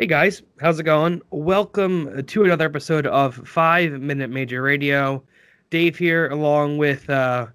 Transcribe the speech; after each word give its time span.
Hey 0.00 0.06
guys, 0.06 0.40
how's 0.62 0.80
it 0.80 0.84
going? 0.84 1.20
Welcome 1.28 2.24
to 2.24 2.44
another 2.44 2.64
episode 2.64 3.06
of 3.06 3.34
Five 3.46 4.00
Minute 4.00 4.30
Major 4.30 4.62
Radio. 4.62 5.22
Dave 5.68 5.98
here, 5.98 6.26
along 6.30 6.78
with 6.78 7.10
uh, 7.10 7.48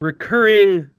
recurring 0.00 0.90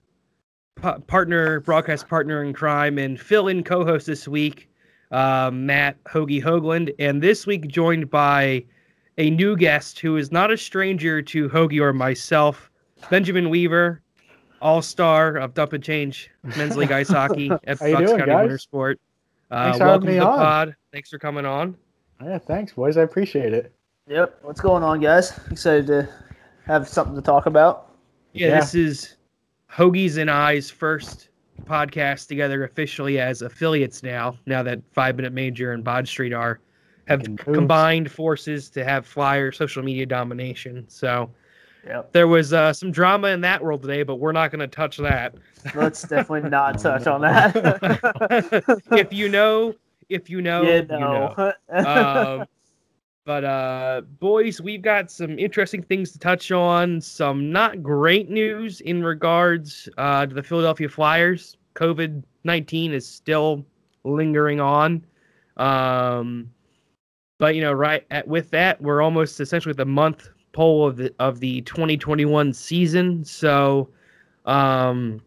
p- 0.82 0.94
partner, 1.08 1.60
broadcast 1.60 2.08
partner 2.08 2.42
in 2.42 2.54
crime, 2.54 2.98
and 2.98 3.20
fill-in 3.20 3.66
co-host 3.66 4.08
this 4.08 4.30
week, 4.30 4.70
uh, 5.12 5.52
Matt 5.54 6.02
Hoagie 6.06 6.42
Hoagland, 6.42 6.96
and 7.00 7.22
this 7.22 7.46
week 7.46 7.68
joined 7.68 8.10
by 8.10 8.64
a 9.18 9.30
new 9.30 9.58
guest 9.58 10.00
who 10.00 10.16
is 10.16 10.32
not 10.32 10.52
a 10.52 10.58
stranger 10.58 11.22
to 11.22 11.50
Hoagie 11.50 11.82
or 11.82 11.92
myself, 11.92 12.72
Benjamin 13.10 13.50
Weaver, 13.50 14.02
all-star 14.62 15.36
of 15.36 15.54
Dump 15.54 15.74
and 15.74 15.84
Change 15.84 16.32
Men's 16.56 16.78
League 16.78 16.94
Ice 16.94 17.10
Hockey 17.10 17.52
at 17.66 17.80
Bucks 17.80 17.82
doing, 17.82 18.08
County 18.08 18.26
guys? 18.26 18.44
Winter 18.44 18.58
Sport. 18.58 19.02
Uh, 19.54 19.64
Thanks 19.66 19.78
for 19.78 19.86
welcome 19.86 20.08
having 20.08 20.20
to 20.20 20.26
the 20.26 20.32
on. 20.32 20.38
pod. 20.40 20.76
Thanks 20.92 21.10
for 21.10 21.20
coming 21.20 21.46
on. 21.46 21.78
Yeah, 22.24 22.38
thanks, 22.40 22.74
boys. 22.74 22.98
I 22.98 23.02
appreciate 23.04 23.54
it. 23.54 23.72
Yep. 24.08 24.40
What's 24.42 24.62
going 24.62 24.84
on, 24.84 25.00
guys? 25.00 25.38
Excited 25.52 25.88
to 25.88 26.10
have 26.66 26.88
something 26.88 27.16
to 27.16 27.22
talk 27.22 27.46
about. 27.46 27.92
Yeah, 28.34 28.48
Yeah. 28.48 28.60
this 28.62 28.74
is 28.76 29.16
Hoagie's 29.72 30.18
and 30.18 30.32
I's 30.32 30.70
first 30.70 31.30
podcast 31.66 32.28
together 32.28 32.64
officially 32.64 33.20
as 33.20 33.42
affiliates 33.42 34.02
now. 34.04 34.38
Now 34.46 34.64
that 34.64 34.82
Five 34.92 35.16
Minute 35.18 35.34
Major 35.34 35.72
and 35.74 35.84
Broad 35.84 36.08
Street 36.08 36.34
are 36.34 36.60
have 37.08 37.20
Making 37.20 37.38
c- 37.38 37.44
moves. 37.48 37.58
combined 37.60 38.12
forces 38.12 38.70
to 38.72 38.84
have 38.84 39.06
flyer 39.06 39.52
social 39.52 39.84
media 39.84 40.06
domination. 40.06 40.86
So 40.88 41.30
Yep. 41.86 42.14
there 42.14 42.28
was 42.28 42.54
uh, 42.54 42.72
some 42.72 42.92
drama 42.92 43.30
in 43.30 43.42
that 43.42 43.62
world 43.62 43.82
today, 43.82 44.04
but 44.04 44.16
we're 44.16 44.32
not 44.32 44.52
going 44.52 44.62
to 44.62 44.68
touch 44.68 44.98
that. 44.98 45.36
Let's 45.76 46.02
definitely 46.04 46.50
not 46.50 46.80
touch 46.80 47.08
on 47.08 47.22
that. 47.22 48.82
if 48.92 49.12
you 49.12 49.28
know, 49.28 49.74
if 50.10 50.30
you 50.30 50.42
know, 50.42 50.64
you 50.64 50.84
know. 50.84 51.54
no. 51.70 51.80
um, 52.40 52.46
but 53.26 53.44
uh, 53.44 54.02
boys, 54.20 54.62
we've 54.62 54.82
got 54.82 55.12
some 55.12 55.38
interesting 55.38 55.84
things 55.84 56.12
to 56.12 56.20
touch 56.20 56.52
on. 56.52 57.02
Some 57.02 57.52
not 57.52 57.84
great 57.84 58.30
news 58.30 58.80
in 58.82 59.04
regards 59.04 59.90
uh, 59.98 60.26
to 60.26 60.34
the 60.34 60.44
Philadelphia 60.44 60.88
Flyers. 60.88 61.58
COVID 61.76 62.24
nineteen 62.46 62.94
is 62.94 63.06
still 63.06 63.66
lingering 64.06 64.62
on. 64.62 65.06
Um, 65.58 66.50
but 67.40 67.56
you 67.56 67.62
know, 67.62 67.74
right 67.74 68.06
at, 68.10 68.28
with 68.28 68.50
that, 68.52 68.82
we're 68.82 69.02
almost 69.02 69.40
essentially 69.40 69.72
at 69.72 69.78
the 69.78 69.86
month 69.86 70.30
poll 70.54 70.88
of 70.88 70.96
the 70.98 71.14
of 71.20 71.40
the 71.40 71.62
2021 71.62 72.54
season. 72.54 73.26
So, 73.26 73.90
um, 74.46 75.22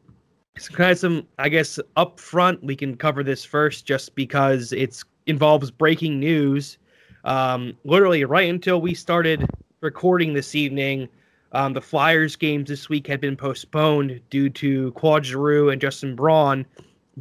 it's 0.56 0.68
kind 0.70 0.90
of 0.90 0.98
some, 0.98 1.26
I 1.38 1.50
guess, 1.50 1.78
up 1.96 2.18
front, 2.18 2.64
we 2.64 2.74
can 2.74 2.96
cover 2.96 3.22
this 3.22 3.44
first 3.44 3.84
just 3.84 4.14
because 4.14 4.72
it's 4.72 5.04
involves 5.26 5.70
breaking 5.70 6.18
news. 6.18 6.78
Um, 7.24 7.76
literally, 7.84 8.24
right 8.24 8.48
until 8.48 8.80
we 8.80 8.94
started 8.94 9.46
recording 9.80 10.32
this 10.32 10.54
evening, 10.54 11.08
um, 11.52 11.74
the 11.74 11.80
Flyers 11.80 12.36
games 12.36 12.68
this 12.68 12.88
week 12.88 13.06
had 13.06 13.20
been 13.20 13.36
postponed 13.36 14.20
due 14.30 14.48
to 14.50 14.92
Claude 14.92 15.24
Giroux 15.24 15.70
and 15.70 15.80
Justin 15.80 16.14
Braun 16.14 16.64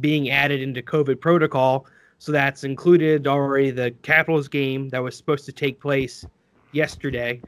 being 0.00 0.30
added 0.30 0.60
into 0.62 0.82
COVID 0.82 1.20
protocol. 1.20 1.86
So 2.18 2.32
that's 2.32 2.64
included 2.64 3.26
already 3.26 3.70
the 3.70 3.90
Capitals 4.02 4.48
game 4.48 4.88
that 4.90 5.02
was 5.02 5.16
supposed 5.16 5.44
to 5.46 5.52
take 5.52 5.80
place 5.80 6.24
yesterday, 6.72 7.42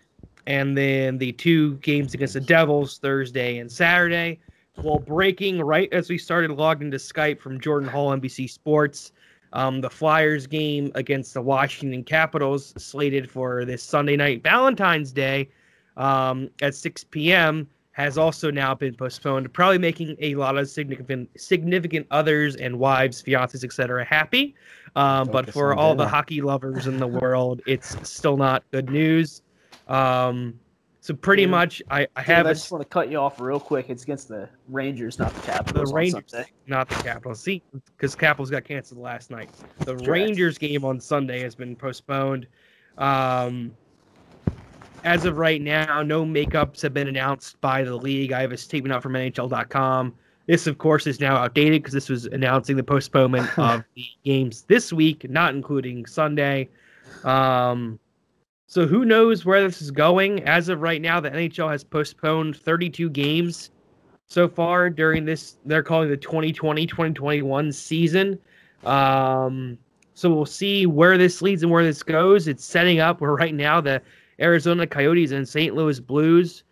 and 0.48 0.76
then 0.76 1.18
the 1.18 1.30
two 1.32 1.74
games 1.76 2.14
against 2.14 2.32
the 2.32 2.40
Devils 2.40 2.98
Thursday 2.98 3.58
and 3.58 3.70
Saturday. 3.70 4.40
While 4.76 4.98
breaking 4.98 5.60
right 5.60 5.92
as 5.92 6.08
we 6.08 6.16
started 6.16 6.50
logged 6.52 6.82
into 6.82 6.96
Skype 6.96 7.38
from 7.38 7.60
Jordan 7.60 7.88
Hall, 7.88 8.16
NBC 8.16 8.48
Sports. 8.50 9.12
Um, 9.52 9.80
the 9.80 9.90
Flyers 9.90 10.46
game 10.46 10.90
against 10.94 11.34
the 11.34 11.40
Washington 11.40 12.04
Capitals, 12.04 12.74
slated 12.76 13.30
for 13.30 13.64
this 13.64 13.82
Sunday 13.82 14.14
night, 14.16 14.42
Valentine's 14.42 15.10
Day, 15.10 15.48
um, 15.96 16.50
at 16.60 16.74
6 16.74 17.04
p.m., 17.04 17.66
has 17.92 18.16
also 18.18 18.50
now 18.50 18.74
been 18.74 18.94
postponed, 18.94 19.52
probably 19.52 19.78
making 19.78 20.16
a 20.20 20.34
lot 20.34 20.56
of 20.56 20.68
significant 20.68 21.28
significant 21.36 22.06
others 22.10 22.56
and 22.56 22.78
wives, 22.78 23.22
fiancés, 23.22 23.64
etc. 23.64 24.04
happy. 24.04 24.54
Um, 24.96 25.28
but 25.28 25.52
for 25.52 25.74
all 25.74 25.94
the 25.94 26.06
hockey 26.06 26.40
lovers 26.40 26.86
in 26.86 26.98
the 26.98 27.06
world, 27.22 27.60
it's 27.66 27.96
still 28.08 28.36
not 28.36 28.62
good 28.70 28.90
news. 28.90 29.42
Um, 29.88 30.58
so 31.00 31.14
pretty 31.14 31.42
Yeah. 31.42 31.48
much, 31.48 31.82
I, 31.90 32.06
I 32.16 32.20
Dude, 32.22 32.26
have 32.26 32.46
I 32.46 32.52
just 32.52 32.70
want 32.70 32.82
to 32.82 32.88
cut 32.88 33.10
you 33.10 33.18
off 33.18 33.40
real 33.40 33.60
quick. 33.60 33.88
It's 33.88 34.02
against 34.02 34.28
the 34.28 34.48
Rangers, 34.68 35.18
not 35.18 35.32
the 35.32 35.40
the 35.40 35.46
Capitals. 35.46 35.90
on 35.90 35.96
Rangers, 35.96 36.34
not 36.66 36.88
the 36.88 36.96
Capitals. 36.96 37.40
See, 37.40 37.62
because 37.96 38.14
Capitals 38.14 38.50
got 38.50 38.64
canceled 38.64 39.00
last 39.00 39.30
night. 39.30 39.48
The 39.78 39.94
Correct. 39.94 40.06
Rangers 40.08 40.58
game 40.58 40.84
on 40.84 41.00
Sunday 41.00 41.40
has 41.40 41.54
been 41.54 41.74
postponed. 41.76 42.46
Um, 42.98 43.72
as 45.04 45.24
of 45.24 45.38
right 45.38 45.62
now, 45.62 46.02
no 46.02 46.24
makeups 46.24 46.82
have 46.82 46.92
been 46.92 47.06
announced 47.08 47.60
by 47.60 47.84
the 47.84 47.94
league. 47.94 48.32
I 48.32 48.40
have 48.40 48.52
a 48.52 48.56
statement 48.56 48.92
out 48.92 49.02
from 49.02 49.12
NHL.com. 49.12 50.14
This, 50.46 50.66
of 50.66 50.78
course, 50.78 51.06
is 51.06 51.20
now 51.20 51.36
outdated 51.36 51.82
because 51.82 51.94
this 51.94 52.08
was 52.08 52.24
announcing 52.26 52.76
the 52.76 52.82
postponement 52.82 53.48
of 53.58 53.84
the 53.94 54.04
games 54.24 54.62
this 54.62 54.92
week, 54.92 55.28
not 55.30 55.54
including 55.54 56.04
Sunday. 56.06 56.68
Um, 57.24 57.98
so 58.68 58.86
who 58.86 59.04
knows 59.04 59.44
where 59.44 59.62
this 59.62 59.82
is 59.82 59.90
going? 59.90 60.44
As 60.44 60.68
of 60.68 60.80
right 60.80 61.02
now, 61.02 61.18
the 61.18 61.30
NHL 61.30 61.70
has 61.70 61.82
postponed 61.82 62.56
32 62.56 63.10
games 63.10 63.70
so 64.26 64.46
far 64.46 64.90
during 64.90 65.24
this 65.24 65.56
they're 65.64 65.82
calling 65.82 66.10
the 66.10 66.16
2020-2021 66.16 67.72
season 67.72 68.38
um 68.84 69.78
so 70.12 70.30
we'll 70.30 70.44
see 70.44 70.84
where 70.84 71.16
this 71.16 71.40
leads 71.40 71.62
and 71.62 71.72
where 71.72 71.82
this 71.82 72.02
goes 72.02 72.46
it's 72.46 72.62
setting 72.62 73.00
up 73.00 73.22
where 73.22 73.34
right 73.34 73.54
now 73.54 73.80
the 73.80 74.02
arizona 74.38 74.86
coyotes 74.86 75.30
and 75.30 75.48
st 75.48 75.74
louis 75.74 75.98
blues 75.98 76.62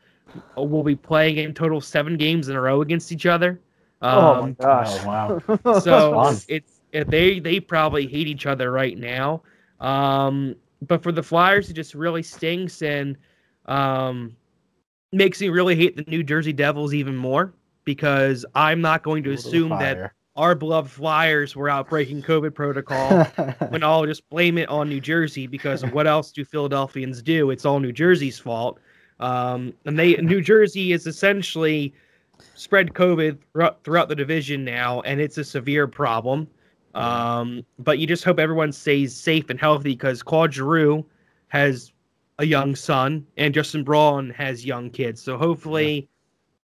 will 0.54 0.82
be 0.82 0.94
playing 0.94 1.38
in 1.38 1.54
total 1.54 1.80
seven 1.80 2.18
games 2.18 2.50
in 2.50 2.56
a 2.56 2.60
row 2.60 2.82
against 2.82 3.10
each 3.10 3.24
other 3.24 3.58
Oh 4.02 4.34
my 4.34 4.48
um, 4.48 4.54
gosh. 4.54 4.88
Oh 5.00 5.06
wow. 5.06 5.42
so 5.80 6.12
fun. 6.12 6.36
it's 6.48 6.80
they 6.92 7.40
they 7.40 7.60
probably 7.60 8.06
hate 8.06 8.26
each 8.26 8.46
other 8.46 8.70
right 8.70 8.96
now. 8.96 9.42
Um, 9.80 10.56
but 10.82 11.02
for 11.02 11.12
the 11.12 11.22
Flyers, 11.22 11.70
it 11.70 11.74
just 11.74 11.94
really 11.94 12.22
stinks 12.22 12.82
and 12.82 13.16
um, 13.66 14.36
makes 15.12 15.40
me 15.40 15.48
really 15.48 15.76
hate 15.76 15.96
the 15.96 16.04
New 16.08 16.22
Jersey 16.22 16.52
Devils 16.52 16.94
even 16.94 17.16
more 17.16 17.52
because 17.84 18.44
I'm 18.54 18.80
not 18.80 19.02
going 19.02 19.22
to 19.24 19.32
assume 19.32 19.70
that 19.70 20.12
our 20.36 20.54
beloved 20.54 20.90
Flyers 20.90 21.56
were 21.56 21.70
out 21.70 21.88
breaking 21.88 22.22
COVID 22.22 22.54
protocol 22.54 23.24
when 23.70 23.82
I'll 23.82 24.04
just 24.04 24.28
blame 24.28 24.58
it 24.58 24.68
on 24.68 24.88
New 24.88 25.00
Jersey 25.00 25.46
because 25.46 25.84
what 25.86 26.06
else 26.06 26.30
do 26.30 26.44
Philadelphians 26.44 27.22
do? 27.22 27.50
It's 27.50 27.64
all 27.64 27.80
New 27.80 27.92
Jersey's 27.92 28.38
fault. 28.38 28.78
Um, 29.18 29.72
and 29.86 29.98
they 29.98 30.16
New 30.16 30.42
Jersey 30.42 30.92
is 30.92 31.06
essentially 31.06 31.94
spread 32.54 32.92
COVID 32.92 33.38
throughout, 33.52 33.82
throughout 33.82 34.10
the 34.10 34.14
division 34.14 34.62
now, 34.62 35.00
and 35.02 35.20
it's 35.20 35.38
a 35.38 35.44
severe 35.44 35.86
problem. 35.88 36.46
Um, 36.96 37.64
but 37.78 37.98
you 37.98 38.06
just 38.06 38.24
hope 38.24 38.38
everyone 38.38 38.72
stays 38.72 39.14
safe 39.14 39.50
and 39.50 39.60
healthy 39.60 39.90
because 39.90 40.22
Claude 40.22 40.54
Giroux 40.54 41.04
has 41.48 41.92
a 42.38 42.46
young 42.46 42.74
son 42.74 43.26
and 43.36 43.54
Justin 43.54 43.84
Braun 43.84 44.30
has 44.30 44.64
young 44.64 44.90
kids. 44.90 45.22
So 45.22 45.36
hopefully, 45.36 46.08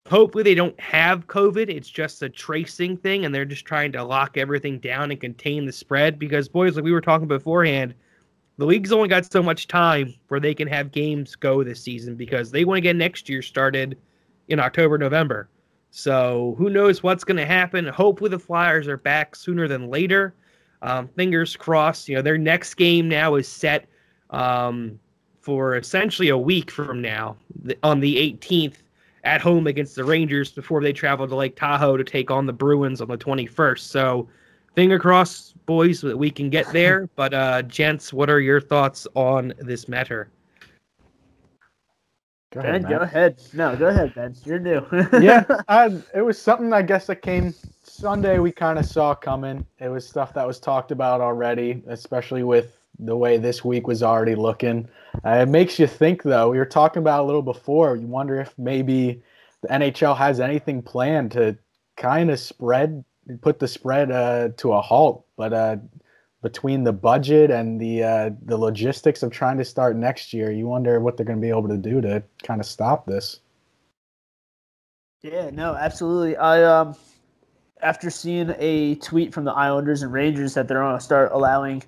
hopefully 0.08 0.44
they 0.44 0.56
don't 0.56 0.80
have 0.80 1.28
COVID. 1.28 1.70
It's 1.70 1.90
just 1.90 2.22
a 2.22 2.30
tracing 2.30 2.98
thing, 2.98 3.26
and 3.26 3.34
they're 3.34 3.46
just 3.46 3.66
trying 3.66 3.92
to 3.94 4.04
lock 4.04 4.38
everything 4.38 4.80
down 4.80 5.12
and 5.12 5.20
contain 5.20 5.66
the 5.66 5.72
spread. 5.72 6.20
Because 6.20 6.48
boys, 6.48 6.76
like 6.76 6.84
we 6.84 6.92
were 6.92 7.02
talking 7.02 7.28
beforehand, 7.28 7.94
the 8.58 8.66
league's 8.66 8.92
only 8.92 9.08
got 9.08 9.32
so 9.32 9.42
much 9.42 9.68
time 9.68 10.14
where 10.28 10.40
they 10.40 10.54
can 10.54 10.68
have 10.68 10.92
games 10.92 11.36
go 11.36 11.64
this 11.64 11.82
season 11.82 12.16
because 12.16 12.52
they 12.52 12.66
want 12.66 12.78
to 12.78 12.82
get 12.82 12.96
next 12.96 13.28
year 13.30 13.42
started 13.42 13.98
in 14.50 14.60
October, 14.60 14.98
November. 14.98 15.50
So 15.92 16.56
who 16.58 16.70
knows 16.70 17.04
what's 17.04 17.26
going 17.26 17.38
to 17.38 17.46
happen? 17.46 17.86
Hopefully 17.86 18.30
the 18.30 18.40
Flyers 18.40 18.88
are 18.88 18.98
back 18.98 19.36
sooner 19.36 19.68
than 19.68 19.90
later. 19.90 20.34
Um, 20.82 21.10
fingers 21.10 21.56
crossed. 21.56 22.10
You 22.10 22.16
know 22.16 22.22
their 22.22 22.38
next 22.38 22.74
game 22.76 23.08
now 23.08 23.36
is 23.36 23.48
set 23.48 23.88
um, 24.32 25.00
for 25.42 25.76
essentially 25.76 26.30
a 26.30 26.38
week 26.38 26.72
from 26.72 27.02
now, 27.02 27.36
on 27.84 28.00
the 28.00 28.16
18th, 28.16 28.78
at 29.24 29.42
home 29.42 29.68
against 29.68 29.96
the 29.96 30.04
Rangers 30.04 30.52
before 30.52 30.82
they 30.82 30.94
travel 30.94 31.28
to 31.28 31.36
Lake 31.36 31.56
Tahoe 31.56 31.98
to 31.98 32.04
take 32.04 32.32
on 32.32 32.46
the 32.46 32.54
Bruins 32.54 33.02
on 33.02 33.08
the 33.08 33.18
21st. 33.18 33.80
So 33.80 34.28
finger 34.74 34.98
crossed, 34.98 35.64
boys, 35.66 36.02
that 36.02 36.18
we 36.18 36.32
can 36.32 36.50
get 36.50 36.72
there. 36.72 37.08
But 37.16 37.34
uh, 37.34 37.62
gents, 37.64 38.14
what 38.14 38.30
are 38.30 38.40
your 38.40 38.62
thoughts 38.62 39.08
on 39.14 39.54
this 39.60 39.88
matter? 39.88 40.32
Go 42.52 42.60
ahead, 42.60 42.82
Ben, 42.84 42.92
go 42.92 42.98
ahead. 42.98 43.42
No, 43.54 43.76
go 43.78 43.88
ahead, 43.88 44.14
Ben. 44.14 44.36
You're 44.44 44.60
new. 44.60 44.86
yeah, 45.22 45.46
I, 45.70 45.86
it 46.14 46.22
was 46.22 46.40
something 46.40 46.74
I 46.74 46.82
guess 46.82 47.08
that 47.08 47.22
came 47.22 47.54
Sunday. 47.84 48.40
We 48.40 48.52
kind 48.52 48.78
of 48.78 48.86
saw 48.86 49.16
coming. 49.16 49.66
It 49.80 49.88
was 49.88 50.06
stuff 50.08 50.34
that 50.34 50.46
was 50.46 50.60
talked 50.60 50.92
about 50.92 51.22
already, 51.22 51.82
especially 51.88 52.44
with 52.44 52.78
the 53.00 53.16
way 53.16 53.38
this 53.38 53.64
week 53.64 53.88
was 53.88 54.04
already 54.04 54.36
looking. 54.36 54.90
Uh, 55.26 55.40
it 55.44 55.48
makes 55.48 55.80
you 55.80 55.88
think, 55.88 56.24
though. 56.24 56.50
We 56.50 56.58
were 56.58 56.66
talking 56.66 57.00
about 57.00 57.24
a 57.24 57.26
little 57.26 57.42
before. 57.42 57.96
You 57.96 58.08
wonder 58.08 58.42
if 58.42 58.54
maybe 58.58 59.24
the 59.62 59.70
NHL 59.70 60.18
has 60.18 60.42
anything 60.42 60.82
planned 60.82 61.32
to 61.32 61.58
kind 61.96 62.30
of 62.30 62.38
spread, 62.38 63.06
put 63.42 63.60
the 63.60 63.68
spread 63.68 64.12
uh, 64.12 64.50
to 64.58 64.74
a 64.74 64.82
halt. 64.82 65.26
But 65.38 65.54
uh, 65.54 65.78
between 66.42 66.84
the 66.84 66.94
budget 66.94 67.52
and 67.52 67.80
the 67.80 68.04
uh, 68.04 68.30
the 68.46 68.58
logistics 68.58 69.24
of 69.24 69.32
trying 69.32 69.58
to 69.58 69.66
start 69.66 69.96
next 69.96 70.34
year, 70.34 70.52
you 70.52 70.68
wonder 70.68 71.00
what 71.00 71.18
they're 71.18 71.26
going 71.26 71.40
to 71.40 71.42
be 71.42 71.50
able 71.50 71.68
to 71.68 71.78
do 71.78 72.02
to 72.02 72.24
kind 72.44 72.60
of 72.60 72.66
stop 72.66 73.06
this. 73.06 73.40
Yeah, 75.22 75.52
no, 75.52 75.76
absolutely. 75.76 76.36
I 76.38 76.64
um, 76.64 76.96
after 77.82 78.10
seeing 78.10 78.56
a 78.58 78.96
tweet 78.96 79.34
from 79.34 79.44
the 79.44 79.52
Islanders 79.52 80.02
and 80.02 80.12
Rangers 80.12 80.56
that 80.56 80.68
they're 80.68 80.80
going 80.80 80.98
to 80.98 81.04
start 81.04 81.32
allowing 81.32 81.84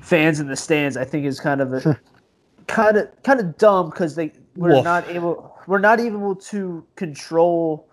fans 0.00 0.40
in 0.40 0.48
the 0.48 0.56
stands, 0.56 0.96
I 0.96 1.04
think 1.04 1.26
is 1.26 1.38
kind 1.38 1.60
of 1.60 1.74
a 1.74 2.00
kind 2.68 2.96
of 2.96 3.08
kind 3.22 3.38
of 3.38 3.58
dumb 3.58 3.90
because 3.90 4.14
they 4.14 4.32
we're 4.56 4.76
Woof. 4.76 4.84
not 4.84 5.08
able 5.08 5.58
we're 5.66 5.78
not 5.78 6.00
able 6.00 6.34
to 6.34 6.86
control 6.96 7.86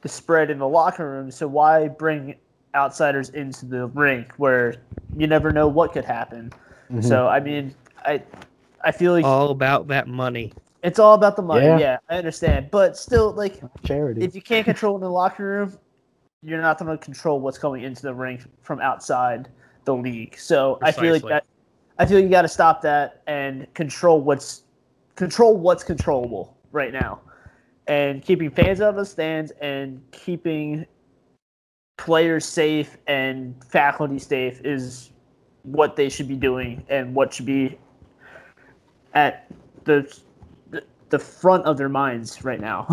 the 0.00 0.08
spread 0.08 0.50
in 0.50 0.58
the 0.58 0.68
locker 0.68 1.08
room. 1.08 1.30
So 1.30 1.46
why 1.46 1.88
bring 1.88 2.36
outsiders 2.76 3.30
into 3.30 3.66
the 3.66 3.86
rink 3.88 4.32
where 4.36 4.76
you 5.16 5.26
never 5.26 5.50
know 5.50 5.66
what 5.66 5.92
could 5.92 6.04
happen? 6.04 6.52
Mhm. 6.92 7.02
So 7.02 7.26
I 7.26 7.40
mean, 7.40 7.74
I 8.04 8.22
I 8.84 8.92
feel 8.92 9.12
like 9.12 9.24
All 9.24 9.50
about 9.50 9.88
that 9.88 10.06
money. 10.06 10.52
it's 10.82 10.98
all 11.00 11.14
about 11.14 11.34
the 11.34 11.42
money. 11.42 11.64
Yeah. 11.66 11.78
Yeah. 11.78 11.98
I 12.08 12.18
understand, 12.18 12.68
but 12.70 12.96
still, 12.96 13.32
like 13.32 13.60
charity. 13.84 14.22
if 14.22 14.34
you 14.36 14.42
can't 14.42 14.64
control 14.64 14.94
in 14.94 15.00
the 15.00 15.10
locker 15.10 15.44
room, 15.44 15.78
you're 16.42 16.60
not 16.60 16.78
going 16.78 16.96
to 16.96 17.02
control 17.02 17.40
what's 17.40 17.58
going 17.58 17.82
into 17.82 18.02
the 18.02 18.14
rink 18.14 18.42
from 18.62 18.80
outside 18.80 19.48
the 19.84 19.94
league. 19.94 20.38
So 20.38 20.78
I 20.82 20.92
feel 20.92 21.12
like 21.14 21.24
that. 21.24 21.44
I 21.98 22.04
feel 22.06 22.20
you 22.20 22.28
got 22.28 22.42
to 22.42 22.48
stop 22.48 22.82
that 22.82 23.22
and 23.26 23.66
control 23.74 24.20
what's 24.20 24.62
control 25.16 25.56
what's 25.56 25.82
controllable 25.82 26.54
right 26.72 26.92
now, 26.92 27.20
and 27.88 28.22
keeping 28.22 28.50
fans 28.50 28.80
out 28.80 28.90
of 28.90 28.96
the 28.96 29.04
stands 29.06 29.50
and 29.62 30.00
keeping 30.12 30.86
players 31.96 32.44
safe 32.44 32.96
and 33.06 33.54
faculty 33.64 34.18
safe 34.18 34.60
is 34.64 35.10
what 35.62 35.96
they 35.96 36.08
should 36.08 36.28
be 36.28 36.36
doing 36.36 36.84
and 36.88 37.14
what 37.14 37.34
should 37.34 37.46
be 37.46 37.78
at 39.14 39.46
the 39.84 40.20
the, 40.70 40.84
the 41.08 41.18
front 41.18 41.64
of 41.64 41.76
their 41.76 41.88
minds 41.88 42.44
right 42.44 42.60
now. 42.60 42.86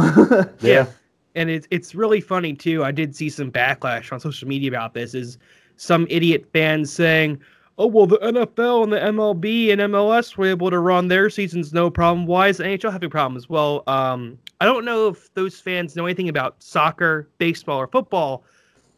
yeah. 0.61 0.87
and 1.35 1.49
it's 1.49 1.67
it's 1.69 1.93
really 1.93 2.21
funny 2.21 2.53
too. 2.53 2.83
I 2.83 2.91
did 2.91 3.15
see 3.15 3.29
some 3.29 3.51
backlash 3.51 4.11
on 4.11 4.19
social 4.19 4.47
media 4.47 4.69
about 4.69 4.93
this. 4.93 5.13
Is 5.13 5.37
some 5.75 6.07
idiot 6.09 6.47
fans 6.53 6.91
saying, 6.91 7.39
"Oh 7.77 7.87
well, 7.87 8.07
the 8.07 8.17
NFL 8.19 8.83
and 8.83 8.93
the 8.93 8.99
MLB 8.99 9.71
and 9.71 9.81
MLS 9.81 10.37
were 10.37 10.47
able 10.47 10.69
to 10.71 10.79
run 10.79 11.09
their 11.09 11.29
seasons 11.29 11.73
no 11.73 11.89
problem. 11.89 12.25
Why 12.25 12.47
is 12.47 12.57
the 12.57 12.63
NHL 12.63 12.91
having 12.91 13.09
problems?" 13.09 13.49
Well, 13.49 13.83
um, 13.87 14.37
I 14.61 14.65
don't 14.65 14.85
know 14.85 15.09
if 15.09 15.33
those 15.33 15.59
fans 15.59 15.95
know 15.95 16.05
anything 16.05 16.29
about 16.29 16.61
soccer, 16.63 17.29
baseball, 17.37 17.79
or 17.79 17.87
football, 17.87 18.45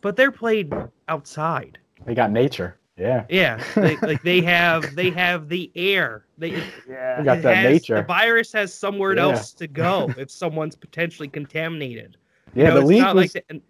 but 0.06 0.16
they're 0.16 0.32
played 0.32 0.72
outside. 1.08 1.80
They 2.06 2.14
got 2.14 2.30
nature. 2.30 2.78
Yeah. 2.96 3.26
Yeah, 3.28 3.64
they, 3.74 3.98
like 3.98 4.22
they 4.22 4.40
have 4.56 4.94
they 4.96 5.10
have 5.10 5.50
the 5.50 5.72
air. 5.76 6.26
They 6.38 6.64
yeah. 6.88 7.18
We 7.18 7.26
got 7.26 7.42
that 7.42 7.58
has- 7.58 7.74
nature. 7.74 7.96
The 7.96 8.04
virus 8.04 8.54
has 8.54 8.72
somewhere 8.72 9.16
Yeah. 9.16 9.24
else 9.24 9.52
to 9.54 9.66
go 9.66 10.14
if 10.20 10.30
someone's 10.30 10.76
potentially 10.76 11.28
contaminated. 11.28 12.18
You 12.54 12.62
Yeah, 12.62 12.70
know, 12.70 12.76
the 12.76 12.80
it's 12.82 12.90
league 12.90 13.02
not 13.02 13.16
was 13.16 13.24
like 13.24 13.32
the, 13.32 13.44
and 13.50 13.62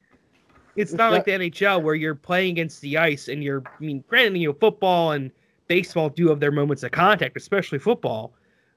it's 0.75 0.91
it's 0.91 0.93
not 0.93 1.13
like 1.13 1.23
the 1.23 1.31
NHL 1.31 1.81
where 1.81 1.95
you're 1.95 2.15
playing 2.15 2.51
against 2.51 2.81
the 2.81 2.97
ice 2.97 3.29
and 3.29 3.41
you're. 3.41 3.63
I 3.65 3.81
mean, 3.81 4.03
granted, 4.09 4.37
you 4.37 4.49
know, 4.49 4.57
football 4.59 5.13
and 5.13 5.31
baseball 5.67 6.09
do 6.09 6.27
have 6.27 6.41
their 6.41 6.51
moments 6.51 6.83
of 6.83 6.91
contact, 6.91 7.37
especially 7.37 7.79
football. 7.79 8.33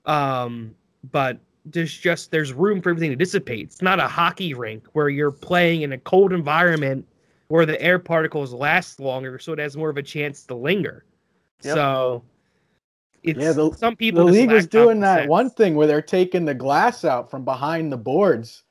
Um, 0.07 0.77
but 1.11 1.41
there's 1.65 1.93
just 1.99 2.31
there's 2.31 2.53
room 2.53 2.81
for 2.81 2.91
everything 2.91 3.11
to 3.11 3.17
dissipate. 3.17 3.65
It's 3.67 3.83
not 3.83 3.99
a 3.99 4.07
hockey 4.07 4.55
rink 4.55 4.87
where 4.93 5.09
you're 5.09 5.33
playing 5.33 5.83
in 5.83 5.93
a 5.93 5.99
cold 5.99 6.33
environment 6.33 7.05
where 7.49 7.67
the 7.67 7.81
air 7.83 7.99
particles 7.99 8.53
last 8.53 9.01
longer, 9.01 9.39
so 9.39 9.53
it 9.53 9.59
has 9.59 9.77
more 9.77 9.91
of 9.91 9.97
a 9.97 10.03
chance 10.03 10.45
to 10.45 10.55
linger. 10.55 11.05
Yep. 11.63 11.75
So. 11.75 12.25
It's, 13.25 13.39
Yeah, 13.41 13.53
the- 13.53 13.73
some 13.73 13.97
people 13.97 14.25
the 14.25 14.33
league 14.33 14.51
was 14.53 14.67
doing 14.69 15.01
that 15.01 15.21
sense. 15.21 15.29
one 15.29 15.51
thing 15.51 15.75
where 15.75 15.89
they're 15.89 16.01
taking 16.01 16.45
the 16.45 16.55
glass 16.55 17.05
out 17.05 17.29
from 17.31 17.45
behind 17.45 17.91
the 17.91 17.97
boards 17.97 18.63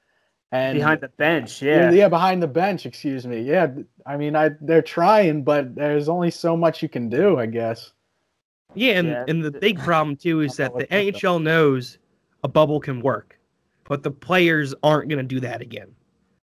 and 0.53 0.77
behind 0.77 1.01
the 1.01 1.09
bench. 1.09 1.61
yeah. 1.61 1.91
Yeah. 1.91 2.07
behind 2.07 2.41
the 2.41 2.47
bench 2.47 2.85
excuse 2.85 3.27
me 3.27 3.41
yeah 3.41 3.67
i 4.05 4.15
mean 4.15 4.37
i 4.37 4.51
they're 4.61 4.81
trying 4.81 5.43
but 5.43 5.75
there's 5.75 6.07
only 6.07 6.31
so 6.31 6.55
much 6.55 6.81
you 6.81 6.87
can 6.87 7.09
do 7.09 7.37
i 7.37 7.45
guess 7.45 7.91
Yeah, 8.73 8.99
and, 8.99 9.07
Yeah, 9.09 9.25
and 9.27 9.43
the 9.43 9.51
big 9.51 9.79
problem 9.79 10.15
too 10.15 10.39
is 10.39 10.55
that 10.55 10.71
the 10.71 10.87
know 10.89 11.03
what 11.03 11.11
to 11.11 11.11
NHL 11.11 11.43
knows 11.43 11.97
a 12.45 12.47
bubble 12.47 12.79
can 12.79 13.01
work, 13.01 13.37
but 13.83 14.01
the 14.03 14.11
players 14.11 14.73
aren't 14.81 15.09
going 15.09 15.19
to 15.19 15.27
do 15.35 15.41
that 15.41 15.59
again. 15.59 15.93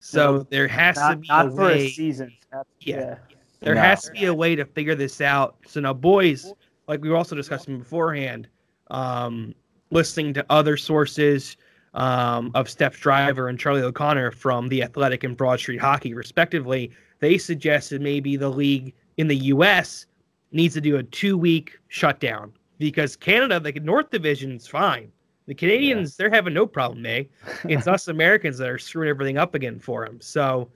So 0.04 0.38
No, 0.38 0.42
there 0.50 0.66
has 0.66 0.96
to 0.96 1.16
be 1.16 1.28
not 1.28 1.46
a 1.46 1.50
for 1.50 1.56
way. 1.66 1.86
a 1.86 1.90
season. 1.90 2.32
Not- 2.52 2.66
Yeah. 2.80 2.96
yeah. 2.96 3.16
There 3.60 3.76
No. 3.76 3.80
has 3.82 4.02
to 4.02 4.10
be 4.10 4.24
a 4.24 4.34
way 4.34 4.56
to 4.56 4.64
figure 4.64 4.96
this 4.96 5.20
out. 5.20 5.56
So 5.66 5.78
now, 5.78 5.94
boys, 5.94 6.52
like 6.88 7.00
we 7.00 7.08
were 7.08 7.16
also 7.16 7.36
discussing 7.36 7.78
beforehand, 7.78 8.48
um, 8.90 9.54
listening 9.90 10.34
to 10.34 10.44
other 10.50 10.76
sources 10.76 11.56
um, 11.94 12.50
of 12.54 12.68
Steph 12.68 12.98
Driver 12.98 13.48
and 13.48 13.58
Charlie 13.58 13.82
O'Connor 13.82 14.32
from 14.32 14.68
the 14.70 14.82
Athletic 14.82 15.22
and 15.24 15.36
Broad 15.36 15.60
Street 15.60 15.78
Hockey, 15.80 16.14
respectively, 16.14 16.90
they 17.20 17.38
suggested 17.38 18.00
maybe 18.00 18.34
the 18.36 18.48
league 18.48 18.94
in 19.18 19.28
the 19.28 19.36
U.S. 19.36 20.06
needs 20.50 20.72
to 20.74 20.80
do 20.80 20.96
a 20.96 21.02
two-week 21.04 21.78
shutdown 21.88 22.50
because 22.78 23.14
Canada, 23.14 23.60
the 23.60 23.72
North 23.80 24.10
Division, 24.10 24.52
is 24.56 24.66
fine. 24.66 25.12
The 25.46 25.54
Canadians, 25.54 26.16
they're 26.16 26.30
having 26.30 26.54
no 26.54 26.66
problem, 26.66 27.04
eh? 27.06 27.24
It's 27.64 27.86
us 27.86 28.08
Americans 28.08 28.58
that 28.58 28.68
are 28.68 28.78
screwing 28.78 29.08
everything 29.08 29.38
up 29.38 29.54
again 29.54 29.78
for 29.78 30.06
them. 30.06 30.20
So, 30.20 30.68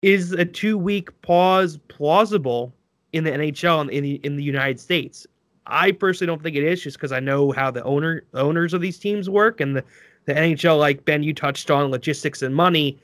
is 0.00 0.32
a 0.32 0.44
two 0.44 0.78
week 0.78 1.08
pause 1.22 1.78
plausible 1.88 2.74
in 3.12 3.24
the 3.24 3.30
NHL 3.30 3.82
and 3.82 3.90
in 3.90 4.02
the, 4.02 4.14
in 4.24 4.36
the 4.36 4.42
United 4.42 4.80
States? 4.80 5.26
I 5.66 5.92
personally 5.92 6.26
don't 6.26 6.42
think 6.42 6.56
it 6.56 6.64
is, 6.64 6.82
just 6.82 6.96
because 6.96 7.12
I 7.12 7.20
know 7.20 7.52
how 7.52 7.70
the 7.70 7.84
owner 7.84 8.24
owners 8.34 8.74
of 8.74 8.80
these 8.80 8.98
teams 8.98 9.30
work 9.30 9.60
and 9.60 9.76
the, 9.76 9.84
the 10.24 10.34
NHL, 10.34 10.78
like 10.78 11.04
Ben, 11.04 11.22
you 11.22 11.34
touched 11.34 11.70
on 11.70 11.90
logistics 11.90 12.42
and 12.42 12.54
money. 12.54 12.98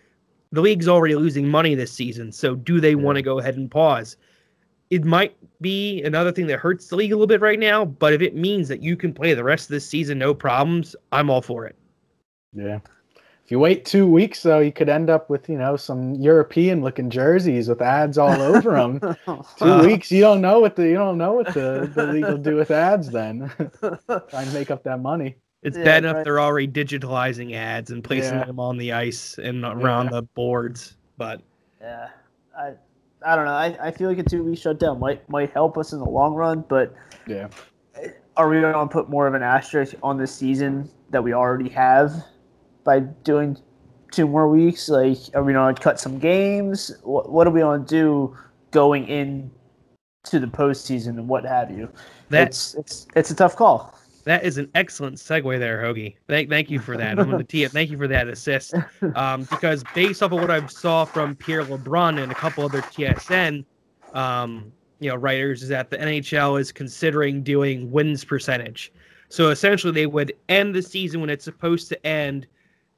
The 0.51 0.61
league's 0.61 0.89
already 0.89 1.15
losing 1.15 1.47
money 1.47 1.75
this 1.75 1.93
season, 1.93 2.33
so 2.33 2.55
do 2.55 2.81
they 2.81 2.95
want 2.95 3.17
to 3.17 3.23
go 3.23 3.39
ahead 3.39 3.57
and 3.57 3.71
pause? 3.71 4.17
It 4.91 5.05
might 5.05 5.37
be 5.61 6.03
another 6.03 6.33
thing 6.33 6.47
that 6.49 6.59
hurts 6.59 6.89
the 6.89 6.97
league 6.97 7.13
a 7.13 7.15
little 7.17 7.27
bit 7.27 7.41
right 7.41 7.59
now, 7.59 7.85
but 7.85 8.13
if 8.13 8.23
it 8.23 8.35
means 8.35 8.69
that 8.69 8.83
you 8.83 8.97
can 8.97 9.13
play 9.15 9.35
the 9.35 9.45
rest 9.45 9.65
of 9.67 9.71
this 9.75 9.87
season 9.89 10.19
no 10.19 10.35
problems, 10.35 10.97
I'm 11.13 11.31
all 11.31 11.43
for 11.43 11.67
it. 11.67 11.77
yeah 12.53 12.81
if 13.45 13.51
you 13.53 13.59
wait 13.59 13.85
two 13.85 14.07
weeks 14.11 14.43
though 14.43 14.59
you 14.61 14.73
could 14.73 14.89
end 14.89 15.11
up 15.11 15.31
with 15.31 15.49
you 15.49 15.59
know 15.59 15.77
some 15.77 16.15
european 16.17 16.83
looking 16.83 17.11
jerseys 17.11 17.69
with 17.69 17.83
ads 17.83 18.19
all 18.19 18.43
over 18.43 18.73
them 18.73 19.01
two 19.57 19.65
Uh, 19.65 19.83
weeks 19.83 20.11
you 20.11 20.21
don't 20.21 20.41
know 20.41 20.61
what 20.61 20.77
the 20.77 20.85
you 20.85 20.95
don't 20.95 21.19
know 21.19 21.33
what 21.35 21.53
the, 21.53 21.91
the 21.95 22.07
league 22.07 22.29
will 22.29 22.39
do 22.39 22.57
with 22.57 22.71
ads 22.71 23.11
then 23.11 23.51
trying 24.29 24.47
to 24.47 24.53
make 24.53 24.71
up 24.71 24.83
that 24.85 25.01
money 25.01 25.37
It's 25.63 25.77
Yeah, 25.77 25.85
bad 25.85 26.05
enough 26.05 26.17
right. 26.17 26.25
they're 26.25 26.41
already 26.41 26.69
digitalizing 26.69 27.55
ads 27.55 27.91
and 27.91 28.03
placing 28.05 28.41
Yeah. 28.41 28.45
them 28.47 28.61
on 28.61 28.79
the 28.79 28.93
ice 28.93 29.39
and 29.39 29.65
around 29.65 30.07
Yeah. 30.07 30.11
the 30.11 30.23
boards. 30.23 30.97
But 31.17 31.43
yeah. 31.81 32.09
I 32.57 32.75
I 33.25 33.37
don't 33.37 33.45
know. 33.47 33.53
I, 33.53 33.77
I 33.81 33.91
feel 33.91 34.09
like 34.09 34.19
a 34.19 34.23
two 34.23 34.45
week 34.45 34.59
shutdown 34.59 35.01
might 35.01 35.29
might 35.29 35.51
help 35.51 35.77
us 35.77 35.93
in 35.93 35.99
the 35.99 36.09
long 36.09 36.35
run, 36.35 36.65
but 36.69 36.95
yeah 37.27 37.49
are 38.39 38.49
we 38.49 38.61
going 38.61 38.73
to 38.73 38.87
put 38.87 39.11
more 39.11 39.27
of 39.27 39.35
an 39.35 39.43
asterisk 39.43 39.95
on 40.03 40.17
this 40.17 40.33
season 40.33 40.89
that 41.11 41.23
we 41.23 41.33
already 41.33 41.69
have 41.69 42.25
by 42.85 43.01
doing 43.01 43.59
two 44.13 44.29
more 44.29 44.49
weeks? 44.49 44.89
Like, 44.89 45.19
are 45.35 45.43
we 45.43 45.53
going 45.53 45.75
to 45.75 45.83
cut 45.83 45.99
some 45.99 46.19
games? 46.21 46.93
What, 47.03 47.31
what 47.31 47.47
are 47.49 47.51
we 47.51 47.61
going 47.61 47.85
to 47.85 47.87
do 47.87 48.37
going 48.71 49.09
in 49.09 49.51
to 50.25 50.39
the 50.39 50.47
postseason 50.47 51.09
and 51.19 51.29
what 51.29 51.45
have 51.45 51.71
you? 51.71 51.89
that's 52.31 52.75
it's 52.75 53.05
it's 53.05 53.07
it's 53.17 53.31
a 53.33 53.35
tough 53.35 53.57
call. 53.57 53.98
That 54.29 54.45
is 54.45 54.59
an 54.59 54.71
excellent 54.75 55.17
segue 55.17 55.59
there, 55.59 55.83
Hoagie. 55.83 56.17
Thank 56.27 56.51
thank 56.51 56.71
you 56.71 56.81
for 56.81 56.99
that. 56.99 57.19
I'm 57.19 57.31
going 57.31 57.39
to 57.39 57.45
tee 57.45 57.65
it. 57.65 57.73
Thank 57.73 57.91
you 57.91 57.97
for 57.97 58.09
that 58.09 58.29
assist. 58.29 58.75
Um, 59.15 59.45
because 59.45 59.83
based 59.95 60.23
off 60.23 60.33
of 60.33 60.41
what 60.41 60.51
I 60.51 60.65
saw 60.67 61.05
from 61.07 61.35
Pierre 61.35 61.65
LeBrun 61.65 62.23
and 62.23 62.31
a 62.31 62.35
couple 62.35 62.65
other 62.65 62.83
TSN, 62.83 63.65
um, 64.13 64.71
you 65.01 65.09
know, 65.09 65.17
writers, 65.17 65.63
is 65.63 65.69
that 65.71 65.89
the 65.89 65.97
NHL 65.97 66.61
is 66.61 66.73
considering 66.73 67.43
doing 67.43 67.91
wins 67.91 68.25
percentage. 68.25 68.93
So 69.31 69.49
essentially, 69.49 69.93
they 69.93 70.07
would 70.07 70.35
end 70.49 70.75
the 70.75 70.83
season 70.83 71.21
when 71.21 71.31
it's 71.31 71.45
supposed 71.45 71.89
to 71.89 72.07
end, 72.07 72.47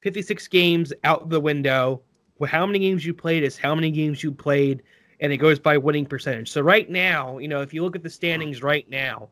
56 0.01 0.49
games 0.49 0.93
out 1.05 1.29
the 1.29 1.41
window. 1.41 2.03
Well, 2.39 2.51
how 2.51 2.67
many 2.67 2.81
games 2.81 3.07
you 3.07 3.15
played 3.15 3.45
is 3.45 3.57
how 3.57 3.75
many 3.75 3.91
games 3.91 4.23
you 4.23 4.33
played, 4.33 4.83
and 5.21 5.33
it 5.33 5.37
goes 5.37 5.59
by 5.61 5.77
winning 5.79 6.07
percentage. 6.07 6.51
So 6.51 6.61
right 6.61 6.91
now, 6.91 7.39
you 7.39 7.49
know, 7.49 7.61
if 7.61 7.73
you 7.73 7.85
look 7.85 7.95
at 7.95 8.03
the 8.03 8.11
standings 8.11 8.63
right 8.63 8.89
now, 8.91 9.29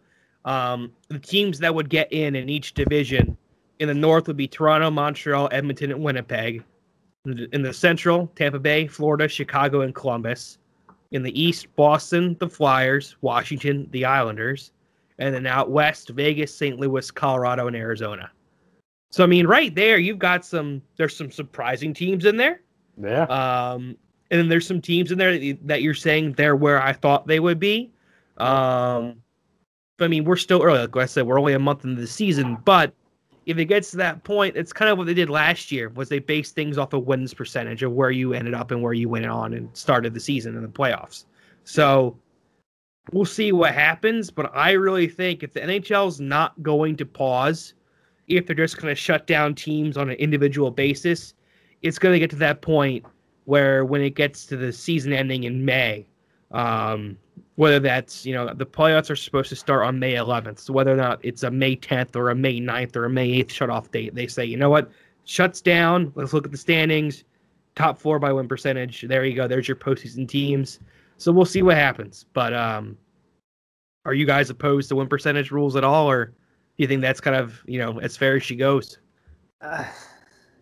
um, 0.48 0.90
the 1.08 1.18
teams 1.18 1.58
that 1.58 1.74
would 1.74 1.90
get 1.90 2.10
in 2.12 2.34
in 2.34 2.48
each 2.48 2.72
division 2.74 3.36
in 3.80 3.88
the 3.88 3.94
North 3.94 4.26
would 4.26 4.36
be 4.36 4.48
Toronto, 4.48 4.90
Montreal, 4.90 5.48
Edmonton, 5.52 5.90
and 5.92 6.02
Winnipeg. 6.02 6.64
In 7.52 7.62
the, 7.62 7.72
Central, 7.74 8.26
Tampa 8.36 8.58
Bay, 8.58 8.86
Florida, 8.86 9.28
Chicago, 9.28 9.82
and 9.82 9.94
Columbus. 9.94 10.56
In 11.10 11.22
the 11.22 11.38
East, 11.38 11.66
Boston, 11.76 12.36
the 12.40 12.48
Flyers, 12.48 13.16
Washington, 13.20 13.86
the 13.90 14.04
Islanders, 14.06 14.72
and 15.18 15.34
then 15.34 15.46
out 15.46 15.70
west, 15.70 16.08
Vegas, 16.10 16.54
St. 16.54 16.78
Louis, 16.78 17.10
Colorado, 17.10 17.66
and 17.66 17.76
Arizona. 17.76 18.30
So 19.10 19.24
I 19.24 19.26
mean, 19.26 19.46
right 19.46 19.74
there, 19.74 19.98
you've 19.98 20.18
got 20.18 20.44
some. 20.46 20.80
There's 20.96 21.16
some 21.16 21.30
surprising 21.30 21.92
teams 21.92 22.24
in 22.24 22.36
there. 22.36 22.60
yeah 23.02 23.24
Um, 23.24 23.96
and 24.30 24.38
then 24.40 24.48
there's 24.48 24.66
some 24.66 24.80
teams 24.80 25.12
in 25.12 25.18
there 25.18 25.32
that 25.32 25.42
you- 25.42 25.58
that 25.64 25.82
you're 25.82 25.94
saying 25.94 26.32
they're 26.32 26.56
where 26.56 26.82
I 26.82 26.92
thought 26.92 27.26
they 27.26 27.40
would 27.40 27.58
be. 27.58 27.90
Um, 28.38 29.22
I 30.00 30.08
mean, 30.08 30.24
we're 30.24 30.36
still 30.36 30.62
early. 30.62 30.78
Like 30.78 30.96
I 30.96 31.06
said, 31.06 31.26
we're 31.26 31.40
only 31.40 31.54
a 31.54 31.58
month 31.58 31.84
into 31.84 32.00
the 32.00 32.06
season. 32.06 32.56
But 32.64 32.92
if 33.46 33.58
it 33.58 33.64
gets 33.64 33.90
to 33.92 33.96
that 33.98 34.24
point, 34.24 34.56
it's 34.56 34.72
kind 34.72 34.90
of 34.90 34.98
what 34.98 35.06
they 35.06 35.14
did 35.14 35.30
last 35.30 35.72
year. 35.72 35.88
Was 35.90 36.08
they 36.08 36.18
based 36.18 36.54
things 36.54 36.78
off 36.78 36.92
of 36.92 37.06
wins 37.06 37.34
percentage 37.34 37.82
of 37.82 37.92
where 37.92 38.10
you 38.10 38.32
ended 38.32 38.54
up 38.54 38.70
and 38.70 38.82
where 38.82 38.92
you 38.92 39.08
went 39.08 39.26
on 39.26 39.54
and 39.54 39.68
started 39.76 40.14
the 40.14 40.20
season 40.20 40.56
in 40.56 40.62
the 40.62 40.68
playoffs. 40.68 41.24
So 41.64 42.16
we'll 43.12 43.24
see 43.24 43.52
what 43.52 43.74
happens. 43.74 44.30
But 44.30 44.54
I 44.54 44.72
really 44.72 45.08
think 45.08 45.42
if 45.42 45.52
the 45.52 45.60
NHL's 45.60 46.20
not 46.20 46.62
going 46.62 46.96
to 46.96 47.06
pause, 47.06 47.74
if 48.26 48.46
they're 48.46 48.56
just 48.56 48.80
going 48.80 48.90
to 48.90 49.00
shut 49.00 49.26
down 49.26 49.54
teams 49.54 49.96
on 49.96 50.10
an 50.10 50.16
individual 50.16 50.70
basis, 50.70 51.34
it's 51.82 51.98
going 51.98 52.12
to 52.12 52.18
get 52.18 52.30
to 52.30 52.36
that 52.36 52.60
point 52.60 53.04
where 53.46 53.84
when 53.84 54.02
it 54.02 54.14
gets 54.14 54.44
to 54.46 54.56
the 54.56 54.72
season 54.72 55.12
ending 55.12 55.44
in 55.44 55.64
May, 55.64 56.06
um, 56.50 57.16
whether 57.58 57.80
that's 57.80 58.24
you 58.24 58.32
know 58.32 58.54
the 58.54 58.64
playoffs 58.64 59.10
are 59.10 59.16
supposed 59.16 59.48
to 59.48 59.56
start 59.56 59.84
on 59.84 59.98
May 59.98 60.14
11th, 60.14 60.60
so 60.60 60.72
whether 60.72 60.92
or 60.92 60.96
not 60.96 61.18
it's 61.24 61.42
a 61.42 61.50
May 61.50 61.74
10th 61.74 62.14
or 62.14 62.30
a 62.30 62.34
May 62.34 62.60
9th 62.60 62.94
or 62.94 63.06
a 63.06 63.10
May 63.10 63.42
8th 63.42 63.48
shutoff 63.48 63.90
date, 63.90 64.14
they 64.14 64.28
say 64.28 64.44
you 64.44 64.56
know 64.56 64.70
what 64.70 64.88
shuts 65.24 65.60
down. 65.60 66.12
Let's 66.14 66.32
look 66.32 66.44
at 66.44 66.52
the 66.52 66.56
standings, 66.56 67.24
top 67.74 67.98
four 67.98 68.20
by 68.20 68.32
win 68.32 68.46
percentage. 68.46 69.00
There 69.02 69.24
you 69.24 69.34
go. 69.34 69.48
There's 69.48 69.66
your 69.66 69.76
postseason 69.76 70.28
teams. 70.28 70.78
So 71.16 71.32
we'll 71.32 71.46
see 71.46 71.62
what 71.62 71.74
happens. 71.74 72.26
But 72.32 72.54
um, 72.54 72.96
are 74.04 74.14
you 74.14 74.24
guys 74.24 74.50
opposed 74.50 74.88
to 74.90 74.94
win 74.94 75.08
percentage 75.08 75.50
rules 75.50 75.74
at 75.74 75.82
all, 75.82 76.08
or 76.08 76.26
do 76.26 76.32
you 76.76 76.86
think 76.86 77.00
that's 77.00 77.20
kind 77.20 77.34
of 77.34 77.60
you 77.66 77.80
know 77.80 77.98
as 77.98 78.16
fair 78.16 78.36
as 78.36 78.44
she 78.44 78.54
goes? 78.54 78.98
Uh, 79.60 79.84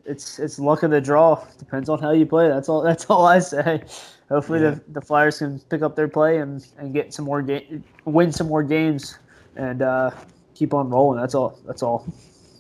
it's 0.07 0.39
it's 0.39 0.59
luck 0.59 0.83
of 0.83 0.91
the 0.91 1.01
draw. 1.01 1.45
Depends 1.59 1.89
on 1.89 1.99
how 1.99 2.13
you 2.13 2.27
play. 2.27 2.49
That's 2.49 2.69
all. 2.69 2.83
That's 2.91 3.07
all 3.07 3.27
I 3.27 3.39
say. 3.39 3.83
Hopefully 4.29 4.61
yeah. 4.61 4.71
the, 4.71 4.83
the 4.93 5.01
Flyers 5.01 5.39
can 5.39 5.61
pick 5.61 5.83
up 5.83 5.95
their 5.95 6.09
play 6.09 6.39
and, 6.39 6.67
and 6.79 6.93
get 6.93 7.15
some 7.15 7.25
more 7.25 7.43
game, 7.43 7.85
win 8.05 8.33
some 8.33 8.49
more 8.49 8.63
games, 8.63 9.19
and 9.55 9.83
uh, 9.83 10.11
keep 10.55 10.75
on 10.75 10.91
rolling. 10.91 11.21
That's 11.21 11.35
all. 11.35 11.61
That's 11.65 11.83
all. 11.83 12.13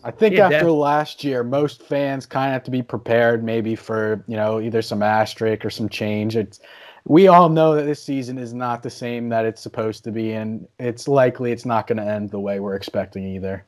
I 0.04 0.12
think 0.12 0.36
yeah, 0.36 0.48
after 0.48 0.70
last 0.70 1.24
year, 1.24 1.42
most 1.42 1.82
fans 1.82 2.26
kind 2.26 2.50
of 2.50 2.52
have 2.52 2.62
to 2.64 2.70
be 2.70 2.82
prepared, 2.82 3.42
maybe 3.42 3.74
for 3.74 4.24
you 4.28 4.36
know 4.36 4.60
either 4.60 4.82
some 4.82 5.02
asterisk 5.02 5.64
or 5.64 5.70
some 5.70 5.88
change. 5.88 6.36
It's 6.36 6.60
we 7.04 7.26
all 7.26 7.48
know 7.48 7.74
that 7.74 7.84
this 7.84 8.02
season 8.02 8.38
is 8.38 8.54
not 8.54 8.82
the 8.82 8.90
same 8.90 9.28
that 9.30 9.44
it's 9.44 9.60
supposed 9.60 10.04
to 10.04 10.12
be, 10.12 10.32
and 10.32 10.68
it's 10.78 11.08
likely 11.08 11.50
it's 11.50 11.64
not 11.64 11.88
going 11.88 11.98
to 11.98 12.04
end 12.04 12.30
the 12.30 12.38
way 12.38 12.60
we're 12.60 12.76
expecting 12.76 13.24
either. 13.24 13.64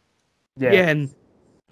Yeah. 0.57 0.73
yeah, 0.73 0.89
and 0.89 1.15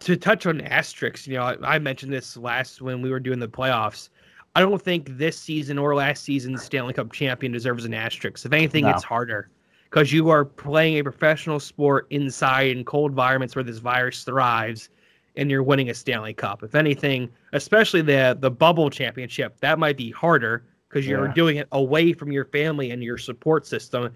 to 0.00 0.16
touch 0.16 0.46
on 0.46 0.60
asterisks, 0.60 1.26
you 1.26 1.34
know, 1.34 1.42
I, 1.42 1.76
I, 1.76 1.78
mentioned 1.78 2.12
this 2.12 2.36
last 2.36 2.82
when 2.82 3.00
we 3.00 3.10
were 3.10 3.20
doing 3.20 3.38
the 3.38 3.48
playoffs. 3.48 4.10
I 4.54 4.60
don't 4.60 4.80
think 4.80 5.18
this 5.18 5.38
season 5.38 5.78
or 5.78 5.94
last 5.94 6.24
season's 6.24 6.62
Stanley 6.62 6.94
Cup 6.94 7.12
champion 7.12 7.52
deserves 7.52 7.84
an 7.84 7.94
asterisk. 7.94 8.44
If 8.44 8.52
anything, 8.52 8.84
no. 8.84 8.90
it's 8.90 9.04
harder 9.04 9.50
because 9.90 10.12
you 10.12 10.30
are 10.30 10.44
playing 10.44 10.98
a 10.98 11.02
professional 11.02 11.60
sport 11.60 12.06
inside 12.10 12.76
in 12.76 12.84
cold 12.84 13.12
environments 13.12 13.54
where 13.54 13.62
this 13.62 13.78
virus 13.78 14.24
thrives, 14.24 14.88
and 15.36 15.50
you're 15.50 15.62
winning 15.62 15.90
a 15.90 15.94
Stanley 15.94 16.32
Cup. 16.34 16.62
If 16.62 16.74
anything, 16.74 17.30
especially 17.52 18.02
the 18.02 18.36
the 18.38 18.50
bubble 18.50 18.90
championship, 18.90 19.60
that 19.60 19.78
might 19.78 19.96
be 19.96 20.10
harder 20.10 20.64
because 20.88 21.06
you're 21.06 21.26
yeah. 21.26 21.34
doing 21.34 21.56
it 21.56 21.68
away 21.72 22.12
from 22.12 22.32
your 22.32 22.46
family 22.46 22.90
and 22.90 23.02
your 23.02 23.18
support 23.18 23.66
system. 23.66 24.12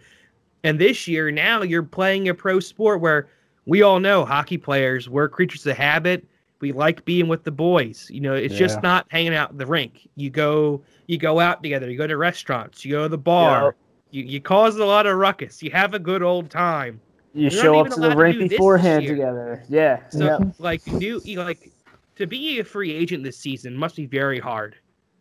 And 0.65 0.79
this 0.79 1.09
year, 1.09 1.31
now 1.31 1.63
you're 1.63 1.83
playing 1.83 2.29
a 2.29 2.35
pro 2.35 2.61
sport 2.61 3.01
where 3.01 3.29
we 3.71 3.83
all 3.83 4.01
know 4.01 4.25
hockey 4.25 4.59
players, 4.59 5.09
we're 5.09 5.29
creatures 5.29 5.65
of 5.65 5.77
habit. 5.77 6.27
We 6.61 6.73
like 6.73 7.05
being 7.05 7.29
with 7.29 7.45
the 7.45 7.53
boys. 7.53 8.09
You 8.11 8.21
know, 8.21 8.35
it's 8.35 8.55
yeah. 8.55 8.59
just 8.59 8.83
not 8.83 9.07
hanging 9.11 9.33
out 9.33 9.53
in 9.53 9.59
the 9.59 9.65
rink. 9.65 10.09
You 10.17 10.29
go 10.29 10.83
you 11.07 11.19
go 11.19 11.39
out 11.39 11.63
together, 11.63 11.89
you 11.89 11.97
go 11.97 12.09
to 12.09 12.17
restaurants, 12.17 12.85
you 12.85 12.91
go 12.91 13.05
to 13.05 13.09
the 13.09 13.17
bar, 13.17 13.77
yeah. 14.11 14.23
you, 14.23 14.29
you 14.29 14.41
cause 14.41 14.77
a 14.77 14.85
lot 14.85 15.07
of 15.07 15.17
ruckus. 15.17 15.63
You 15.63 15.71
have 15.71 15.95
a 15.95 16.01
good 16.01 16.21
old 16.21 16.51
time. 16.51 17.01
You 17.33 17.43
You're 17.43 17.51
show 17.63 17.79
up 17.79 17.91
to 17.91 18.01
the 18.01 18.17
rink 18.17 18.51
beforehand 18.51 19.07
together. 19.07 19.63
Yeah. 19.69 20.01
So 20.09 20.25
yeah. 20.25 20.39
like 20.59 20.83
you 21.01 21.21
like 21.37 21.71
to 22.17 22.27
be 22.27 22.59
a 22.59 22.65
free 22.65 22.93
agent 22.93 23.23
this 23.23 23.39
season 23.39 23.77
must 23.77 23.95
be 23.95 24.07
very 24.07 24.41
hard 24.41 24.75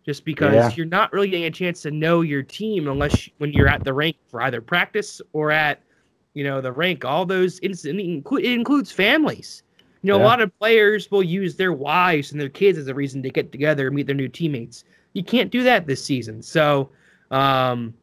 just 0.08 0.25
because 0.25 0.56
yeah. 0.56 0.72
you're 0.75 0.88
not 0.88 1.13
really 1.13 1.29
getting 1.29 1.46
a 1.46 1.51
chance 1.51 1.84
to 1.84 1.91
know 1.91 2.22
your 2.22 2.41
team 2.41 2.88
unless 2.88 3.29
when 3.38 3.53
you're 3.53 3.68
at 3.68 3.84
the 3.84 3.94
rink 3.94 4.18
for 4.27 4.41
either 4.41 4.60
practice 4.60 5.22
or 5.34 5.51
at 5.51 5.84
you 6.33 6.43
know 6.43 6.62
the 6.62 6.71
rank, 6.71 7.05
all 7.05 7.25
those 7.25 7.59
it 7.59 7.86
includes 7.86 8.91
families 8.91 9.63
you 10.01 10.07
know 10.07 10.17
yeah. 10.17 10.24
a 10.24 10.25
lot 10.25 10.41
of 10.41 10.57
players 10.59 11.12
will 11.12 11.24
use 11.24 11.55
their 11.55 11.74
wives 11.74 12.31
and 12.31 12.39
their 12.39 12.50
kids 12.50 12.77
as 12.77 12.88
a 12.88 12.93
reason 12.93 13.21
to 13.24 13.29
get 13.29 13.51
together 13.51 13.88
and 13.88 13.95
meet 13.95 14.05
their 14.05 14.15
new 14.15 14.29
teammates 14.29 14.83
you 15.13 15.24
can't 15.24 15.51
do 15.51 15.63
that 15.63 15.88
this 15.88 16.03
season 16.03 16.41
so 16.41 16.89
um 17.31 17.93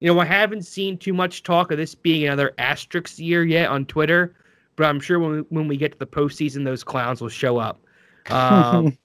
you 0.00 0.12
know 0.12 0.20
i 0.20 0.24
haven't 0.24 0.66
seen 0.66 0.98
too 0.98 1.14
much 1.14 1.42
talk 1.42 1.70
of 1.70 1.78
this 1.78 1.94
being 1.94 2.24
another 2.24 2.52
asterisk 2.58 3.18
year 3.18 3.44
yet 3.44 3.70
on 3.70 3.86
twitter 3.86 4.36
but 4.76 4.84
i'm 4.84 5.00
sure 5.00 5.18
when 5.18 5.30
we, 5.30 5.38
when 5.48 5.68
we 5.68 5.76
get 5.76 5.92
to 5.92 5.98
the 5.98 6.06
postseason 6.06 6.64
those 6.64 6.84
clowns 6.84 7.20
will 7.22 7.28
show 7.28 7.56
up 7.56 7.80
um, 8.30 8.96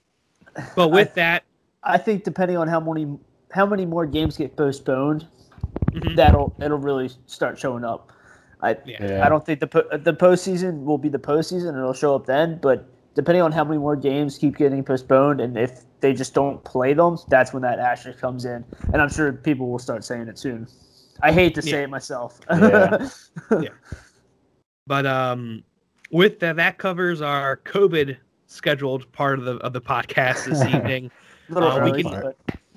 but 0.74 0.88
with 0.90 1.14
that 1.14 1.42
I 1.86 1.98
think 1.98 2.24
depending 2.24 2.56
on 2.56 2.68
how 2.68 2.80
many 2.80 3.06
how 3.52 3.64
many 3.64 3.86
more 3.86 4.06
games 4.06 4.36
get 4.36 4.56
postponed, 4.56 5.26
mm-hmm. 5.92 6.16
that'll 6.16 6.54
it'll 6.60 6.78
really 6.78 7.10
start 7.26 7.58
showing 7.58 7.84
up. 7.84 8.12
I 8.66 8.76
yeah. 8.84 9.24
I 9.24 9.28
don't 9.28 9.44
think 9.44 9.60
the 9.60 9.66
the 10.02 10.12
postseason 10.12 10.84
will 10.84 10.98
be 10.98 11.08
the 11.08 11.18
postseason 11.18 11.68
and 11.68 11.78
it'll 11.78 11.92
show 11.92 12.14
up 12.14 12.26
then, 12.26 12.58
but 12.60 12.88
depending 13.14 13.42
on 13.42 13.52
how 13.52 13.64
many 13.64 13.78
more 13.78 13.96
games 13.96 14.36
keep 14.38 14.56
getting 14.56 14.84
postponed 14.84 15.40
and 15.40 15.56
if 15.56 15.82
they 16.00 16.12
just 16.12 16.34
don't 16.34 16.62
play 16.64 16.92
them, 16.92 17.16
that's 17.28 17.52
when 17.52 17.62
that 17.62 17.78
asterisk 17.78 18.18
comes 18.18 18.44
in. 18.44 18.64
And 18.92 19.00
I'm 19.00 19.08
sure 19.08 19.32
people 19.32 19.70
will 19.70 19.78
start 19.78 20.04
saying 20.04 20.28
it 20.28 20.38
soon. 20.38 20.66
I 21.22 21.32
hate 21.32 21.54
to 21.54 21.62
yeah. 21.62 21.70
say 21.70 21.82
it 21.84 21.90
myself. 21.90 22.40
yeah. 22.50 23.08
yeah. 23.50 23.68
But 24.86 25.06
um 25.06 25.64
with 26.10 26.40
that 26.40 26.56
that 26.56 26.78
covers 26.78 27.20
our 27.20 27.58
COVID 27.58 28.16
scheduled 28.46 29.10
part 29.12 29.38
of 29.38 29.44
the 29.44 29.56
of 29.56 29.72
the 29.72 29.80
podcast 29.80 30.44
this 30.44 30.62
evening. 30.74 31.10
Uh, 31.54 31.80
we 31.92 32.02
can 32.02 32.34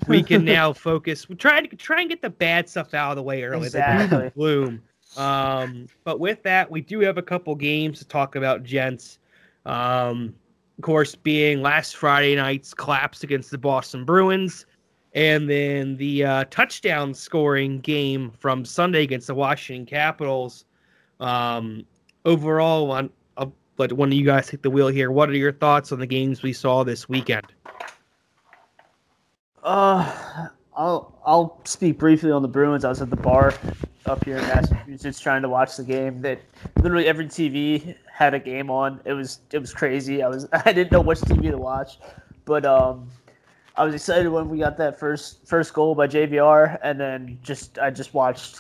we 0.08 0.24
can 0.24 0.46
now 0.58 0.74
focus. 0.74 1.28
We 1.28 1.36
try 1.36 1.62
to 1.62 1.76
try 1.76 2.02
and 2.02 2.10
get 2.10 2.22
the 2.22 2.30
bad 2.30 2.70
stuff 2.70 2.94
out 2.94 3.12
of 3.12 3.16
the 3.18 3.24
way 3.24 3.44
early. 3.44 3.68
Exactly. 3.68 4.32
Bloom. 4.36 4.82
Um, 5.18 5.88
but 6.04 6.20
with 6.20 6.44
that, 6.44 6.70
we 6.70 6.82
do 6.82 7.00
have 7.02 7.18
a 7.18 7.22
couple 7.22 7.56
games 7.56 8.00
to 8.00 8.06
talk 8.06 8.36
about, 8.36 8.64
gents. 8.64 9.20
Um, 9.66 10.36
of 10.78 10.84
course, 10.84 11.16
being 11.16 11.62
last 11.62 11.96
Friday 11.96 12.36
night's 12.36 12.74
collapse 12.74 13.24
against 13.24 13.52
the 13.52 13.58
Boston 13.58 14.06
Bruins, 14.06 14.66
and 15.14 15.50
then 15.50 15.98
the 15.98 16.24
uh, 16.24 16.46
touchdown 16.50 17.14
scoring 17.14 17.80
game 17.80 18.32
from 18.32 18.64
Sunday 18.64 19.04
against 19.04 19.28
the 19.28 19.36
Washington 19.36 19.86
Capitals. 19.86 20.66
Um, 21.20 21.86
overall, 22.26 22.92
on, 22.92 23.10
I'll 23.36 23.54
one 23.76 24.10
of 24.10 24.14
you 24.14 24.26
guys 24.26 24.48
take 24.48 24.62
the 24.62 24.70
wheel 24.70 24.88
here. 24.88 25.12
What 25.12 25.30
are 25.30 25.36
your 25.36 25.52
thoughts 25.52 25.92
on 25.92 26.00
the 26.00 26.08
games 26.08 26.44
we 26.44 26.54
saw 26.54 26.84
this 26.84 27.10
weekend? 27.10 27.48
Uh, 29.64 30.48
I'll 30.80 31.14
I'll 31.26 31.60
speak 31.66 32.00
briefly 32.00 32.32
on 32.32 32.42
the 32.42 32.48
Bruins. 32.48 32.86
I 32.86 32.90
was 32.90 33.02
at 33.02 33.10
the 33.10 33.18
bar 33.18 33.54
up 34.06 34.24
here 34.24 34.38
in 34.38 34.44
Massachusetts 34.44 35.20
trying 35.20 35.42
to 35.42 35.50
watch 35.50 35.76
the 35.76 35.84
game. 35.84 36.22
That 36.22 36.40
literally 36.78 37.06
every 37.06 37.26
TV 37.26 37.96
had 38.10 38.34
a 38.34 38.40
game 38.40 38.72
on. 38.72 39.02
It 39.04 39.12
was 39.12 39.42
it 39.52 39.60
was 39.60 39.74
crazy. 39.74 40.24
I 40.24 40.30
was 40.30 40.48
I 40.54 40.72
didn't 40.72 40.94
know 40.94 41.02
which 41.02 41.20
TV 41.20 41.52
to 41.52 41.58
watch, 41.58 42.00
but 42.46 42.66
um, 42.66 43.10
I 43.76 43.84
was 43.84 43.94
excited 43.94 44.30
when 44.30 44.48
we 44.48 44.58
got 44.58 44.78
that 44.78 44.98
first 44.98 45.46
first 45.46 45.74
goal 45.74 45.96
by 45.96 46.08
JVR, 46.08 46.80
and 46.82 46.98
then 46.98 47.40
just 47.44 47.78
I 47.78 47.90
just 47.90 48.14
watched 48.14 48.60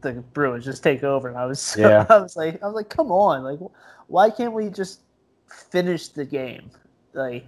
the 0.00 0.14
Bruins 0.34 0.64
just 0.64 0.82
take 0.82 1.04
over, 1.04 1.28
and 1.28 1.38
I 1.38 1.46
was 1.46 1.76
yeah. 1.78 2.06
I 2.10 2.18
was 2.18 2.36
like 2.36 2.60
I 2.60 2.66
was 2.66 2.74
like, 2.74 2.88
come 2.88 3.12
on, 3.12 3.44
like 3.44 3.60
why 4.08 4.30
can't 4.30 4.52
we 4.52 4.68
just 4.68 5.02
finish 5.46 6.08
the 6.08 6.24
game? 6.24 6.72
Like 7.12 7.46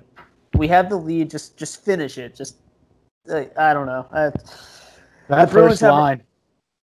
we 0.54 0.68
have 0.68 0.88
the 0.88 0.96
lead. 0.96 1.30
Just 1.30 1.56
just 1.56 1.84
finish 1.84 2.16
it. 2.16 2.36
Just 2.36 2.58
like, 3.26 3.56
I 3.58 3.74
don't 3.74 3.86
know. 3.86 4.06
I, 4.12 4.30
that 5.28 5.50
first 5.50 5.82
line. 5.82 6.22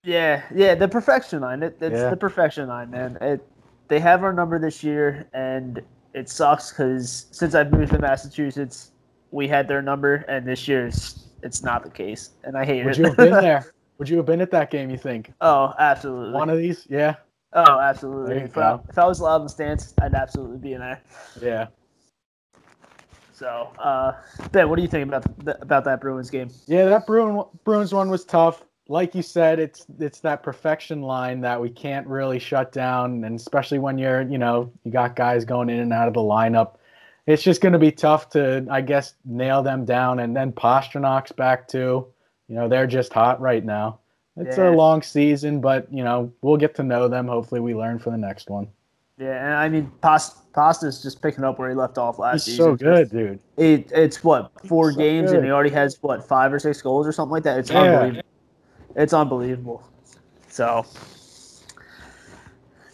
yeah, 0.04 0.44
yeah, 0.54 0.76
the 0.76 0.88
perfection 0.88 1.42
line. 1.42 1.64
It, 1.64 1.78
it's 1.82 1.96
yeah. 1.96 2.10
the 2.10 2.18
perfection 2.18 2.68
line, 2.68 2.92
man. 2.92 3.18
It, 3.22 3.46
they 3.88 4.00
have 4.00 4.24
our 4.24 4.34
number 4.34 4.60
this 4.60 4.84
year, 4.84 5.28
and 5.34 5.82
it 6.14 6.30
sucks 6.30 6.72
because 6.72 7.28
since 7.32 7.56
I've 7.56 7.72
moved 7.72 7.94
to 7.94 8.00
Massachusetts, 8.00 8.92
we 9.32 9.48
had 9.48 9.68
their 9.68 9.82
number, 9.82 10.16
and 10.28 10.48
this 10.48 10.68
year 10.68 10.88
it's, 10.88 11.28
it's 11.44 11.64
not 11.64 11.84
the 11.84 11.90
case, 11.90 12.32
and 12.44 12.58
I 12.58 12.66
hate 12.66 12.86
Would 12.86 12.98
it. 12.98 13.02
Would 13.02 13.04
you 13.04 13.06
have 13.06 13.18
been 13.18 13.32
there? 13.44 13.74
Would 13.98 14.10
you 14.10 14.18
have 14.18 14.26
been 14.26 14.42
at 14.42 14.52
that 14.52 14.70
game? 14.70 14.90
You 14.90 14.98
think? 14.98 15.34
Oh, 15.42 15.74
absolutely. 15.80 16.34
One 16.34 16.50
of 16.50 16.58
these, 16.58 16.86
yeah. 16.90 17.16
Oh, 17.54 17.80
absolutely. 17.80 18.36
If 18.38 18.58
I, 18.58 18.78
if 18.90 18.98
I 18.98 19.06
was 19.06 19.20
allowed 19.20 19.38
in 19.38 19.44
the 19.44 19.50
stands, 19.50 19.94
I'd 20.02 20.14
absolutely 20.14 20.58
be 20.58 20.74
in 20.74 20.82
there. 20.82 21.02
Yeah. 21.42 21.68
So, 23.38 23.70
uh, 23.78 24.14
Ben, 24.52 24.68
what 24.68 24.78
do 24.78 24.82
you 24.82 24.88
think 24.88 25.08
about 25.08 25.24
th- 25.46 25.58
about 25.62 25.84
that 25.86 26.02
Bruins 26.02 26.32
game? 26.32 26.50
Yeah, 26.66 26.86
that 26.86 27.06
Bruin 27.06 27.44
Bruins 27.64 27.94
one 27.94 28.10
was 28.10 28.26
tough. 28.26 28.64
Like 28.88 29.14
you 29.14 29.22
said, 29.22 29.60
it's 29.60 29.86
it's 30.00 30.22
that 30.22 30.42
perfection 30.42 31.04
line 31.04 31.42
that 31.42 31.62
we 31.62 31.70
can't 31.70 32.08
really 32.08 32.40
shut 32.40 32.72
down, 32.72 33.24
and 33.24 33.36
especially 33.40 33.78
when 33.78 34.00
you're 34.00 34.24
you 34.24 34.40
know 34.40 34.72
you 34.84 34.92
got 34.92 35.16
guys 35.16 35.46
going 35.46 35.70
in 35.70 35.80
and 35.80 35.94
out 35.94 36.08
of 36.08 36.16
the 36.16 36.20
lineup, 36.20 36.78
it's 37.28 37.44
just 37.44 37.62
going 37.62 37.74
to 37.74 37.80
be 37.80 37.92
tough 37.92 38.28
to 38.32 38.66
I 38.72 38.82
guess 38.82 39.14
nail 39.24 39.62
them 39.62 39.86
down. 39.86 40.20
And 40.20 40.36
then 40.36 40.52
Pastrnak's 40.52 41.32
back 41.32 41.68
too. 41.68 42.08
You 42.48 42.56
know 42.56 42.68
they're 42.68 42.88
just 42.88 43.14
hot 43.14 43.40
right 43.40 43.64
now. 43.64 44.00
It's 44.36 44.58
Yeah. 44.58 44.70
a 44.70 44.72
long 44.72 45.04
season, 45.04 45.62
but 45.62 45.94
you 45.94 46.04
know 46.04 46.32
we'll 46.42 46.58
get 46.58 46.74
to 46.76 46.84
know 46.84 47.08
them. 47.08 47.28
Hopefully, 47.28 47.62
we 47.62 47.76
learn 47.76 48.00
for 48.00 48.10
the 48.10 48.18
next 48.18 48.50
one. 48.50 48.68
Yeah, 49.20 49.44
and 49.46 49.54
I 49.56 49.68
mean, 49.70 49.92
Past- 50.02 50.52
Pasta's 50.54 51.02
just 51.02 51.22
picking 51.22 51.44
up 51.44 51.58
where 51.60 51.70
he 51.70 51.76
left 51.76 51.98
off 51.98 52.20
last 52.20 52.46
He's 52.46 52.56
season. 52.58 52.78
so 52.78 52.86
good, 52.86 53.10
dude. 53.10 53.40
It, 53.58 53.92
it's 53.92 54.24
what 54.24 54.52
four 54.68 54.92
So 54.92 54.98
games, 55.00 55.32
good. 55.32 55.38
and 55.38 55.46
he 55.46 55.52
already 55.52 55.72
has 55.72 55.98
what 56.02 56.28
five 56.28 56.54
or 56.54 56.60
six 56.60 56.82
goals 56.82 57.08
or 57.08 57.12
something 57.12 57.32
like 57.32 57.44
that. 57.44 57.60
It's 57.60 57.72
Yeah. 57.72 57.82
unbelievable. 57.82 58.24
It's 58.96 59.14
unbelievable. 59.14 59.84
So, 60.50 60.86
I 60.86 60.90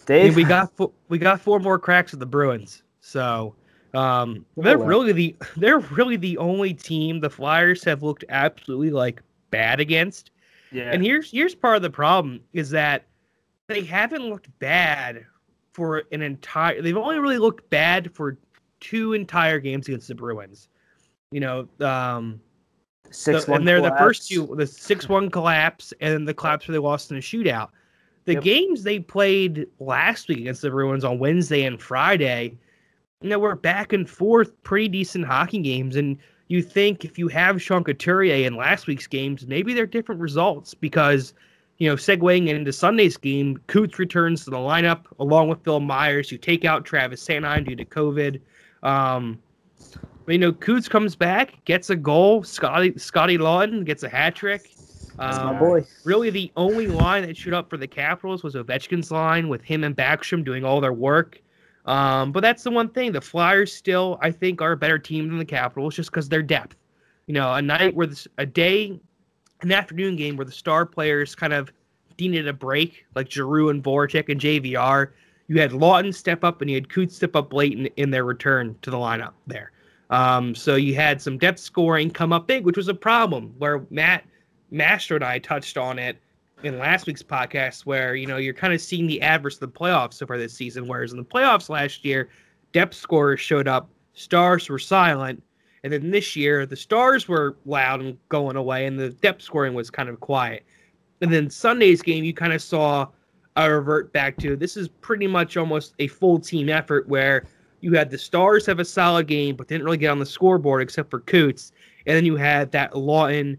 Dave, 0.05 0.25
mean, 0.27 0.35
we 0.35 0.43
got 0.43 0.75
fo- 0.75 0.93
we 1.09 1.17
got 1.17 1.39
four 1.41 1.59
more 1.59 1.79
cracks 1.79 2.11
with 2.11 2.19
the 2.19 2.25
Bruins. 2.25 2.83
So 2.99 3.55
um, 3.93 4.45
Oh, 4.57 4.61
they're 4.63 4.77
really 4.77 5.11
the 5.13 5.35
they're 5.57 5.79
really 5.79 6.15
the 6.17 6.37
only 6.37 6.73
team 6.73 7.19
the 7.19 7.29
Flyers 7.29 7.83
have 7.83 8.03
looked 8.03 8.23
absolutely 8.29 8.91
like 8.91 9.21
bad 9.51 9.79
against. 9.79 10.31
yeah, 10.71 10.91
And 10.91 11.03
here's 11.03 11.31
here's 11.31 11.55
part 11.55 11.75
of 11.77 11.81
the 11.81 11.89
problem 11.89 12.41
is 12.53 12.69
that 12.71 13.05
they 13.67 13.83
haven't 13.83 14.23
looked 14.23 14.47
bad 14.59 15.25
for 15.73 16.03
an 16.11 16.21
entire. 16.21 16.81
They've 16.81 16.97
only 16.97 17.19
really 17.19 17.37
looked 17.39 17.69
bad 17.69 18.13
for 18.13 18.37
two 18.79 19.13
entire 19.13 19.59
games 19.59 19.87
against 19.87 20.07
the 20.07 20.15
Bruins. 20.15 20.67
You 21.31 21.39
know, 21.39 21.67
um, 21.79 22.39
six 23.09 23.45
the- 23.45 23.51
one. 23.51 23.61
and 23.61 23.67
they're 23.67 23.81
the 23.81 23.95
first 23.97 24.29
two, 24.29 24.53
the 24.55 24.67
six 24.67 25.09
one 25.09 25.29
collapse, 25.29 25.93
and 25.99 26.13
then 26.13 26.25
the 26.25 26.33
collapse 26.33 26.67
where 26.67 26.73
they 26.73 26.79
lost 26.79 27.11
in 27.11 27.17
a 27.17 27.21
shootout. 27.21 27.69
The 28.25 28.33
Yep. 28.33 28.43
games 28.43 28.83
they 28.83 28.99
played 28.99 29.67
last 29.79 30.29
week 30.29 30.39
against 30.39 30.61
the 30.61 30.69
Bruins 30.69 31.03
on 31.03 31.19
Wednesday 31.19 31.63
and 31.65 31.81
Friday, 31.81 32.57
you 33.21 33.29
know, 33.29 33.39
were 33.39 33.55
back 33.55 33.91
and 33.93 34.09
forth, 34.09 34.51
pretty 34.63 34.87
decent 34.87 35.25
hockey 35.25 35.59
games. 35.59 35.95
And 35.95 36.17
you 36.47 36.61
think 36.61 37.03
if 37.03 37.17
you 37.17 37.27
have 37.29 37.61
Sean 37.61 37.83
Couturier 37.83 38.45
in 38.45 38.55
last 38.55 38.87
week's 38.87 39.07
games, 39.07 39.45
maybe 39.47 39.73
they're 39.73 39.85
different 39.85 40.21
results 40.21 40.73
because, 40.73 41.33
you 41.77 41.89
know, 41.89 41.95
segueing 41.95 42.47
into 42.47 42.71
Sunday's 42.71 43.17
game, 43.17 43.57
Coots 43.67 43.99
returns 43.99 44.43
to 44.45 44.51
the 44.51 44.57
lineup 44.57 45.05
along 45.19 45.49
with 45.49 45.63
Phil 45.63 45.79
Myers. 45.79 46.31
You 46.31 46.37
take 46.37 46.65
out 46.65 46.85
Travis 46.85 47.25
Sanheim 47.25 47.67
due 47.67 47.75
to 47.75 47.85
COVID. 47.85 48.39
Um, 48.83 49.39
you 50.27 50.37
know, 50.37 50.53
Coots 50.53 50.87
comes 50.87 51.15
back, 51.15 51.63
gets 51.65 51.89
a 51.89 51.95
goal. 51.95 52.43
Scotty 52.43 52.97
Scotty 52.97 53.37
Laughton 53.37 53.83
gets 53.83 54.03
a 54.03 54.09
hat 54.09 54.35
trick. 54.35 54.71
That's 55.17 55.37
Um, 55.37 55.53
my 55.53 55.59
boy. 55.59 55.85
Really, 56.05 56.29
the 56.29 56.51
only 56.55 56.87
line 56.87 57.23
that 57.23 57.35
showed 57.37 57.53
up 57.53 57.69
for 57.69 57.77
the 57.77 57.87
Capitals 57.87 58.43
was 58.43 58.55
Ovechkin's 58.55 59.11
line 59.11 59.49
with 59.49 59.61
him 59.61 59.83
and 59.83 59.95
Backstrom 59.95 60.43
doing 60.43 60.63
all 60.63 60.81
their 60.81 60.93
work. 60.93 61.41
Um, 61.85 62.31
but 62.31 62.39
that's 62.39 62.63
the 62.63 62.71
one 62.71 62.89
thing. 62.89 63.11
The 63.11 63.21
Flyers 63.21 63.73
still, 63.73 64.17
I 64.21 64.31
think, 64.31 64.61
are 64.61 64.71
a 64.71 64.77
better 64.77 64.97
team 64.97 65.27
than 65.27 65.37
the 65.37 65.45
Capitals 65.45 65.95
just 65.95 66.09
because 66.11 66.29
their 66.29 66.41
depth. 66.41 66.77
You 67.27 67.33
know, 67.33 67.53
a 67.53 67.61
night 67.61 67.95
where 67.95 68.07
this, 68.07 68.27
a 68.37 68.45
day, 68.45 68.99
an 69.63 69.71
afternoon 69.71 70.15
game 70.15 70.35
where 70.35 70.45
the 70.45 70.51
star 70.51 70.85
players 70.85 71.35
kind 71.35 71.53
of 71.53 71.71
needed 72.19 72.47
a 72.47 72.53
break, 72.53 73.05
like 73.15 73.31
Giroux 73.31 73.69
and 73.69 73.83
Voracek 73.83 74.29
and 74.29 74.39
JVR. 74.39 75.09
You 75.47 75.59
had 75.59 75.71
Laughton 75.71 76.13
step 76.13 76.43
up 76.43 76.61
and 76.61 76.69
you 76.69 76.75
had 76.75 76.89
Coots 76.89 77.15
step 77.15 77.35
up 77.35 77.53
late 77.53 77.73
in, 77.73 77.87
in 77.97 78.11
their 78.11 78.23
return 78.23 78.75
to 78.81 78.89
the 78.89 78.97
lineup 78.97 79.33
there. 79.47 79.71
Um, 80.09 80.53
so 80.53 80.75
you 80.75 80.95
had 80.95 81.21
some 81.21 81.37
depth 81.37 81.59
scoring 81.59 82.11
come 82.11 82.31
up 82.31 82.47
big, 82.47 82.65
which 82.65 82.77
was 82.77 82.87
a 82.87 82.93
problem 82.93 83.53
where 83.57 83.85
Matt 83.89 84.25
Master 84.69 85.15
and 85.15 85.23
I 85.23 85.39
touched 85.39 85.77
on 85.77 85.97
it 85.99 86.17
in 86.63 86.79
last 86.79 87.07
week's 87.07 87.23
podcast, 87.23 87.85
where 87.85 88.15
you 88.15 88.27
know 88.27 88.37
you're 88.37 88.53
kind 88.53 88.73
of 88.73 88.81
seeing 88.81 89.07
the 89.07 89.21
adverse 89.21 89.55
of 89.55 89.61
the 89.61 89.79
playoffs 89.79 90.13
so 90.15 90.25
far 90.25 90.37
this 90.37 90.53
season. 90.53 90.87
Whereas 90.87 91.11
in 91.11 91.17
the 91.17 91.25
playoffs 91.25 91.69
last 91.69 92.05
year, 92.05 92.29
depth 92.73 92.95
scorers 92.95 93.39
showed 93.39 93.67
up, 93.67 93.89
stars 94.13 94.69
were 94.69 94.79
silent, 94.79 95.41
and 95.83 95.91
then 95.93 96.11
this 96.11 96.35
year 96.35 96.65
the 96.65 96.75
stars 96.75 97.27
were 97.27 97.57
loud 97.65 98.01
and 98.01 98.17
going 98.29 98.55
away, 98.55 98.85
and 98.85 98.99
the 98.99 99.09
depth 99.09 99.41
scoring 99.41 99.73
was 99.73 99.89
kind 99.89 100.09
of 100.09 100.19
quiet. 100.19 100.63
And 101.21 101.31
then 101.31 101.49
Sunday's 101.49 102.01
game, 102.01 102.23
you 102.23 102.33
kind 102.33 102.53
of 102.53 102.61
saw 102.61 103.07
a 103.55 103.71
revert 103.71 104.11
back 104.13 104.37
to 104.37 104.55
this 104.55 104.75
is 104.77 104.87
pretty 104.87 105.27
much 105.27 105.57
almost 105.57 105.93
a 105.99 106.07
full 106.07 106.39
team 106.39 106.69
effort 106.69 107.07
where 107.07 107.45
you 107.81 107.93
had 107.93 108.09
the 108.09 108.17
stars 108.17 108.65
have 108.65 108.79
a 108.79 108.85
solid 108.85 109.27
game, 109.27 109.55
but 109.55 109.67
didn't 109.67 109.83
really 109.85 109.97
get 109.97 110.09
on 110.09 110.19
the 110.19 110.25
scoreboard 110.25 110.81
except 110.81 111.09
for 111.09 111.19
Coots, 111.21 111.71
and 112.05 112.15
then 112.15 112.25
you 112.25 112.35
had 112.35 112.71
that 112.71 112.91
Laughton. 112.93 113.57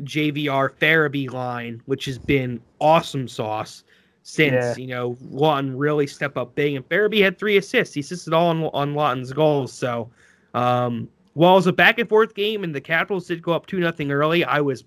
JVR 0.00 0.70
Farabee 0.80 1.30
line, 1.32 1.80
which 1.86 2.04
has 2.06 2.18
been 2.18 2.60
awesome 2.80 3.28
sauce 3.28 3.84
since 4.24 4.52
Yeah. 4.54 4.74
you 4.76 4.88
know 4.88 5.16
Laughton 5.32 5.74
really 5.76 6.08
step 6.08 6.36
up 6.36 6.52
big, 6.56 6.74
and 6.74 6.88
Farabee 6.88 7.22
had 7.22 7.38
three 7.38 7.58
assists. 7.58 7.94
He 7.94 8.00
assisted 8.00 8.32
all 8.32 8.48
on 8.48 8.64
on 8.74 8.94
Laughton's 8.94 9.32
goals. 9.32 9.72
So, 9.72 10.10
um, 10.54 11.08
while 11.34 11.52
it 11.52 11.56
was 11.56 11.66
a 11.66 11.72
back 11.72 11.98
and 11.98 12.08
forth 12.08 12.34
game, 12.34 12.64
and 12.64 12.74
the 12.74 12.80
Capitals 12.80 13.26
did 13.26 13.42
go 13.42 13.52
up 13.52 13.66
two 13.66 13.78
nothing 13.78 14.10
early, 14.10 14.44
I 14.44 14.60
was, 14.60 14.84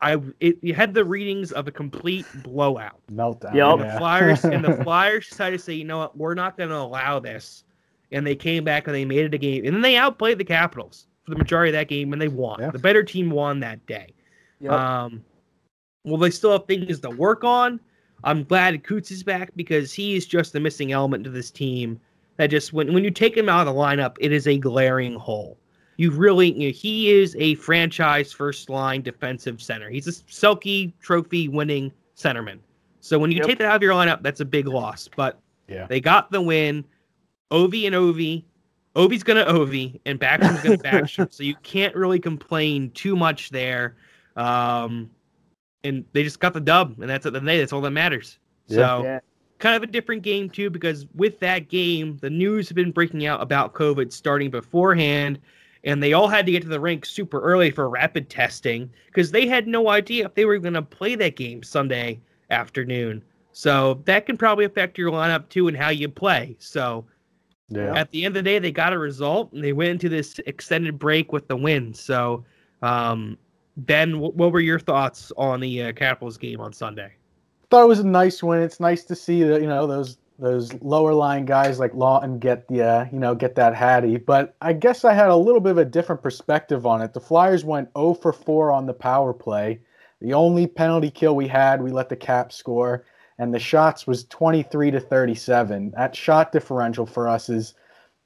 I 0.00 0.16
it, 0.40 0.58
it 0.62 0.74
had 0.74 0.94
the 0.94 1.04
readings 1.04 1.52
of 1.52 1.66
a 1.66 1.72
complete 1.72 2.26
blowout. 2.42 3.00
Meltdown. 3.12 3.54
Yup. 3.54 3.80
And 3.80 3.90
the. 3.90 3.98
Flyers 3.98 4.44
and 4.44 4.64
the 4.64 4.76
Flyers 4.84 5.28
decided 5.28 5.58
to 5.58 5.64
say, 5.64 5.74
you 5.74 5.84
know 5.84 5.98
what, 5.98 6.16
we're 6.16 6.34
not 6.34 6.56
going 6.56 6.70
to 6.70 6.76
allow 6.76 7.18
this, 7.20 7.64
and 8.12 8.26
they 8.26 8.36
came 8.36 8.64
back 8.64 8.86
and 8.86 8.94
they 8.94 9.04
made 9.04 9.24
it 9.24 9.34
a 9.34 9.38
game, 9.38 9.64
and 9.64 9.74
then 9.74 9.82
they 9.82 9.96
outplayed 9.96 10.38
the 10.38 10.44
Capitals 10.44 11.06
for 11.24 11.30
the 11.30 11.38
majority 11.38 11.70
of 11.70 11.74
that 11.74 11.88
game, 11.88 12.12
and 12.12 12.20
they 12.20 12.28
won. 12.28 12.60
Yeah. 12.60 12.70
The 12.70 12.78
better 12.78 13.02
team 13.02 13.30
won 13.30 13.60
that 13.60 13.84
day. 13.86 14.12
Yep. 14.60 14.72
Um, 14.72 15.24
well, 16.04 16.18
they 16.18 16.30
still 16.30 16.52
have 16.52 16.66
things 16.66 17.00
to 17.00 17.10
work 17.10 17.44
on. 17.44 17.80
I'm 18.24 18.44
glad 18.44 18.82
Coots 18.84 19.10
is 19.10 19.22
back 19.22 19.50
because 19.54 19.92
he 19.92 20.16
is 20.16 20.26
just 20.26 20.52
the 20.52 20.60
missing 20.60 20.92
element 20.92 21.24
to 21.24 21.30
this 21.30 21.50
team. 21.50 22.00
That 22.36 22.48
just 22.48 22.72
when 22.72 22.92
when 22.92 23.04
you 23.04 23.10
take 23.10 23.36
him 23.36 23.48
out 23.48 23.66
of 23.66 23.72
the 23.72 23.80
lineup, 23.80 24.16
it 24.18 24.32
is 24.32 24.48
a 24.48 24.58
glaring 24.58 25.14
hole. 25.14 25.56
You 25.96 26.10
really, 26.10 26.52
you 26.52 26.68
know, 26.68 26.72
he 26.72 27.10
is 27.10 27.36
a 27.38 27.54
franchise 27.56 28.32
first 28.32 28.68
line 28.70 29.02
defensive 29.02 29.62
center. 29.62 29.88
He's 29.90 30.06
a 30.08 30.12
Selke 30.12 30.92
Trophy 31.00 31.48
winning 31.48 31.92
centerman. 32.16 32.58
So 33.00 33.18
when 33.18 33.30
you 33.30 33.38
Yep. 33.38 33.46
take 33.46 33.58
that 33.58 33.66
out 33.68 33.76
of 33.76 33.82
your 33.82 33.92
lineup, 33.94 34.22
that's 34.22 34.40
a 34.40 34.44
big 34.44 34.66
loss. 34.66 35.08
But 35.14 35.38
Yeah. 35.68 35.86
they 35.86 36.00
got 36.00 36.30
the 36.30 36.40
win. 36.40 36.84
Ovi 37.52 37.86
and 37.86 37.94
Ovi. 37.94 38.44
Ovi's 38.96 39.22
gonna 39.22 39.44
Ovi 39.44 40.00
and 40.06 40.18
Backstrom's 40.18 40.62
gonna 40.62 40.78
Backstrom. 40.78 41.32
so 41.32 41.42
you 41.42 41.54
can't 41.62 41.94
really 41.94 42.18
complain 42.18 42.90
too 42.92 43.14
much 43.16 43.50
there. 43.50 43.96
Um, 44.36 45.10
and 45.84 46.04
they 46.12 46.22
just 46.22 46.40
got 46.40 46.54
the 46.54 46.60
dub, 46.60 46.98
and 47.00 47.08
that's 47.10 47.26
at 47.26 47.32
the 47.34 47.40
day. 47.40 47.58
That's 47.58 47.72
all 47.72 47.80
that 47.82 47.90
matters. 47.90 48.38
Yeah. 48.68 48.76
So 48.76 49.02
Yeah. 49.04 49.20
kind 49.58 49.76
of 49.76 49.82
a 49.82 49.86
different 49.86 50.22
game 50.22 50.48
too, 50.48 50.70
because 50.70 51.06
with 51.14 51.38
that 51.40 51.68
game, 51.68 52.16
the 52.20 52.30
news 52.30 52.68
had 52.68 52.74
been 52.74 52.90
breaking 52.90 53.26
out 53.26 53.42
about 53.42 53.74
COVID 53.74 54.12
starting 54.12 54.50
beforehand, 54.50 55.38
and 55.84 56.02
they 56.02 56.12
all 56.12 56.28
had 56.28 56.46
to 56.46 56.52
get 56.52 56.62
to 56.62 56.68
the 56.68 56.80
rink 56.80 57.04
super 57.06 57.40
early 57.40 57.70
for 57.70 57.88
rapid 57.88 58.28
testing 58.30 58.90
because 59.06 59.30
they 59.30 59.46
had 59.46 59.66
no 59.66 59.88
idea 59.88 60.24
if 60.24 60.34
they 60.34 60.44
were 60.44 60.58
going 60.58 60.74
to 60.74 60.82
play 60.82 61.14
that 61.14 61.36
game 61.36 61.62
Sunday 61.62 62.20
afternoon. 62.50 63.22
So 63.52 64.00
that 64.06 64.26
can 64.26 64.36
probably 64.36 64.64
affect 64.64 64.98
your 64.98 65.10
lineup 65.10 65.48
too 65.48 65.68
and 65.68 65.76
how 65.76 65.90
you 65.90 66.08
play. 66.08 66.56
So 66.58 67.04
Yeah. 67.68 67.94
at 67.94 68.10
the 68.10 68.24
end 68.24 68.36
of 68.36 68.44
the 68.44 68.50
day, 68.50 68.58
they 68.58 68.72
got 68.72 68.92
a 68.92 68.98
result 68.98 69.52
and 69.52 69.62
they 69.62 69.72
went 69.72 69.90
into 69.90 70.08
this 70.08 70.40
extended 70.46 70.98
break 70.98 71.32
with 71.32 71.48
the 71.48 71.56
win. 71.56 71.94
So, 71.94 72.44
um, 72.82 73.38
Ben, 73.76 74.18
what 74.20 74.52
were 74.52 74.60
your 74.60 74.78
thoughts 74.78 75.32
on 75.36 75.60
the 75.60 75.84
uh, 75.84 75.92
Capitals 75.92 76.36
game 76.38 76.60
on 76.60 76.72
Sunday? 76.72 77.12
thought 77.70 77.82
it 77.82 77.88
was 77.88 77.98
a 77.98 78.06
nice 78.06 78.40
win. 78.42 78.60
It's 78.62 78.78
nice 78.78 79.02
to 79.04 79.16
see 79.16 79.42
that 79.42 79.60
you 79.60 79.66
know 79.66 79.86
those 79.86 80.18
those 80.38 80.72
lower 80.82 81.14
line 81.14 81.44
guys 81.44 81.78
like 81.78 81.92
Laughton 81.92 82.40
get 82.40 82.66
the 82.68 82.82
uh, 82.82 83.06
you 83.12 83.18
know 83.18 83.34
get 83.34 83.54
that 83.54 83.74
Hattie. 83.74 84.16
But 84.16 84.56
I 84.60 84.72
guess 84.72 85.04
I 85.04 85.12
had 85.12 85.28
a 85.28 85.36
little 85.36 85.60
bit 85.60 85.72
of 85.72 85.78
a 85.78 85.84
different 85.84 86.22
perspective 86.22 86.86
on 86.86 87.02
it. 87.02 87.12
The 87.12 87.20
Flyers 87.20 87.64
went 87.64 87.90
0 87.96 88.14
for 88.14 88.32
4 88.32 88.72
on 88.72 88.86
the 88.86 88.94
power 88.94 89.32
play. 89.32 89.80
The 90.20 90.34
only 90.34 90.66
penalty 90.66 91.10
kill 91.10 91.36
we 91.36 91.48
had, 91.48 91.82
we 91.82 91.90
let 91.90 92.08
the 92.08 92.16
Caps 92.16 92.56
score, 92.56 93.04
and 93.38 93.52
the 93.52 93.58
shots 93.58 94.06
was 94.06 94.24
23 94.24 94.90
to 94.92 95.00
37. 95.00 95.92
That 95.96 96.16
shot 96.16 96.52
differential 96.52 97.06
for 97.06 97.28
us 97.28 97.48
is 97.48 97.74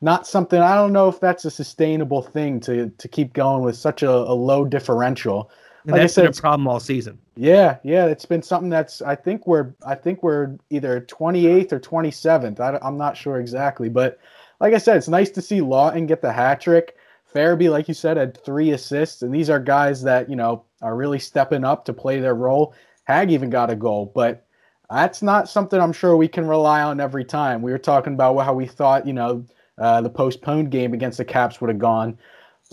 not 0.00 0.26
something. 0.26 0.60
I 0.60 0.74
don't 0.76 0.92
know 0.92 1.08
if 1.08 1.20
that's 1.20 1.44
a 1.44 1.50
sustainable 1.50 2.22
thing 2.22 2.60
to 2.60 2.90
to 2.90 3.08
keep 3.08 3.32
going 3.32 3.62
with 3.62 3.76
such 3.76 4.02
a, 4.02 4.10
a 4.10 4.34
low 4.34 4.64
differential. 4.64 5.50
And 5.84 5.92
Like 5.92 6.00
I 6.00 6.02
that's 6.04 6.14
said, 6.14 6.22
been 6.22 6.38
a 6.38 6.40
problem 6.40 6.66
all 6.66 6.80
season. 6.80 7.18
Yeah, 7.36 7.78
yeah, 7.82 8.06
it's 8.06 8.24
been 8.24 8.42
something 8.42 8.70
that's 8.70 9.00
I 9.02 9.14
think 9.14 9.46
we're 9.46 9.72
I 9.86 9.94
think 9.94 10.22
we're 10.22 10.56
either 10.70 11.00
28th 11.02 11.72
or 11.72 11.80
27th. 11.80 12.60
I, 12.60 12.86
am 12.86 12.96
not 12.96 13.16
sure 13.16 13.40
exactly, 13.40 13.88
but 13.88 14.18
like 14.60 14.74
I 14.74 14.78
said, 14.78 14.96
it's 14.96 15.08
nice 15.08 15.30
to 15.30 15.42
see 15.42 15.60
Laughton 15.60 16.08
get 16.08 16.22
the 16.22 16.32
hat 16.32 16.60
trick. 16.60 16.96
Farabee, 17.34 17.70
like 17.70 17.88
you 17.88 17.94
said, 17.94 18.16
had 18.16 18.42
three 18.42 18.70
assists, 18.70 19.22
and 19.22 19.34
these 19.34 19.50
are 19.50 19.60
guys 19.60 20.02
that 20.02 20.28
you 20.28 20.36
know 20.36 20.64
are 20.82 20.96
really 20.96 21.18
stepping 21.18 21.64
up 21.64 21.84
to 21.84 21.92
play 21.92 22.20
their 22.20 22.34
role. 22.34 22.74
Hag 23.04 23.30
even 23.30 23.50
got 23.50 23.70
a 23.70 23.76
goal, 23.76 24.10
but 24.14 24.44
that's 24.90 25.22
not 25.22 25.48
something 25.48 25.80
I'm 25.80 25.92
sure 25.92 26.16
we 26.16 26.28
can 26.28 26.46
rely 26.46 26.82
on 26.82 27.00
every 27.00 27.24
time. 27.24 27.62
We 27.62 27.70
were 27.70 27.78
talking 27.78 28.14
about 28.14 28.38
how 28.38 28.54
we 28.54 28.66
thought 28.66 29.06
you 29.06 29.12
know 29.12 29.44
uh, 29.78 30.00
the 30.00 30.10
postponed 30.10 30.70
game 30.70 30.94
against 30.94 31.18
the 31.18 31.24
Caps 31.24 31.60
would 31.60 31.68
have 31.68 31.78
gone. 31.78 32.18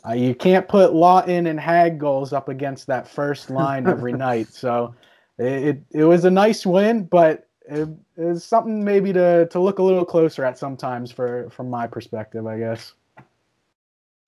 Uh, 0.07 0.13
you 0.13 0.35
can't 0.35 0.67
put 0.67 0.91
Laughton 0.91 1.49
and 1.49 1.59
Hag 1.59 1.97
goals 1.99 2.31
up 2.33 2.49
against 2.49 2.87
that 2.87 3.07
first 3.07 3.49
line 3.61 3.87
every 3.87 4.13
night. 4.13 4.47
So 4.53 4.93
it, 5.37 5.45
it, 5.45 5.83
it 5.91 6.03
was 6.03 6.25
a 6.25 6.31
nice 6.31 6.65
win, 6.65 7.05
but 7.05 7.47
it, 7.67 7.89
it's 8.17 8.43
something 8.45 8.83
maybe 8.83 9.11
to, 9.13 9.47
to 9.47 9.59
look 9.59 9.79
a 9.79 9.83
little 9.83 10.05
closer 10.05 10.45
at 10.45 10.57
sometimes 10.57 11.11
for 11.11 11.49
from 11.49 11.69
my 11.69 11.87
perspective, 11.87 12.45
I 12.45 12.59
guess. 12.59 12.93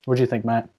What 0.05 0.15
do 0.15 0.21
you 0.21 0.27
think, 0.27 0.45
Matt? 0.45 0.69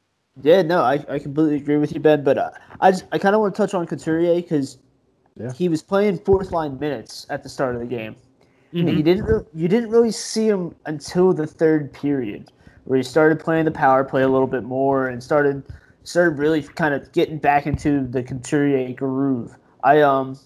Yeah, 0.42 0.62
no, 0.62 0.82
I, 0.82 1.04
I 1.08 1.18
completely 1.18 1.56
agree 1.56 1.76
with 1.76 1.92
you, 1.92 2.00
Ben. 2.00 2.24
But 2.24 2.38
uh, 2.38 2.50
I 2.80 2.90
just 2.92 3.04
I 3.12 3.18
kind 3.18 3.34
of 3.34 3.40
want 3.40 3.54
to 3.54 3.58
touch 3.62 3.74
on 3.74 3.86
Couturier 3.86 4.36
because 4.36 4.78
Yeah. 5.36 5.52
he 5.52 5.68
was 5.68 5.82
playing 5.82 6.18
fourth 6.18 6.50
line 6.50 6.78
minutes 6.78 7.26
at 7.30 7.42
the 7.42 7.48
start 7.48 7.74
of 7.74 7.80
the 7.80 7.86
game. 7.86 8.16
Mhm. 8.72 8.88
And 8.88 8.96
you 8.96 9.02
didn't 9.02 9.24
re- 9.24 9.44
you 9.54 9.68
didn't 9.68 9.90
really 9.90 10.10
see 10.10 10.48
him 10.48 10.74
until 10.86 11.32
the 11.32 11.46
third 11.46 11.92
period, 11.92 12.50
where 12.88 12.96
he 12.96 13.02
started 13.02 13.38
playing 13.38 13.66
the 13.66 13.70
power 13.70 14.02
play 14.02 14.22
a 14.22 14.28
little 14.28 14.46
bit 14.46 14.64
more 14.64 15.08
and 15.08 15.22
started 15.22 15.62
started 16.04 16.38
really 16.38 16.62
kind 16.62 16.94
of 16.94 17.12
getting 17.12 17.36
back 17.36 17.66
into 17.66 18.06
the 18.06 18.22
Couturier 18.22 18.94
groove. 18.94 19.54
I 19.84 20.00
um 20.00 20.38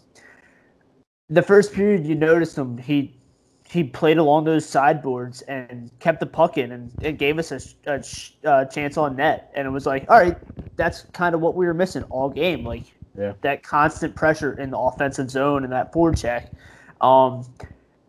the 1.28 1.42
first 1.42 1.72
period 1.72 2.05
you 2.05 2.16
noticed 2.16 2.59
him 2.59 2.76
he 2.78 3.16
he 3.64 3.85
played 3.85 4.18
along 4.18 4.42
those 4.44 4.66
sideboards 4.66 5.42
and 5.42 5.92
kept 6.00 6.18
the 6.18 6.26
puck 6.26 6.59
in 6.59 6.72
and 6.72 6.90
it 7.00 7.12
gave 7.16 7.38
us 7.38 7.52
a, 7.52 7.61
sh- 8.02 8.33
a 8.44 8.50
uh, 8.50 8.64
chance 8.64 8.96
on 8.96 9.14
net 9.14 9.52
and 9.55 9.64
it 9.64 9.70
was 9.70 9.87
like 9.87 10.05
all 10.11 10.18
right 10.18 10.37
that's 10.76 11.02
kind 11.12 11.37
of 11.37 11.40
what 11.40 11.55
we 11.55 11.64
were 11.64 11.72
missing 11.72 12.02
all 12.11 12.28
game 12.28 12.64
like 12.64 12.83
Yeah. 13.16 13.35
that 13.42 13.62
constant 13.62 14.16
pressure 14.16 14.59
in 14.59 14.70
the 14.70 14.78
offensive 14.78 15.31
zone 15.31 15.62
and 15.62 15.72
that 15.72 15.92
forward 15.92 16.16
check 16.16 16.52
um 17.00 17.46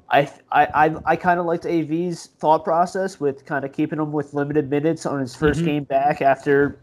I 0.10 0.30
I 0.52 0.66
I, 0.88 0.96
I 1.06 1.16
kind 1.16 1.40
of 1.40 1.46
liked 1.46 1.66
AV's 1.66 2.28
thought 2.40 2.64
process 2.64 3.20
with 3.20 3.46
kind 3.46 3.66
of 3.66 3.72
keeping 3.72 4.00
him 4.00 4.12
with 4.12 4.34
limited 4.34 4.70
minutes 4.70 5.06
on 5.06 5.20
his 5.20 5.36
1st 5.36 5.62
Mhm. 5.62 5.66
game 5.66 5.84
back 5.86 6.22
after 6.22 6.78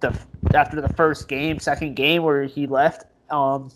the 0.00 0.16
after 0.54 0.80
the 0.80 0.88
first 0.94 1.28
game, 1.28 1.58
second 1.58 1.94
game 1.96 2.22
where 2.22 2.44
he 2.44 2.66
left. 2.66 3.04
Um, 3.30 3.70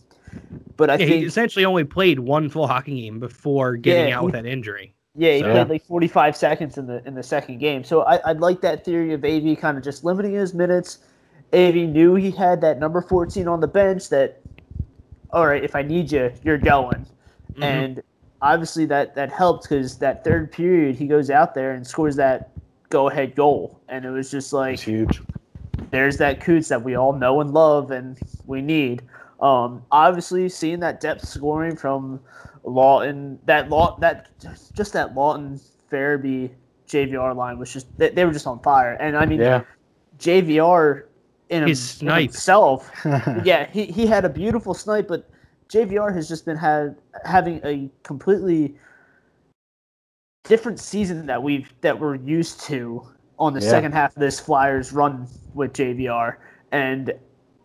but 0.77 0.91
I 0.91 0.97
Yeah, 0.97 1.07
he 1.07 1.25
essentially 1.25 1.65
only 1.65 1.85
played 1.85 2.21
one 2.21 2.49
full 2.49 2.67
hockey 2.67 3.01
game 3.03 3.19
before 3.19 3.77
getting 3.77 4.09
Yeah, 4.09 4.17
out 4.17 4.21
he- 4.21 4.27
with 4.27 4.35
that 4.35 4.47
injury. 4.47 4.95
yeah, 5.15 5.33
he 5.33 5.41
So- 5.41 5.53
played 5.53 5.69
like 5.69 5.83
45 5.85 6.37
seconds 6.37 6.79
in 6.79 6.87
the 6.87 7.03
in 7.07 7.15
the 7.15 7.23
second 7.23 7.59
game. 7.59 7.83
So 7.85 8.03
I 8.03 8.17
I 8.25 8.33
like 8.33 8.61
that 8.63 8.85
theory 8.85 9.13
of 9.13 9.25
AV 9.25 9.57
kind 9.57 9.77
of 9.77 9.85
just 9.85 10.05
limiting 10.05 10.33
his 10.35 10.55
minutes. 10.55 10.99
AV 11.53 11.87
knew 11.87 12.15
he 12.15 12.31
had 12.31 12.61
that 12.61 12.79
number 12.79 13.01
14 13.01 13.49
on 13.49 13.61
the 13.61 13.69
bench 13.69 14.09
that 14.11 14.41
all 15.31 15.47
right, 15.47 15.63
if 15.63 15.75
I 15.77 15.83
need 15.83 16.11
you, 16.13 16.31
you're 16.43 16.57
going. 16.59 17.07
Mhm. 17.55 17.63
and 17.65 18.03
obviously 18.43 18.87
that 18.87 19.15
that 19.15 19.31
helped 19.33 19.65
because 19.69 19.99
that 19.99 20.25
third 20.25 20.51
period 20.53 20.97
he 20.97 21.07
goes 21.07 21.31
out 21.31 21.55
there 21.55 21.73
and 21.73 21.87
scores 21.87 22.17
that 22.17 22.51
go 22.91 23.09
ahead 23.09 23.35
goal, 23.35 23.81
and 23.89 24.05
it 24.05 24.11
was 24.11 24.31
just 24.31 24.53
like 24.53 24.75
It's 24.75 24.83
huge. 24.83 25.21
there's 25.91 26.17
that 26.19 26.41
Coots 26.41 26.69
that 26.69 26.83
we 26.83 26.95
all 26.95 27.13
know 27.13 27.41
and 27.41 27.53
love 27.53 27.91
and 27.91 28.19
we 28.47 28.63
need. 28.63 29.03
Um, 29.41 29.83
obviously, 29.93 30.49
seeing 30.49 30.81
that 30.81 31.01
depth 31.01 31.27
scoring 31.29 31.77
from 31.77 32.19
Laughton, 32.65 33.39
that 33.45 33.69
Law, 33.71 33.97
that 34.01 34.29
just 34.75 34.93
that 34.95 35.15
Laughton, 35.15 35.61
Farabee, 35.93 36.51
JVR 36.89 37.37
line 37.37 37.59
was 37.59 37.73
just 37.73 37.87
they, 37.99 38.09
they 38.11 38.25
were 38.25 38.33
just 38.33 38.47
on 38.47 38.59
fire. 38.61 38.95
And 38.95 39.17
I 39.17 39.27
mean, 39.27 39.41
Yeah. 39.41 39.63
JVR 40.19 41.05
in, 41.51 41.63
him- 41.63 41.69
His 41.69 41.79
in 41.81 41.99
snipe. 42.09 42.23
himself, 42.31 42.91
yeah, 43.45 43.69
he, 43.71 43.85
he 43.87 44.07
had 44.07 44.25
a 44.25 44.29
beautiful 44.29 44.75
snipe, 44.75 45.09
but 45.09 45.29
JVR 45.69 46.15
has 46.15 46.29
just 46.29 46.45
been 46.47 46.57
had 46.57 46.97
having 47.25 47.61
a 47.65 47.91
completely 48.03 48.75
different 50.45 50.81
season 50.81 51.27
that 51.27 51.43
we've 51.43 51.73
that 51.83 51.99
we're 51.99 52.15
used 52.15 52.61
to 52.63 53.03
on 53.39 53.53
the 53.53 53.61
Yeah. 53.61 53.71
second 53.71 53.93
half 53.93 54.17
of 54.17 54.21
this 54.21 54.41
Flyers 54.41 54.93
run 54.93 55.27
with 55.55 55.73
JVR, 55.75 56.39
and 56.73 57.13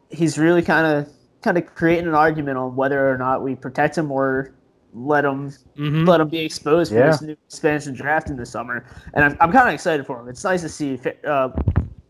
he's 0.10 0.38
really 0.38 0.62
kind 0.62 0.86
of 0.86 1.08
kind 1.42 1.58
of 1.58 1.66
creating 1.76 2.08
an 2.08 2.16
argument 2.16 2.58
on 2.58 2.76
whether 2.76 3.10
or 3.10 3.18
not 3.18 3.42
we 3.44 3.56
protect 3.56 3.98
him 3.98 4.12
or 4.12 4.52
let 4.94 5.26
him 5.26 5.50
Mhm. 5.78 6.08
let 6.08 6.22
him 6.22 6.30
be 6.30 6.40
exposed 6.40 6.92
for 6.92 7.00
this 7.00 7.22
new 7.22 7.36
expansion 7.48 7.94
draft 7.96 8.30
in 8.30 8.36
the 8.36 8.46
summer. 8.46 8.86
And 9.14 9.26
I'm, 9.26 9.38
I'm 9.42 9.52
kind 9.52 9.68
of 9.68 9.74
excited 9.74 10.06
for 10.06 10.20
him. 10.20 10.28
It's 10.28 10.44
nice 10.44 10.62
to 10.62 10.70
see 10.70 11.00
uh, 11.26 11.50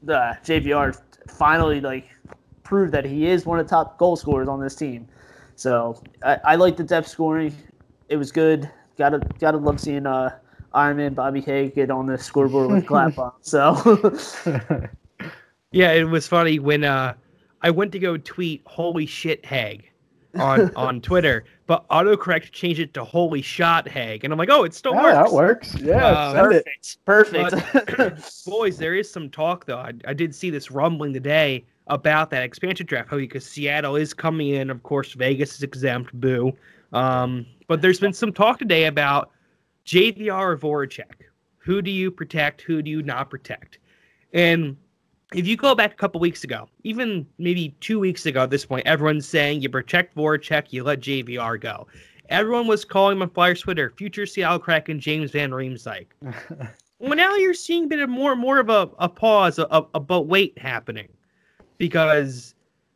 the 0.02 0.38
JVR 0.44 0.94
finally 1.30 1.80
like 1.82 2.10
prove 2.64 2.92
that 2.92 3.06
he 3.06 3.28
is 3.28 3.46
one 3.46 3.60
of 3.60 3.66
the 3.66 3.70
top 3.70 3.98
goal 3.98 4.16
scorers 4.16 4.48
on 4.48 4.60
this 4.60 4.76
team. 4.76 5.08
So 5.56 6.02
I, 6.24 6.40
I 6.46 6.56
like 6.56 6.78
the 6.78 6.84
depth 6.84 7.08
scoring. 7.08 7.56
It 8.10 8.18
was 8.18 8.32
good. 8.32 8.70
Gotta 8.98 9.20
gotta 9.40 9.58
love 9.58 9.80
seeing 9.80 10.06
uh 10.06 10.38
Ironman 10.74 11.16
Bobby 11.16 11.42
Haig 11.42 11.76
get 11.76 11.90
on 11.92 12.06
the 12.08 12.18
scoreboard 12.18 12.70
with 12.70 12.86
clap 12.88 13.18
on. 13.20 13.34
So 13.42 13.76
Yeah, 15.72 15.92
it 15.94 16.04
was 16.04 16.28
funny 16.28 16.60
when 16.60 16.84
uh, 16.84 17.16
I 17.62 17.72
went 17.72 17.92
to 17.94 18.00
go 18.00 18.18
tweet 18.18 18.62
"Holy 18.66 19.06
shit, 19.08 19.44
Hag" 19.44 19.90
on 20.36 20.72
on 20.76 21.02
Twitter, 21.02 21.46
but 21.66 21.88
autocorrect 21.90 22.52
changed 22.52 22.80
it 22.80 22.94
to 22.94 23.04
"Holy 23.04 23.42
shot, 23.42 23.88
Hag," 23.88 24.24
and 24.24 24.32
I'm 24.32 24.38
like, 24.38 24.50
"Oh, 24.52 24.64
it 24.66 24.76
still 24.76 24.94
Yeah, 24.94 25.02
works." 25.02 25.32
that 25.32 25.36
works. 25.36 25.76
Yeah, 25.82 26.06
Uh, 26.06 26.34
send 26.34 26.54
it. 26.54 26.98
perfect. 27.06 27.56
Perfect. 27.56 28.44
Boys, 28.46 28.78
there 28.78 28.94
is 28.94 29.12
some 29.12 29.30
talk 29.30 29.66
though. 29.66 29.78
I, 29.80 29.94
I 30.08 30.14
did 30.14 30.36
see 30.36 30.52
this 30.52 30.70
rumbling 30.70 31.12
today 31.14 31.66
about 31.88 32.30
that 32.30 32.44
expansion 32.44 32.86
draft. 32.86 33.10
How 33.10 33.18
because 33.18 33.46
Seattle 33.46 33.96
is 33.96 34.14
coming 34.14 34.50
in, 34.50 34.70
of 34.70 34.84
course, 34.84 35.14
Vegas 35.14 35.56
is 35.56 35.64
exempt. 35.64 36.14
Boo. 36.20 36.54
Um, 36.94 37.46
but 37.68 37.82
there's 37.82 38.00
been 38.00 38.14
some 38.14 38.32
talk 38.32 38.60
today 38.60 38.86
about 38.86 39.32
JVR 39.86 40.32
or 40.32 40.58
Voracek. 40.58 41.24
Who 41.58 41.82
do 41.82 41.92
you 41.92 42.12
protect? 42.12 42.62
Who 42.62 42.82
do 42.82 42.92
you 42.92 43.02
not 43.02 43.30
protect? 43.30 43.80
And 44.34 44.78
if 45.34 45.48
you 45.48 45.58
go 45.58 45.76
back 45.76 45.94
a 45.94 45.96
couple 45.96 46.20
weeks 46.20 46.44
ago, 46.44 46.70
even 46.84 47.26
maybe 47.38 47.76
two 47.80 48.00
weeks 48.00 48.26
ago 48.26 48.44
at 48.44 48.50
this 48.50 48.66
point, 48.66 48.86
everyone's 48.86 49.28
saying 49.28 49.62
you 49.62 49.70
protect 49.70 50.16
Voracek, 50.16 50.72
you 50.72 50.84
let 50.84 51.00
JVR 51.00 51.60
go. 51.60 51.88
Everyone 52.30 52.68
was 52.68 52.86
calling 52.86 53.18
him 53.18 53.24
on 53.24 53.30
Flyers 53.30 53.62
Twitter, 53.62 53.92
future 53.98 54.26
Seattle 54.26 54.60
Kraken 54.60 55.00
James 55.00 55.32
Van 55.32 55.52
Riemsdyk. 55.52 56.08
Well, 57.04 57.18
now 57.18 57.36
you're 57.36 57.54
seeing 57.54 57.84
a 57.84 57.88
bit 57.88 58.00
of 58.00 58.10
more 58.10 58.34
more 58.34 58.60
of 58.60 58.70
a, 58.70 58.90
a 58.98 59.10
pause, 59.10 59.60
a, 59.60 59.64
a, 59.72 59.86
a 59.96 60.00
but 60.00 60.22
wait 60.22 60.58
happening, 60.58 61.10
because 61.78 62.56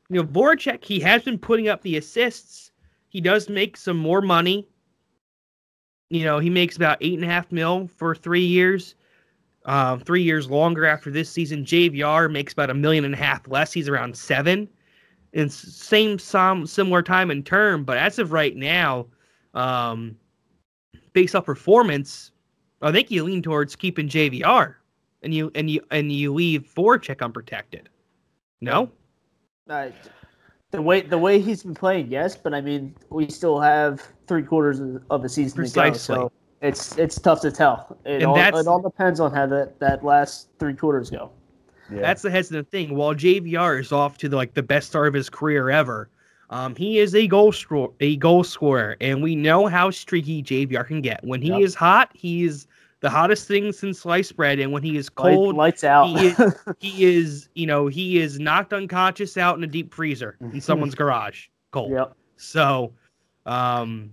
you 0.10 0.16
know 0.18 0.28
Voracek 0.28 0.84
he 0.84 1.00
has 1.00 1.24
been 1.24 1.38
putting 1.38 1.68
up 1.68 1.82
the 1.82 1.98
assists. 1.98 2.72
He 3.10 3.22
does 3.22 3.50
make 3.50 3.78
some 3.78 3.98
more 3.98 4.22
money. 4.22 4.68
You 6.10 6.24
know 6.24 6.40
he 6.40 6.50
makes 6.50 6.76
about 6.76 6.98
eight 7.02 7.16
and 7.16 7.24
a 7.24 7.28
half 7.28 7.52
mil 7.52 7.88
for 7.88 8.16
three 8.16 8.46
years, 8.46 8.96
um, 9.66 10.00
three 10.00 10.24
years 10.24 10.50
longer 10.50 10.86
after 10.86 11.12
this 11.12 11.30
season. 11.30 11.66
JVR 11.66 12.32
makes 12.32 12.54
about 12.54 12.70
a 12.70 12.74
million 12.74 13.06
and 13.06 13.13
a 13.13 13.18
half 13.18 13.48
less. 13.48 13.74
He's 13.74 13.90
around 13.90 14.16
seven, 14.16 14.70
and 15.34 15.52
same 15.52 16.18
some 16.20 16.66
similar 16.66 17.02
time 17.02 17.32
and 17.32 17.46
term. 17.46 17.84
But 17.84 17.98
as 17.98 18.20
of 18.20 18.32
right 18.32 18.56
now, 18.56 19.08
um, 19.54 20.16
based 21.13 21.36
off 21.36 21.46
performance, 21.46 22.32
I 22.82 22.92
think 22.92 23.12
you 23.12 23.24
lean 23.24 23.42
towards 23.42 23.76
keeping 23.76 24.08
JVR, 24.08 24.76
and 25.24 25.34
you 25.34 25.52
and 25.56 25.70
you 25.70 25.82
and 25.92 26.12
you 26.12 26.34
leave 26.34 26.72
Voracek 26.76 27.22
unprotected. 27.22 27.90
No, 28.62 28.89
Uh, 29.70 29.89
the 30.72 30.82
way 30.82 31.02
the 31.02 31.17
way 31.17 31.39
he's 31.39 31.63
been 31.63 31.76
playing, 31.76 32.08
yes, 32.12 32.36
but 32.36 32.54
I 32.54 32.62
mean, 32.62 32.96
we 33.10 33.30
still 33.30 33.60
have 33.60 34.02
three 34.28 34.43
quarters 34.43 34.80
of, 34.80 35.04
of 35.10 35.22
the 35.22 35.30
season 35.30 35.56
Precisely. 35.58 36.15
to 36.15 36.22
go, 36.22 36.28
so 36.28 36.32
it's 36.62 36.98
it's 36.98 37.20
tough 37.20 37.41
to 37.41 37.52
tell. 37.52 37.98
It 38.06 38.24
And 38.24 38.26
all, 38.26 38.38
it 38.38 38.67
all 38.67 38.82
depends 38.82 39.20
on 39.20 39.34
how 39.34 39.46
that, 39.48 39.80
that 39.80 40.04
last 40.04 40.50
three 40.60 40.74
quarters 40.74 41.10
go. 41.10 41.32
Yeah. 41.89 42.02
that's 42.02 42.22
the 42.22 42.32
hesitant 42.32 42.70
thing. 42.70 42.96
While 42.96 43.13
JVR 43.15 43.80
is 43.80 43.91
off 43.93 44.17
to 44.17 44.28
the, 44.28 44.36
like 44.36 44.54
the 44.54 44.63
best 44.63 44.88
start 44.89 45.08
of 45.08 45.13
his 45.13 45.30
career 45.30 45.70
ever, 45.70 46.10
um, 46.50 46.76
he 46.76 47.00
is 47.00 47.15
a 47.15 47.28
goal 47.28 47.54
scorer, 47.54 47.91
a 48.02 48.17
goal 48.17 48.43
scorer, 48.43 48.98
and 49.00 49.24
we 49.24 49.36
know 49.36 49.67
how 49.67 49.89
streaky 49.91 50.43
JVR 50.43 50.86
can 50.86 51.00
get. 51.02 51.24
When 51.24 51.41
he 51.41 51.50
Yep. 51.50 51.62
is 51.62 51.76
hot, 51.76 52.10
he 52.13 52.43
is 52.43 52.67
the 53.00 53.10
hottest 53.10 53.48
thing 53.48 53.72
since 53.72 54.00
sliced 54.00 54.36
bread, 54.36 54.60
and 54.60 54.72
when 54.72 54.82
he 54.82 54.98
is 54.98 55.10
cold, 55.10 55.56
lights 55.56 55.84
out. 55.84 56.08
he 56.08 56.28
is, 56.28 56.56
he 56.80 57.06
is, 57.06 57.50
you 57.54 57.68
know, 57.68 57.88
he 57.88 58.20
is 58.20 58.40
knocked 58.40 58.74
unconscious 58.74 59.38
out 59.38 59.58
in 59.58 59.64
a 59.64 59.68
deep 59.68 59.94
freezer 59.94 60.38
in 60.42 60.60
someone's 60.60 60.96
garage, 60.96 61.48
cold. 61.72 61.92
yep. 61.92 62.16
So, 62.38 62.94
um, 63.46 64.12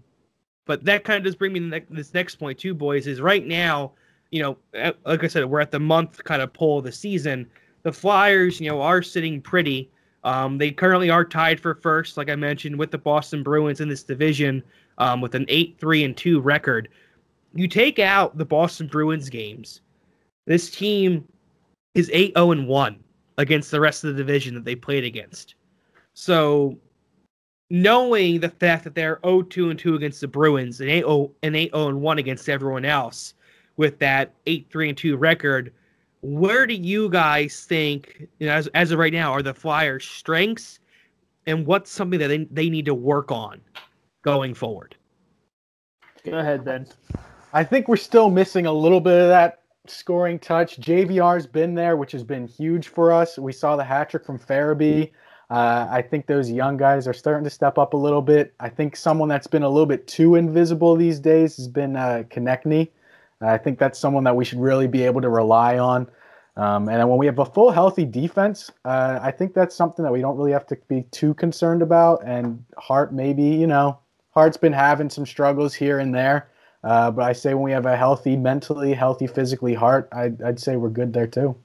but 0.66 0.84
that 0.84 1.04
kind 1.04 1.18
of 1.18 1.24
does 1.24 1.36
bring 1.36 1.52
me 1.52 1.60
to 1.60 1.82
this 1.90 2.12
next 2.14 2.36
point 2.36 2.58
too, 2.58 2.74
boys. 2.74 3.06
Is 3.06 3.20
right 3.20 3.46
now, 3.46 3.92
you 4.30 4.42
know, 4.42 4.58
uh, 4.78 4.92
like 5.06 5.24
I 5.24 5.28
said, 5.28 5.46
we're 5.46 5.60
at 5.60 5.70
the 5.70 5.80
month 5.80 6.22
kind 6.24 6.42
of 6.42 6.52
pull 6.52 6.78
of 6.78 6.84
the 6.84 6.92
season. 6.92 7.48
The 7.82 7.92
Flyers, 7.92 8.60
you 8.60 8.70
know, 8.70 8.80
are 8.80 9.02
sitting 9.02 9.40
pretty. 9.40 9.90
Um, 10.24 10.56
they 10.56 10.70
currently 10.70 11.10
are 11.10 11.24
tied 11.24 11.60
for 11.60 11.74
first, 11.74 12.16
like 12.16 12.30
I 12.30 12.36
mentioned, 12.36 12.78
with 12.78 12.90
the 12.90 12.98
Boston 12.98 13.42
Bruins 13.42 13.80
in 13.80 13.88
this 13.88 14.02
division, 14.02 14.62
um, 14.96 15.20
with 15.20 15.34
an 15.34 15.44
eight 15.48 15.76
three 15.78 16.04
and 16.04 16.16
two 16.16 16.40
record. 16.40 16.88
You 17.54 17.68
take 17.68 17.98
out 17.98 18.36
the 18.36 18.44
Boston 18.44 18.86
Bruins 18.88 19.28
games, 19.28 19.80
this 20.46 20.70
team 20.70 21.26
is 21.94 22.10
8 22.12 22.34
0 22.36 22.50
and 22.50 22.68
1 22.68 23.04
against 23.38 23.70
the 23.70 23.80
rest 23.80 24.04
of 24.04 24.14
the 24.14 24.22
division 24.22 24.54
that 24.54 24.64
they 24.64 24.74
played 24.74 25.04
against. 25.04 25.54
So 26.14 26.76
knowing 27.70 28.40
the 28.40 28.48
fact 28.48 28.84
that 28.84 28.94
they're 28.94 29.16
0-2 29.24 29.70
and 29.70 29.78
2 29.78 29.94
against 29.94 30.20
the 30.20 30.28
Bruins 30.28 30.80
and 30.80 30.90
8-0 30.90 31.30
and 31.42 31.54
8-0 31.54 31.88
and 31.88 32.00
1 32.00 32.18
against 32.18 32.48
everyone 32.48 32.84
else 32.84 33.34
with 33.76 33.98
that 33.98 34.32
8-3 34.46 34.90
and 34.90 34.98
2 34.98 35.16
record, 35.16 35.72
where 36.22 36.66
do 36.66 36.74
you 36.74 37.08
guys 37.08 37.64
think, 37.64 38.28
you 38.38 38.46
know, 38.46 38.54
as, 38.54 38.68
as 38.68 38.90
of 38.92 38.98
right 38.98 39.12
now, 39.12 39.32
are 39.32 39.42
the 39.42 39.54
Flyers' 39.54 40.06
strengths 40.06 40.78
and 41.46 41.66
what's 41.66 41.90
something 41.90 42.18
that 42.18 42.28
they, 42.28 42.44
they 42.50 42.70
need 42.70 42.84
to 42.86 42.94
work 42.94 43.30
on 43.30 43.60
going 44.22 44.54
forward? 44.54 44.96
Go 46.24 46.38
ahead, 46.38 46.64
Ben. 46.64 46.86
I 47.54 47.62
think 47.62 47.86
we're 47.86 47.96
still 47.96 48.30
missing 48.30 48.66
a 48.66 48.72
little 48.72 49.00
bit 49.00 49.16
of 49.16 49.28
that 49.28 49.60
scoring 49.86 50.40
touch. 50.40 50.76
JVR's 50.80 51.46
been 51.46 51.76
there, 51.76 51.96
which 51.96 52.10
has 52.10 52.24
been 52.24 52.48
huge 52.48 52.88
for 52.88 53.12
us. 53.12 53.38
We 53.38 53.52
saw 53.52 53.76
the 53.76 53.84
hat 53.84 54.10
trick 54.10 54.26
from 54.26 54.40
Farabee. 54.40 55.12
Uh, 55.50 55.86
I 55.88 56.02
think 56.02 56.26
those 56.26 56.50
young 56.50 56.76
guys 56.76 57.06
are 57.06 57.12
starting 57.12 57.44
to 57.44 57.50
step 57.50 57.78
up 57.78 57.94
a 57.94 57.96
little 57.96 58.22
bit. 58.22 58.54
I 58.58 58.68
think 58.68 58.96
someone 58.96 59.28
that's 59.28 59.46
been 59.46 59.62
a 59.62 59.68
little 59.68 59.86
bit 59.86 60.08
too 60.08 60.34
invisible 60.34 60.96
these 60.96 61.20
days 61.20 61.56
has 61.56 61.68
been 61.68 61.94
uh, 61.94 62.24
Konecny. 62.28 62.90
I 63.40 63.56
think 63.56 63.78
that's 63.78 64.00
someone 64.00 64.24
that 64.24 64.34
we 64.34 64.44
should 64.44 64.58
really 64.58 64.88
be 64.88 65.04
able 65.04 65.20
to 65.20 65.28
rely 65.28 65.78
on. 65.78 66.08
Um, 66.56 66.88
and 66.88 67.08
when 67.08 67.18
we 67.18 67.26
have 67.26 67.38
a 67.38 67.44
full 67.44 67.70
healthy 67.70 68.04
defense, 68.04 68.72
uh, 68.84 69.20
I 69.22 69.30
think 69.30 69.54
that's 69.54 69.76
something 69.76 70.02
that 70.02 70.10
we 70.10 70.20
don't 70.20 70.36
really 70.36 70.52
have 70.52 70.66
to 70.68 70.78
be 70.88 71.02
too 71.12 71.34
concerned 71.34 71.82
about. 71.82 72.24
And 72.24 72.64
Hart, 72.78 73.14
maybe, 73.14 73.44
you 73.44 73.68
know, 73.68 73.98
Hart's 74.30 74.56
been 74.56 74.72
having 74.72 75.08
some 75.08 75.24
struggles 75.24 75.72
here 75.72 76.00
and 76.00 76.12
there. 76.12 76.48
Uh, 76.84 77.10
but 77.10 77.24
I 77.24 77.32
say 77.32 77.54
when 77.54 77.62
we 77.62 77.72
have 77.72 77.86
a 77.86 77.96
healthy, 77.96 78.36
mentally 78.36 78.92
healthy, 78.92 79.26
physically 79.26 79.72
heart, 79.72 80.08
I'd, 80.12 80.42
I'd 80.42 80.60
say 80.60 80.76
we're 80.76 80.90
good 80.90 81.14
there 81.14 81.26
too. 81.26 81.56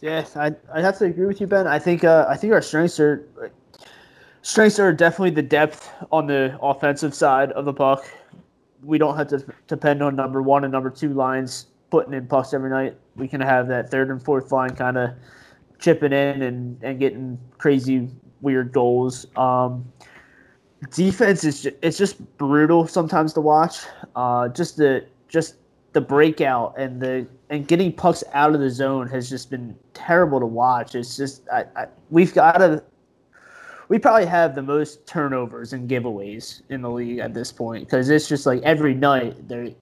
Yes, 0.00 0.36
I 0.36 0.54
I 0.72 0.80
have 0.80 0.98
to 0.98 1.04
agree 1.06 1.26
with 1.26 1.40
you, 1.40 1.46
Ben. 1.46 1.66
I 1.66 1.78
think 1.78 2.04
uh, 2.04 2.26
I 2.28 2.36
think 2.36 2.52
our 2.52 2.62
strengths 2.62 2.98
are 2.98 3.28
strengths 4.42 4.78
are 4.78 4.92
definitely 4.92 5.30
the 5.30 5.42
depth 5.42 5.90
on 6.10 6.26
the 6.26 6.58
offensive 6.60 7.14
side 7.14 7.52
of 7.52 7.64
the 7.64 7.72
puck. 7.72 8.04
We 8.82 8.98
don't 8.98 9.16
have 9.16 9.28
to 9.28 9.44
depend 9.68 10.02
on 10.02 10.16
number 10.16 10.42
one 10.42 10.64
and 10.64 10.72
number 10.72 10.90
two 10.90 11.12
lines 11.12 11.66
putting 11.90 12.14
in 12.14 12.26
pucks 12.26 12.52
every 12.52 12.70
night. 12.70 12.96
We 13.16 13.28
can 13.28 13.40
have 13.40 13.68
that 13.68 13.90
third 13.90 14.10
and 14.10 14.22
fourth 14.22 14.50
line 14.50 14.74
kind 14.74 14.96
of 14.96 15.10
chipping 15.78 16.12
in 16.12 16.42
and, 16.42 16.82
and 16.82 16.98
getting 16.98 17.38
crazy 17.58 18.08
weird 18.40 18.72
goals. 18.72 19.26
Um, 19.36 19.84
defense 20.90 21.44
is 21.44 21.62
just, 21.62 21.76
it's 21.82 21.98
just 21.98 22.36
brutal 22.38 22.86
sometimes 22.86 23.32
to 23.34 23.40
watch. 23.40 23.80
Uh, 24.16 24.48
just 24.48 24.76
the 24.76 25.06
just 25.28 25.56
the 25.92 26.00
breakout 26.00 26.74
and 26.78 27.00
the 27.00 27.26
and 27.50 27.68
getting 27.68 27.92
pucks 27.92 28.24
out 28.32 28.54
of 28.54 28.60
the 28.60 28.70
zone 28.70 29.06
has 29.08 29.28
just 29.28 29.50
been 29.50 29.76
terrible 29.94 30.40
to 30.40 30.46
watch. 30.46 30.94
It's 30.94 31.16
just 31.16 31.48
I, 31.50 31.64
I, 31.76 31.86
we've 32.10 32.34
got 32.34 32.58
to 32.58 32.82
we 33.88 33.98
probably 33.98 34.26
have 34.26 34.54
the 34.54 34.62
most 34.62 35.06
turnovers 35.06 35.72
and 35.72 35.88
giveaways 35.88 36.62
in 36.70 36.80
the 36.80 36.90
league 36.90 37.18
at 37.18 37.34
this 37.34 37.52
point 37.52 37.84
because 37.84 38.08
it's 38.08 38.28
just 38.28 38.46
like 38.46 38.62
every 38.62 38.94
night 38.94 39.48
they 39.48 39.76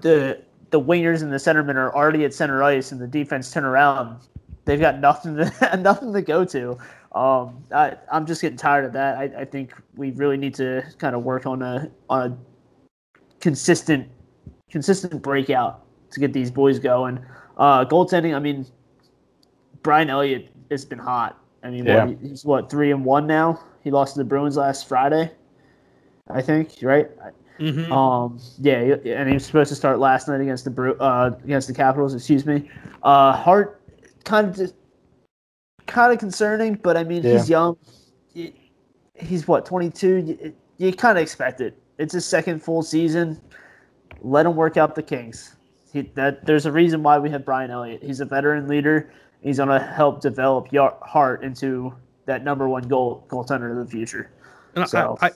the 0.00 0.42
the 0.70 0.80
wingers 0.80 1.22
and 1.22 1.30
the 1.30 1.36
centermen 1.36 1.74
are 1.74 1.94
already 1.94 2.24
at 2.24 2.32
center 2.32 2.62
ice 2.62 2.92
and 2.92 3.00
the 3.00 3.06
defense 3.06 3.50
turn 3.50 3.64
around. 3.64 4.18
They've 4.64 4.80
got 4.80 5.00
nothing 5.00 5.36
to 5.36 5.76
nothing 5.82 6.12
to 6.14 6.22
go 6.22 6.44
to. 6.46 6.78
Um, 7.14 7.62
I, 7.74 7.96
I'm 8.10 8.24
just 8.24 8.40
getting 8.40 8.56
tired 8.56 8.84
of 8.84 8.92
that. 8.94 9.16
I, 9.18 9.24
I 9.40 9.44
think 9.44 9.74
we 9.96 10.12
really 10.12 10.36
need 10.38 10.54
to 10.54 10.82
kind 10.98 11.14
of 11.14 11.22
work 11.24 11.46
on 11.46 11.60
a 11.62 11.90
on 12.08 12.32
a 12.32 13.18
consistent 13.40 14.08
consistent 14.70 15.20
breakout 15.22 15.84
to 16.10 16.20
get 16.20 16.32
these 16.32 16.50
boys 16.50 16.78
going. 16.78 17.18
Uh, 17.58 17.84
goaltending, 17.84 18.34
I 18.34 18.38
mean, 18.38 18.66
Brian 19.82 20.08
Elliott 20.08 20.48
has 20.70 20.84
been 20.84 20.98
hot. 20.98 21.38
I 21.62 21.70
mean, 21.70 21.84
Yeah. 21.84 22.06
what, 22.06 22.18
he's 22.22 22.44
what 22.44 22.70
three 22.70 22.90
and 22.90 23.04
one 23.04 23.26
now. 23.26 23.62
He 23.84 23.90
lost 23.90 24.14
to 24.14 24.20
the 24.20 24.24
Bruins 24.24 24.56
last 24.56 24.88
Friday, 24.88 25.30
I 26.30 26.40
think. 26.40 26.76
Right? 26.82 27.10
Mhm. 27.58 27.90
Um, 27.90 28.38
yeah, 28.58 28.96
and 29.16 29.28
he 29.28 29.34
was 29.34 29.44
supposed 29.44 29.68
to 29.68 29.74
start 29.76 29.98
last 29.98 30.28
night 30.28 30.40
against 30.40 30.64
the 30.64 30.70
Bru- 30.70 30.96
uh, 30.98 31.32
against 31.44 31.68
the 31.68 31.74
Capitals. 31.74 32.14
Excuse 32.14 32.46
me. 32.46 32.70
Uh, 33.02 33.32
Hart 33.32 33.82
kind 34.24 34.48
of 34.48 34.56
just 34.56 34.74
kind 35.86 36.12
of 36.12 36.18
concerning, 36.18 36.74
but 36.74 36.96
I 36.96 37.04
mean 37.04 37.22
he's 37.22 37.48
young. 37.50 37.76
He's 39.14 39.46
what 39.46 39.66
twenty 39.66 39.90
two. 39.90 40.16
You, 40.18 40.54
you 40.78 40.92
kind 40.92 41.18
of 41.18 41.22
expect 41.22 41.60
it. 41.60 41.78
It's 41.98 42.12
his 42.14 42.24
second 42.24 42.62
full 42.62 42.82
season. 42.82 43.40
Let 44.20 44.46
him 44.46 44.56
work 44.56 44.76
out 44.76 44.94
the 44.94 45.02
kinks. 45.02 45.56
He, 45.92 46.02
that 46.14 46.46
there's 46.46 46.66
a 46.66 46.72
reason 46.72 47.02
why 47.02 47.18
we 47.18 47.28
have 47.30 47.44
Brian 47.44 47.70
Elliott. 47.70 48.02
He's 48.02 48.20
a 48.20 48.24
veteran 48.24 48.66
leader. 48.68 49.12
He's 49.42 49.58
gonna 49.58 49.78
help 49.78 50.20
develop 50.20 50.72
Yar- 50.72 50.96
Hart 51.02 51.44
into 51.44 51.92
that 52.26 52.42
number 52.44 52.68
one 52.68 52.84
goal 52.88 53.26
goaltender 53.28 53.70
of 53.78 53.84
the 53.84 53.90
future. 53.90 54.30
And 54.74 54.84
I- 54.84 54.86
So- 54.86 55.18
I, 55.20 55.30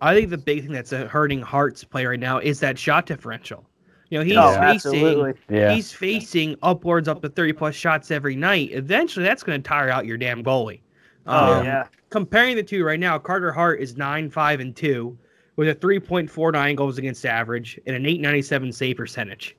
I 0.00 0.14
think 0.14 0.30
the 0.30 0.38
big 0.38 0.62
thing 0.62 0.72
that's 0.72 0.92
uh, 0.92 1.06
hurting 1.08 1.42
Hart's 1.42 1.82
play 1.82 2.06
right 2.06 2.20
now 2.20 2.38
is 2.38 2.60
that 2.60 2.78
shot 2.78 3.06
differential. 3.06 3.64
You 4.10 4.18
know, 4.18 4.24
he's 4.24 4.36
oh, 4.36 4.60
facing. 4.60 5.34
Yeah. 5.50 5.74
he's 5.74 5.92
facing 5.92 6.56
upwards 6.62 7.08
up 7.08 7.20
to 7.22 7.28
30 7.28 7.52
plus 7.52 7.74
shots 7.74 8.10
every 8.10 8.36
night. 8.36 8.70
Eventually, 8.72 9.24
that's 9.24 9.42
going 9.42 9.62
to 9.62 9.68
tire 9.68 9.90
out 9.90 10.06
your 10.06 10.16
damn 10.16 10.42
goalie. 10.42 10.80
Oh 11.26 11.54
Um, 11.54 11.64
yeah. 11.64 11.86
Comparing 12.10 12.56
the 12.56 12.62
two 12.62 12.84
right 12.84 12.98
now, 12.98 13.18
Carter 13.18 13.52
Hart 13.52 13.80
is 13.80 13.96
9 13.96 14.30
5 14.30 14.60
and 14.60 14.74
2 14.74 15.18
with 15.56 15.68
a 15.68 15.74
3.49 15.74 16.76
goals 16.76 16.96
against 16.98 17.26
average 17.26 17.78
and 17.86 17.94
an 17.96 18.06
897 18.06 18.72
save 18.72 18.96
percentage, 18.96 19.56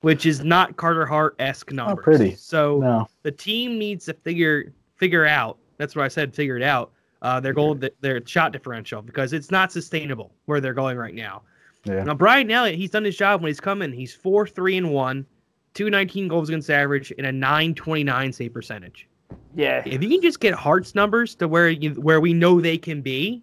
which 0.00 0.26
is 0.26 0.42
not 0.42 0.76
Carter 0.76 1.06
Hart 1.06 1.36
esque 1.38 1.70
numbers. 1.72 1.96
Not 1.96 2.02
pretty. 2.02 2.34
So 2.34 2.78
No. 2.80 3.08
the 3.22 3.30
team 3.30 3.78
needs 3.78 4.06
to 4.06 4.14
figure 4.14 4.72
figure 4.96 5.26
out. 5.26 5.58
That's 5.78 5.94
what 5.94 6.04
I 6.04 6.08
said. 6.08 6.34
Figure 6.34 6.56
it 6.56 6.62
out. 6.62 6.92
Uh, 7.22 7.38
their 7.38 7.52
goal, 7.52 7.78
their 8.00 8.26
shot 8.26 8.50
differential, 8.52 9.00
because 9.00 9.32
it's 9.32 9.50
not 9.52 9.70
sustainable 9.70 10.32
where 10.46 10.60
they're 10.60 10.74
going 10.74 10.96
right 10.96 11.14
now. 11.14 11.42
Yeah. 11.84 12.04
Now 12.04 12.14
Brian 12.14 12.50
Elliott, 12.50 12.76
he's 12.78 12.90
done 12.90 13.04
his 13.04 13.16
job 13.16 13.40
when 13.42 13.48
he's 13.48 13.60
coming. 13.60 13.92
He's 13.92 14.14
four 14.14 14.46
three 14.46 14.76
and 14.76 14.92
one, 14.92 15.26
two 15.74 15.90
nineteen 15.90 16.28
goals 16.28 16.48
against 16.48 16.70
average, 16.70 17.12
and 17.18 17.26
a 17.26 17.32
nine 17.32 17.74
twenty 17.74 18.04
nine 18.04 18.32
save 18.32 18.54
percentage. 18.54 19.08
Yeah. 19.54 19.82
If 19.84 20.02
you 20.02 20.08
can 20.08 20.22
just 20.22 20.40
get 20.40 20.54
Hart's 20.54 20.94
numbers 20.94 21.34
to 21.36 21.48
where 21.48 21.68
you 21.68 21.92
where 21.94 22.20
we 22.20 22.32
know 22.34 22.60
they 22.60 22.78
can 22.78 23.02
be, 23.02 23.42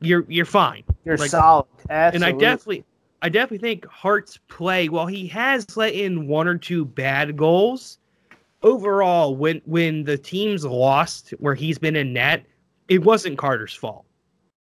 you're 0.00 0.24
you're 0.28 0.46
fine. 0.46 0.84
You're 1.04 1.16
Like- 1.16 1.30
solid. 1.30 1.66
And 1.90 2.24
I 2.24 2.32
definitely, 2.32 2.84
I 3.20 3.28
definitely 3.28 3.58
think 3.58 3.86
Hart's 3.86 4.38
play, 4.48 4.88
while 4.88 5.06
he 5.06 5.26
has 5.28 5.76
let 5.76 5.92
in 5.94 6.26
one 6.28 6.48
or 6.48 6.56
two 6.56 6.84
bad 6.84 7.36
goals, 7.36 7.98
overall, 8.62 9.36
when 9.36 9.60
when 9.66 10.04
the 10.04 10.16
teams 10.16 10.64
lost 10.64 11.30
where 11.38 11.54
he's 11.54 11.78
been 11.78 11.96
in 11.96 12.12
net, 12.12 12.46
it 12.88 13.02
wasn't 13.04 13.36
Carter's 13.36 13.74
fault. 13.74 14.06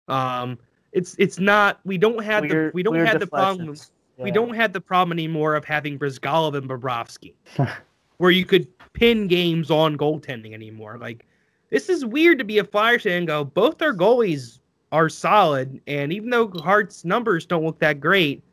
Um, 0.09 0.59
it's 0.91 1.15
it's 1.19 1.39
not. 1.39 1.79
We 1.85 1.97
don't 1.97 2.23
have 2.23 2.47
the 2.47 2.71
we 2.73 2.83
don't 2.83 2.95
have 3.05 3.19
the 3.19 3.27
problem. 3.27 3.67
deflections. 3.67 3.91
We 4.17 4.31
don't 4.31 4.55
have 4.55 4.73
the 4.73 4.81
problem 4.81 5.11
anymore 5.15 5.55
of 5.55 5.63
having 5.63 5.99
Bryzgalov 5.99 6.57
and 6.57 6.67
Bobrovsky, 6.67 7.35
where 8.17 8.31
you 8.31 8.45
could 8.45 8.67
pin 8.93 9.27
games 9.27 9.69
on 9.69 9.95
goaltending 9.95 10.53
anymore. 10.53 10.97
Like 10.99 11.27
this 11.69 11.87
is 11.87 12.03
weird 12.03 12.39
to 12.39 12.43
be 12.43 12.57
a 12.57 12.63
Flyers 12.63 13.03
fan 13.03 13.19
and 13.19 13.27
go. 13.27 13.43
Both 13.43 13.81
our 13.81 13.93
goalies 13.93 14.59
are 14.91 15.09
solid, 15.09 15.79
and 15.85 16.11
even 16.11 16.29
though 16.29 16.49
Hart's 16.49 17.05
numbers 17.05 17.45
don't 17.45 17.63
look 17.63 17.79
that 17.79 17.99
great, 17.99 18.43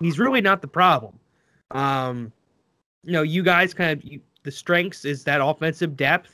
he's 0.00 0.18
really 0.18 0.40
not 0.40 0.62
the 0.62 0.68
problem. 0.68 1.18
Um, 1.72 2.32
you 3.02 3.12
know, 3.12 3.22
you 3.22 3.42
guys 3.42 3.74
kind 3.74 3.98
of 3.98 4.04
you, 4.04 4.20
the 4.44 4.50
strengths 4.50 5.04
is 5.04 5.24
that 5.24 5.42
offensive 5.42 5.96
depth 5.96 6.33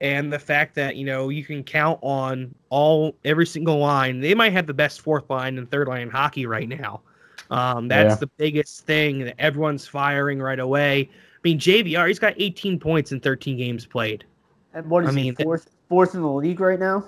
and 0.00 0.32
the 0.32 0.38
fact 0.38 0.74
that 0.76 0.96
you 0.96 1.04
know 1.04 1.28
you 1.28 1.44
can 1.44 1.62
count 1.62 1.98
on 2.02 2.54
all 2.70 3.14
every 3.24 3.46
single 3.46 3.78
line. 3.78 4.20
They 4.20 4.34
might 4.34 4.52
have 4.52 4.66
the 4.66 4.74
best 4.74 5.00
fourth 5.00 5.28
line 5.30 5.58
and 5.58 5.70
third 5.70 5.88
line 5.88 6.02
in 6.02 6.10
hockey 6.10 6.46
right 6.46 6.68
now. 6.68 7.02
Um, 7.50 7.88
that's 7.88 8.12
Yeah. 8.12 8.20
the 8.20 8.26
biggest 8.38 8.86
thing 8.86 9.20
that 9.24 9.34
everyone's 9.40 9.86
firing 9.86 10.40
right 10.40 10.58
away. 10.60 11.10
I 11.10 11.38
mean, 11.42 11.58
JVR, 11.58 12.06
he's 12.06 12.18
got 12.18 12.34
18 12.36 12.78
points 12.78 13.12
in 13.12 13.20
13 13.20 13.56
games 13.56 13.86
played. 13.86 14.24
And 14.74 14.88
what 14.88 15.02
is 15.04 15.10
I 15.10 15.12
he 15.12 15.16
mean, 15.24 15.34
th- 15.34 15.44
fourth 15.44 15.68
fourth 15.88 16.14
in 16.14 16.22
the 16.22 16.28
league 16.30 16.60
right 16.60 16.78
now? 16.78 17.04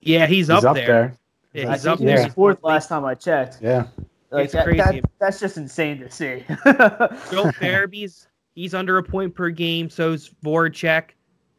Yeah, 0.00 0.26
he's, 0.26 0.46
He's 0.46 0.50
up, 0.50 0.64
up 0.64 0.76
there. 0.76 0.86
there. 0.86 1.16
Yeah, 1.64 1.68
I 1.70 1.72
he's 1.72 1.82
think 1.82 1.92
up 1.94 1.98
he 1.98 2.04
there. 2.04 2.24
was 2.24 2.34
fourth 2.34 2.58
last 2.62 2.88
time 2.88 3.04
I 3.04 3.14
checked. 3.14 3.58
Yeah. 3.60 3.86
Like 4.30 4.44
It's 4.44 4.52
that, 4.52 4.64
crazy. 4.64 4.78
that- 5.00 5.10
that's 5.18 5.40
just 5.40 5.56
insane 5.56 5.98
to 6.00 6.10
see. 6.10 6.44
Joel 6.64 7.50
Farabee's 7.52 8.28
he's 8.54 8.74
under 8.74 8.98
a 8.98 9.02
point 9.02 9.34
per 9.34 9.50
game. 9.50 9.88
So's 9.90 10.30
Voracek, 10.44 11.10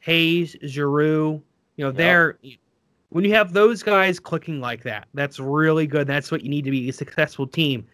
Hayes, 0.05 0.55
Giroux. 0.63 1.41
You 1.77 1.85
know, 1.85 1.87
Yep. 1.87 1.95
they're 1.97 2.39
when 3.09 3.23
you 3.23 3.33
have 3.33 3.53
those 3.53 3.81
guys 3.81 4.19
clicking 4.19 4.59
like 4.59 4.83
that, 4.83 5.07
that's 5.13 5.39
really 5.39 5.87
good. 5.87 6.05
That's 6.05 6.31
what 6.31 6.43
you 6.43 6.49
need 6.49 6.63
to 6.65 6.71
be 6.71 6.89
a 6.89 6.93
successful 6.93 7.47
team. 7.47 7.85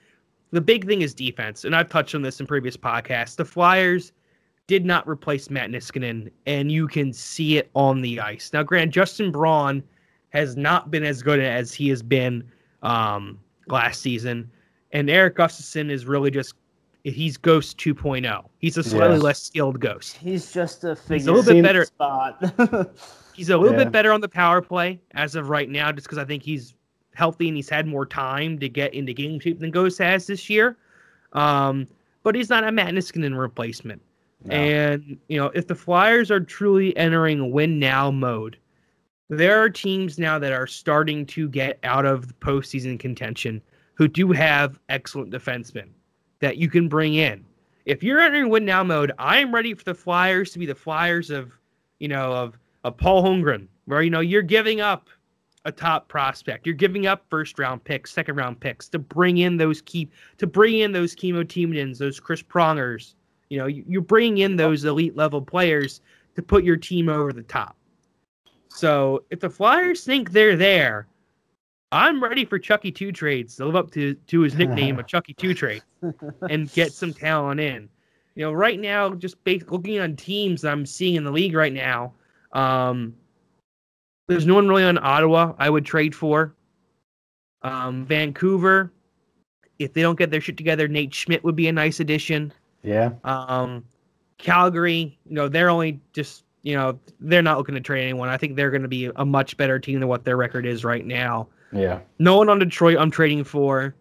The 0.52 0.60
big 0.62 0.86
thing 0.86 1.02
is 1.04 1.14
defense, 1.14 1.64
and 1.64 1.74
I've 1.76 1.88
touched 1.90 2.14
on 2.16 2.22
this 2.22 2.40
in 2.42 2.48
previous 2.48 2.76
podcasts. 2.76 3.38
The 3.38 3.46
Flyers 3.46 4.12
did 4.68 4.86
not 4.86 5.08
replace 5.08 5.50
Matt 5.50 5.70
Niskanen, 5.70 6.30
and 6.46 6.70
you 6.72 6.88
can 6.88 7.14
see 7.14 7.58
it 7.58 7.70
on 7.76 8.02
the 8.02 8.20
ice. 8.20 8.52
Now, 8.52 8.64
Grant 8.64 8.92
Justin 8.92 9.32
Braun 9.32 9.82
has 10.30 10.58
not 10.58 10.92
been 10.92 11.04
as 11.04 11.22
good 11.22 11.40
as 11.40 11.74
he 11.74 11.88
has 11.90 12.02
been 12.02 12.44
um, 12.84 13.40
last 13.68 14.02
season, 14.02 14.52
and 14.92 15.10
Erik 15.10 15.38
Gustafsson 15.38 15.90
is 15.90 16.06
really 16.06 16.32
just 16.32 16.56
he's 17.04 17.38
Ghost 17.38 17.78
2.0. 17.78 18.46
He's 18.60 18.78
a 18.78 18.84
slightly 18.84 19.18
Yeah. 19.18 19.24
less 19.24 19.42
skilled 19.42 19.80
Ghost. 19.80 20.18
He's 20.18 20.52
just 20.54 20.84
a 20.84 20.96
figure. 20.96 21.16
He's 21.18 21.28
a 21.28 21.32
little 21.32 21.54
bit 21.54 21.64
better. 21.64 21.86
Spot. 21.86 22.92
He's 23.34 23.50
a 23.50 23.58
little 23.58 23.78
Yeah. 23.78 23.86
bit 23.86 23.92
better 23.92 24.12
on 24.12 24.22
the 24.22 24.30
power 24.30 24.62
play 24.62 25.00
as 25.14 25.36
of 25.36 25.50
right 25.50 25.70
now, 25.70 25.92
just 25.92 26.06
because 26.08 26.18
I 26.18 26.26
think 26.26 26.44
he's 26.44 26.74
healthy 27.16 27.48
and 27.48 27.58
he's 27.58 27.70
had 27.70 27.88
more 27.88 28.06
time 28.06 28.60
to 28.60 28.70
get 28.70 28.94
into 28.94 29.14
game 29.14 29.40
shape 29.40 29.60
than 29.60 29.72
Ghost 29.72 29.98
has 30.00 30.28
this 30.28 30.50
year. 30.50 30.78
Um, 31.34 31.88
but 32.24 32.36
he's 32.36 32.50
not 32.50 32.64
a 32.64 32.72
Matt 32.72 32.94
Niskanen 32.94 33.38
replacement. 33.38 34.02
No. 34.46 34.56
And 34.56 35.18
you 35.28 35.38
know, 35.38 35.48
if 35.56 35.68
the 35.68 35.76
Flyers 35.76 36.30
are 36.32 36.40
truly 36.40 36.96
entering 36.98 37.52
win 37.52 37.80
now 37.80 38.12
mode, 38.12 38.58
there 39.30 39.62
are 39.62 39.70
teams 39.70 40.20
now 40.20 40.38
that 40.40 40.52
are 40.52 40.68
starting 40.68 41.26
to 41.28 41.48
get 41.50 41.80
out 41.84 42.06
of 42.06 42.28
the 42.28 42.34
postseason 42.36 43.00
contention 43.00 43.62
who 43.94 44.08
do 44.08 44.32
have 44.32 44.80
excellent 44.90 45.32
defensemen 45.32 45.88
that 46.42 46.58
you 46.58 46.70
can 46.70 46.90
bring 46.90 47.14
in. 47.14 47.46
If 47.86 48.04
you're 48.04 48.20
entering 48.20 48.50
win 48.50 48.66
now 48.66 48.84
mode, 48.84 49.12
I 49.18 49.40
am 49.40 49.54
ready 49.54 49.74
for 49.74 49.84
the 49.84 49.96
Flyers 49.96 50.52
to 50.52 50.60
be 50.60 50.66
the 50.66 50.76
Flyers 50.76 51.30
of, 51.30 51.52
you 52.00 52.08
know, 52.08 52.34
of 52.34 52.58
of 52.84 52.98
Paul 52.98 53.24
Holmgren, 53.24 53.68
where 53.86 54.02
you 54.02 54.10
know 54.10 54.20
you're 54.20 54.42
giving 54.42 54.82
up 54.82 55.10
a 55.66 55.72
top 55.72 56.08
prospect, 56.08 56.66
you're 56.66 56.76
giving 56.76 57.06
up 57.06 57.26
first 57.30 57.60
round 57.60 57.84
picks, 57.84 58.12
second 58.12 58.36
round 58.36 58.60
picks 58.60 58.90
to 58.90 59.00
bring 59.00 59.38
in 59.38 59.58
those 59.58 59.82
key 59.82 60.10
to 60.38 60.48
bring 60.48 60.80
in 60.80 60.92
those 60.92 61.16
Kimmo 61.16 61.44
Timonens, 61.44 61.98
those 61.98 62.20
Chris 62.20 62.42
Prongers. 62.42 63.16
You 63.50 63.60
know, 63.60 63.66
you're 63.68 64.02
bringing 64.02 64.40
in 64.40 64.56
those 64.56 64.86
elite 64.86 65.16
level 65.16 65.42
players 65.42 66.02
to 66.36 66.42
put 66.42 66.64
your 66.64 66.78
team 66.78 67.10
over 67.10 67.34
the 67.34 67.44
top. 67.44 67.76
So 68.70 69.26
if 69.30 69.42
the 69.42 69.50
Flyers 69.50 70.06
think 70.06 70.32
they're 70.32 70.56
there, 70.56 71.08
I'm 71.92 72.24
ready 72.24 72.46
for 72.46 72.58
Chucky 72.58 72.92
Two 72.92 73.12
trades 73.12 73.56
to 73.58 73.66
live 73.66 73.76
up 73.76 73.92
to 73.92 74.14
to 74.14 74.42
his 74.42 74.56
nickname 74.56 75.00
of 75.00 75.08
Chucky 75.08 75.34
Two 75.34 75.54
Trade 75.54 75.84
and 76.50 76.72
get 76.74 76.94
some 76.94 77.14
talent 77.14 77.60
in. 77.60 77.90
You 78.36 78.46
know, 78.46 78.54
right 78.54 78.80
now, 78.80 79.14
just 79.14 79.44
based, 79.44 79.70
looking 79.70 80.00
on 80.00 80.16
teams 80.16 80.62
that 80.62 80.72
I'm 80.72 80.86
seeing 80.86 81.16
in 81.16 81.26
the 81.26 81.32
league 81.32 81.54
right 81.54 81.74
now, 81.74 82.14
um, 82.54 83.14
there's 84.28 84.46
no 84.46 84.56
one 84.56 84.70
really 84.70 84.86
on 84.86 84.98
Ottawa 84.98 85.54
I 85.60 85.70
would 85.70 85.86
trade 85.86 86.16
for. 86.16 86.56
Um, 87.64 88.06
Vancouver, 88.06 88.92
if 89.80 89.94
they 89.94 90.02
don't 90.02 90.18
get 90.18 90.32
their 90.32 90.40
shit 90.40 90.56
together, 90.56 90.88
Nate 90.88 91.14
Schmidt 91.14 91.44
would 91.44 91.56
be 91.56 91.68
a 91.68 91.74
nice 91.74 92.00
addition. 92.00 92.54
Yeah. 92.84 93.12
Um, 93.26 93.84
Calgary, 94.38 95.20
you 95.26 95.36
know, 95.36 95.50
they're 95.50 95.70
only 95.70 96.00
just, 96.14 96.46
you 96.64 96.76
know, 96.76 96.98
they're 97.20 97.42
not 97.42 97.58
looking 97.58 97.76
to 97.76 97.82
trade 97.82 98.04
anyone. 98.04 98.30
I 98.30 98.38
think 98.38 98.56
they're 98.56 98.72
going 98.72 98.82
to 98.82 98.88
be 98.88 99.12
a 99.16 99.26
much 99.26 99.58
better 99.58 99.78
team 99.78 100.00
than 100.00 100.08
what 100.08 100.24
their 100.24 100.38
record 100.38 100.66
is 100.66 100.86
right 100.86 101.06
now. 101.06 101.50
Yeah. 101.74 102.00
No 102.20 102.38
one 102.38 102.50
on 102.50 102.60
Detroit 102.60 102.98
I'm 103.00 103.12
trading 103.12 103.44
for. 103.44 103.96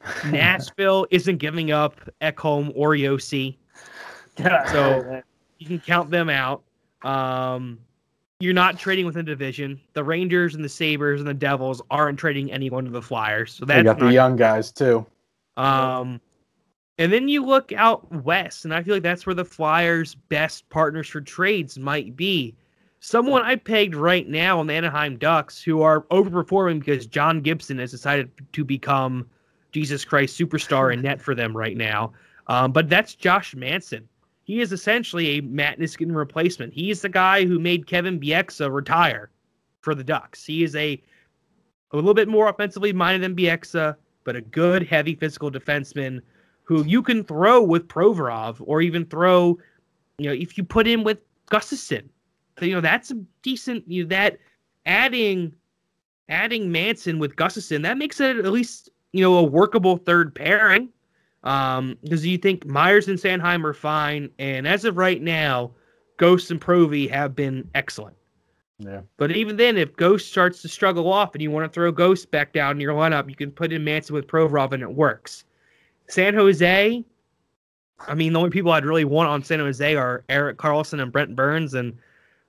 Nashville 0.30 1.06
isn't 1.10 1.36
giving 1.38 1.70
up 1.72 2.00
Ekholm 2.22 2.72
or 2.74 2.90
Josi. 2.92 3.56
So 4.72 5.20
you 5.58 5.66
can 5.66 5.80
count 5.80 6.10
them 6.10 6.30
out. 6.30 6.62
Um, 7.02 7.78
you're 8.38 8.54
not 8.54 8.78
trading 8.78 9.04
within 9.04 9.26
the 9.26 9.32
division. 9.32 9.78
The 9.92 10.02
Rangers 10.02 10.54
and 10.54 10.64
the 10.64 10.68
Sabres 10.70 11.20
and 11.20 11.28
the 11.28 11.34
Devils 11.34 11.82
aren't 11.90 12.18
trading 12.18 12.50
anyone 12.50 12.84
to 12.86 12.90
the 12.90 13.02
Flyers. 13.02 13.52
So 13.52 13.66
They 13.66 13.74
that's 13.74 13.84
got 13.84 13.98
the 13.98 14.06
not- 14.06 14.14
young 14.14 14.36
guys 14.36 14.72
too. 14.72 15.04
um, 15.58 16.22
and 16.96 17.12
then 17.12 17.28
you 17.28 17.44
look 17.44 17.72
out 17.72 18.10
west, 18.24 18.64
and 18.64 18.72
I 18.72 18.82
feel 18.82 18.94
like 18.94 19.02
that's 19.02 19.26
where 19.26 19.34
the 19.34 19.44
Flyers' 19.44 20.14
best 20.14 20.66
partners 20.70 21.08
for 21.08 21.20
trades 21.20 21.78
might 21.78 22.16
be. 22.16 22.54
Someone 23.00 23.42
I 23.42 23.56
pegged 23.56 23.94
right 23.94 24.28
now 24.28 24.60
on 24.60 24.66
the 24.66 24.74
Anaheim 24.74 25.16
Ducks, 25.16 25.62
who 25.62 25.80
are 25.80 26.02
overperforming 26.10 26.80
because 26.80 27.06
John 27.06 27.40
Gibson 27.40 27.78
has 27.78 27.90
decided 27.90 28.30
to 28.52 28.64
become 28.64 29.26
Jesus 29.72 30.04
Christ 30.04 30.38
superstar 30.38 30.92
in 30.92 31.00
net 31.00 31.20
for 31.20 31.34
them 31.34 31.56
right 31.56 31.76
now. 31.76 32.12
Um, 32.48 32.72
but 32.72 32.90
that's 32.90 33.14
Josh 33.14 33.54
Manson. 33.54 34.06
He 34.42 34.60
is 34.60 34.72
essentially 34.72 35.38
a 35.38 35.40
Matt 35.42 35.78
Niskanen 35.78 36.14
replacement. 36.14 36.74
He's 36.74 37.00
the 37.00 37.08
guy 37.08 37.46
who 37.46 37.58
made 37.58 37.86
Kevin 37.86 38.20
Bieksa 38.20 38.70
retire 38.70 39.30
for 39.80 39.94
the 39.94 40.04
Ducks. 40.04 40.44
He 40.44 40.62
is 40.62 40.76
a 40.76 41.02
a 41.92 41.96
little 41.96 42.14
bit 42.14 42.28
more 42.28 42.48
offensively 42.48 42.92
minded 42.92 43.22
than 43.22 43.34
Bieksa, 43.34 43.96
but 44.24 44.36
a 44.36 44.40
good, 44.40 44.86
heavy 44.86 45.14
physical 45.14 45.50
defenseman 45.50 46.20
who 46.64 46.84
you 46.84 47.02
can 47.02 47.24
throw 47.24 47.62
with 47.62 47.88
Provorov 47.88 48.56
or 48.60 48.80
even 48.82 49.04
throw, 49.06 49.58
you 50.18 50.26
know, 50.26 50.32
if 50.32 50.56
you 50.56 50.64
put 50.64 50.86
him 50.86 51.02
with 51.02 51.18
Gustafsson. 51.50 52.08
You 52.60 52.74
know, 52.74 52.80
that's 52.80 53.10
a 53.10 53.14
decent, 53.42 53.84
you 53.88 54.04
know, 54.04 54.08
that 54.08 54.38
adding 54.86 55.52
adding 56.28 56.70
Manson 56.70 57.18
with 57.18 57.36
Gustafsson, 57.36 57.82
that 57.82 57.98
makes 57.98 58.20
it 58.20 58.38
at 58.38 58.52
least, 58.52 58.88
you 59.12 59.22
know, 59.22 59.36
a 59.36 59.42
workable 59.42 59.96
third 59.96 60.34
pairing. 60.34 60.88
Um, 61.42 61.96
because 62.02 62.24
you 62.26 62.36
think 62.36 62.66
Myers 62.66 63.08
and 63.08 63.18
Sanheim 63.18 63.64
are 63.64 63.72
fine, 63.72 64.28
and 64.38 64.68
as 64.68 64.84
of 64.84 64.98
right 64.98 65.22
now, 65.22 65.70
Ghost 66.18 66.50
and 66.50 66.60
Provy 66.60 67.10
have 67.10 67.34
been 67.34 67.68
excellent. 67.74 68.14
Yeah. 68.78 69.00
But 69.16 69.30
even 69.32 69.56
then, 69.56 69.76
if 69.76 69.96
Ghost 69.96 70.28
starts 70.28 70.62
to 70.62 70.68
struggle 70.68 71.10
off 71.10 71.34
and 71.34 71.42
you 71.42 71.50
want 71.50 71.64
to 71.64 71.74
throw 71.74 71.90
Ghost 71.92 72.30
back 72.30 72.52
down 72.52 72.72
in 72.72 72.80
your 72.80 72.94
lineup, 72.94 73.28
you 73.28 73.36
can 73.36 73.50
put 73.50 73.72
in 73.72 73.84
Manson 73.84 74.14
with 74.14 74.26
Provorov 74.26 74.72
and 74.72 74.82
it 74.82 74.92
works. 74.92 75.44
San 76.08 76.34
Jose, 76.34 77.04
I 78.06 78.14
mean, 78.14 78.32
the 78.32 78.38
only 78.38 78.50
people 78.50 78.72
I'd 78.72 78.84
really 78.84 79.04
want 79.04 79.28
on 79.28 79.42
San 79.42 79.60
Jose 79.60 79.96
are 79.96 80.24
Erik 80.28 80.58
Karlsson 80.58 81.00
and 81.00 81.12
Brent 81.12 81.36
Burns, 81.36 81.74
and 81.74 81.96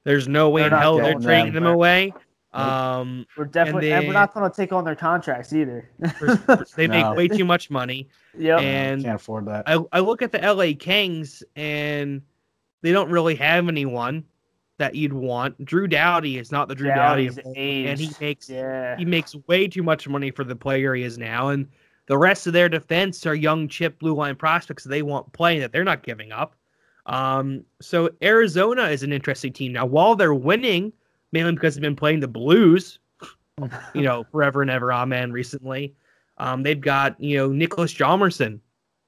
there's 0.03 0.27
no 0.27 0.49
way 0.49 0.61
They're 0.63 0.73
in 0.73 0.79
hell 0.79 0.95
they're 0.97 1.05
getting 1.05 1.21
trading 1.21 1.53
them. 1.53 1.63
them 1.65 1.73
away. 1.73 2.13
Um, 2.53 3.25
We're 3.37 3.45
definitely, 3.45 3.91
and, 3.93 4.01
then- 4.01 4.07
we're 4.07 4.13
not 4.13 4.33
going 4.33 4.49
to 4.49 4.53
take 4.55 4.73
on 4.73 4.83
their 4.83 4.95
contracts 4.95 5.53
either. 5.53 5.89
they 6.75 6.87
make 6.87 7.05
No. 7.05 7.13
way 7.13 7.27
too 7.29 7.45
much 7.45 7.69
money. 7.69 8.09
Yeah, 8.37 8.59
And 8.59 9.03
Can't 9.03 9.15
afford 9.15 9.45
that. 9.47 9.63
I, 9.67 9.77
I 9.91 9.99
look 9.99 10.21
at 10.21 10.31
the 10.31 10.39
LA 10.39 10.71
Kings 10.79 11.43
and 11.57 12.21
they 12.81 12.93
don't 12.93 13.09
really 13.11 13.35
have 13.35 13.67
anyone 13.67 14.23
that 14.77 14.95
you'd 14.95 15.11
want. 15.11 15.63
Drew 15.65 15.85
Doughty 15.85 16.37
is 16.37 16.49
not 16.49 16.69
the 16.69 16.75
Drew 16.75 16.87
Doughty, 16.87 17.27
Doughty's 17.27 17.37
of 17.39 17.45
old, 17.47 17.57
and 17.57 17.99
he 17.99 18.09
makes 18.21 18.49
yeah. 18.49 18.95
he 18.95 19.03
makes 19.03 19.35
way 19.47 19.67
too 19.67 19.83
much 19.83 20.07
money 20.07 20.31
for 20.31 20.45
the 20.45 20.55
player 20.55 20.95
he 20.95 21.03
is 21.03 21.17
now, 21.17 21.49
and 21.49 21.67
the 22.07 22.17
rest 22.17 22.47
of 22.47 22.53
their 22.53 22.69
defense 22.69 23.25
are 23.25 23.35
young 23.35 23.67
chip 23.67 23.99
blue 23.99 24.15
line 24.15 24.37
prospects 24.37 24.83
that 24.83 24.89
they 24.89 25.01
want 25.01 25.31
playing 25.33 25.59
that 25.59 25.73
they're 25.73 25.83
not 25.83 26.01
giving 26.03 26.31
up. 26.31 26.55
Um, 27.11 27.65
so 27.81 28.09
Arizona 28.23 28.85
is 28.85 29.03
an 29.03 29.11
interesting 29.11 29.51
team 29.51 29.73
now. 29.73 29.85
While 29.85 30.15
they're 30.15 30.33
winning, 30.33 30.93
mainly 31.33 31.51
because 31.51 31.75
they've 31.75 31.81
been 31.81 31.95
playing 31.95 32.21
the 32.21 32.27
Blues, 32.27 32.99
you 33.93 34.01
know, 34.01 34.25
forever 34.31 34.61
and 34.61 34.71
ever, 34.71 34.93
amen. 34.93 35.33
Recently, 35.33 35.93
um, 36.37 36.63
they've 36.63 36.79
got 36.79 37.19
you 37.21 37.37
know 37.37 37.49
Niklas 37.49 37.95
Hjalmarsson 37.95 38.59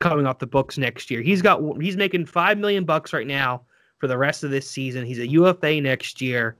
coming 0.01 0.27
off 0.27 0.39
the 0.39 0.45
books 0.45 0.77
next 0.77 1.09
year. 1.09 1.21
He's 1.21 1.41
got 1.41 1.61
he's 1.81 1.95
making 1.95 2.25
five 2.25 2.57
million 2.57 2.83
bucks 2.83 3.13
right 3.13 3.25
now 3.25 3.61
for 3.99 4.07
the 4.07 4.17
rest 4.17 4.43
of 4.43 4.51
this 4.51 4.69
season. 4.69 5.05
He's 5.05 5.19
a 5.19 5.27
UFA 5.27 5.79
next 5.79 6.19
year. 6.19 6.57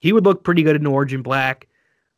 He 0.00 0.12
would 0.12 0.26
look 0.26 0.44
pretty 0.44 0.62
good 0.62 0.76
in 0.76 0.86
orange 0.86 1.14
and 1.14 1.24
black. 1.24 1.66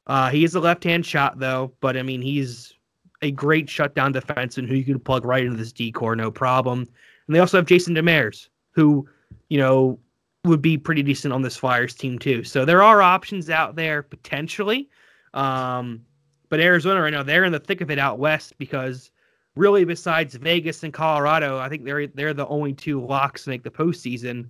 Uh, 0.09 0.29
he 0.29 0.43
is 0.43 0.57
a 0.57 0.61
left-hand 0.61 1.07
shot 1.07 1.39
though, 1.39 1.73
but 1.81 1.97
I 1.97 2.03
mean 2.03 2.21
he's 2.21 2.75
a 3.23 3.31
great 3.31 3.71
shutdown 3.71 4.13
defenseman 4.13 4.67
who 4.67 4.75
you 4.75 4.85
could 4.85 5.05
plug 5.05 5.25
right 5.25 5.45
into 5.45 5.57
this 5.57 5.73
D 5.73 5.93
corps, 5.93 6.17
no 6.17 6.33
problem. 6.33 6.89
And 7.31 7.37
they 7.37 7.39
also 7.39 7.59
have 7.59 7.67
Jason 7.67 7.95
Demers, 7.95 8.49
who 8.73 9.09
you 9.51 9.59
know 9.59 10.01
would 10.45 10.61
be 10.61 10.77
pretty 10.77 11.05
decent 11.05 11.33
on 11.33 11.43
this 11.43 11.57
Flyers 11.57 11.95
team 11.95 12.19
too. 12.19 12.43
So 12.43 12.65
there 12.65 12.83
are 12.83 13.01
options 13.01 13.49
out 13.49 13.77
there 13.77 14.03
potentially. 14.03 14.91
Um, 15.33 16.05
but 16.49 16.59
Arizona 16.59 17.01
right 17.01 17.13
now 17.13 17.23
they're 17.23 17.45
in 17.45 17.53
the 17.53 17.61
thick 17.61 17.83
of 17.83 17.89
it 17.93 18.01
out 18.01 18.19
west 18.19 18.59
because 18.59 19.13
really 19.55 19.85
besides 19.85 20.35
Vegas 20.35 20.83
and 20.83 20.93
Colorado, 20.93 21.61
I 21.61 21.69
think 21.69 21.85
they're 21.85 22.09
they're 22.09 22.35
the 22.35 22.49
only 22.49 22.73
two 22.73 23.01
locks 23.01 23.45
to 23.45 23.51
make 23.51 23.63
the 23.63 23.71
postseason 23.71 24.49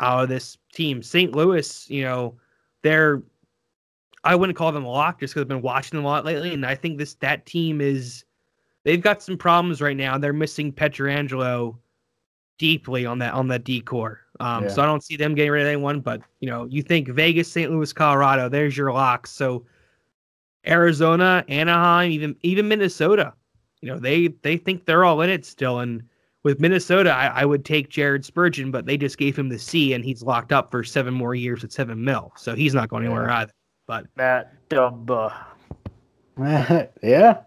out 0.00 0.22
of 0.22 0.30
this 0.30 0.56
team. 0.72 1.02
St. 1.02 1.36
Louis, 1.36 1.90
you 1.90 2.02
know, 2.02 2.34
they're 2.80 3.22
I 4.24 4.34
wouldn't 4.34 4.56
call 4.56 4.72
them 4.72 4.86
a 4.86 4.90
lock 4.90 5.20
just 5.20 5.34
because 5.34 5.42
I've 5.42 5.48
been 5.48 5.60
watching 5.60 5.98
them 5.98 6.06
a 6.06 6.08
lot 6.08 6.24
lately, 6.24 6.54
and 6.54 6.64
I 6.64 6.76
think 6.76 6.96
this 6.96 7.12
that 7.16 7.44
team 7.44 7.82
is 7.82 8.24
they've 8.84 9.02
got 9.02 9.22
some 9.22 9.36
problems 9.36 9.82
right 9.82 9.94
now. 9.94 10.16
They're 10.16 10.32
missing 10.32 10.72
Pietrangelo 10.72 11.76
deeply 12.58 13.06
on 13.06 13.18
that 13.18 13.34
on 13.34 13.48
that 13.48 13.64
D 13.64 13.80
corps. 13.80 14.20
Um, 14.40 14.64
Yeah. 14.64 14.70
So 14.70 14.82
I 14.82 14.86
don't 14.86 15.02
see 15.02 15.16
them 15.16 15.34
getting 15.34 15.52
rid 15.52 15.62
of 15.62 15.68
anyone. 15.68 16.00
But 16.00 16.22
you 16.40 16.48
know, 16.48 16.64
you 16.66 16.82
think 16.82 17.08
Vegas, 17.08 17.50
St. 17.50 17.70
Louis, 17.70 17.92
Colorado, 17.92 18.48
there's 18.48 18.76
your 18.76 18.92
locks. 18.92 19.30
So 19.30 19.64
Arizona, 20.66 21.44
Anaheim, 21.48 22.10
even 22.10 22.36
even 22.42 22.68
Minnesota, 22.68 23.32
you 23.80 23.88
know, 23.88 23.98
they 23.98 24.28
they 24.42 24.56
think 24.56 24.84
they're 24.84 25.04
all 25.04 25.20
in 25.22 25.30
it 25.30 25.44
still. 25.44 25.80
And 25.80 26.02
with 26.42 26.60
Minnesota, 26.60 27.10
I, 27.10 27.26
I 27.26 27.44
would 27.44 27.64
take 27.64 27.88
Jared 27.88 28.24
Spurgeon, 28.24 28.70
but 28.70 28.86
they 28.86 28.96
just 28.96 29.18
gave 29.18 29.36
him 29.36 29.48
the 29.48 29.58
C, 29.58 29.92
and 29.94 30.04
he's 30.04 30.22
locked 30.22 30.52
up 30.52 30.70
for 30.70 30.84
seven 30.84 31.12
more 31.12 31.34
years 31.34 31.64
at 31.64 31.72
seven 31.72 32.04
mil, 32.04 32.32
so 32.36 32.54
he's 32.54 32.74
not 32.74 32.88
going 32.88 33.04
anywhere 33.04 33.30
either. 33.30 33.52
But 33.86 34.06
Matt 34.16 34.52
Dumba. 34.68 35.34
yeah. 37.02 37.40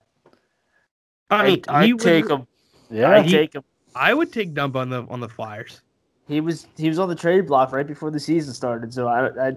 I 1.30 1.48
mean, 1.48 1.62
I 1.68 1.92
take 1.92 2.28
him. 2.30 2.48
Yeah. 2.90 3.12
I 3.20 3.24
take 3.24 3.54
him. 3.54 3.64
I 3.96 4.14
would 4.14 4.32
take 4.32 4.54
Dumba 4.54 4.78
on 4.78 4.90
the 4.90 5.04
on 5.10 5.20
the 5.20 5.30
Flyers. 5.30 5.82
He 6.28 6.42
was 6.42 6.68
he 6.78 6.88
was 6.90 7.00
on 7.00 7.10
the 7.10 7.16
trade 7.16 7.48
block 7.48 7.72
right 7.72 7.88
before 7.88 8.12
the 8.12 8.20
season 8.20 8.54
started. 8.54 8.94
So 8.94 9.08
I, 9.08 9.50
I 9.50 9.56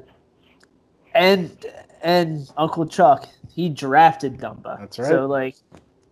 and 1.14 1.66
and 2.02 2.50
Uncle 2.56 2.86
Chuck 2.86 3.28
he 3.54 3.68
drafted 3.68 4.38
Dumba. 4.38 4.78
That's 4.80 4.98
right. 4.98 5.08
So 5.08 5.26
like 5.26 5.56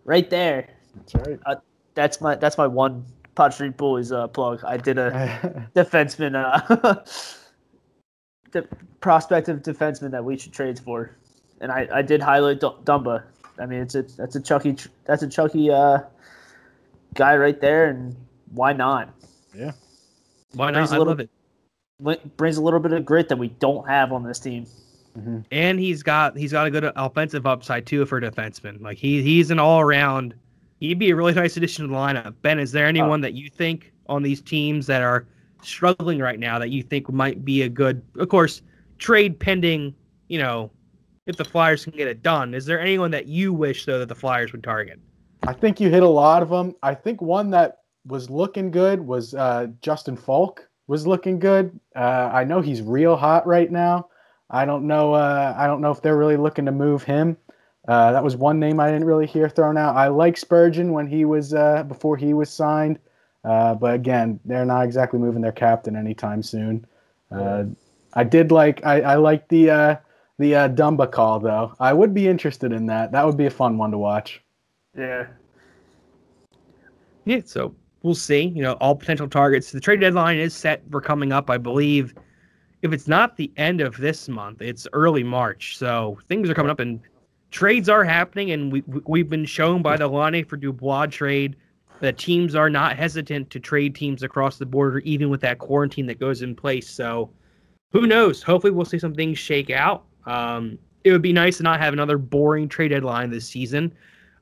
right 0.05 0.29
there, 0.29 0.67
That's 0.95 1.15
right. 1.15 1.57
that's 1.95 2.21
my 2.21 2.35
that's 2.35 2.57
my 2.57 2.67
one 2.67 3.05
Pod 3.35 3.53
Street 3.53 3.77
Bullies 3.77 4.11
uh, 4.11 4.27
plug. 4.27 4.63
I 4.63 4.77
did 4.77 4.97
a 4.97 5.67
defenseman, 5.75 6.35
uh, 6.35 6.95
the 8.51 8.67
prospective 8.99 9.61
defenseman 9.63 10.11
that 10.11 10.23
we 10.23 10.37
should 10.37 10.53
trade 10.53 10.77
for, 10.79 11.15
and 11.59 11.71
I, 11.71 11.87
I 11.91 12.01
did 12.01 12.21
highlight 12.21 12.59
D- 12.59 12.67
Dumba. 12.83 13.23
I 13.57 13.65
mean, 13.65 13.81
it's 13.81 13.95
a 13.95 14.03
that's 14.03 14.35
a 14.35 14.41
Chucky 14.41 14.75
that's 15.05 15.23
a 15.23 15.27
Chucky 15.29 15.71
uh, 15.71 15.99
guy 17.15 17.35
right 17.35 17.59
there, 17.59 17.89
and 17.89 18.15
why 18.53 18.73
not? 18.73 19.09
Yeah, 19.55 19.71
why 20.53 20.71
Brings 20.71 20.91
not? 20.91 20.95
a 20.95 20.95
I 20.95 20.99
little- 20.99 21.11
love 21.13 21.19
it. 21.19 21.29
Li- 21.99 22.31
Brings 22.37 22.57
a 22.57 22.61
little 22.63 22.79
bit 22.79 22.93
of 22.93 23.05
grit 23.05 23.29
that 23.29 23.37
we 23.37 23.49
don't 23.59 23.87
have 23.87 24.11
on 24.11 24.23
this 24.23 24.39
team. 24.39 24.65
Mhm. 25.17 25.43
And 25.51 25.79
he's 25.79 26.01
got 26.03 26.37
he's 26.37 26.51
got 26.51 26.65
a 26.67 26.71
good 26.71 26.91
offensive 26.95 27.45
upside 27.45 27.85
too 27.85 28.05
for 28.05 28.17
a 28.17 28.21
defenseman. 28.21 28.81
Like 28.81 28.97
he 28.97 29.21
he's 29.21 29.51
an 29.51 29.59
all 29.59 29.81
around. 29.81 30.33
He'd 30.79 30.97
be 30.97 31.11
a 31.11 31.15
really 31.15 31.33
nice 31.33 31.57
addition 31.57 31.85
to 31.85 31.89
the 31.91 31.95
lineup. 31.95 32.33
Ben, 32.41 32.57
is 32.59 32.71
there 32.71 32.87
anyone 32.87 33.21
that 33.21 33.33
you 33.33 33.49
think 33.49 33.91
on 34.07 34.23
these 34.23 34.41
teams 34.41 34.87
that 34.87 35.03
are 35.03 35.27
struggling 35.61 36.17
right 36.19 36.39
now 36.39 36.57
that 36.57 36.69
you 36.69 36.81
think 36.81 37.11
might 37.11 37.45
be 37.45 37.61
a 37.61 37.69
good? 37.69 38.01
Of 38.17 38.29
course, 38.29 38.63
trade 38.97 39.37
pending, 39.39 39.93
you 40.27 40.39
know, 40.39 40.71
if 41.27 41.35
the 41.37 41.45
Flyers 41.45 41.83
can 41.83 41.93
get 41.93 42.07
it 42.07 42.23
done. 42.23 42.55
Is 42.55 42.65
there 42.65 42.79
anyone 42.79 43.11
that 43.11 43.27
you 43.27 43.53
wish 43.53 43.85
though 43.85 43.99
that 43.99 44.07
the 44.09 44.15
Flyers 44.15 44.53
would 44.53 44.63
target? 44.63 44.99
I 45.47 45.53
think 45.53 45.79
you 45.79 45.89
hit 45.89 46.03
a 46.03 46.07
lot 46.07 46.43
of 46.43 46.49
them. 46.49 46.75
I 46.83 46.93
think 46.93 47.21
one 47.21 47.49
that 47.51 47.79
was 48.05 48.29
looking 48.29 48.71
good 48.71 48.99
was 49.01 49.33
uh, 49.33 49.67
Justin 49.81 50.15
Falk 50.15 50.67
was 50.87 51.07
looking 51.07 51.39
good. 51.39 51.79
Uh, 51.95 52.29
I 52.31 52.43
know 52.43 52.61
he's 52.61 52.81
real 52.81 53.15
hot 53.15 53.47
right 53.47 53.71
now. 53.71 54.07
I 54.49 54.65
don't 54.65 54.85
know. 54.85 55.13
Uh, 55.13 55.55
I 55.57 55.65
don't 55.65 55.81
know 55.81 55.91
if 55.91 56.01
they're 56.01 56.17
really 56.17 56.37
looking 56.37 56.65
to 56.65 56.71
move 56.71 57.03
him. 57.03 57.37
Uh, 57.87 58.11
that 58.11 58.23
was 58.23 58.35
one 58.35 58.59
name 58.59 58.79
I 58.79 58.91
didn't 58.91 59.05
really 59.05 59.25
hear 59.25 59.49
thrown 59.49 59.77
out. 59.77 59.95
I 59.95 60.09
like 60.09 60.37
Spurgeon 60.37 60.91
when 60.91 61.07
he 61.07 61.25
was 61.25 61.53
uh, 61.53 61.83
before 61.83 62.17
he 62.17 62.33
was 62.33 62.51
signed, 62.51 62.99
uh, 63.43 63.73
but 63.73 63.95
again, 63.95 64.39
they're 64.45 64.65
not 64.65 64.85
exactly 64.85 65.19
moving 65.19 65.41
their 65.41 65.51
captain 65.51 65.95
anytime 65.95 66.43
soon. 66.43 66.85
I 68.13 68.23
did 68.23 68.51
like. 68.51 68.85
I, 68.85 69.01
I 69.01 69.15
like 69.15 69.47
the 69.47 69.99
the 70.37 70.51
Dumba 70.51 71.11
call 71.11 71.39
though. 71.39 71.73
I 71.79 71.93
would 71.93 72.13
be 72.13 72.27
interested 72.27 72.71
in 72.71 72.85
that. 72.87 73.13
That 73.13 73.25
would 73.25 73.37
be 73.37 73.47
a 73.47 73.51
fun 73.51 73.77
one 73.77 73.91
to 73.91 73.97
watch. 73.97 74.41
Yeah. 74.97 75.27
Yeah. 77.25 77.41
So 77.45 77.75
we'll 78.03 78.15
see. 78.15 78.47
You 78.47 78.61
know, 78.61 78.73
all 78.73 78.95
potential 78.95 79.27
targets. 79.27 79.71
The 79.71 79.79
trade 79.79 80.01
deadline 80.01 80.37
is 80.37 80.53
set 80.53 80.83
for 80.91 81.01
coming 81.01 81.31
up, 81.31 81.49
I 81.49 81.57
believe. 81.57 82.13
If 82.81 82.93
it's 82.93 83.07
not 83.07 83.37
the 83.37 83.51
end 83.57 83.79
of 83.79 83.97
this 83.97 84.27
month, 84.27 84.61
it's 84.61 84.87
early 84.93 85.23
March. 85.23 85.77
So 85.77 86.17
things 86.27 86.49
are 86.49 86.55
coming 86.55 86.71
up, 86.71 86.79
and 86.79 86.99
trades 87.51 87.89
are 87.89 88.03
happening. 88.03 88.51
And 88.51 88.71
we 88.71 88.83
we've 89.05 89.29
been 89.29 89.45
shown 89.45 89.81
by 89.81 89.97
the 89.97 90.07
Laine 90.07 90.43
for 90.45 90.57
Dubois 90.57 91.05
trade 91.07 91.55
that 91.99 92.17
teams 92.17 92.55
are 92.55 92.69
not 92.69 92.97
hesitant 92.97 93.51
to 93.51 93.59
trade 93.59 93.93
teams 93.93 94.23
across 94.23 94.57
the 94.57 94.65
border, 94.65 94.99
even 94.99 95.29
with 95.29 95.41
that 95.41 95.59
quarantine 95.59 96.07
that 96.07 96.19
goes 96.19 96.41
in 96.41 96.55
place. 96.55 96.89
So 96.89 97.29
who 97.91 98.07
knows? 98.07 98.41
Hopefully, 98.41 98.71
we'll 98.71 98.85
see 98.85 98.99
some 98.99 99.13
things 99.13 99.37
shake 99.37 99.69
out. 99.69 100.05
Um, 100.25 100.79
it 101.03 101.11
would 101.11 101.21
be 101.21 101.33
nice 101.33 101.57
to 101.57 101.63
not 101.63 101.79
have 101.79 101.93
another 101.93 102.17
boring 102.17 102.67
trade 102.67 102.89
deadline 102.89 103.29
this 103.29 103.47
season. 103.47 103.93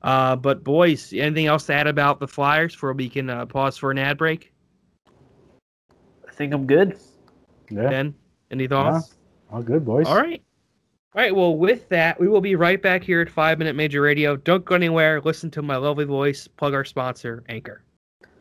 Uh, 0.01 0.35
but 0.35 0.63
boys, 0.63 1.11
anything 1.13 1.47
else 1.47 1.65
to 1.65 1.73
add 1.73 1.87
about 1.87 2.19
the 2.19 2.27
Flyers 2.27 2.73
before 2.73 2.93
we 2.93 3.09
can 3.09 3.29
uh, 3.29 3.45
pause 3.45 3.77
for 3.77 3.91
an 3.91 3.97
ad 3.97 4.17
break? 4.17 4.53
I 6.27 6.31
think 6.31 6.53
I'm 6.53 6.65
good. 6.65 6.97
Yeah. 7.69 7.89
Ben, 7.89 8.15
any 8.49 8.67
thoughts? 8.67 9.09
Yeah. 9.49 9.55
All 9.55 9.61
good, 9.61 9.85
boys. 9.85 10.07
All 10.07 10.15
right. 10.15 10.41
All 11.15 11.21
right. 11.21 11.35
Well, 11.35 11.57
with 11.57 11.89
that, 11.89 12.19
we 12.19 12.27
will 12.27 12.39
be 12.39 12.55
right 12.55 12.81
back 12.81 13.03
here 13.03 13.19
at 13.19 13.29
Five 13.29 13.59
Minute 13.59 13.75
Major 13.75 14.01
Radio. 14.01 14.35
Don't 14.35 14.63
go 14.63 14.75
anywhere. 14.75 15.21
Listen 15.21 15.51
to 15.51 15.61
my 15.61 15.75
lovely 15.75 16.05
voice. 16.05 16.47
Plug 16.47 16.73
our 16.73 16.85
sponsor, 16.85 17.43
Anchor. 17.49 17.83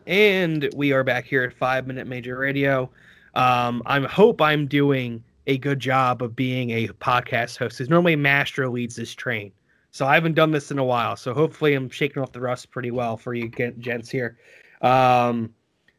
And 0.07 0.69
we 0.77 0.93
are 0.93 1.03
back 1.03 1.25
here 1.25 1.43
at 1.43 1.53
Five 1.53 1.87
Minute 1.87 2.07
Major 2.07 2.39
Radio. 2.39 2.91
Um, 3.35 3.83
I 3.87 4.01
hope 4.01 4.41
I'm 4.41 4.67
doing 4.67 5.25
a 5.47 5.59
good 5.59 5.81
job 5.81 6.23
of 6.23 6.37
being 6.37 6.71
a 6.71 6.89
podcast 6.89 7.57
host. 7.57 7.79
Because 7.79 7.89
normally 7.89 8.17
Mastro 8.17 8.71
leads 8.71 8.97
this 8.97 9.15
train. 9.15 9.51
So 9.99 10.07
I 10.07 10.15
haven't 10.15 10.35
done 10.35 10.53
this 10.53 10.71
in 10.71 10.79
a 10.79 10.85
while. 10.85 11.17
So 11.17 11.35
hopefully 11.35 11.75
I'm 11.75 11.91
shaking 11.91 12.23
off 12.23 12.31
the 12.31 12.41
rust 12.41 12.71
pretty 12.71 12.93
well 12.93 13.17
for 13.17 13.35
you 13.35 13.49
gents 13.81 14.09
here. 14.09 14.39
Um, 14.81 15.53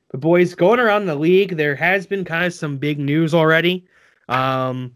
but 0.10 0.22
boys, 0.22 0.56
going 0.56 0.80
around 0.80 1.06
the 1.06 1.16
league, 1.16 1.58
there 1.58 1.76
has 1.76 2.08
been 2.08 2.24
kind 2.24 2.46
of 2.46 2.54
some 2.54 2.78
big 2.78 2.98
news 2.98 3.34
already. 3.34 3.86
Um, 4.30 4.96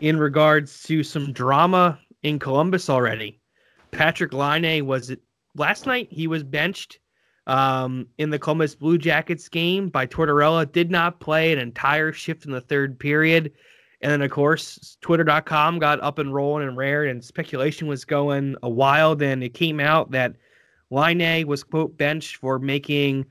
in 0.00 0.16
regards 0.18 0.82
to 0.84 1.02
some 1.02 1.34
drama 1.34 1.98
in 2.22 2.38
Columbus 2.38 2.88
already. 2.88 3.38
Patrick 3.90 4.32
Laine 4.32 4.86
was 4.86 5.14
last 5.54 5.84
night. 5.84 6.08
He 6.10 6.26
was 6.26 6.42
benched 6.42 7.00
um, 7.46 8.08
in 8.16 8.30
the 8.30 8.38
Columbus 8.38 8.74
Blue 8.74 8.96
Jackets 8.96 9.46
game 9.46 9.90
by 9.90 10.06
Tortorella. 10.06 10.72
Did 10.72 10.90
not 10.90 11.20
play 11.20 11.52
an 11.52 11.58
entire 11.58 12.14
shift 12.14 12.46
in 12.46 12.52
the 12.52 12.62
third 12.62 12.98
period. 12.98 13.52
And 14.02 14.10
then, 14.10 14.22
of 14.22 14.30
course, 14.32 14.98
Twitter.com 15.00 15.78
got 15.78 16.02
up 16.02 16.18
and 16.18 16.34
rolling 16.34 16.66
and 16.66 16.76
rare, 16.76 17.04
and 17.04 17.24
speculation 17.24 17.86
was 17.86 18.04
going 18.04 18.56
a 18.62 18.68
while. 18.68 19.14
Then 19.14 19.42
it 19.42 19.54
came 19.54 19.78
out 19.78 20.10
that 20.10 20.34
Laine 20.90 21.46
was 21.46 21.62
quote 21.62 21.96
benched 21.96 22.36
for 22.36 22.58
making, 22.58 23.26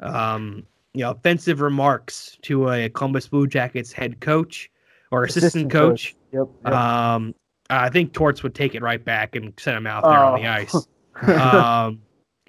um, 0.00 0.64
you 0.94 1.00
know, 1.00 1.10
offensive 1.10 1.60
remarks 1.60 2.38
to 2.42 2.70
a 2.70 2.88
Columbus 2.88 3.26
Blue 3.26 3.48
Jackets 3.48 3.92
head 3.92 4.20
coach 4.20 4.70
or 5.10 5.24
assistant, 5.24 5.44
assistant 5.44 5.72
coach. 5.72 6.14
coach. 6.14 6.16
Yep, 6.32 6.48
yep. 6.64 6.72
Um, 6.72 7.34
I 7.68 7.88
think 7.88 8.12
Torts 8.12 8.42
would 8.42 8.54
take 8.54 8.74
it 8.74 8.82
right 8.82 9.04
back 9.04 9.34
and 9.34 9.52
send 9.58 9.76
him 9.76 9.86
out 9.86 10.04
there 10.04 10.12
oh. 10.12 10.34
on 10.34 10.40
the 10.40 10.46
ice. 10.46 10.74
um, 11.22 12.00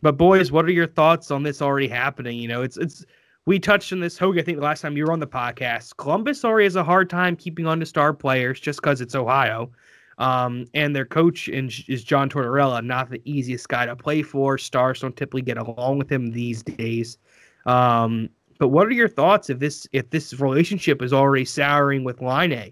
but 0.01 0.17
boys, 0.17 0.51
what 0.51 0.65
are 0.65 0.71
your 0.71 0.87
thoughts 0.87 1.31
on 1.31 1.43
this 1.43 1.61
already 1.61 1.87
happening? 1.87 2.37
You 2.37 2.47
know, 2.47 2.61
it's 2.61 2.77
it's 2.77 3.05
we 3.45 3.59
touched 3.59 3.91
on 3.91 3.99
this, 3.99 4.17
Hogan. 4.17 4.39
I 4.39 4.43
think 4.43 4.57
the 4.57 4.63
last 4.63 4.81
time 4.81 4.95
you 4.95 5.05
were 5.05 5.11
on 5.11 5.19
the 5.19 5.27
podcast, 5.27 5.97
Columbus 5.97 6.45
already 6.45 6.65
has 6.65 6.75
a 6.75 6.83
hard 6.83 7.09
time 7.09 7.35
keeping 7.35 7.67
on 7.67 7.79
to 7.79 7.85
star 7.85 8.13
players 8.13 8.59
just 8.59 8.81
because 8.81 9.01
it's 9.01 9.15
Ohio. 9.15 9.71
Um, 10.17 10.65
and 10.73 10.95
their 10.95 11.05
coach 11.05 11.49
is 11.49 12.03
John 12.03 12.29
Tortorella, 12.29 12.85
not 12.85 13.09
the 13.09 13.21
easiest 13.25 13.67
guy 13.67 13.85
to 13.85 13.95
play 13.95 14.21
for. 14.21 14.57
Stars 14.57 15.01
don't 15.01 15.15
typically 15.17 15.41
get 15.41 15.57
along 15.57 15.97
with 15.97 16.11
him 16.11 16.31
these 16.31 16.63
days. 16.63 17.17
Um, 17.65 18.29
but 18.59 18.69
what 18.69 18.87
are 18.87 18.91
your 18.91 19.09
thoughts 19.09 19.49
if 19.49 19.59
this 19.59 19.87
if 19.91 20.09
this 20.09 20.39
relationship 20.39 21.01
is 21.01 21.11
already 21.11 21.45
souring 21.45 22.03
with 22.03 22.21
Laine? 22.21 22.71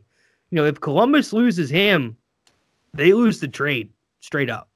You 0.52 0.56
know, 0.56 0.66
if 0.66 0.80
Columbus 0.80 1.34
loses 1.34 1.70
him, 1.70 2.16
they 2.94 3.14
lose 3.14 3.40
the 3.40 3.48
trade 3.48 3.90
straight 4.20 4.50
up. 4.50 4.70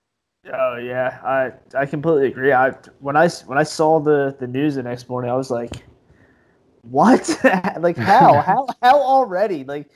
Oh 0.53 0.77
yeah, 0.77 1.19
I 1.23 1.51
I 1.77 1.85
completely 1.85 2.27
agree. 2.27 2.53
I 2.53 2.71
when 2.99 3.15
I 3.15 3.29
when 3.29 3.57
I 3.57 3.63
saw 3.63 3.99
the 3.99 4.35
the 4.39 4.47
news 4.47 4.75
the 4.75 4.83
next 4.83 5.09
morning, 5.09 5.31
I 5.31 5.35
was 5.35 5.49
like, 5.49 5.83
"What? 6.83 7.27
like 7.79 7.97
how 7.97 8.41
how 8.45 8.67
how 8.81 8.99
already? 8.99 9.63
Like 9.63 9.89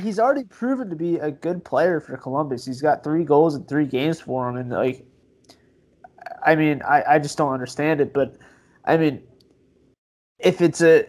he's 0.00 0.20
already 0.20 0.44
proven 0.44 0.88
to 0.90 0.96
be 0.96 1.16
a 1.16 1.30
good 1.30 1.64
player 1.64 2.00
for 2.00 2.16
Columbus. 2.16 2.64
He's 2.64 2.80
got 2.80 3.02
three 3.02 3.24
goals 3.24 3.56
in 3.56 3.64
three 3.64 3.86
games 3.86 4.20
for 4.20 4.48
him, 4.48 4.56
and 4.56 4.70
like, 4.70 5.04
I 6.46 6.54
mean, 6.54 6.80
I 6.82 7.02
I 7.14 7.18
just 7.18 7.36
don't 7.36 7.52
understand 7.52 8.00
it. 8.00 8.12
But 8.12 8.36
I 8.84 8.96
mean, 8.96 9.22
if 10.38 10.60
it's 10.60 10.82
a 10.82 11.04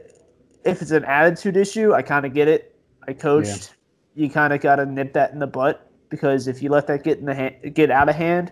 if 0.65 0.81
it's 0.81 0.91
an 0.91 1.05
attitude 1.05 1.55
issue, 1.55 1.93
I 1.93 2.01
kind 2.01 2.25
of 2.25 2.33
get 2.33 2.47
it. 2.47 2.75
I 3.07 3.13
coached. 3.13 3.75
Yeah. 4.15 4.23
You 4.23 4.29
kind 4.29 4.53
of 4.53 4.61
got 4.61 4.77
to 4.77 4.85
nip 4.85 5.13
that 5.13 5.31
in 5.33 5.39
the 5.39 5.47
butt 5.47 5.82
because 6.13 6.47
if 6.47 6.61
you 6.61 6.69
let 6.69 6.85
that 6.85 7.03
get 7.03 7.17
in 7.17 7.25
the 7.25 7.33
hand, 7.33 7.73
get 7.73 7.89
out 7.89 8.07
of 8.07 8.13
hand, 8.13 8.51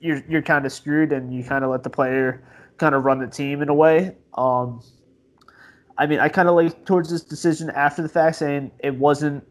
you're 0.00 0.22
you're 0.26 0.40
kind 0.40 0.64
of 0.64 0.72
screwed, 0.72 1.12
and 1.12 1.30
you 1.30 1.44
kind 1.44 1.62
of 1.62 1.70
let 1.70 1.82
the 1.82 1.90
player 1.90 2.42
kind 2.78 2.94
of 2.94 3.04
run 3.04 3.18
the 3.18 3.26
team 3.26 3.60
in 3.60 3.68
a 3.68 3.74
way. 3.74 4.16
Um, 4.38 4.80
I 5.98 6.06
mean, 6.06 6.18
I 6.18 6.30
kind 6.30 6.48
of 6.48 6.54
like 6.54 6.86
towards 6.86 7.10
this 7.10 7.22
decision 7.22 7.68
after 7.68 8.00
the 8.00 8.08
fact, 8.08 8.36
saying 8.36 8.70
it 8.78 8.94
wasn't 8.94 9.46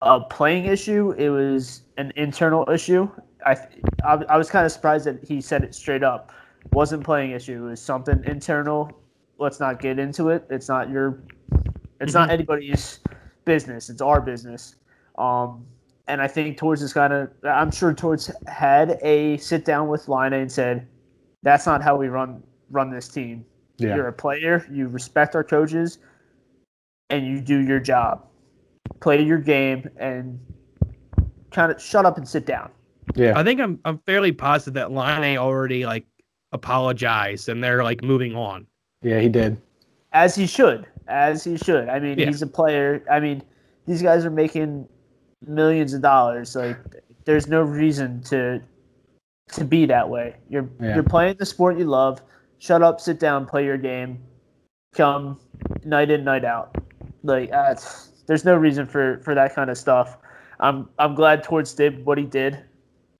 a 0.00 0.20
playing 0.20 0.64
issue; 0.64 1.10
it 1.18 1.28
was 1.28 1.82
an 1.98 2.14
internal 2.16 2.66
issue. 2.70 3.10
I 3.44 3.58
I, 4.02 4.14
I 4.30 4.38
was 4.38 4.48
kind 4.48 4.64
of 4.64 4.72
surprised 4.72 5.04
that 5.04 5.22
he 5.22 5.42
said 5.42 5.62
it 5.64 5.74
straight 5.74 6.02
up. 6.02 6.32
It 6.64 6.72
wasn't 6.72 7.04
playing 7.04 7.32
issue; 7.32 7.66
it 7.66 7.68
was 7.68 7.82
something 7.82 8.24
internal. 8.24 8.90
Let's 9.36 9.60
not 9.60 9.82
get 9.82 9.98
into 9.98 10.30
it. 10.30 10.46
It's 10.48 10.70
not 10.70 10.88
your. 10.88 11.22
It's 12.00 12.14
mm-hmm. 12.14 12.20
not 12.20 12.30
anybody's 12.30 13.00
business. 13.44 13.90
It's 13.90 14.00
our 14.00 14.22
business. 14.22 14.76
Um, 15.18 15.66
and 16.08 16.22
I 16.22 16.26
think 16.26 16.56
Torts 16.56 16.82
is 16.82 16.92
kind 16.92 17.12
of, 17.12 17.30
I'm 17.44 17.70
sure 17.70 17.92
Torts 17.92 18.30
had 18.46 18.98
a 19.02 19.36
sit 19.36 19.64
down 19.64 19.88
with 19.88 20.08
Laine 20.08 20.32
and 20.32 20.50
said, 20.50 20.88
that's 21.42 21.66
not 21.66 21.82
how 21.82 21.96
we 21.96 22.08
run 22.08 22.42
run 22.70 22.90
this 22.90 23.08
team. 23.08 23.44
Yeah. 23.76 23.94
You're 23.94 24.08
a 24.08 24.12
player, 24.12 24.66
you 24.70 24.88
respect 24.88 25.36
our 25.36 25.44
coaches, 25.44 25.98
and 27.10 27.26
you 27.26 27.40
do 27.40 27.60
your 27.60 27.78
job. 27.78 28.26
Play 29.00 29.22
your 29.22 29.38
game 29.38 29.88
and 29.98 30.40
kind 31.52 31.70
of 31.70 31.80
shut 31.80 32.04
up 32.04 32.18
and 32.18 32.26
sit 32.26 32.44
down. 32.44 32.70
Yeah. 33.14 33.38
I 33.38 33.44
think 33.44 33.60
I'm 33.60 33.78
I'm 33.84 33.98
fairly 33.98 34.32
positive 34.32 34.74
that 34.74 34.90
Laine 34.90 35.38
already 35.38 35.86
like 35.86 36.06
apologized 36.52 37.48
and 37.48 37.62
they're 37.62 37.84
like 37.84 38.02
moving 38.02 38.34
on. 38.34 38.66
Yeah, 39.02 39.20
he 39.20 39.28
did. 39.28 39.60
As 40.12 40.34
he 40.34 40.46
should. 40.46 40.86
As 41.06 41.44
he 41.44 41.56
should. 41.56 41.88
I 41.88 42.00
mean, 42.00 42.18
yeah. 42.18 42.26
he's 42.26 42.42
a 42.42 42.46
player. 42.46 43.04
I 43.10 43.20
mean, 43.20 43.42
these 43.86 44.02
guys 44.02 44.24
are 44.24 44.30
making 44.30 44.88
millions 45.46 45.94
of 45.94 46.02
dollars. 46.02 46.54
Like 46.56 46.78
there's 47.24 47.46
no 47.46 47.62
reason 47.62 48.22
to 48.24 48.60
to 49.52 49.64
be 49.64 49.86
that 49.86 50.08
way. 50.08 50.36
You're 50.48 50.68
yeah. 50.80 50.94
you're 50.94 51.04
playing 51.04 51.36
the 51.38 51.46
sport 51.46 51.78
you 51.78 51.84
love. 51.84 52.22
Shut 52.58 52.82
up, 52.82 53.00
sit 53.00 53.20
down, 53.20 53.46
play 53.46 53.64
your 53.64 53.78
game. 53.78 54.18
Come 54.94 55.38
night 55.84 56.10
in, 56.10 56.24
night 56.24 56.44
out. 56.44 56.76
Like 57.22 57.52
uh, 57.52 57.74
there's 58.26 58.44
no 58.44 58.56
reason 58.56 58.86
for 58.86 59.20
for 59.24 59.34
that 59.34 59.54
kind 59.54 59.70
of 59.70 59.78
stuff. 59.78 60.18
I'm 60.60 60.88
I'm 60.98 61.14
glad 61.14 61.42
Torts 61.42 61.74
did 61.74 62.04
what 62.04 62.18
he 62.18 62.24
did. 62.24 62.58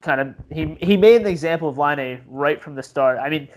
Kind 0.02 0.20
of 0.20 0.34
he 0.50 0.76
he 0.80 0.96
made 0.96 1.20
an 1.20 1.26
example 1.26 1.68
of 1.68 1.78
Laine 1.78 2.20
right 2.26 2.62
from 2.62 2.74
the 2.74 2.82
start. 2.82 3.18
I 3.18 3.28
mean, 3.28 3.48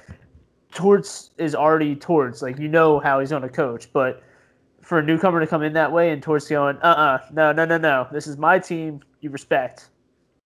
Torts 0.72 1.32
is 1.38 1.56
already 1.56 1.96
Torts. 1.96 2.42
Like 2.42 2.60
you 2.60 2.68
know 2.68 3.00
how 3.00 3.20
he's 3.20 3.30
going 3.30 3.42
to 3.44 3.50
coach, 3.50 3.92
but 3.94 4.24
for 4.92 5.00
a 5.00 5.04
newcomer 5.04 5.40
to 5.40 5.48
come 5.48 5.64
in 5.64 5.72
that 5.72 5.90
way 5.90 6.12
and 6.12 6.22
Torts 6.22 6.50
going, 6.50 6.76
uh 6.82 6.86
uh 6.86 7.20
no, 7.32 7.54
no, 7.54 7.64
no, 7.64 7.78
no. 7.78 8.08
This 8.12 8.28
is 8.28 8.36
my 8.36 8.60
team. 8.60 9.00
You 9.22 9.30
respect. 9.30 9.88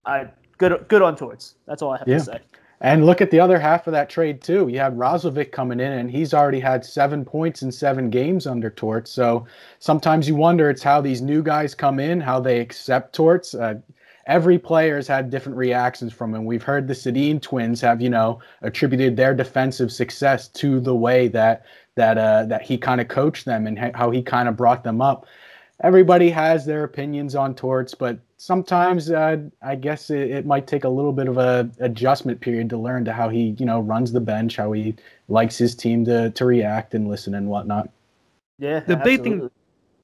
I 0.06 0.28
good 0.60 0.86
good 0.88 1.02
on 1.02 1.16
Torts. 1.16 1.56
That's 1.66 1.82
all 1.82 1.94
I 1.94 1.98
have 1.98 2.08
yeah. 2.08 2.20
to 2.20 2.24
say. 2.24 2.40
And 2.80 3.08
look 3.08 3.22
at 3.22 3.32
the 3.32 3.40
other 3.40 3.58
half 3.58 3.88
of 3.88 3.94
that 3.94 4.08
trade 4.08 4.44
too. 4.44 4.68
You 4.68 4.78
have 4.78 4.94
Roslovic 4.94 5.52
coming 5.52 5.80
in, 5.80 5.92
and 5.92 6.12
he's 6.12 6.32
already 6.32 6.60
had 6.60 6.86
seven 6.86 7.26
points 7.26 7.64
in 7.64 7.72
seven 7.72 8.12
games 8.12 8.46
under 8.46 8.70
Torts. 8.70 9.10
So 9.10 9.48
sometimes 9.80 10.28
you 10.28 10.36
wonder 10.36 10.70
it's 10.70 10.84
how 10.84 11.02
these 11.02 11.24
new 11.24 11.42
guys 11.42 11.74
come 11.74 12.00
in, 12.00 12.22
how 12.22 12.40
they 12.40 12.60
accept 12.60 13.16
Torts. 13.16 13.56
Uh, 13.56 13.80
every 14.28 14.60
player 14.60 14.98
has 14.98 15.08
had 15.08 15.32
different 15.32 15.58
reactions 15.58 16.14
from 16.14 16.36
him. 16.36 16.46
We've 16.46 16.62
heard 16.62 16.88
the 16.88 16.94
Sedin 16.94 17.42
twins 17.42 17.82
have, 17.82 18.00
you 18.00 18.12
know, 18.12 18.42
attributed 18.62 19.18
their 19.18 19.34
defensive 19.34 19.92
success 19.92 20.48
to 20.50 20.80
the 20.80 20.96
way 20.96 21.30
that 21.30 21.66
that 21.96 22.18
uh, 22.18 22.44
that 22.46 22.62
he 22.62 22.78
kind 22.78 23.02
of 23.02 23.08
coached 23.08 23.46
them 23.46 23.68
and 23.68 23.78
how 23.96 24.12
he 24.12 24.22
kind 24.22 24.48
of 24.48 24.56
brought 24.56 24.84
them 24.84 25.02
up. 25.02 25.26
Everybody 25.82 26.30
has 26.30 26.66
their 26.66 26.86
opinions 26.86 27.36
on 27.36 27.54
Torts, 27.54 27.94
but 27.94 28.18
sometimes 28.38 29.12
uh, 29.12 29.38
I 29.62 29.76
guess 29.76 30.10
it, 30.10 30.32
it, 30.32 30.46
might 30.46 30.68
take 30.68 30.86
a 30.86 30.90
little 30.90 31.12
bit 31.12 31.28
of 31.28 31.38
a 31.38 31.70
adjustment 31.80 32.40
period 32.40 32.70
to 32.70 32.78
learn 32.78 33.04
to 33.06 33.14
how 33.14 33.28
he, 33.28 33.56
you 33.60 33.66
know, 33.66 33.82
runs 33.82 34.14
the 34.14 34.22
bench, 34.22 34.56
how 34.56 34.72
he 34.72 34.96
likes 35.28 35.58
his 35.58 35.76
team 35.76 36.06
to 36.06 36.30
to 36.32 36.46
react 36.46 36.94
and 36.94 37.10
listen 37.10 37.36
and 37.36 37.48
whatnot. 37.48 37.90
Yeah, 38.58 38.82
the 38.82 38.96
absolutely. 38.96 39.18
big 39.18 39.24
thing. 39.24 39.52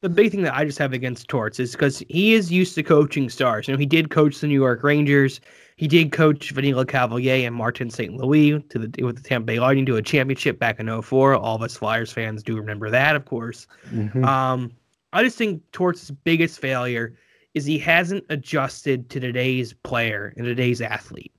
The 0.02 0.10
big 0.10 0.32
thing 0.32 0.42
that 0.42 0.56
I 0.56 0.66
just 0.66 0.80
have 0.80 0.94
against 0.94 1.28
Torts 1.28 1.60
is 1.60 1.74
because 1.74 2.00
he 2.10 2.34
is 2.34 2.52
used 2.52 2.74
to 2.74 2.82
coaching 2.82 3.30
stars. 3.30 3.68
You 3.68 3.76
know, 3.76 3.78
he 3.78 3.86
did 3.86 4.10
coach 4.10 4.40
the 4.40 4.48
New 4.48 4.60
York 4.60 4.82
Rangers. 4.82 5.40
He 5.82 5.88
did 5.88 6.12
coach 6.12 6.52
Vinny 6.52 6.74
Lecavalier 6.74 7.48
and 7.48 7.56
Martin 7.56 7.90
St. 7.90 8.14
Louis 8.14 8.62
to 8.70 8.78
the 8.78 9.04
with 9.04 9.16
the 9.16 9.28
Tampa 9.28 9.48
Bay 9.48 9.60
Lightning 9.60 9.88
to 9.88 9.96
a 9.96 10.02
championship 10.04 10.60
back 10.60 10.80
in 10.80 11.02
04. 11.02 11.34
All 11.34 11.56
of 11.56 11.64
us 11.64 11.76
Flyers 11.76 12.12
fans 12.12 12.44
do 12.44 12.56
remember 12.56 12.92
that, 12.92 13.16
of 13.16 13.26
course. 13.26 13.66
Mm-hmm. 13.90 14.24
Um, 14.24 14.72
I 15.12 15.24
just 15.24 15.40
think 15.40 15.64
Torts' 15.72 16.12
biggest 16.12 16.60
failure 16.60 17.18
is 17.56 17.66
he 17.66 17.80
hasn't 17.80 18.24
adjusted 18.30 19.10
to 19.10 19.20
today's 19.20 19.74
player 19.74 20.36
and 20.38 20.46
today's 20.46 20.82
athlete. 20.82 21.34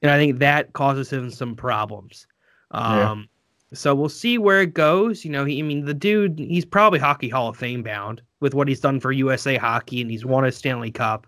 And 0.00 0.10
I 0.10 0.16
think 0.16 0.38
that 0.38 0.72
causes 0.72 1.12
him 1.12 1.30
some 1.30 1.54
problems. 1.54 2.26
Um, 2.70 3.28
yeah. 3.70 3.76
So 3.76 3.94
we'll 3.94 4.08
see 4.08 4.38
where 4.38 4.62
it 4.62 4.72
goes. 4.72 5.22
You 5.22 5.32
know, 5.32 5.44
he, 5.44 5.58
I 5.58 5.62
mean, 5.62 5.84
the 5.84 5.92
dude, 5.92 6.38
he's 6.38 6.64
probably 6.64 6.98
Hockey 6.98 7.28
Hall 7.28 7.50
of 7.50 7.58
Fame 7.58 7.82
bound 7.82 8.22
with 8.40 8.54
what 8.54 8.68
he's 8.68 8.80
done 8.80 9.00
for 9.00 9.12
USA 9.12 9.56
Hockey, 9.58 10.00
and 10.00 10.10
he's 10.10 10.24
won 10.24 10.46
a 10.46 10.50
Stanley 10.50 10.90
Cup. 10.90 11.26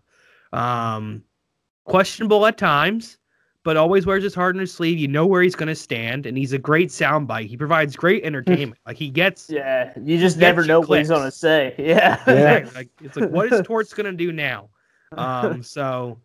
Um, 0.55 1.24
questionable 1.89 2.47
at 2.47 2.59
times, 2.59 3.18
but 3.64 3.76
always 3.76 4.07
wears 4.07 4.22
his 4.22 4.34
heart 4.34 4.55
on 4.55 4.61
his 4.61 4.72
sleeve. 4.72 4.99
You 4.99 5.09
know 5.09 5.26
where 5.26 5.43
he's 5.43 5.57
going 5.57 5.68
to 5.68 5.74
stand, 5.74 6.26
and 6.26 6.39
he's 6.39 6.53
a 6.53 6.59
great 6.59 6.91
soundbite. 6.91 7.47
He 7.47 7.57
provides 7.57 7.97
great 7.97 8.24
entertainment. 8.24 8.78
like 8.86 8.97
he 8.97 9.11
gets, 9.11 9.51
yeah, 9.51 9.93
you 10.03 10.18
just 10.18 10.39
never 10.39 10.64
know 10.64 10.80
what 10.80 10.99
he's 10.99 11.09
going 11.09 11.24
to 11.24 11.30
say. 11.30 11.74
Yeah, 11.78 12.22
yeah. 12.26 12.68
like, 12.74 12.89
it's 13.03 13.16
like 13.16 13.30
what 13.30 13.53
is 13.53 13.62
Torts 13.66 13.93
going 13.95 14.07
to 14.07 14.12
do 14.12 14.32
now? 14.32 14.68
Um, 15.12 15.62
so 15.62 16.18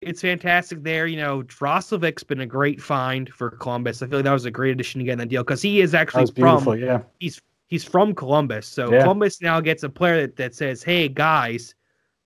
it's 0.00 0.20
fantastic 0.20 0.82
there. 0.82 1.06
You 1.06 1.16
know, 1.16 1.42
Roslovic's 1.42 2.22
been 2.22 2.40
a 2.40 2.46
great 2.46 2.80
find 2.80 3.32
for 3.32 3.50
Columbus. 3.50 4.02
I 4.02 4.06
feel 4.06 4.18
like 4.18 4.24
that 4.24 4.32
was 4.32 4.44
a 4.44 4.50
great 4.50 4.72
addition 4.72 4.98
to 5.00 5.04
get 5.04 5.12
in 5.12 5.18
that 5.18 5.28
deal 5.28 5.42
because 5.42 5.62
he 5.62 5.80
is 5.80 5.94
actually 5.94 6.26
from, 6.32 6.78
yeah, 6.78 7.02
he's 7.18 7.40
he's 7.68 7.84
from 7.84 8.14
Columbus. 8.14 8.66
So 8.66 8.92
yeah. 8.92 9.02
Columbus 9.02 9.40
now 9.40 9.60
gets 9.60 9.82
a 9.82 9.88
player 9.88 10.22
that, 10.22 10.36
that 10.36 10.54
says, 10.54 10.82
"Hey 10.82 11.08
guys, 11.08 11.74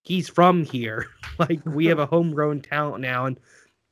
he's 0.02 0.28
from 0.28 0.64
here. 0.64 1.06
like 1.38 1.60
we 1.64 1.86
have 1.86 1.98
a 1.98 2.06
homegrown 2.14 2.62
talent 2.62 3.00
now." 3.00 3.26
And 3.26 3.38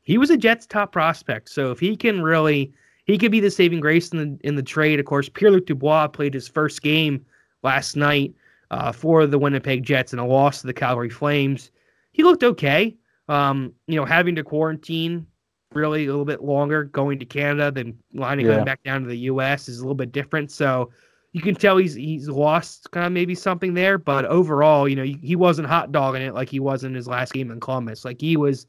he 0.02 0.18
was 0.18 0.30
a 0.30 0.36
Jets 0.36 0.66
top 0.66 0.92
prospect. 0.92 1.50
So 1.50 1.70
if 1.70 1.78
he 1.78 1.96
can 1.96 2.22
really, 2.22 2.72
he 3.04 3.18
could 3.18 3.32
be 3.32 3.40
the 3.40 3.50
saving 3.50 3.80
grace 3.80 4.10
in 4.10 4.18
the 4.18 4.46
in 4.46 4.56
the 4.56 4.62
trade. 4.62 5.00
Of 5.00 5.06
course, 5.06 5.28
Pierre 5.28 5.50
Luc 5.50 5.66
Dubois 5.66 6.08
played 6.08 6.34
his 6.34 6.48
first 6.48 6.82
game 6.82 7.24
last 7.62 7.96
night 7.96 8.34
uh, 8.70 8.92
for 8.92 9.26
the 9.26 9.38
Winnipeg 9.38 9.82
Jets 9.82 10.12
in 10.12 10.18
a 10.18 10.26
loss 10.26 10.60
to 10.60 10.66
the 10.66 10.72
Calgary 10.72 11.10
Flames. 11.10 11.70
He 12.12 12.22
looked 12.22 12.44
okay. 12.44 12.96
Um, 13.28 13.74
you 13.86 13.96
know, 13.96 14.06
having 14.06 14.34
to 14.36 14.42
quarantine 14.42 15.26
really 15.74 16.06
a 16.06 16.10
little 16.10 16.24
bit 16.24 16.42
longer, 16.42 16.84
going 16.84 17.18
to 17.18 17.26
Canada, 17.26 17.70
then 17.70 17.98
lining 18.14 18.46
yeah. 18.46 18.64
back 18.64 18.82
down 18.82 19.02
to 19.02 19.08
the 19.08 19.18
U.S. 19.18 19.68
is 19.68 19.78
a 19.78 19.82
little 19.82 19.94
bit 19.94 20.12
different. 20.12 20.50
So 20.50 20.90
you 21.32 21.42
can 21.42 21.54
tell 21.54 21.76
he's 21.76 21.94
he's 21.94 22.28
lost 22.28 22.90
kind 22.90 23.06
of 23.06 23.12
maybe 23.12 23.34
something 23.34 23.74
there, 23.74 23.98
but 23.98 24.24
overall, 24.24 24.88
you 24.88 24.96
know, 24.96 25.02
he, 25.02 25.18
he 25.22 25.36
wasn't 25.36 25.68
hot 25.68 25.92
dogging 25.92 26.22
it 26.22 26.34
like 26.34 26.48
he 26.48 26.60
was 26.60 26.84
in 26.84 26.94
his 26.94 27.06
last 27.06 27.32
game 27.32 27.50
in 27.50 27.60
Columbus. 27.60 28.04
Like 28.04 28.20
he 28.20 28.36
was 28.36 28.66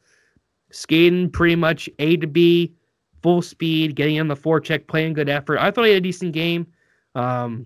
skating 0.71 1.29
pretty 1.29 1.55
much 1.55 1.89
A 1.99 2.17
to 2.17 2.27
B, 2.27 2.73
full 3.21 3.41
speed, 3.41 3.95
getting 3.95 4.19
on 4.19 4.27
the 4.27 4.35
forecheck, 4.35 4.87
playing 4.87 5.13
good 5.13 5.29
effort. 5.29 5.59
I 5.59 5.71
thought 5.71 5.85
he 5.85 5.91
had 5.91 5.99
a 5.99 6.01
decent 6.01 6.33
game, 6.33 6.67
um, 7.15 7.65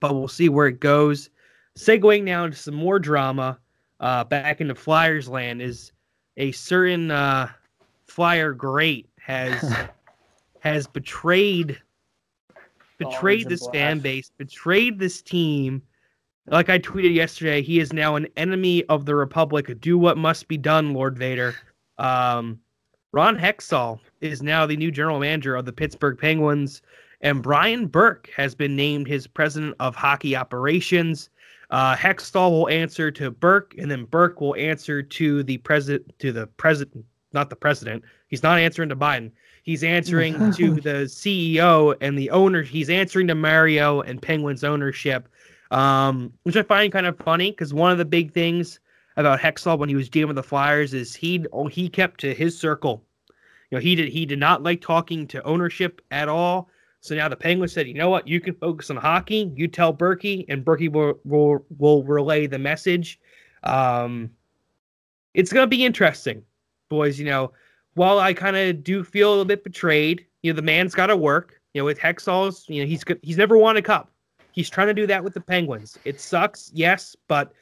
but 0.00 0.14
we'll 0.14 0.28
see 0.28 0.48
where 0.48 0.66
it 0.66 0.80
goes. 0.80 1.30
Segueing 1.78 2.24
now 2.24 2.44
into 2.44 2.56
some 2.56 2.74
more 2.74 2.98
drama, 2.98 3.58
uh, 4.00 4.24
back 4.24 4.60
into 4.60 4.74
Flyers 4.74 5.28
land 5.28 5.62
is 5.62 5.92
a 6.36 6.52
certain 6.52 7.10
uh, 7.10 7.48
Flyer 8.06 8.52
great 8.52 9.08
has 9.18 9.74
has 10.60 10.86
betrayed 10.86 11.80
betrayed 13.04 13.48
this 13.48 13.66
fan 13.72 14.00
base, 14.00 14.30
betrayed 14.36 14.98
this 14.98 15.22
team. 15.22 15.82
Like 16.46 16.68
I 16.68 16.78
tweeted 16.78 17.14
yesterday, 17.14 17.62
he 17.62 17.80
is 17.80 17.92
now 17.92 18.16
an 18.16 18.28
enemy 18.36 18.84
of 18.84 19.06
the 19.06 19.14
Republic. 19.14 19.80
Do 19.80 19.96
what 19.96 20.18
must 20.18 20.46
be 20.46 20.58
done, 20.58 20.92
Lord 20.92 21.18
Vader. 21.18 21.54
Um, 21.98 22.60
Ron 23.12 23.38
Hextall 23.38 24.00
is 24.20 24.42
now 24.42 24.66
the 24.66 24.76
new 24.76 24.90
general 24.90 25.20
manager 25.20 25.54
of 25.56 25.64
the 25.64 25.72
Pittsburgh 25.72 26.18
Penguins, 26.18 26.82
and 27.20 27.42
Brian 27.42 27.86
Burke 27.86 28.28
has 28.36 28.54
been 28.54 28.76
named 28.76 29.06
his 29.06 29.26
president 29.26 29.76
of 29.80 29.94
hockey 29.94 30.36
operations. 30.36 31.30
Uh, 31.70 31.94
Hextall 31.96 32.50
will 32.50 32.68
answer 32.68 33.10
to 33.12 33.30
Burke, 33.30 33.74
and 33.78 33.90
then 33.90 34.04
Burke 34.04 34.40
will 34.40 34.54
answer 34.56 35.02
to 35.02 35.42
the 35.44 35.58
president. 35.58 36.18
To 36.18 36.32
the 36.32 36.46
president, 36.46 37.04
not 37.32 37.50
the 37.50 37.56
president. 37.56 38.04
He's 38.28 38.42
not 38.42 38.58
answering 38.58 38.90
to 38.90 38.96
Biden. 38.96 39.30
He's 39.64 39.82
answering 39.82 40.52
to 40.52 40.74
the 40.80 41.06
CEO 41.06 41.96
and 42.02 42.18
the 42.18 42.30
owner. 42.30 42.62
He's 42.62 42.90
answering 42.90 43.26
to 43.28 43.34
Mario 43.34 44.02
and 44.02 44.20
Penguins 44.20 44.62
ownership, 44.62 45.26
um, 45.70 46.32
which 46.42 46.56
I 46.56 46.62
find 46.62 46.92
kind 46.92 47.06
of 47.06 47.16
funny 47.16 47.50
because 47.50 47.72
one 47.72 47.90
of 47.90 47.96
the 47.96 48.04
big 48.04 48.32
things 48.32 48.78
about 49.16 49.40
Hextall 49.40 49.78
when 49.78 49.88
he 49.88 49.94
was 49.94 50.10
dealing 50.10 50.28
with 50.28 50.36
the 50.36 50.42
Flyers 50.42 50.92
is 50.92 51.14
he 51.14 51.46
oh, 51.50 51.66
he 51.66 51.88
kept 51.88 52.20
to 52.20 52.34
his 52.34 52.58
circle. 52.58 53.02
You 53.70 53.78
know, 53.78 53.80
he 53.80 53.94
did 53.94 54.10
he 54.10 54.26
did 54.26 54.38
not 54.38 54.62
like 54.62 54.82
talking 54.82 55.26
to 55.28 55.42
ownership 55.44 56.02
at 56.10 56.28
all. 56.28 56.68
So 57.00 57.14
now 57.14 57.28
the 57.28 57.36
Penguins 57.36 57.72
said, 57.72 57.88
you 57.88 57.94
know 57.94 58.10
what, 58.10 58.28
you 58.28 58.40
can 58.40 58.54
focus 58.54 58.90
on 58.90 58.96
hockey. 58.96 59.50
You 59.54 59.66
tell 59.68 59.94
Berkey, 59.94 60.44
and 60.50 60.62
Berkey 60.62 60.92
will 60.92 61.18
will, 61.24 61.64
will 61.78 62.04
relay 62.04 62.46
the 62.46 62.58
message. 62.58 63.18
Um, 63.62 64.30
it's 65.32 65.54
gonna 65.54 65.66
be 65.66 65.86
interesting, 65.86 66.42
boys. 66.90 67.18
You 67.18 67.24
know, 67.24 67.52
while 67.94 68.18
I 68.18 68.34
kind 68.34 68.56
of 68.56 68.82
do 68.82 69.02
feel 69.02 69.28
a 69.28 69.30
little 69.30 69.44
bit 69.44 69.64
betrayed, 69.64 70.26
you 70.42 70.52
know, 70.52 70.56
the 70.56 70.62
man's 70.62 70.94
got 70.94 71.06
to 71.06 71.16
work. 71.16 71.60
You 71.72 71.80
know, 71.80 71.86
with 71.86 71.98
Hextall's, 71.98 72.68
you 72.68 72.80
know, 72.80 72.86
he's 72.86 73.02
he's 73.22 73.36
never 73.36 73.58
won 73.58 73.76
a 73.76 73.82
cup. 73.82 74.10
He's 74.52 74.70
trying 74.70 74.86
to 74.86 74.94
do 74.94 75.06
that 75.08 75.24
with 75.24 75.34
the 75.34 75.40
Penguins. 75.40 75.98
It 76.04 76.20
sucks, 76.20 76.70
yes, 76.72 77.16
but 77.26 77.52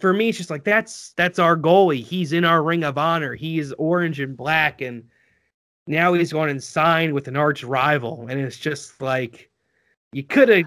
for 0.00 0.12
me, 0.12 0.28
it's 0.28 0.38
just 0.38 0.50
like 0.50 0.62
that's 0.62 1.12
that's 1.16 1.38
our 1.38 1.56
goalie. 1.56 2.02
He's 2.02 2.32
in 2.32 2.44
our 2.44 2.62
ring 2.62 2.84
of 2.84 2.98
honor. 2.98 3.34
He 3.34 3.58
is 3.58 3.72
orange 3.78 4.20
and 4.20 4.36
black, 4.36 4.80
and 4.80 5.04
now 5.86 6.12
he's 6.12 6.32
going 6.32 6.50
and 6.50 6.62
signed 6.62 7.12
with 7.12 7.26
an 7.26 7.36
arch 7.36 7.64
rival. 7.64 8.26
And 8.28 8.40
it's 8.40 8.56
just 8.56 9.00
like 9.00 9.50
you 10.12 10.22
could 10.22 10.48
have 10.48 10.64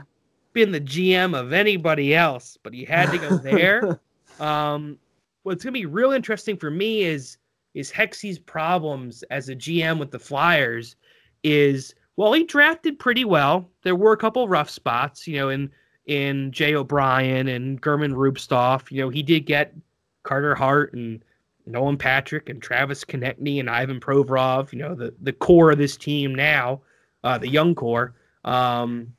been 0.54 0.72
the 0.72 0.82
GM 0.82 1.38
of 1.38 1.54
anybody 1.54 2.16
else, 2.16 2.58
but 2.62 2.74
you 2.74 2.86
had 2.86 3.12
to 3.12 3.18
go 3.18 3.38
there. 3.38 4.00
um, 4.40 4.98
what's 5.44 5.64
gonna 5.64 5.74
be 5.74 5.86
real 5.86 6.12
interesting 6.12 6.58
for 6.58 6.72
me 6.72 7.04
is 7.04 7.38
is 7.76 7.92
Hexy's 7.92 8.40
problems 8.40 9.24
as 9.30 9.50
a 9.50 9.56
GM 9.56 10.00
with 10.00 10.10
the 10.10 10.20
Flyers 10.20 10.96
is 11.44 11.94
well, 12.18 12.32
he 12.32 12.46
drafted 12.46 12.98
pretty 12.98 13.26
well. 13.26 13.70
There 13.84 13.96
were 13.96 14.14
a 14.14 14.18
couple 14.18 14.48
rough 14.48 14.70
spots, 14.70 15.28
you 15.28 15.38
know, 15.38 15.50
in 15.50 15.70
in 16.06 16.52
Jay 16.52 16.74
O'Brien 16.74 17.48
and 17.48 17.84
German 17.84 18.14
Rubtsov. 18.14 18.90
You 18.90 19.02
know, 19.02 19.10
he 19.10 19.22
did 19.22 19.46
get 19.46 19.76
Carter 20.24 20.56
Hart 20.56 20.94
and 20.94 21.24
Nolan 21.66 21.98
Patrick 21.98 22.48
and 22.48 22.62
Travis 22.62 23.04
Konecny 23.04 23.60
and 23.60 23.70
Ivan 23.70 24.00
Provorov, 24.00 24.72
you 24.72 24.80
know, 24.80 24.96
the, 24.96 25.14
the 25.22 25.34
core 25.34 25.72
of 25.72 25.78
this 25.78 25.98
team 25.98 26.34
now, 26.34 26.82
uh, 27.24 27.38
the 27.38 27.48
young 27.48 27.74
core. 27.74 28.14
Um, 28.46 29.12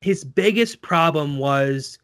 his 0.00 0.24
biggest 0.24 0.80
problem 0.80 1.38
was 1.38 1.98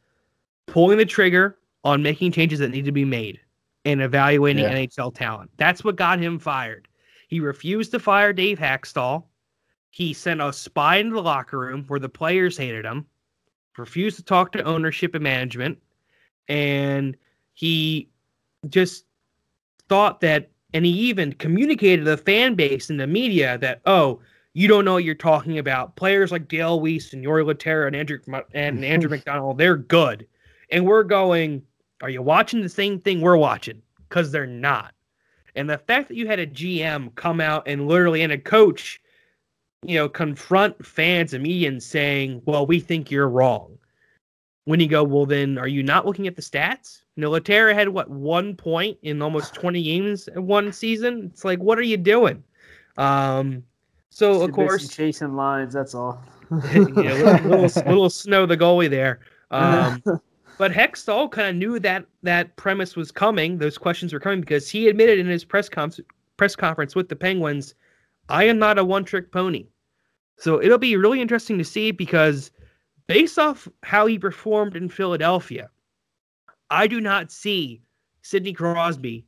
pulling 0.66 0.98
the 0.98 1.06
trigger 1.06 1.58
on 1.82 2.02
making 2.02 2.32
changes 2.32 2.58
that 2.58 2.70
need 2.70 2.84
to 2.84 2.92
be 2.92 3.06
made 3.06 3.40
and 3.86 4.02
evaluating 4.02 4.64
yeah. 4.64 4.74
NHL 4.74 5.14
talent. 5.14 5.50
That's 5.56 5.84
what 5.84 5.96
got 5.96 6.18
him 6.18 6.38
fired. 6.38 6.88
He 7.28 7.40
refused 7.40 7.92
to 7.92 8.00
fire 8.00 8.32
Dave 8.32 8.58
Hakstol. 8.58 9.24
He 9.90 10.12
sent 10.12 10.42
a 10.42 10.52
spy 10.52 10.96
into 10.96 11.14
the 11.14 11.22
locker 11.22 11.58
room 11.58 11.84
where 11.86 12.00
the 12.00 12.08
players 12.08 12.58
hated 12.58 12.84
him 12.84 13.06
refused 13.78 14.16
to 14.16 14.24
talk 14.24 14.52
to 14.52 14.62
ownership 14.64 15.14
and 15.14 15.22
management, 15.22 15.78
and 16.48 17.16
he 17.52 18.08
just 18.68 19.04
thought 19.88 20.20
that, 20.20 20.50
and 20.74 20.84
he 20.84 20.92
even 20.92 21.32
communicated 21.32 22.04
to 22.04 22.10
the 22.10 22.16
fan 22.16 22.54
base 22.54 22.90
and 22.90 22.98
the 22.98 23.06
media 23.06 23.58
that, 23.58 23.80
oh, 23.86 24.20
you 24.54 24.66
don't 24.66 24.84
know 24.84 24.94
what 24.94 25.04
you're 25.04 25.14
talking 25.14 25.58
about. 25.58 25.94
Players 25.96 26.32
like 26.32 26.48
Dale 26.48 26.80
Weise 26.80 27.12
and 27.12 27.24
Jori 27.24 27.44
Lehtera 27.44 27.86
and 27.86 27.96
Andrew 27.96 28.18
and 28.54 28.84
Andrew 28.84 29.10
MacDonald, 29.10 29.58
they're 29.58 29.76
good, 29.76 30.26
and 30.70 30.84
we're 30.84 31.04
going. 31.04 31.62
Are 32.02 32.10
you 32.10 32.22
watching 32.22 32.60
the 32.60 32.68
same 32.68 33.00
thing 33.00 33.20
we're 33.20 33.36
watching? 33.36 33.82
Because 34.08 34.30
they're 34.30 34.46
not. 34.46 34.92
And 35.54 35.70
the 35.70 35.78
fact 35.78 36.08
that 36.08 36.16
you 36.16 36.26
had 36.26 36.38
a 36.38 36.46
GM 36.46 37.14
come 37.14 37.40
out 37.40 37.66
and 37.66 37.88
literally 37.88 38.22
and 38.22 38.32
a 38.32 38.38
coach, 38.38 39.00
you 39.82 39.94
know, 39.94 40.08
confront 40.08 40.84
fans 40.84 41.32
and 41.32 41.42
media 41.42 41.68
and 41.68 41.82
saying, 41.82 42.42
"Well, 42.44 42.66
we 42.66 42.78
think 42.78 43.10
you're 43.10 43.28
wrong." 43.28 43.78
When 44.64 44.80
you 44.80 44.88
go, 44.88 45.04
well, 45.04 45.26
then 45.26 45.58
are 45.58 45.68
you 45.68 45.82
not 45.84 46.06
looking 46.06 46.26
at 46.26 46.34
the 46.34 46.42
stats? 46.42 47.02
You 47.14 47.22
know, 47.22 47.30
Lehtera 47.30 47.72
had 47.72 47.88
what 47.88 48.10
one 48.10 48.56
point 48.56 48.98
in 49.02 49.22
almost 49.22 49.54
20 49.54 49.80
games 49.80 50.28
in 50.28 50.44
one 50.46 50.72
season. 50.72 51.30
It's 51.32 51.44
like, 51.44 51.60
what 51.60 51.78
are 51.78 51.82
you 51.82 51.96
doing? 51.96 52.42
Um, 52.98 53.62
so 54.10 54.42
of 54.42 54.52
course, 54.52 54.88
chasing 54.88 55.36
lines. 55.36 55.72
That's 55.72 55.94
all. 55.94 56.20
know, 56.50 56.58
little, 56.60 57.48
little, 57.48 57.82
little 57.86 58.10
Snow 58.10 58.44
the 58.46 58.56
goalie 58.56 58.90
there. 58.90 59.20
Um, 59.52 60.02
but 60.58 60.72
Hextall 60.72 61.30
kind 61.30 61.48
of 61.48 61.56
knew 61.56 61.78
that 61.80 62.06
that 62.22 62.56
premise 62.56 62.96
was 62.96 63.10
coming. 63.10 63.58
Those 63.58 63.78
questions 63.78 64.12
were 64.12 64.20
coming 64.20 64.40
because 64.40 64.70
he 64.70 64.88
admitted 64.88 65.18
in 65.18 65.26
his 65.26 65.44
press 65.44 65.68
com- 65.68 65.92
press 66.36 66.56
conference 66.56 66.94
with 66.94 67.08
the 67.08 67.16
Penguins, 67.16 67.74
"I 68.28 68.44
am 68.44 68.58
not 68.58 68.78
a 68.78 68.84
one 68.84 69.04
trick 69.04 69.32
pony." 69.32 69.66
So 70.38 70.62
it'll 70.62 70.78
be 70.78 70.96
really 70.96 71.20
interesting 71.20 71.58
to 71.58 71.64
see 71.64 71.90
because 71.90 72.50
based 73.06 73.38
off 73.38 73.68
how 73.82 74.06
he 74.06 74.18
performed 74.18 74.76
in 74.76 74.88
Philadelphia, 74.88 75.70
I 76.70 76.86
do 76.86 77.00
not 77.00 77.30
see 77.30 77.82
Sidney 78.22 78.52
Crosby, 78.52 79.24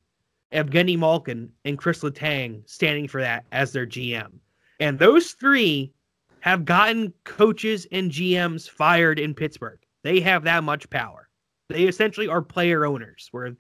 Evgeny 0.52 0.98
Malkin, 0.98 1.52
and 1.64 1.78
Chris 1.78 2.00
Letang 2.02 2.68
standing 2.68 3.06
for 3.06 3.20
that 3.20 3.44
as 3.52 3.72
their 3.72 3.86
GM. 3.86 4.40
And 4.80 4.98
those 4.98 5.32
three 5.32 5.92
have 6.40 6.64
gotten 6.64 7.12
coaches 7.24 7.86
and 7.92 8.10
GMs 8.10 8.68
fired 8.68 9.18
in 9.18 9.34
Pittsburgh. 9.34 9.78
They 10.02 10.20
have 10.20 10.44
that 10.44 10.64
much 10.64 10.88
power. 10.90 11.28
They 11.68 11.84
essentially 11.84 12.28
are 12.28 12.42
player 12.42 12.86
owners 12.86 13.28
where 13.30 13.56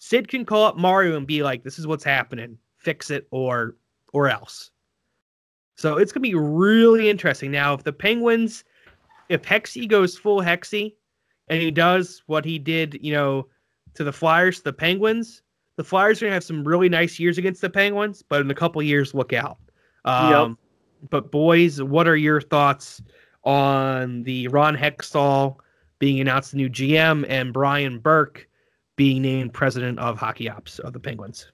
Sid 0.00 0.28
can 0.28 0.44
call 0.44 0.64
up 0.64 0.76
Mario 0.76 1.16
and 1.16 1.26
be 1.26 1.42
like, 1.42 1.62
this 1.62 1.78
is 1.78 1.86
what's 1.86 2.04
happening, 2.04 2.58
fix 2.78 3.10
it 3.10 3.26
or 3.30 3.76
or 4.12 4.28
else. 4.28 4.70
So 5.76 5.96
it's 5.96 6.12
gonna 6.12 6.22
be 6.22 6.34
really 6.34 7.10
interesting. 7.10 7.50
Now, 7.50 7.74
if 7.74 7.84
the 7.84 7.92
Penguins, 7.92 8.64
if 9.28 9.42
Hexy 9.42 9.88
goes 9.88 10.16
full 10.16 10.40
Hexy 10.40 10.94
and 11.48 11.60
he 11.60 11.70
does 11.70 12.22
what 12.26 12.44
he 12.44 12.58
did, 12.58 12.98
you 13.02 13.12
know, 13.12 13.48
to 13.94 14.04
the 14.04 14.12
Flyers, 14.12 14.62
the 14.62 14.72
Penguins, 14.72 15.42
the 15.76 15.84
Flyers 15.84 16.22
are 16.22 16.26
gonna 16.26 16.34
have 16.34 16.44
some 16.44 16.64
really 16.64 16.88
nice 16.88 17.18
years 17.18 17.38
against 17.38 17.60
the 17.60 17.70
Penguins, 17.70 18.22
but 18.22 18.40
in 18.40 18.50
a 18.50 18.54
couple 18.54 18.80
years, 18.82 19.14
look 19.14 19.32
out. 19.32 19.58
Um, 20.04 20.50
yep. 20.50 21.10
But 21.10 21.32
boys, 21.32 21.82
what 21.82 22.06
are 22.06 22.16
your 22.16 22.40
thoughts 22.40 23.02
on 23.42 24.22
the 24.22 24.48
Ron 24.48 24.76
Hextall 24.76 25.56
being 25.98 26.20
announced 26.20 26.52
the 26.52 26.56
new 26.56 26.68
GM 26.68 27.24
and 27.28 27.52
Brian 27.52 27.98
Burke 27.98 28.48
being 28.96 29.22
named 29.22 29.52
president 29.52 29.98
of 29.98 30.18
hockey 30.18 30.48
ops 30.48 30.78
of 30.78 30.92
the 30.92 31.00
Penguins? 31.00 31.50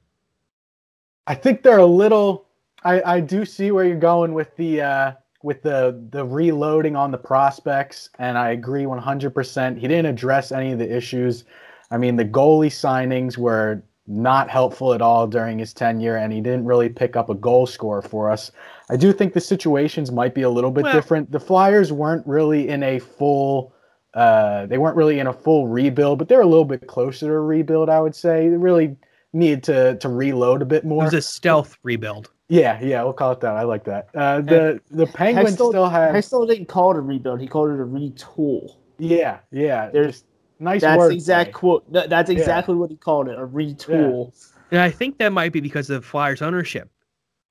I 1.27 1.35
think 1.35 1.63
they're 1.63 1.79
a 1.79 1.87
little. 1.87 2.47
I, 2.85 3.03
I 3.03 3.21
do 3.21 3.45
see 3.45 3.71
where 3.71 3.85
you're 3.85 3.97
going 3.97 4.35
with 4.35 4.57
the 4.57 4.81
uh, 4.81 5.13
with 5.43 5.63
the 5.63 6.07
the 6.11 6.25
reloading 6.25 6.97
on 6.97 7.11
the 7.11 7.19
prospects, 7.19 8.11
and 8.19 8.37
I 8.37 8.51
agree 8.51 8.85
100%. 8.85 9.79
He 9.79 9.89
didn't 9.89 10.07
address 10.07 10.53
any 10.53 10.73
of 10.73 10.79
the 10.79 10.95
issues. 10.95 11.45
I 11.91 11.99
mean, 11.99 12.17
the 12.17 12.25
goalie 12.25 12.69
signings 12.69 13.37
were 13.37 13.83
not 14.07 14.51
helpful 14.51 14.93
at 14.93 15.03
all 15.03 15.27
during 15.27 15.59
his 15.59 15.73
tenure, 15.73 16.17
and 16.17 16.33
he 16.33 16.41
didn't 16.41 16.65
really 16.65 16.89
pick 16.89 17.17
up 17.17 17.31
a 17.31 17.35
goal 17.35 17.67
score 17.67 18.03
for 18.03 18.31
us. 18.31 18.51
I 18.91 18.97
do 18.97 19.13
think 19.13 19.35
the 19.35 19.41
situations 19.41 20.11
might 20.11 20.35
be 20.35 20.43
a 20.43 20.51
little 20.51 20.71
bit 20.71 20.85
well, 20.85 20.93
different. 20.93 21.31
The 21.31 21.41
Flyers 21.41 21.93
weren't 21.93 22.27
really 22.27 22.69
in 22.69 22.83
a 22.83 22.99
full 22.99 23.73
uh, 24.15 24.67
they 24.67 24.79
weren't 24.79 24.97
really 24.97 25.19
in 25.19 25.27
a 25.27 25.33
full 25.33 25.69
rebuild, 25.69 26.19
but 26.19 26.29
they're 26.29 26.41
a 26.41 26.47
little 26.47 26.65
bit 26.65 26.87
closer 26.87 27.27
to 27.27 27.33
a 27.33 27.41
rebuild, 27.41 27.89
I 27.89 28.01
would 28.01 28.15
say. 28.15 28.49
They 28.49 28.57
really 28.57 28.97
needed 29.33 29.63
to 29.65 29.97
to 29.99 30.09
reload 30.09 30.63
a 30.63 30.65
bit 30.65 30.85
more. 30.85 31.03
It 31.03 31.07
was 31.07 31.15
a 31.15 31.23
stealth 31.23 31.79
rebuild. 31.83 32.31
Yeah, 32.49 32.81
yeah, 32.83 33.05
we'll 33.05 33.13
call 33.13 33.31
it 33.31 33.41
that. 33.41 33.55
I 33.55 33.63
like 33.63 33.85
that. 33.85 34.09
Uh, 34.15 34.41
the 34.41 34.81
the 34.91 35.07
Penguins 35.07 35.55
still, 35.55 35.71
still 35.71 35.89
have. 35.89 36.15
I 36.15 36.21
still 36.21 36.47
didn't 36.47 36.67
call 36.67 36.91
it 36.91 36.97
a 36.97 37.01
rebuild. 37.01 37.41
He 37.41 37.47
called 37.47 37.71
it 37.71 37.81
a 37.81 37.85
retool. 37.85 38.75
Yeah, 38.99 39.39
yeah. 39.53 39.89
There's 39.91 40.25
nice. 40.59 40.81
That's 40.81 40.99
word, 40.99 41.13
exact 41.13 41.53
quote. 41.53 41.85
That's 41.93 42.29
exactly 42.29 42.75
yeah. 42.75 42.81
what 42.81 42.91
he 42.91 42.97
called 42.97 43.29
it. 43.29 43.39
A 43.39 43.47
retool. 43.47 44.33
Yeah. 44.33 44.57
And 44.73 44.81
I 44.81 44.91
think 44.91 45.19
that 45.19 45.33
might 45.33 45.53
be 45.53 45.61
because 45.61 45.91
of 45.91 46.05
Flyers 46.05 46.43
ownership. 46.43 46.91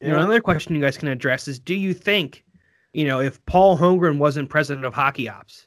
Yeah. 0.01 0.07
You 0.07 0.14
know, 0.14 0.20
another 0.20 0.41
question 0.41 0.76
you 0.76 0.82
guys 0.82 0.97
can 0.97 1.07
address 1.07 1.47
is: 1.47 1.60
Do 1.60 1.76
you 1.76 1.93
think, 1.93 2.43
you 2.91 3.05
know, 3.05 3.22
if 3.22 3.43
Paul 3.45 3.78
Holmgren 3.78 4.18
wasn't 4.18 4.49
president 4.49 4.86
of 4.86 4.93
Hockey 4.93 5.30
Ops, 5.30 5.66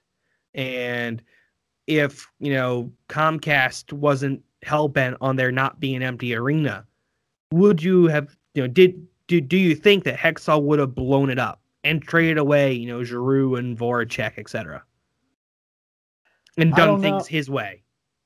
and 0.55 1.23
if 1.87 2.29
you 2.39 2.53
know 2.53 2.93
Comcast 3.09 3.93
wasn't 3.93 4.43
hell 4.63 4.89
bent 4.89 5.17
on 5.21 5.37
there 5.37 5.53
not 5.53 5.81
being 5.81 5.97
an 5.97 6.03
empty 6.03 6.35
arena, 6.35 6.87
would 7.53 7.83
you 7.83 8.07
have 8.07 8.37
you 8.55 8.63
know 8.63 8.69
did 8.69 9.07
do 9.27 9.41
do 9.41 9.57
you 9.57 9.75
think 9.75 10.05
that 10.05 10.19
Hextall 10.19 10.63
would 10.63 10.79
have 10.79 10.95
blown 10.95 11.31
it 11.31 11.39
up 11.39 11.61
and 11.85 12.03
traded 12.03 12.39
away 12.39 12.73
you 12.73 12.87
know 12.87 13.03
Giroux 13.03 13.57
and 13.57 13.77
Voracek 13.77 14.39
etc. 14.39 14.83
and 16.57 16.73
done 16.75 17.01
things 17.01 17.25
know. 17.25 17.37
his 17.37 17.51
way? 17.51 17.83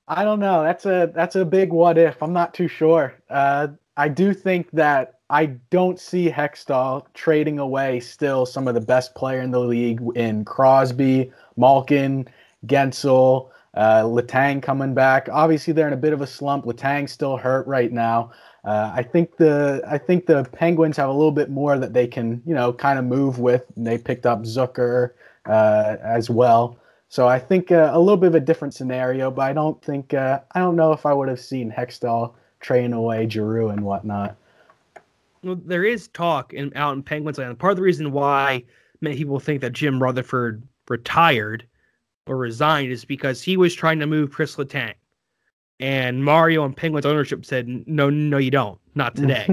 I 0.09 0.24
don't 0.24 0.41
know. 0.41 0.62
That's 0.62 0.87
a 0.87 1.11
that's 1.14 1.37
a 1.37 1.45
big 1.45 1.72
what 1.72 1.99
if. 1.99 2.22
I'm 2.22 2.33
not 2.33 2.55
too 2.55 2.68
sure. 2.68 3.14
Uh, 3.29 3.68
I 3.97 4.09
do 4.09 4.33
think 4.33 4.70
that 4.72 5.20
I 5.31 5.47
don't 5.70 5.99
see 5.99 6.31
Hextall 6.31 7.07
trading 7.14 7.59
away 7.59 7.99
still 8.01 8.47
some 8.47 8.68
of 8.68 8.74
the 8.74 8.81
best 8.81 9.14
player 9.14 9.41
in 9.41 9.51
the 9.51 9.61
league 9.61 10.01
in 10.14 10.45
Crosby, 10.45 11.33
Malkin, 11.57 12.29
Guentzel, 12.67 13.51
uh, 13.75 14.03
Letang 14.03 14.63
coming 14.63 14.95
back. 14.95 15.29
Obviously, 15.31 15.73
they're 15.73 15.87
in 15.87 15.93
a 15.93 15.99
bit 15.99 16.13
of 16.13 16.23
a 16.23 16.27
slump. 16.27 16.65
Letang's 16.65 17.13
still 17.13 17.37
hurt 17.37 17.67
right 17.67 17.93
now. 17.93 18.33
Uh, 18.65 18.93
I 18.95 19.03
think 19.03 19.37
the 19.37 19.83
I 19.87 19.97
think 19.97 20.27
the 20.27 20.45
Penguins 20.53 20.97
have 20.97 21.09
a 21.09 21.13
little 21.13 21.31
bit 21.31 21.51
more 21.51 21.79
that 21.79 21.93
they 21.93 22.07
can 22.07 22.43
you 22.45 22.55
know 22.55 22.73
kind 22.73 22.99
of 22.99 23.05
move 23.05 23.39
with. 23.39 23.65
They 23.77 23.97
picked 23.97 24.27
up 24.27 24.43
Zucker 24.43 25.11
uh, 25.47 25.97
as 26.03 26.29
well, 26.29 26.79
so 27.09 27.29
I 27.29 27.39
think 27.39 27.71
uh, 27.71 27.91
a 27.93 28.01
little 28.01 28.17
bit 28.17 28.29
of 28.29 28.35
a 28.35 28.41
different 28.41 28.75
scenario. 28.75 29.31
But 29.31 29.43
I 29.43 29.53
don't 29.53 29.81
think 29.85 30.15
uh, 30.15 30.41
I 30.53 30.59
don't 30.59 30.75
know 30.75 30.93
if 30.93 31.07
I 31.07 31.13
would 31.13 31.29
have 31.29 31.39
seen 31.39 31.71
Hextall 31.71 32.35
trading 32.59 32.93
away 32.93 33.29
Giroux 33.29 33.69
and 33.69 33.83
whatnot. 33.83 34.37
Well, 35.45 35.61
there 35.65 35.85
is 35.85 36.09
talk 36.09 36.53
in 36.53 36.73
out 36.75 36.97
in 36.97 37.05
Penguins 37.05 37.39
land. 37.39 37.59
Part 37.61 37.73
of 37.73 37.77
the 37.77 37.83
reason 37.83 38.11
why 38.11 38.65
many 39.01 39.17
people 39.17 39.39
think 39.39 39.61
that 39.61 39.75
Jim 39.75 40.03
Rutherford 40.03 40.63
retired 40.89 41.66
or 42.26 42.37
resigned 42.37 42.91
is 42.91 43.05
because 43.05 43.43
he 43.43 43.57
was 43.57 43.74
trying 43.74 44.01
to 44.01 44.07
move 44.07 44.30
Chris 44.30 44.57
Letang. 44.57 44.95
And 45.78 46.24
Mario 46.24 46.64
and 46.64 46.76
Penguins 46.76 47.07
ownership 47.07 47.45
said, 47.45 47.68
no, 47.87 48.09
no, 48.11 48.39
you 48.39 48.51
don't. 48.51 48.78
Not 48.95 49.14
today. 49.16 49.47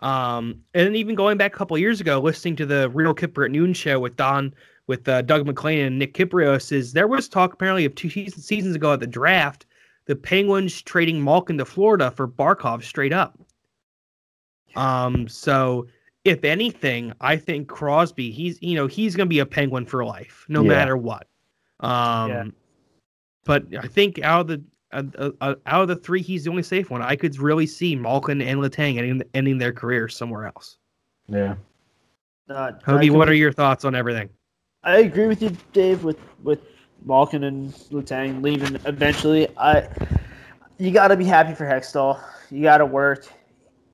um, 0.00 0.62
and 0.74 0.86
then 0.86 0.96
even 0.96 1.14
going 1.14 1.38
back 1.38 1.54
a 1.54 1.58
couple 1.58 1.78
years 1.78 2.00
ago, 2.00 2.20
listening 2.20 2.56
to 2.56 2.66
the 2.66 2.90
Real 2.90 3.14
Kyper 3.14 3.44
at 3.44 3.50
Noon 3.50 3.72
show 3.72 3.98
with 3.98 4.16
Don, 4.16 4.52
with 4.86 5.08
uh, 5.08 5.22
Doug 5.22 5.46
MacLean 5.46 5.78
and 5.86 5.98
Nick 5.98 6.14
Kypreos, 6.14 6.72
is 6.72 6.92
there 6.92 7.08
was 7.08 7.28
talk 7.28 7.52
apparently 7.52 7.84
of 7.84 7.94
two 7.94 8.10
seasons 8.10 8.74
ago 8.74 8.92
at 8.92 9.00
the 9.00 9.06
draft, 9.06 9.66
the 10.06 10.16
Penguins 10.16 10.82
trading 10.82 11.22
Malkin 11.22 11.58
to 11.58 11.64
Florida 11.64 12.10
for 12.10 12.26
Barkov 12.26 12.82
straight 12.82 13.12
up. 13.12 13.38
Um, 14.76 15.28
so 15.28 15.86
if 16.24 16.44
anything, 16.44 17.12
I 17.20 17.36
think 17.36 17.68
Crosby, 17.68 18.30
he's 18.30 18.60
you 18.62 18.74
know 18.74 18.86
he's 18.86 19.16
going 19.16 19.26
to 19.26 19.30
be 19.30 19.38
a 19.38 19.46
Penguin 19.46 19.86
for 19.86 20.04
life, 20.04 20.44
no 20.48 20.62
yeah. 20.62 20.68
matter 20.68 20.96
what. 20.96 21.26
Um, 21.80 22.30
yeah. 22.30 22.44
but 23.44 23.64
I 23.78 23.86
think 23.86 24.22
out 24.22 24.42
of 24.42 24.46
the 24.48 24.62
uh, 24.92 25.30
uh, 25.40 25.54
out 25.66 25.82
of 25.82 25.88
the 25.88 25.96
three, 25.96 26.22
he's 26.22 26.44
the 26.44 26.50
only 26.50 26.62
safe 26.62 26.90
one. 26.90 27.02
I 27.02 27.16
could 27.16 27.38
really 27.38 27.66
see 27.66 27.96
Malkin 27.96 28.42
and 28.42 28.60
Letang 28.60 28.98
ending, 28.98 29.22
ending 29.34 29.58
their 29.58 29.72
careers 29.72 30.16
somewhere 30.16 30.46
else. 30.46 30.78
Yeah. 31.28 31.54
Uh, 32.48 32.72
Hoagie, 32.84 33.10
what 33.10 33.28
are 33.28 33.34
your 33.34 33.52
thoughts 33.52 33.84
on 33.84 33.94
everything? 33.94 34.28
I 34.82 34.98
agree 34.98 35.26
with 35.26 35.42
you, 35.42 35.56
Dave, 35.72 36.04
with 36.04 36.18
with 36.42 36.60
Malkin 37.04 37.44
and 37.44 37.72
Letang 37.90 38.42
leaving 38.42 38.76
eventually. 38.84 39.48
I 39.56 39.88
you 40.78 40.90
got 40.90 41.08
to 41.08 41.16
be 41.16 41.24
happy 41.24 41.54
for 41.54 41.64
Hextall. 41.64 42.20
You 42.50 42.62
got 42.62 42.78
to 42.78 42.86
work. 42.86 43.26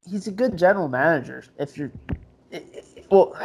He's 0.08 0.26
a 0.26 0.30
good 0.30 0.56
general 0.56 0.88
manager. 0.88 1.44
If 1.58 1.76
you're 1.76 1.90
well, 3.10 3.36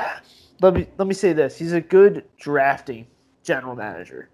let 0.62 0.74
me 0.74 0.88
let 0.97 1.07
me 1.07 1.14
say 1.14 1.34
this: 1.34 1.57
he's 1.57 1.74
a 1.74 1.82
good 1.82 2.24
drafting 2.39 3.07
general 3.43 3.76
manager. 3.76 4.30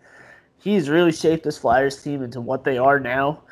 He's 0.57 0.89
really 0.89 1.11
shaped 1.11 1.43
this 1.43 1.57
Flyers 1.57 2.01
team 2.01 2.23
into 2.23 2.41
what 2.41 2.63
they 2.63 2.77
are 2.77 2.99
now. 2.99 3.43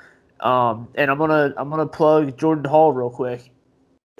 Um, 0.42 0.90
and 0.96 1.10
I'm 1.10 1.18
gonna 1.18 1.54
I'm 1.58 1.70
gonna 1.70 1.88
plug 1.88 2.38
Jordan 2.38 2.66
Hall 2.66 2.92
real 2.92 3.10
quick. 3.10 3.52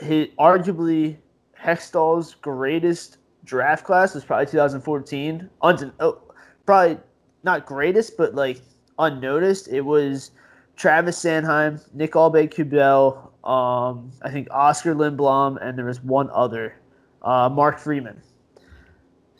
He 0.02 0.34
arguably 0.40 1.18
Hextall's 1.62 2.36
greatest 2.36 3.18
draft 3.44 3.86
class 3.86 4.14
was 4.14 4.24
probably 4.24 4.46
2014. 4.48 5.50
Un- 5.62 5.94
oh, 6.00 6.22
probably 6.66 6.98
not 7.44 7.66
greatest, 7.66 8.18
but 8.18 8.36
like 8.36 8.62
unnoticed. 9.00 9.68
It 9.68 9.82
was 9.82 10.32
Travis 10.76 11.22
Sanheim, 11.24 11.82
Nick 11.94 12.14
Aube-Kubel, 12.14 13.32
um, 13.46 14.12
I 14.22 14.32
think 14.32 14.48
Oskar 14.52 14.96
Lindblom, 14.96 15.58
and 15.62 15.78
there 15.78 15.86
was 15.86 16.02
one 16.02 16.30
other, 16.32 16.76
uh, 17.22 17.50
Mark 17.50 17.80
Friedman 17.80 18.22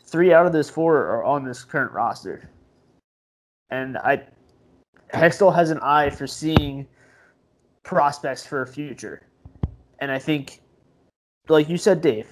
three 0.06 0.32
out 0.32 0.46
of 0.46 0.52
those 0.52 0.70
four 0.70 0.96
are 0.96 1.24
on 1.24 1.44
this 1.44 1.64
current 1.64 1.92
roster. 1.92 2.48
And 3.70 3.98
I 3.98 4.22
Hextall 5.12 5.54
has 5.54 5.70
an 5.70 5.78
eye 5.80 6.10
for 6.10 6.26
seeing 6.26 6.86
prospects 7.82 8.46
for 8.46 8.62
a 8.62 8.66
future. 8.66 9.26
And 10.00 10.10
I 10.10 10.18
think, 10.18 10.60
like 11.48 11.68
you 11.68 11.76
said, 11.76 12.00
Dave, 12.00 12.26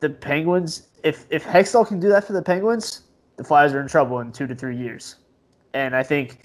the 0.00 0.10
Penguins, 0.10 0.88
if 1.04 1.26
if 1.30 1.44
Hextall 1.44 1.86
can 1.86 2.00
do 2.00 2.08
that 2.08 2.24
for 2.24 2.32
the 2.32 2.42
Penguins, 2.42 3.02
the 3.36 3.44
Flyers 3.44 3.72
are 3.72 3.80
in 3.80 3.88
trouble 3.88 4.20
in 4.20 4.32
two 4.32 4.46
to 4.46 4.54
three 4.54 4.76
years. 4.76 5.16
And 5.74 5.94
I 5.94 6.02
think 6.02 6.40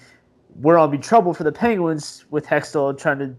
we're 0.62 0.78
all 0.78 0.88
be 0.88 0.98
trouble 0.98 1.34
for 1.34 1.44
the 1.44 1.52
Penguins 1.52 2.26
with 2.30 2.46
Hextall 2.46 2.98
trying 2.98 3.20
to 3.20 3.36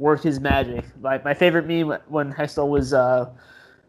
work 0.00 0.22
his 0.22 0.40
magic. 0.40 0.84
My, 1.00 1.20
my 1.22 1.34
favorite 1.34 1.66
meme 1.66 1.96
when 2.08 2.32
Hextall 2.32 2.68
was 2.68 2.92
uh, 2.92 3.30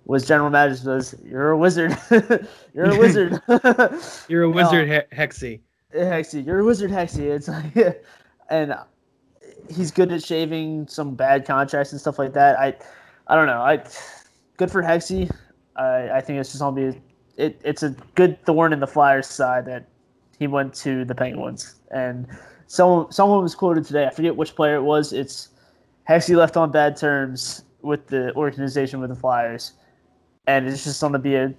was 0.05 0.27
general 0.27 0.49
manager 0.49 0.91
was 0.95 1.15
"You're 1.23 1.51
a 1.51 1.57
wizard, 1.57 1.97
you're 2.73 2.91
a 2.91 2.99
wizard, 2.99 3.41
you're 4.27 4.43
a 4.43 4.49
wizard, 4.59 4.87
he- 4.87 5.15
Hexy." 5.15 5.61
Hexy, 5.95 6.45
you're 6.45 6.59
a 6.59 6.65
wizard, 6.65 6.91
Hexy. 6.91 7.19
It's 7.19 7.47
like, 7.47 8.03
and 8.49 8.75
he's 9.69 9.91
good 9.91 10.11
at 10.11 10.23
shaving 10.23 10.87
some 10.87 11.15
bad 11.15 11.45
contracts 11.45 11.91
and 11.91 11.99
stuff 11.99 12.17
like 12.19 12.33
that. 12.33 12.57
I, 12.59 12.73
I 13.27 13.35
don't 13.35 13.47
know. 13.47 13.61
I, 13.61 13.83
good 14.57 14.71
for 14.71 14.81
Hexy. 14.81 15.29
I, 15.75 16.09
I 16.11 16.21
think 16.21 16.39
it's 16.39 16.49
just 16.49 16.61
gonna 16.61 16.75
be 16.93 17.01
it, 17.37 17.59
it's 17.63 17.83
a 17.83 17.89
good 18.15 18.43
thorn 18.45 18.71
in 18.73 18.79
the 18.79 18.87
Flyers' 18.87 19.27
side 19.27 19.65
that 19.65 19.87
he 20.37 20.47
went 20.47 20.73
to 20.75 21.05
the 21.05 21.15
Penguins. 21.15 21.75
And 21.91 22.27
someone 22.67 23.11
someone 23.11 23.43
was 23.43 23.55
quoted 23.55 23.85
today. 23.85 24.05
I 24.05 24.11
forget 24.11 24.35
which 24.35 24.55
player 24.55 24.75
it 24.75 24.83
was. 24.83 25.13
It's 25.13 25.49
Hexy 26.07 26.35
left 26.35 26.57
on 26.57 26.71
bad 26.71 26.97
terms 26.97 27.63
with 27.81 28.07
the 28.07 28.33
organization 28.35 28.99
with 28.99 29.09
the 29.09 29.15
Flyers, 29.15 29.73
and 30.47 30.67
it's 30.67 30.83
just 30.83 31.01
going 31.01 31.13
to 31.13 31.19
be 31.19 31.35
a 31.35 31.53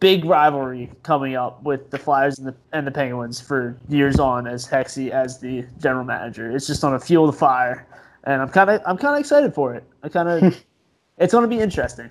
big 0.00 0.24
rivalry 0.24 0.90
coming 1.02 1.34
up 1.34 1.62
with 1.62 1.90
the 1.90 1.98
Flyers 1.98 2.38
and 2.38 2.48
the 2.48 2.54
and 2.72 2.86
the 2.86 2.90
Penguins 2.90 3.40
for 3.40 3.78
years 3.88 4.18
on 4.18 4.46
as 4.46 4.66
Hexy 4.66 5.10
as 5.10 5.38
the 5.38 5.64
general 5.80 6.04
manager. 6.04 6.50
It's 6.50 6.66
just 6.66 6.82
going 6.82 6.98
to 6.98 7.04
fuel 7.04 7.26
the 7.26 7.32
fire, 7.32 7.86
and 8.24 8.42
I'm 8.42 8.48
kind 8.48 8.70
of 8.70 8.82
I'm 8.86 8.98
kind 8.98 9.14
of 9.14 9.20
excited 9.20 9.54
for 9.54 9.74
it. 9.74 9.84
I 10.02 10.08
kind 10.08 10.28
of 10.28 10.64
it's 11.18 11.32
going 11.32 11.48
to 11.48 11.48
be 11.48 11.60
interesting. 11.60 12.10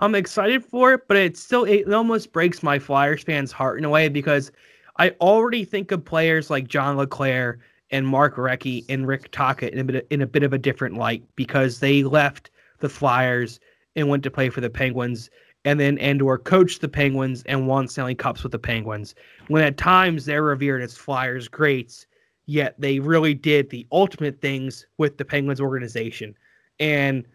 I'm 0.00 0.14
excited 0.14 0.64
for 0.64 0.92
it, 0.92 1.08
but 1.08 1.16
it 1.16 1.36
still 1.36 1.64
it 1.64 1.92
almost 1.92 2.32
breaks 2.32 2.62
my 2.62 2.78
Flyers 2.78 3.22
fans' 3.22 3.52
heart 3.52 3.78
in 3.78 3.84
a 3.84 3.90
way 3.90 4.08
because 4.08 4.52
I 4.98 5.10
already 5.20 5.64
think 5.64 5.90
of 5.90 6.04
players 6.04 6.50
like 6.50 6.68
John 6.68 6.96
LeClair 6.96 7.58
and 7.90 8.06
Mark 8.06 8.36
Recchi 8.36 8.84
and 8.88 9.06
Rick 9.06 9.30
Tocchet 9.30 9.72
in 9.72 9.80
a 9.80 9.84
bit 9.84 10.06
in 10.10 10.22
a 10.22 10.26
bit 10.26 10.42
of 10.42 10.52
a 10.52 10.58
different 10.58 10.96
light 10.96 11.24
because 11.36 11.80
they 11.80 12.02
left 12.02 12.50
the 12.80 12.88
Flyers 12.88 13.60
and 13.96 14.08
went 14.08 14.22
to 14.22 14.30
play 14.30 14.50
for 14.50 14.60
the 14.60 14.70
Penguins 14.70 15.30
and 15.64 15.78
then 15.78 15.98
Andor 15.98 16.38
coached 16.38 16.80
the 16.80 16.88
Penguins 16.88 17.42
and 17.46 17.66
won 17.66 17.88
Stanley 17.88 18.14
Cups 18.14 18.42
with 18.42 18.52
the 18.52 18.58
Penguins. 18.58 19.14
When 19.48 19.62
at 19.62 19.76
times 19.76 20.24
they're 20.24 20.42
revered 20.42 20.82
as 20.82 20.96
Flyers 20.96 21.48
greats, 21.48 22.06
yet 22.46 22.74
they 22.78 23.00
really 23.00 23.34
did 23.34 23.68
the 23.68 23.86
ultimate 23.92 24.40
things 24.40 24.86
with 24.98 25.18
the 25.18 25.24
Penguins 25.24 25.60
organization. 25.60 26.34
And 26.80 27.26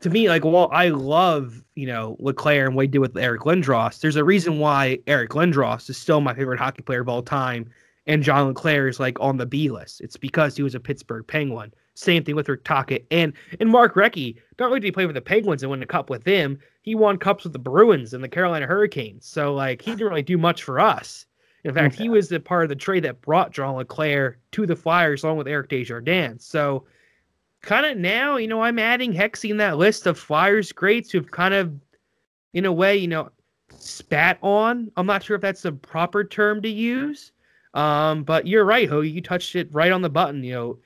to 0.00 0.10
me, 0.10 0.28
like, 0.28 0.44
well, 0.44 0.70
I 0.72 0.88
love, 0.88 1.62
you 1.74 1.86
know, 1.86 2.16
LeClair 2.20 2.66
and 2.66 2.76
what 2.76 2.84
he 2.84 2.88
did 2.88 3.00
with 3.00 3.16
Eric 3.16 3.42
Lindros. 3.42 4.00
There's 4.00 4.16
a 4.16 4.24
reason 4.24 4.60
why 4.60 5.00
Eric 5.06 5.30
Lindros 5.30 5.90
is 5.90 5.98
still 5.98 6.20
my 6.20 6.34
favorite 6.34 6.60
hockey 6.60 6.82
player 6.82 7.00
of 7.00 7.08
all 7.08 7.22
time. 7.22 7.68
And 8.08 8.22
John 8.22 8.48
LeClair 8.48 8.88
is 8.88 8.98
like 8.98 9.20
on 9.20 9.36
the 9.36 9.46
B 9.46 9.70
list. 9.70 10.00
It's 10.00 10.16
because 10.16 10.56
he 10.56 10.62
was 10.62 10.74
a 10.74 10.80
Pittsburgh 10.80 11.26
Penguin. 11.26 11.72
Same 11.94 12.24
thing 12.24 12.34
with 12.34 12.48
Rick 12.48 12.64
Tocchet 12.64 13.06
and 13.10 13.32
and 13.60 13.70
Mark 13.70 13.94
Recchi. 13.94 14.36
Not 14.58 14.66
only 14.66 14.80
did 14.80 14.86
he 14.86 14.92
play 14.92 15.06
for 15.06 15.12
the 15.12 15.20
Penguins 15.20 15.62
and 15.62 15.70
win 15.70 15.82
a 15.82 15.86
cup 15.86 16.10
with 16.10 16.24
them, 16.24 16.58
he 16.82 16.94
won 16.94 17.18
cups 17.18 17.44
with 17.44 17.52
the 17.52 17.58
Bruins 17.58 18.14
and 18.14 18.24
the 18.24 18.28
Carolina 18.28 18.66
Hurricanes. 18.66 19.26
So 19.26 19.54
like 19.54 19.82
he 19.82 19.92
didn't 19.92 20.08
really 20.08 20.22
do 20.22 20.38
much 20.38 20.62
for 20.62 20.80
us. 20.80 21.26
In 21.64 21.74
fact, 21.74 21.94
okay. 21.94 22.04
he 22.04 22.08
was 22.08 22.28
the 22.28 22.40
part 22.40 22.62
of 22.62 22.68
the 22.68 22.76
trade 22.76 23.02
that 23.04 23.20
brought 23.20 23.52
John 23.52 23.76
LeClair 23.76 24.38
to 24.52 24.64
the 24.64 24.76
Flyers 24.76 25.22
along 25.22 25.38
with 25.38 25.48
Eric 25.48 25.68
Desjardins. 25.68 26.44
So 26.44 26.86
kind 27.62 27.84
of 27.84 27.98
now, 27.98 28.36
you 28.36 28.46
know, 28.46 28.62
I'm 28.62 28.78
adding 28.78 29.12
Hexy 29.12 29.50
in 29.50 29.56
that 29.58 29.76
list 29.76 30.06
of 30.06 30.18
Flyers 30.18 30.72
greats 30.72 31.10
who've 31.10 31.30
kind 31.30 31.52
of, 31.52 31.74
in 32.54 32.64
a 32.64 32.72
way, 32.72 32.96
you 32.96 33.08
know, 33.08 33.30
spat 33.76 34.38
on. 34.40 34.90
I'm 34.96 35.06
not 35.06 35.22
sure 35.22 35.36
if 35.36 35.42
that's 35.42 35.62
the 35.62 35.72
proper 35.72 36.24
term 36.24 36.62
to 36.62 36.68
use. 36.68 37.32
Um, 37.78 38.24
but 38.24 38.48
you're 38.48 38.64
right, 38.64 38.88
Ho. 38.88 39.02
You 39.02 39.20
touched 39.20 39.54
it 39.54 39.72
right 39.72 39.92
on 39.92 40.02
the 40.02 40.10
button. 40.10 40.42
You 40.42 40.52
know, 40.52 40.78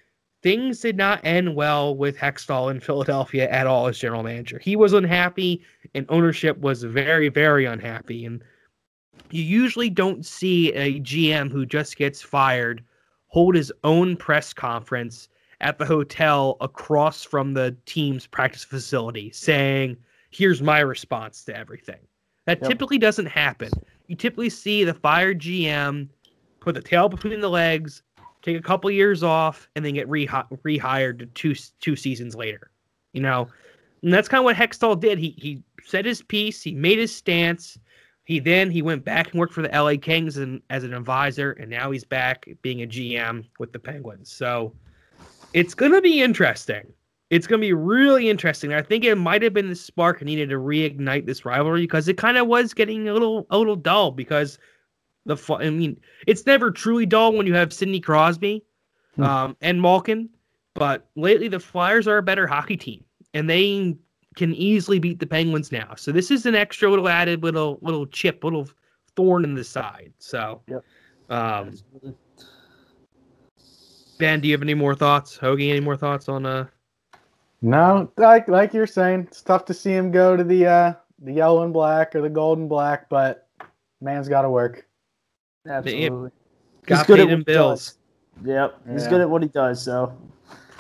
things 0.43 0.81
did 0.81 0.99
not 0.99 1.25
end 1.25 1.57
well 1.57 1.97
with 1.97 2.19
Hextall 2.19 2.71
in 2.71 2.81
Philadelphia 2.89 3.49
at 3.49 3.67
all 3.67 3.87
as 3.87 3.99
general 3.99 4.23
manager. 4.23 4.59
He 4.59 4.77
was 4.77 4.93
unhappy, 4.93 5.63
and 5.95 6.05
ownership 6.11 6.59
was 6.59 6.83
very, 6.83 7.31
very 7.31 7.65
unhappy. 7.65 8.27
And 8.27 8.45
you 9.31 9.43
usually 9.43 9.89
don't 9.89 10.27
see 10.27 10.71
a 10.75 11.01
GM 11.01 11.51
who 11.51 11.65
just 11.65 11.97
gets 11.97 12.21
fired 12.21 12.85
hold 13.29 13.55
his 13.55 13.73
own 13.85 14.15
press 14.15 14.53
conference 14.53 15.31
at 15.63 15.79
the 15.79 15.87
hotel 15.87 16.59
across 16.61 17.25
from 17.25 17.55
the 17.55 17.75
team's 17.87 18.27
practice 18.27 18.65
facility 18.65 19.31
saying, 19.31 19.97
Here's 20.29 20.61
my 20.61 20.81
response 20.81 21.43
to 21.45 21.57
everything. 21.57 22.01
That 22.45 22.61
yep. 22.61 22.69
typically 22.69 22.99
doesn't 22.99 23.27
happen. 23.27 23.71
You 24.09 24.17
typically 24.17 24.51
see 24.51 24.85
the 24.85 24.93
fired 24.93 25.41
GM 25.41 26.09
put 26.63 26.75
the 26.75 26.83
tail 26.83 27.09
between 27.09 27.41
the 27.41 27.51
legs, 27.51 28.03
take 28.43 28.57
a 28.57 28.63
couple 28.63 28.91
years 28.91 29.23
off, 29.23 29.69
and 29.75 29.85
then 29.85 29.95
get 29.95 30.09
rehi- 30.09 30.61
rehired 30.65 31.33
two 31.35 31.55
two 31.81 31.97
seasons 31.97 32.35
later. 32.35 32.71
You 33.13 33.23
know, 33.23 33.49
and 34.03 34.13
that's 34.13 34.29
kind 34.29 34.41
of 34.41 34.45
what 34.45 34.57
Hextall 34.57 34.99
did. 35.01 35.19
He 35.19 35.35
he 35.39 35.63
said 35.85 36.05
his 36.05 36.23
piece. 36.23 36.63
He 36.63 36.75
made 36.75 36.99
his 36.99 37.15
stance. 37.15 37.79
He 38.25 38.39
then 38.39 38.71
he 38.71 38.83
went 38.83 39.05
back 39.05 39.31
and 39.31 39.41
worked 39.41 39.53
for 39.53 39.63
the 39.63 39.69
LA 39.69 39.95
Kings 40.01 40.37
and 40.37 40.63
as 40.71 40.85
an 40.85 40.95
advisor, 40.95 41.53
and 41.53 41.71
now 41.71 41.91
he's 41.91 42.05
back 42.05 42.49
being 42.63 42.83
a 42.83 42.87
GM 42.87 43.45
with 43.59 43.73
the 43.73 43.79
Penguins. 43.79 44.31
So 44.31 44.75
it's 45.53 45.75
to 45.93 46.01
be 46.01 46.23
interesting. 46.23 46.93
It's 47.31 47.47
to 47.61 47.67
be 47.67 47.73
really 47.73 48.29
interesting. 48.29 48.75
I 48.75 48.83
think 48.83 49.05
it 49.05 49.17
might 49.17 49.43
have 49.43 49.55
been 49.55 49.71
the 49.71 49.75
spark 49.75 50.23
needed 50.23 50.51
to 50.51 50.57
reignite 50.57 51.27
this 51.27 51.45
rivalry 51.45 51.81
because 51.81 52.07
it 52.07 52.19
kind 52.19 52.37
of 52.37 52.47
was 52.47 52.75
getting 52.75 53.09
a 53.09 53.13
little 53.13 53.47
a 53.51 53.59
little 53.59 53.77
dull 53.77 54.11
because 54.11 54.59
the 55.27 55.37
I 55.59 55.71
mean 55.71 56.01
it's 56.27 56.47
never 56.47 56.71
truly 56.71 57.07
dull 57.07 57.33
when 57.33 57.47
you 57.47 57.55
have 57.55 57.73
Sidney 57.73 58.01
Crosby 58.01 58.65
hmm. 59.17 59.23
um, 59.23 59.57
and 59.61 59.81
Malkin, 59.81 60.29
but 60.75 61.09
lately 61.17 61.49
the 61.49 61.61
Flyers 61.61 62.09
are 62.09 62.19
a 62.19 62.23
better 62.23 62.47
hockey 62.47 62.77
team 62.77 63.05
and 63.35 63.49
they 63.49 63.97
can 64.37 64.55
easily 64.55 64.99
beat 64.99 65.19
the 65.19 65.27
Penguins 65.27 65.73
now. 65.73 65.95
So 65.97 66.11
this 66.13 66.31
is 66.31 66.47
an 66.47 66.55
extra 66.55 66.89
little 66.89 67.09
added 67.09 67.43
little 67.43 67.79
little 67.83 68.07
chip, 68.07 68.45
little 68.45 68.69
thorn 69.17 69.45
in 69.45 69.55
the 69.55 69.65
side. 69.65 70.13
So 70.19 70.63
yep. 70.67 70.85
um, 71.29 71.73
Ben, 74.19 74.41
do 74.41 74.49
you 74.49 74.55
have 74.55 74.63
any 74.63 74.75
more 74.75 74.95
thoughts? 74.95 75.37
Hoagie, 75.37 75.71
any 75.71 75.81
more 75.81 75.97
thoughts 75.97 76.29
on 76.29 76.47
uh 76.47 76.67
No, 77.61 78.11
like 78.17 78.49
like 78.49 78.73
you're 78.73 78.87
saying, 78.87 79.27
it's 79.29 79.43
tough 79.43 79.65
to 79.67 79.75
see 79.75 79.93
him 79.93 80.11
go 80.11 80.37
to 80.37 80.45
the 80.45 80.67
uh 80.67 80.95
the 81.21 81.33
yellow 81.33 81.63
and 81.63 81.73
black 81.73 82.15
or 82.15 82.21
the 82.21 82.29
gold 82.29 82.59
and 82.59 82.69
black, 82.69 83.09
but 83.09 83.49
man's 84.01 84.29
gotta 84.29 84.51
work. 84.51 84.87
Absolutely. 85.69 86.31
Got 86.87 86.99
he's 86.99 87.07
good 87.07 87.21
at 87.21 87.29
what 87.29 87.47
bills. 87.47 87.99
Does. 88.39 88.47
Yep. 88.47 88.81
He's 88.91 89.05
yeah. 89.05 89.11
good 89.11 89.21
at 89.21 89.31
what 89.31 89.43
he 89.43 89.49
does, 89.49 89.85
so 89.85 90.17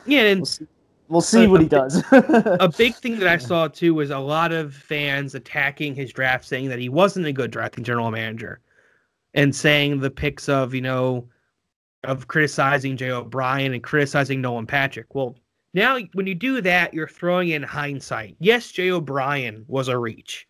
Yeah, 0.06 0.22
and 0.22 0.40
we'll 0.40 0.46
see, 0.46 0.66
we'll 1.08 1.20
see 1.20 1.46
what 1.46 1.60
he 1.60 1.68
does. 1.68 2.02
a 2.10 2.72
big 2.76 2.94
thing 2.96 3.18
that 3.18 3.28
I 3.28 3.36
saw 3.36 3.68
too 3.68 3.94
was 3.94 4.10
a 4.10 4.18
lot 4.18 4.52
of 4.52 4.74
fans 4.74 5.34
attacking 5.34 5.94
his 5.94 6.12
draft 6.12 6.44
saying 6.44 6.68
that 6.70 6.78
he 6.78 6.88
wasn't 6.88 7.26
a 7.26 7.32
good 7.32 7.50
drafting 7.50 7.84
general 7.84 8.10
manager 8.10 8.60
and 9.34 9.54
saying 9.54 10.00
the 10.00 10.10
picks 10.10 10.48
of, 10.48 10.74
you 10.74 10.80
know, 10.80 11.28
of 12.04 12.26
criticizing 12.28 12.96
Jay 12.96 13.10
O'Brien 13.10 13.74
and 13.74 13.82
criticizing 13.82 14.40
Nolan 14.40 14.66
Patrick. 14.66 15.14
Well, 15.14 15.36
now 15.74 15.98
when 16.14 16.26
you 16.26 16.34
do 16.34 16.60
that, 16.60 16.92
you're 16.92 17.08
throwing 17.08 17.50
in 17.50 17.62
hindsight. 17.62 18.36
Yes, 18.40 18.72
Jay 18.72 18.90
O'Brien 18.90 19.64
was 19.68 19.88
a 19.88 19.96
reach, 19.96 20.46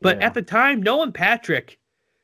but 0.00 0.18
yeah. 0.18 0.26
at 0.26 0.34
the 0.34 0.42
time, 0.42 0.82
Nolan 0.82 1.12
Patrick, 1.12 1.77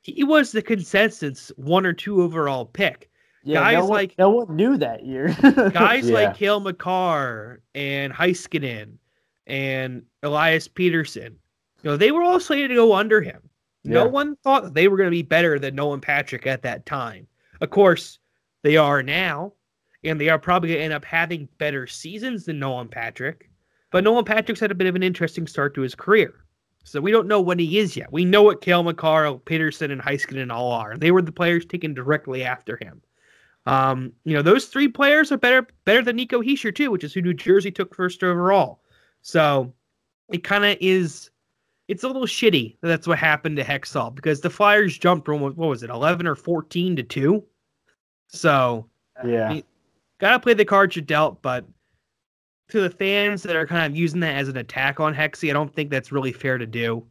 he 0.05 0.23
was 0.23 0.53
the 0.53 0.63
consensus 0.63 1.51
one 1.57 1.87
or 1.87 1.93
two 1.93 2.23
overall 2.23 2.67
pick. 2.67 3.11
Yeah, 3.43 3.61
guys 3.61 3.75
no 3.75 3.81
one, 3.87 3.91
like 3.91 4.15
no 4.19 4.31
one 4.31 4.57
knew 4.57 4.77
that 4.77 5.05
year. 5.05 5.29
guys 5.73 6.09
yeah. 6.09 6.15
like 6.15 6.37
Cale 6.37 6.61
Makar 6.61 7.61
and 7.75 8.13
Heiskanen 8.13 8.93
and 9.47 10.03
Elias 10.23 10.69
Pettersson, 10.69 11.31
you 11.83 11.91
know, 11.91 11.97
they 11.97 12.13
were 12.13 12.23
all 12.23 12.41
slated 12.41 12.71
to 12.71 12.77
go 12.77 12.95
under 12.95 13.21
him. 13.21 13.43
No 13.87 14.07
one 14.07 14.37
thought 14.37 14.73
they 14.73 14.89
were 14.89 14.97
going 14.97 15.09
to 15.09 15.11
be 15.11 15.23
better 15.23 15.59
than 15.59 15.75
Nolan 15.75 16.01
Patrick 16.01 16.47
at 16.47 16.63
that 16.63 16.87
time. 16.87 17.27
Of 17.61 17.69
course, 17.69 18.19
they 18.63 18.79
are 18.79 19.03
now, 19.03 19.53
and 20.03 20.19
they 20.19 20.31
are 20.31 20.39
probably 20.39 20.71
going 20.71 20.79
to 20.79 20.85
end 20.85 20.95
up 20.95 21.05
having 21.05 21.51
better 21.59 21.87
seasons 21.87 22.47
than 22.47 22.59
Nolan 22.59 22.89
Patrick. 22.89 23.51
But 23.91 24.05
Nolan 24.05 24.25
Patrick's 24.25 24.61
had 24.61 24.71
a 24.71 24.75
bit 24.75 24.87
of 24.87 24.97
an 24.97 25.03
interesting 25.03 25.47
start 25.47 25.75
to 25.75 25.83
his 25.83 25.95
career. 25.95 26.43
So 26.85 27.01
we 27.01 27.11
don't 27.11 27.26
know 27.26 27.41
what 27.41 27.59
he 27.59 27.78
is 27.78 27.97
yet. 27.97 28.12
We 28.12 28.24
know 28.24 28.43
what 28.43 28.61
Cale 28.61 28.82
Makar, 28.82 29.39
Pettersson, 29.47 29.91
and 29.91 30.03
Heiskanen 30.03 30.53
all 30.53 30.70
are. 30.70 30.97
They 30.97 31.11
were 31.11 31.22
the 31.22 31.32
players 31.32 31.64
taken 31.64 31.95
directly 31.95 32.45
after 32.45 32.76
him. 32.76 33.01
Um, 33.66 34.12
you 34.24 34.35
know, 34.35 34.43
those 34.43 34.66
three 34.66 34.89
players 34.89 35.32
are 35.32 35.39
better 35.39 35.66
better 35.87 36.03
than 36.03 36.16
Nico 36.16 36.43
Hischier 36.43 36.74
too, 36.74 36.91
which 36.91 37.03
is 37.03 37.14
who 37.14 37.22
New 37.22 37.32
Jersey 37.32 37.70
took 37.70 37.95
first 37.95 38.22
overall. 38.22 38.82
So 39.22 39.72
it 40.30 40.45
kind 40.45 40.64
of 40.64 40.76
is. 40.80 41.30
It's 41.89 42.03
a 42.03 42.07
little 42.07 42.26
shitty 42.26 42.76
that 42.80 42.89
that's 42.89 43.07
what 43.07 43.18
happened 43.18 43.57
to 43.57 43.64
Hextall 43.64 44.14
because 44.14 44.41
the 44.41 44.51
Flyers 44.51 44.97
jumped 44.97 45.26
from 45.26 45.41
what 45.41 45.57
was 45.57 45.82
it, 45.82 45.91
eleven 45.91 46.26
or 46.26 46.35
fourteen 46.35 46.97
to 46.97 47.03
two. 47.03 47.45
So 48.28 48.89
yeah, 49.24 49.61
gotta 50.18 50.41
play 50.41 50.53
the 50.53 50.64
cards 50.66 50.97
you're 50.97 51.05
dealt. 51.05 51.41
But 51.41 51.64
to 52.69 52.81
the 52.81 52.91
fans 52.91 53.43
that 53.43 53.57
are 53.57 53.67
kind 53.67 53.91
of 53.91 53.97
using 53.97 54.21
that 54.21 54.37
as 54.37 54.49
an 54.49 54.57
attack 54.57 55.01
on 55.01 55.15
Hexy, 55.15 55.51
I 55.51 55.53
don't 55.53 55.75
think 55.75 55.91
that's 55.91 56.12
really 56.12 56.33
fair 56.33 56.59
to 56.59 56.67
do. 56.67 57.07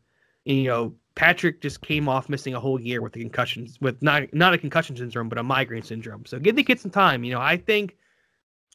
You 0.45 0.63
know, 0.63 0.95
Patrick 1.15 1.61
just 1.61 1.81
came 1.81 2.09
off 2.09 2.27
missing 2.27 2.53
a 2.53 2.59
whole 2.59 2.81
year 2.81 3.01
with 3.01 3.13
the 3.13 3.21
concussions, 3.21 3.79
with 3.79 4.01
not 4.01 4.33
not 4.33 4.53
a 4.53 4.57
concussion 4.57 4.95
syndrome, 4.95 5.29
but 5.29 5.37
a 5.37 5.43
migraine 5.43 5.83
syndrome. 5.83 6.25
So 6.25 6.39
give 6.39 6.55
the 6.55 6.63
kid 6.63 6.79
some 6.79 6.91
time. 6.91 7.23
You 7.23 7.33
know, 7.33 7.41
I 7.41 7.57
think 7.57 7.95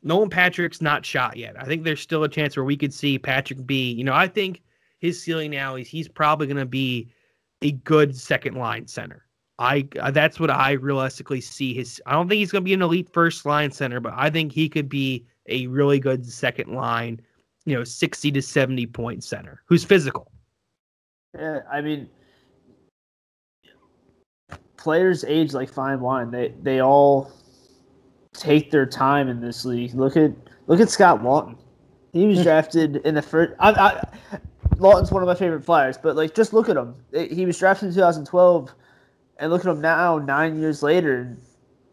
Nolan 0.02 0.30
Patrick's 0.30 0.80
not 0.80 1.04
shot 1.04 1.36
yet. 1.36 1.60
I 1.60 1.64
think 1.64 1.82
there's 1.82 2.00
still 2.00 2.24
a 2.24 2.28
chance 2.28 2.56
where 2.56 2.64
we 2.64 2.76
could 2.76 2.94
see 2.94 3.18
Patrick 3.18 3.66
be. 3.66 3.92
You 3.92 4.04
know, 4.04 4.14
I 4.14 4.28
think 4.28 4.62
his 4.98 5.20
ceiling 5.20 5.50
now 5.50 5.74
is 5.74 5.88
he's 5.88 6.08
probably 6.08 6.46
going 6.46 6.58
to 6.58 6.66
be 6.66 7.08
a 7.62 7.72
good 7.72 8.16
second 8.16 8.56
line 8.56 8.86
center. 8.86 9.24
I 9.58 9.88
uh, 9.98 10.12
that's 10.12 10.38
what 10.38 10.50
I 10.50 10.72
realistically 10.72 11.40
see 11.40 11.74
his. 11.74 12.00
I 12.06 12.12
don't 12.12 12.28
think 12.28 12.38
he's 12.38 12.52
going 12.52 12.62
to 12.62 12.68
be 12.68 12.74
an 12.74 12.82
elite 12.82 13.12
first 13.12 13.44
line 13.44 13.72
center, 13.72 13.98
but 13.98 14.12
I 14.16 14.30
think 14.30 14.52
he 14.52 14.68
could 14.68 14.88
be 14.88 15.26
a 15.48 15.66
really 15.66 15.98
good 15.98 16.26
second 16.30 16.74
line, 16.74 17.20
you 17.64 17.74
know, 17.74 17.84
60 17.84 18.32
to 18.32 18.42
70 18.42 18.86
point 18.86 19.24
center 19.24 19.62
who's 19.66 19.84
physical. 19.84 20.30
Yeah, 21.38 21.60
I 21.70 21.80
mean, 21.80 22.08
players 24.76 25.24
age 25.24 25.52
like 25.52 25.68
fine 25.68 26.00
wine. 26.00 26.30
They 26.30 26.54
they 26.62 26.80
all 26.80 27.30
take 28.32 28.70
their 28.70 28.86
time 28.86 29.28
in 29.28 29.40
this 29.40 29.64
league. 29.64 29.94
Look 29.94 30.16
at 30.16 30.32
look 30.66 30.80
at 30.80 30.88
Scott 30.88 31.22
Laughton. 31.22 31.58
He 32.12 32.26
was 32.26 32.42
drafted 32.44 32.96
in 33.04 33.14
the 33.14 33.22
first. 33.22 33.52
I, 33.58 33.70
I, 33.72 34.38
Laughton's 34.78 35.10
one 35.10 35.22
of 35.22 35.26
my 35.26 35.34
favorite 35.34 35.64
Flyers, 35.64 35.98
but 35.98 36.16
like 36.16 36.34
just 36.34 36.52
look 36.52 36.68
at 36.68 36.76
him. 36.76 36.94
He 37.12 37.44
was 37.44 37.58
drafted 37.58 37.88
in 37.88 37.94
2012, 37.94 38.74
and 39.38 39.50
look 39.50 39.64
at 39.64 39.70
him 39.70 39.80
now, 39.80 40.18
nine 40.18 40.58
years 40.58 40.82
later. 40.82 41.36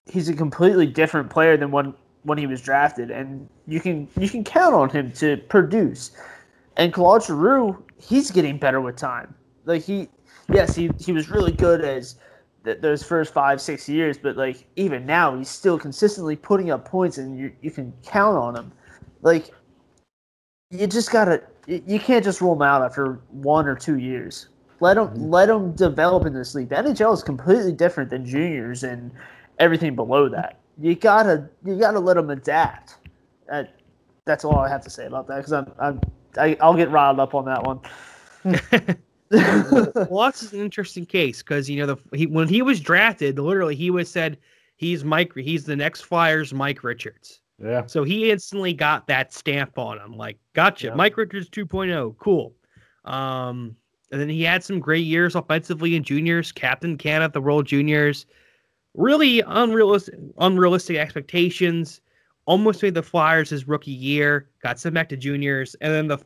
He's 0.08 0.30
a 0.30 0.36
completely 0.36 0.86
different 0.86 1.32
player 1.32 1.58
than 1.58 1.72
when 1.72 1.95
when 2.26 2.38
he 2.40 2.48
was 2.48 2.62
drafted, 2.62 3.12
and 3.12 3.48
you 3.68 3.80
can 3.80 4.08
you 4.20 4.28
can 4.28 4.44
count 4.44 4.74
on 4.74 4.90
him 4.90 5.12
to 5.14 5.38
produce. 5.38 6.12
And 6.76 6.92
Claude 6.92 7.24
Giroux, 7.24 7.82
he's 7.98 8.32
getting 8.32 8.58
better 8.58 8.82
with 8.82 8.98
time. 8.98 9.34
Like 9.66 9.84
he, 9.84 10.10
yes, 10.52 10.76
he 10.76 10.92
he 11.00 11.12
was 11.12 11.30
really 11.30 11.52
good 11.52 11.86
as 11.86 12.18
th- 12.66 12.82
those 12.82 13.04
first 13.04 13.32
five 13.32 13.62
six 13.62 13.88
years, 13.88 14.18
but 14.18 14.36
like 14.36 14.66
even 14.76 15.06
now, 15.06 15.38
he's 15.38 15.50
still 15.50 15.80
consistently 15.80 16.36
putting 16.36 16.72
up 16.72 16.84
points, 16.84 17.18
and 17.20 17.38
you 17.38 17.52
you 17.62 17.72
can 17.72 17.94
count 18.04 18.38
on 18.38 18.56
him. 18.56 18.72
Like 19.22 19.52
you 20.72 20.88
just 20.88 21.12
gotta 21.12 21.44
you 21.68 22.00
can't 22.00 22.24
just 22.24 22.42
rule 22.42 22.54
him 22.54 22.64
out 22.64 22.82
after 22.82 23.20
one 23.30 23.68
or 23.68 23.76
two 23.76 24.00
years. 24.00 24.48
Let 24.80 24.98
him 24.98 25.08
mm-hmm. 25.08 25.30
let 25.30 25.48
him 25.48 25.74
develop 25.74 26.26
in 26.26 26.34
this 26.34 26.56
league. 26.56 26.70
The 26.70 26.76
NHL 26.76 27.14
is 27.14 27.22
completely 27.22 27.72
different 27.72 28.10
than 28.10 28.26
juniors 28.26 28.84
and 28.84 29.12
everything 29.60 29.96
below 29.96 30.28
that 30.30 30.60
you 30.80 30.96
gotta 30.96 31.50
you 31.64 31.78
gotta 31.80 32.00
let 32.00 32.16
them 32.16 32.30
adapt. 32.30 32.98
Uh, 33.52 33.64
that's 34.26 34.44
all 34.44 34.58
I 34.58 34.70
have 34.70 34.82
to 34.82 34.90
say 34.90 35.06
about 35.06 35.28
that 35.28 35.38
because 35.38 35.54
I'm, 35.54 35.72
I'm 35.80 36.02
I, 36.38 36.58
I'll 36.60 36.76
get 36.76 36.90
riled 36.90 37.20
up 37.20 37.36
on 37.36 37.46
that 37.46 37.64
one. 37.64 37.80
Watts 40.10 40.44
is 40.44 40.54
an 40.54 40.62
interesting 40.62 41.06
case 41.06 41.42
because 41.42 41.70
you 41.70 41.80
know 41.80 41.96
the 41.96 42.18
he 42.18 42.28
when 42.28 42.48
he 42.48 42.62
was 42.62 42.80
drafted, 42.80 43.40
literally 43.40 43.76
he 43.76 43.90
was 43.90 44.10
said 44.10 44.38
he's 44.78 45.04
Mike 45.04 45.34
he's 45.36 45.66
the 45.66 45.76
next 45.76 46.02
Flyers 46.02 46.54
Mike 46.54 46.84
Richards. 46.84 47.42
Yeah. 47.62 47.86
So 47.86 48.04
he 48.04 48.32
instantly 48.32 48.74
got 48.74 49.08
that 49.08 49.34
stamp 49.34 49.78
on 49.78 49.98
him, 49.98 50.18
like, 50.18 50.38
gotcha, 50.54 50.88
yeah. 50.88 50.94
Mike 50.94 51.16
Richards 51.16 51.50
2.0, 51.50 52.18
cool. 52.18 52.54
Um, 53.06 53.76
and 54.12 54.20
then 54.20 54.30
he 54.30 54.44
had 54.44 54.64
some 54.64 54.80
great 54.80 55.06
years 55.06 55.36
offensively 55.36 55.96
in 55.96 56.04
juniors, 56.04 56.52
Captain 56.52 56.98
Canada, 56.98 57.32
the 57.34 57.42
World 57.42 57.66
Juniors 57.66 58.26
really 58.96 59.41
unrealistic 59.41 60.16
unrealistic 60.39 60.98
expectations. 60.98 62.02
Almost 62.46 62.84
made 62.84 62.93
the 62.93 63.02
Flyers 63.02 63.50
his 63.50 63.68
rookie 63.68 63.91
year, 63.91 64.50
got 64.62 64.80
sent 64.80 64.93
back 64.93 65.10
to 65.10 65.18
juniors, 65.18 65.76
and 65.82 65.91
then 65.91 66.08
the 66.08 66.18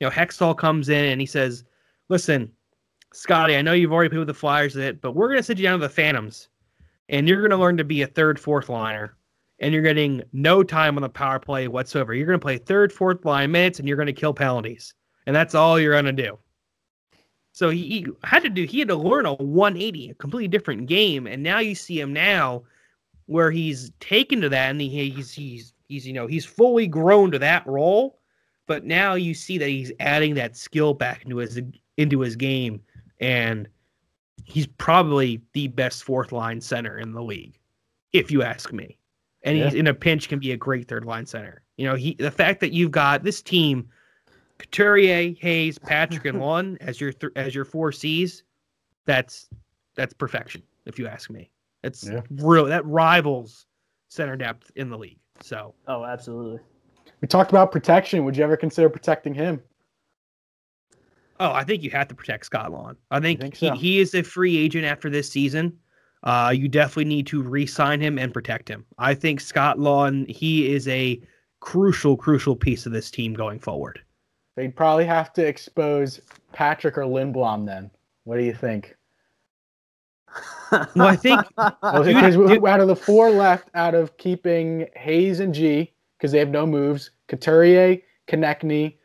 you 0.00 0.06
know 0.06 0.10
Hextall 0.10 0.56
comes 0.56 0.88
in 0.88 1.04
and 1.06 1.20
he 1.20 1.26
says, 1.26 1.64
"Listen, 2.08 2.50
Scotty, 3.12 3.56
I 3.56 3.62
know 3.62 3.72
you've 3.72 3.92
already 3.92 4.10
played 4.10 4.18
with 4.18 4.28
the 4.28 4.34
Flyers 4.34 4.76
it, 4.76 5.00
but 5.00 5.12
we're 5.12 5.28
gonna 5.28 5.42
send 5.42 5.58
you 5.58 5.64
down 5.64 5.78
to 5.78 5.86
the 5.86 5.92
Phantoms, 5.92 6.48
and 7.08 7.26
you're 7.26 7.40
gonna 7.40 7.60
learn 7.60 7.78
to 7.78 7.84
be 7.84 8.02
a 8.02 8.06
third, 8.06 8.38
fourth 8.38 8.68
liner, 8.68 9.16
and 9.60 9.72
you're 9.72 9.82
getting 9.82 10.22
no 10.32 10.62
time 10.62 10.96
on 10.96 11.02
the 11.02 11.08
power 11.08 11.38
play 11.38 11.68
whatsoever. 11.68 12.14
You're 12.14 12.26
gonna 12.26 12.38
play 12.38 12.58
third, 12.58 12.92
fourth 12.92 13.24
line 13.24 13.50
minutes, 13.50 13.78
and 13.78 13.88
you're 13.88 13.96
gonna 13.96 14.12
kill 14.12 14.34
penalties, 14.34 14.94
and 15.26 15.34
that's 15.34 15.54
all 15.54 15.80
you're 15.80 15.94
gonna 15.94 16.12
do." 16.12 16.38
So 17.52 17.68
he, 17.68 17.82
he, 17.82 18.06
had 18.24 18.42
to 18.42 18.48
do 18.48 18.64
he 18.64 18.78
had 18.78 18.88
to 18.88 18.96
learn 18.96 19.26
a 19.26 19.34
180, 19.34 20.10
a 20.10 20.14
completely 20.14 20.48
different 20.48 20.86
game, 20.86 21.26
and 21.26 21.42
now 21.42 21.58
you 21.58 21.74
see 21.74 22.00
him 22.00 22.12
now 22.12 22.62
where 23.26 23.50
he's 23.50 23.90
taken 24.00 24.40
to 24.40 24.48
that 24.48 24.70
and 24.70 24.80
he, 24.80 25.10
he's 25.10 25.32
he's 25.32 25.74
he's 25.86 26.06
you 26.06 26.12
know 26.12 26.26
he's 26.26 26.46
fully 26.46 26.86
grown 26.86 27.30
to 27.30 27.38
that 27.38 27.66
role, 27.66 28.18
but 28.66 28.84
now 28.84 29.14
you 29.14 29.34
see 29.34 29.58
that 29.58 29.68
he's 29.68 29.92
adding 30.00 30.34
that 30.34 30.56
skill 30.56 30.94
back 30.94 31.24
into 31.24 31.36
his 31.36 31.60
into 31.98 32.20
his 32.20 32.36
game, 32.36 32.80
and 33.20 33.68
he's 34.44 34.66
probably 34.66 35.42
the 35.52 35.68
best 35.68 36.04
fourth 36.04 36.32
line 36.32 36.60
center 36.60 36.98
in 36.98 37.12
the 37.12 37.22
league, 37.22 37.58
if 38.12 38.30
you 38.30 38.42
ask 38.42 38.72
me. 38.72 38.98
And 39.44 39.58
yeah. 39.58 39.64
he's 39.64 39.74
in 39.74 39.88
a 39.88 39.94
pinch 39.94 40.28
can 40.28 40.38
be 40.38 40.52
a 40.52 40.56
great 40.56 40.88
third 40.88 41.04
line 41.04 41.26
center. 41.26 41.62
You 41.76 41.86
know, 41.86 41.96
he 41.96 42.14
the 42.14 42.30
fact 42.30 42.60
that 42.60 42.72
you've 42.72 42.92
got 42.92 43.24
this 43.24 43.42
team 43.42 43.88
Couturier, 44.62 45.34
Hayes, 45.40 45.78
Patrick, 45.86 46.24
and 46.24 46.40
Lund 46.40 46.78
as 46.80 47.00
your 47.00 47.12
th- 47.12 47.32
as 47.36 47.54
your 47.54 47.64
four 47.64 47.92
C's, 47.92 48.44
that's 49.06 49.48
that's 49.94 50.14
perfection, 50.14 50.62
if 50.86 50.98
you 50.98 51.06
ask 51.06 51.30
me. 51.30 51.50
It's 51.84 52.08
yeah. 52.08 52.20
real 52.30 52.64
that 52.66 52.86
rivals 52.86 53.66
center 54.08 54.36
depth 54.36 54.70
in 54.76 54.88
the 54.88 54.96
league. 54.96 55.18
So 55.40 55.74
Oh, 55.88 56.04
absolutely. 56.04 56.60
We 57.20 57.28
talked 57.28 57.50
about 57.50 57.72
protection. 57.72 58.24
Would 58.24 58.36
you 58.36 58.44
ever 58.44 58.56
consider 58.56 58.88
protecting 58.88 59.34
him? 59.34 59.62
Oh, 61.40 61.52
I 61.52 61.64
think 61.64 61.82
you 61.82 61.90
have 61.90 62.08
to 62.08 62.14
protect 62.14 62.46
Scott 62.46 62.70
Laughton. 62.70 62.96
I 63.10 63.20
think, 63.20 63.40
think 63.40 63.56
so? 63.56 63.72
he, 63.72 63.78
he 63.78 64.00
is 64.00 64.14
a 64.14 64.22
free 64.22 64.56
agent 64.56 64.84
after 64.84 65.10
this 65.10 65.30
season. 65.30 65.76
Uh, 66.22 66.52
you 66.54 66.68
definitely 66.68 67.06
need 67.06 67.26
to 67.28 67.42
re-sign 67.42 68.00
him 68.00 68.18
and 68.18 68.32
protect 68.32 68.68
him. 68.68 68.84
I 68.98 69.14
think 69.14 69.40
Scott 69.40 69.78
Laughton, 69.78 70.28
he 70.30 70.72
is 70.72 70.86
a 70.86 71.20
crucial, 71.60 72.16
crucial 72.16 72.54
piece 72.54 72.86
of 72.86 72.92
this 72.92 73.10
team 73.10 73.34
going 73.34 73.58
forward. 73.58 74.00
They'd 74.56 74.76
probably 74.76 75.06
have 75.06 75.32
to 75.34 75.46
expose 75.46 76.20
Patrick 76.52 76.98
or 76.98 77.02
Lindblom 77.02 77.66
then. 77.66 77.90
What 78.24 78.36
do 78.36 78.44
you 78.44 78.54
think? 78.54 78.96
well, 80.70 81.08
I 81.08 81.16
think 81.16 81.40
well, 81.56 82.04
because 82.04 82.36
out 82.36 82.80
of 82.80 82.88
the 82.88 82.96
four 82.96 83.30
left, 83.30 83.68
out 83.74 83.94
of 83.94 84.16
keeping 84.16 84.86
Hayes 84.96 85.40
and 85.40 85.54
G, 85.54 85.92
because 86.16 86.32
they 86.32 86.38
have 86.38 86.48
no 86.48 86.66
moves, 86.66 87.10
Couturier, 87.28 87.98
Konecny, 88.28 88.96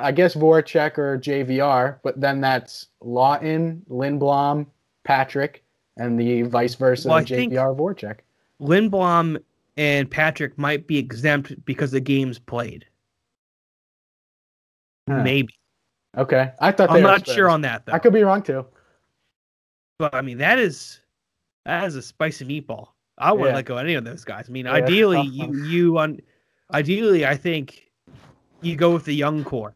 I 0.00 0.12
guess 0.12 0.34
Voracek 0.34 0.98
or 0.98 1.18
JVR, 1.18 1.98
but 2.02 2.20
then 2.20 2.40
that's 2.40 2.88
Laughton, 3.02 3.82
Lindblom, 3.88 4.66
Patrick, 5.04 5.62
and 5.96 6.18
the 6.18 6.42
vice 6.42 6.74
versa, 6.74 7.08
well, 7.08 7.22
JVR, 7.22 7.76
Voracek. 7.76 8.18
Lindblom 8.60 9.40
and 9.76 10.10
Patrick 10.10 10.56
might 10.58 10.86
be 10.86 10.98
exempt 10.98 11.64
because 11.64 11.90
the 11.90 12.00
game's 12.00 12.38
played. 12.38 12.86
Huh. 15.08 15.22
Maybe. 15.22 15.54
Okay, 16.16 16.52
I 16.60 16.70
thought 16.70 16.90
I'm 16.90 17.02
not 17.02 17.26
sure 17.26 17.50
on 17.50 17.62
that 17.62 17.86
though. 17.86 17.92
I 17.92 17.98
could 17.98 18.12
be 18.12 18.22
wrong 18.22 18.42
too. 18.42 18.64
But 19.98 20.14
I 20.14 20.22
mean, 20.22 20.38
that 20.38 20.58
is 20.58 21.00
that 21.64 21.84
is 21.84 21.96
a 21.96 22.02
spicy 22.02 22.44
meatball. 22.44 22.88
I 23.18 23.32
wouldn't 23.32 23.50
yeah. 23.50 23.56
let 23.56 23.64
go 23.64 23.74
of 23.78 23.84
any 23.84 23.94
of 23.94 24.04
those 24.04 24.24
guys. 24.24 24.46
I 24.48 24.52
mean, 24.52 24.66
yeah, 24.66 24.72
ideally, 24.72 25.22
you 25.26 25.64
you 25.64 25.98
on 25.98 26.20
ideally, 26.72 27.26
I 27.26 27.36
think 27.36 27.90
you 28.60 28.76
go 28.76 28.92
with 28.92 29.04
the 29.04 29.14
young 29.14 29.44
core 29.44 29.74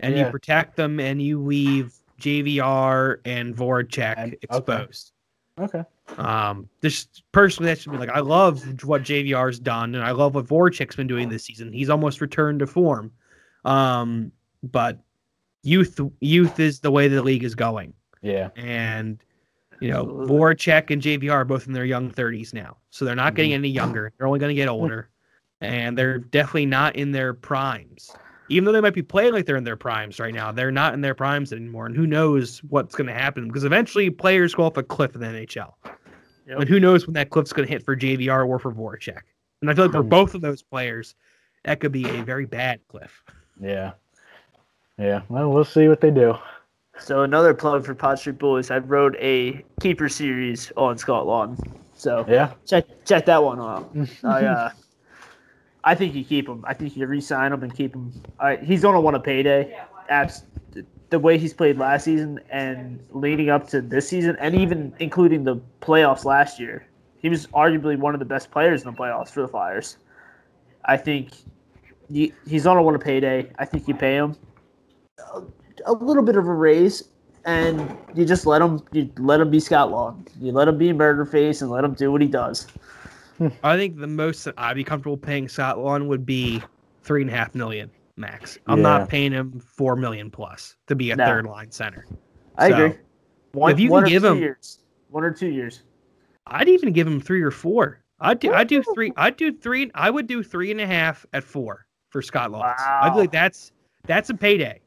and 0.00 0.16
yeah. 0.16 0.24
you 0.24 0.30
protect 0.30 0.76
them 0.76 1.00
and 1.00 1.20
you 1.22 1.40
leave 1.40 1.94
JVR 2.20 3.18
and 3.24 3.54
Voracek 3.54 4.14
and, 4.16 4.36
exposed. 4.42 5.12
Okay. 5.60 5.78
okay. 6.10 6.22
Um, 6.22 6.68
this 6.80 7.08
personally, 7.32 7.70
that 7.70 7.80
should 7.80 7.92
be 7.92 7.98
like 7.98 8.10
I 8.10 8.20
love 8.20 8.64
what 8.84 9.02
JVR's 9.02 9.58
done 9.58 9.94
and 9.94 10.04
I 10.04 10.12
love 10.12 10.34
what 10.34 10.46
Voracek's 10.46 10.96
been 10.96 11.06
doing 11.06 11.28
this 11.28 11.44
season. 11.44 11.72
He's 11.72 11.90
almost 11.90 12.20
returned 12.20 12.60
to 12.60 12.66
form. 12.66 13.12
Um, 13.64 14.32
but 14.62 14.98
youth 15.62 16.00
youth 16.20 16.58
is 16.60 16.80
the 16.80 16.90
way 16.90 17.08
the 17.08 17.22
league 17.22 17.44
is 17.44 17.54
going. 17.54 17.94
Yeah. 18.22 18.50
And 18.56 19.22
you 19.82 19.90
know, 19.90 20.06
Voracek 20.06 20.90
and 20.90 21.02
JVR 21.02 21.32
are 21.32 21.44
both 21.44 21.66
in 21.66 21.72
their 21.72 21.84
young 21.84 22.08
30s 22.08 22.54
now. 22.54 22.76
So 22.90 23.04
they're 23.04 23.16
not 23.16 23.34
getting 23.34 23.50
mm-hmm. 23.50 23.64
any 23.64 23.68
younger. 23.68 24.12
They're 24.16 24.28
only 24.28 24.38
going 24.38 24.50
to 24.50 24.54
get 24.54 24.68
older. 24.68 25.08
And 25.60 25.98
they're 25.98 26.18
definitely 26.18 26.66
not 26.66 26.94
in 26.94 27.10
their 27.10 27.34
primes. 27.34 28.12
Even 28.48 28.64
though 28.64 28.72
they 28.72 28.80
might 28.80 28.94
be 28.94 29.02
playing 29.02 29.32
like 29.32 29.46
they're 29.46 29.56
in 29.56 29.64
their 29.64 29.76
primes 29.76 30.20
right 30.20 30.32
now, 30.32 30.52
they're 30.52 30.70
not 30.70 30.94
in 30.94 31.00
their 31.00 31.16
primes 31.16 31.52
anymore. 31.52 31.86
And 31.86 31.96
who 31.96 32.06
knows 32.06 32.60
what's 32.68 32.94
going 32.94 33.08
to 33.08 33.12
happen 33.12 33.48
because 33.48 33.64
eventually 33.64 34.08
players 34.08 34.54
go 34.54 34.64
off 34.64 34.76
a 34.76 34.84
cliff 34.84 35.16
in 35.16 35.20
the 35.20 35.26
NHL. 35.26 35.72
Yep. 36.46 36.60
And 36.60 36.68
who 36.68 36.78
knows 36.78 37.06
when 37.06 37.14
that 37.14 37.30
cliff's 37.30 37.52
going 37.52 37.66
to 37.66 37.72
hit 37.72 37.84
for 37.84 37.96
JVR 37.96 38.46
or 38.46 38.60
for 38.60 38.72
Voracek. 38.72 39.22
And 39.62 39.70
I 39.70 39.74
feel 39.74 39.86
like 39.86 39.92
for 39.92 40.02
both 40.04 40.34
of 40.34 40.42
those 40.42 40.62
players, 40.62 41.16
that 41.64 41.80
could 41.80 41.92
be 41.92 42.08
a 42.08 42.22
very 42.22 42.46
bad 42.46 42.80
cliff. 42.86 43.22
Yeah. 43.60 43.92
Yeah, 45.02 45.22
well, 45.28 45.50
we'll 45.50 45.64
see 45.64 45.88
what 45.88 46.00
they 46.00 46.12
do. 46.12 46.38
So 46.96 47.22
another 47.22 47.54
plug 47.54 47.84
for 47.84 47.94
Pod 47.94 48.20
Street 48.20 48.38
Bullies. 48.38 48.70
I 48.70 48.78
wrote 48.78 49.16
a 49.18 49.64
keeper 49.80 50.08
series 50.08 50.70
on 50.76 50.96
Scott 50.96 51.26
Laughton. 51.26 51.76
So 51.94 52.24
yeah, 52.28 52.52
check 52.66 52.86
check 53.04 53.26
that 53.26 53.42
one 53.42 53.58
out. 53.58 53.90
I 54.24 54.44
uh, 54.44 54.70
I 55.82 55.96
think 55.96 56.14
you 56.14 56.24
keep 56.24 56.48
him. 56.48 56.64
I 56.68 56.74
think 56.74 56.96
you 56.96 57.06
re-sign 57.06 57.52
him 57.52 57.64
and 57.64 57.74
keep 57.74 57.94
him. 57.94 58.12
Uh, 58.38 58.56
he's 58.58 58.82
gonna 58.82 59.00
want 59.00 59.16
a 59.16 59.20
payday. 59.20 59.76
Abs- 60.08 60.44
the 61.10 61.18
way 61.18 61.36
he's 61.36 61.52
played 61.52 61.78
last 61.78 62.04
season 62.04 62.40
and 62.50 62.98
leading 63.10 63.50
up 63.50 63.68
to 63.68 63.82
this 63.82 64.08
season, 64.08 64.36
and 64.38 64.54
even 64.54 64.94
including 64.98 65.44
the 65.44 65.56
playoffs 65.80 66.24
last 66.24 66.60
year, 66.60 66.86
he 67.18 67.28
was 67.28 67.48
arguably 67.48 67.98
one 67.98 68.14
of 68.14 68.20
the 68.20 68.24
best 68.24 68.50
players 68.50 68.82
in 68.84 68.90
the 68.90 68.96
playoffs 68.96 69.28
for 69.30 69.42
the 69.42 69.48
Flyers. 69.48 69.98
I 70.84 70.96
think 70.96 71.32
you, 72.08 72.32
he's 72.46 72.64
gonna 72.64 72.82
want 72.82 72.94
a 72.94 73.00
payday. 73.00 73.50
I 73.58 73.64
think 73.64 73.88
you 73.88 73.94
pay 73.94 74.14
him 74.14 74.36
a, 75.34 75.42
a 75.86 75.92
little 75.92 76.22
bit 76.22 76.36
of 76.36 76.46
a 76.46 76.52
raise, 76.52 77.08
and 77.44 77.96
you 78.14 78.24
just 78.24 78.46
let 78.46 78.62
him. 78.62 78.80
You 78.92 79.10
let 79.18 79.40
him 79.40 79.50
be 79.50 79.60
Scott 79.60 79.90
Long. 79.90 80.26
You 80.40 80.52
let 80.52 80.68
him 80.68 80.78
be 80.78 80.92
murder 80.92 81.24
face 81.24 81.62
and 81.62 81.70
let 81.70 81.84
him 81.84 81.94
do 81.94 82.10
what 82.12 82.20
he 82.20 82.28
does. 82.28 82.66
Hmm. 83.38 83.48
I 83.64 83.76
think 83.76 83.98
the 83.98 84.06
most 84.06 84.44
that 84.44 84.54
I'd 84.58 84.74
be 84.76 84.84
comfortable 84.84 85.16
paying 85.16 85.48
Scott 85.48 85.78
Long 85.78 86.06
would 86.08 86.26
be 86.26 86.62
three 87.02 87.22
and 87.22 87.30
a 87.30 87.34
half 87.34 87.54
million 87.54 87.90
max. 88.16 88.58
I'm 88.66 88.78
Yeah. 88.78 88.82
not 88.98 89.08
paying 89.08 89.32
him 89.32 89.58
four 89.60 89.96
million 89.96 90.30
plus 90.30 90.76
to 90.86 90.94
be 90.94 91.10
a 91.10 91.16
No. 91.16 91.24
third 91.26 91.46
line 91.46 91.70
center. 91.70 92.06
I 92.58 92.68
So, 92.70 92.74
agree. 92.76 92.98
One, 93.52 93.72
if 93.72 93.80
you 93.80 93.90
one 93.90 94.02
can 94.04 94.08
or 94.08 94.10
give 94.10 94.22
two 94.22 94.28
him- 94.28 94.38
years, 94.38 94.78
one 95.10 95.24
or 95.24 95.30
two 95.30 95.48
years. 95.48 95.82
I'd 96.46 96.68
even 96.68 96.92
give 96.92 97.06
him 97.06 97.20
three 97.20 97.42
or 97.42 97.50
four. 97.50 98.00
I'd 98.20 98.38
do 98.38 98.52
I'd 98.52 98.68
do 98.68 98.82
three 98.94 99.12
I'd 99.16 99.36
do 99.36 99.52
three 99.52 99.90
I 99.94 100.10
would 100.10 100.26
do 100.26 100.42
three 100.42 100.70
and 100.70 100.80
a 100.80 100.86
half 100.86 101.26
at 101.32 101.42
four 101.42 101.86
for 102.10 102.22
Scott 102.22 102.50
Long. 102.52 102.62
I 102.62 103.06
feel 103.08 103.12
Wow. 103.14 103.18
like 103.18 103.32
that's 103.32 103.72
that's 104.06 104.30
a 104.30 104.34
payday. 104.34 104.80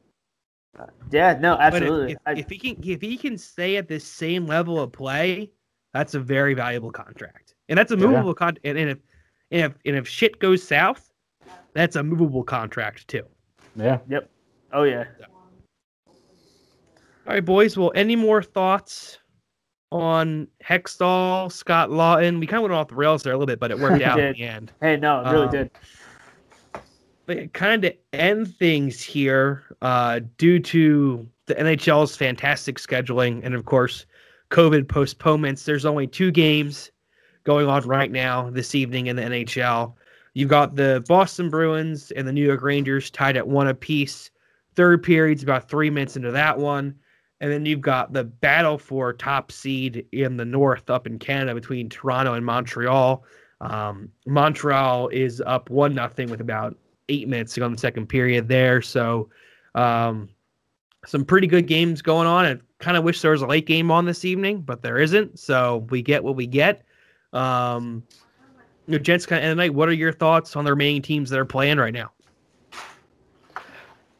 Yeah, 1.10 1.38
no, 1.40 1.54
if- 1.54 1.60
absolutely. 1.60 2.16
if, 2.26 2.38
if 2.38 2.48
he 2.50 2.58
can 2.58 2.82
if 2.88 3.00
he 3.00 3.16
can 3.16 3.38
stay 3.38 3.76
at 3.76 3.88
this 3.88 4.04
same 4.04 4.46
level 4.46 4.80
of 4.80 4.92
play, 4.92 5.50
that's 5.94 6.14
a 6.14 6.20
very 6.20 6.54
valuable 6.54 6.90
contract. 6.90 7.54
And 7.68 7.78
that's 7.78 7.92
a 7.92 7.96
Yeah. 7.96 8.06
movable 8.06 8.34
contract. 8.34 8.66
And, 8.66 8.78
and 8.78 8.90
if 8.90 8.98
and 9.50 9.60
if 9.62 9.72
and 9.84 9.96
if 9.96 10.06
shit 10.08 10.38
goes 10.38 10.62
south, 10.62 11.10
that's 11.74 11.96
a 11.96 12.02
movable 12.02 12.42
contract 12.44 13.08
too. 13.08 13.22
Yeah. 13.76 13.98
Yep. 14.08 14.30
Oh 14.72 14.82
yeah. 14.84 15.04
All 17.26 17.34
right, 17.34 17.44
boys. 17.44 17.76
Well, 17.76 17.92
any 17.94 18.14
more 18.14 18.42
thoughts 18.42 19.18
on 19.90 20.46
Hextall, 20.64 21.50
Scott 21.50 21.90
Laughton? 21.90 22.38
We 22.38 22.46
kind 22.46 22.58
of 22.58 22.62
went 22.70 22.74
off 22.74 22.88
the 22.88 22.94
rails 22.94 23.22
there 23.24 23.32
a 23.32 23.36
little 23.36 23.46
bit, 23.46 23.58
but 23.58 23.70
it 23.70 23.78
worked 23.78 24.02
out 24.04 24.20
in 24.20 24.32
the 24.34 24.42
end. 24.44 24.72
Hey, 24.80 24.96
no, 24.96 25.20
it 25.24 25.30
really 25.32 25.46
Um, 25.46 25.50
did. 25.52 25.70
Kind 27.52 27.84
of 27.84 27.92
end 28.12 28.54
things 28.56 29.02
here, 29.02 29.64
uh, 29.82 30.20
due 30.38 30.60
to 30.60 31.26
the 31.46 31.54
NHL's 31.54 32.16
fantastic 32.16 32.78
scheduling 32.78 33.40
and, 33.44 33.54
of 33.54 33.64
course, 33.64 34.06
COVID 34.50 34.88
postponements. 34.88 35.64
There's 35.64 35.84
only 35.84 36.06
two 36.06 36.30
games 36.30 36.90
going 37.44 37.66
on 37.66 37.86
right 37.86 38.10
now 38.10 38.50
this 38.50 38.74
evening 38.74 39.06
in 39.06 39.16
the 39.16 39.22
NHL. 39.22 39.94
You've 40.34 40.50
got 40.50 40.76
the 40.76 41.02
Boston 41.08 41.48
Bruins 41.48 42.10
and 42.10 42.28
the 42.28 42.32
New 42.32 42.44
York 42.44 42.62
Rangers 42.62 43.10
tied 43.10 43.36
at 43.36 43.48
one 43.48 43.68
apiece. 43.68 44.30
Third 44.74 45.02
period's 45.02 45.42
about 45.42 45.68
three 45.68 45.88
minutes 45.88 46.16
into 46.16 46.30
that 46.32 46.58
one. 46.58 46.94
And 47.40 47.50
then 47.50 47.66
you've 47.66 47.80
got 47.80 48.12
the 48.12 48.24
battle 48.24 48.78
for 48.78 49.12
top 49.12 49.52
seed 49.52 50.06
in 50.12 50.36
the 50.36 50.44
North 50.44 50.90
up 50.90 51.06
in 51.06 51.18
Canada 51.18 51.54
between 51.54 51.88
Toronto 51.88 52.34
and 52.34 52.44
Montreal. 52.44 53.24
Um, 53.60 54.10
Montreal 54.26 55.08
is 55.08 55.42
up 55.46 55.70
one 55.70 55.94
nothing 55.94 56.30
with 56.30 56.40
about 56.40 56.76
eight 57.08 57.28
minutes 57.28 57.54
to 57.54 57.60
go 57.60 57.66
in 57.66 57.72
the 57.72 57.78
second 57.78 58.08
period 58.08 58.48
there. 58.48 58.82
So 58.82 59.28
um, 59.74 60.28
some 61.06 61.24
pretty 61.24 61.46
good 61.46 61.66
games 61.66 62.02
going 62.02 62.26
on. 62.26 62.44
I 62.44 62.58
kind 62.78 62.96
of 62.96 63.04
wish 63.04 63.20
there 63.20 63.30
was 63.30 63.42
a 63.42 63.46
late 63.46 63.66
game 63.66 63.90
on 63.90 64.04
this 64.04 64.24
evening, 64.24 64.60
but 64.60 64.82
there 64.82 64.98
isn't. 64.98 65.38
So 65.38 65.86
we 65.90 66.02
get 66.02 66.22
what 66.22 66.36
we 66.36 66.46
get. 66.46 66.84
Um, 67.32 68.02
you 68.86 68.92
know, 68.92 68.98
gents, 68.98 69.26
kind 69.26 69.38
of 69.38 69.44
end 69.44 69.58
the 69.58 69.62
night. 69.62 69.74
What 69.74 69.88
are 69.88 69.92
your 69.92 70.12
thoughts 70.12 70.56
on 70.56 70.64
the 70.64 70.70
remaining 70.70 71.02
teams 71.02 71.30
that 71.30 71.38
are 71.38 71.44
playing 71.44 71.78
right 71.78 71.94
now? 71.94 72.12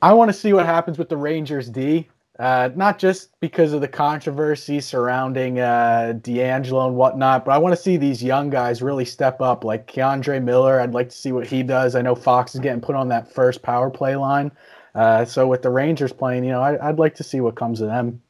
I 0.03 0.13
want 0.13 0.29
to 0.29 0.33
see 0.33 0.53
what 0.53 0.67
happens 0.67 0.99
with 0.99 1.09
the 1.09 1.17
Rangers 1.17 1.71
D. 1.71 2.09
Uh, 2.39 2.69
not 2.77 2.99
just 2.99 3.31
because 3.41 3.73
of 3.73 3.81
the 3.81 3.89
controversy 3.89 4.79
surrounding 4.79 5.59
uh, 5.59 6.13
DeAngelo 6.21 6.89
and 6.89 6.97
whatnot, 6.97 7.47
but 7.47 7.53
I 7.53 7.59
want 7.59 7.75
to 7.75 7.81
see 7.81 7.97
these 7.97 8.23
young 8.23 8.51
guys 8.51 8.83
really 8.83 9.07
step 9.07 9.41
up. 9.41 9.65
Like 9.65 9.91
K'Andre 9.91 10.43
Miller, 10.43 10.79
I'd 10.79 10.93
like 10.93 11.09
to 11.09 11.17
see 11.17 11.33
what 11.33 11.47
he 11.47 11.63
does. 11.63 11.95
I 11.95 12.03
know 12.03 12.15
Fox 12.15 12.55
is 12.55 12.61
getting 12.61 12.83
put 12.83 12.95
on 12.95 13.09
that 13.09 13.33
first 13.33 13.63
power 13.63 13.89
play 13.89 14.17
line. 14.17 14.53
Uh, 14.95 15.25
so 15.25 15.47
with 15.47 15.63
the 15.63 15.71
Rangers 15.71 16.13
playing, 16.13 16.45
you 16.45 16.51
know, 16.51 16.63
I, 16.63 16.89
I'd 16.89 16.99
like 16.99 17.15
to 17.17 17.25
see 17.25 17.41
what 17.41 17.55
comes 17.55 17.81
of 17.81 17.89
them. 17.89 18.21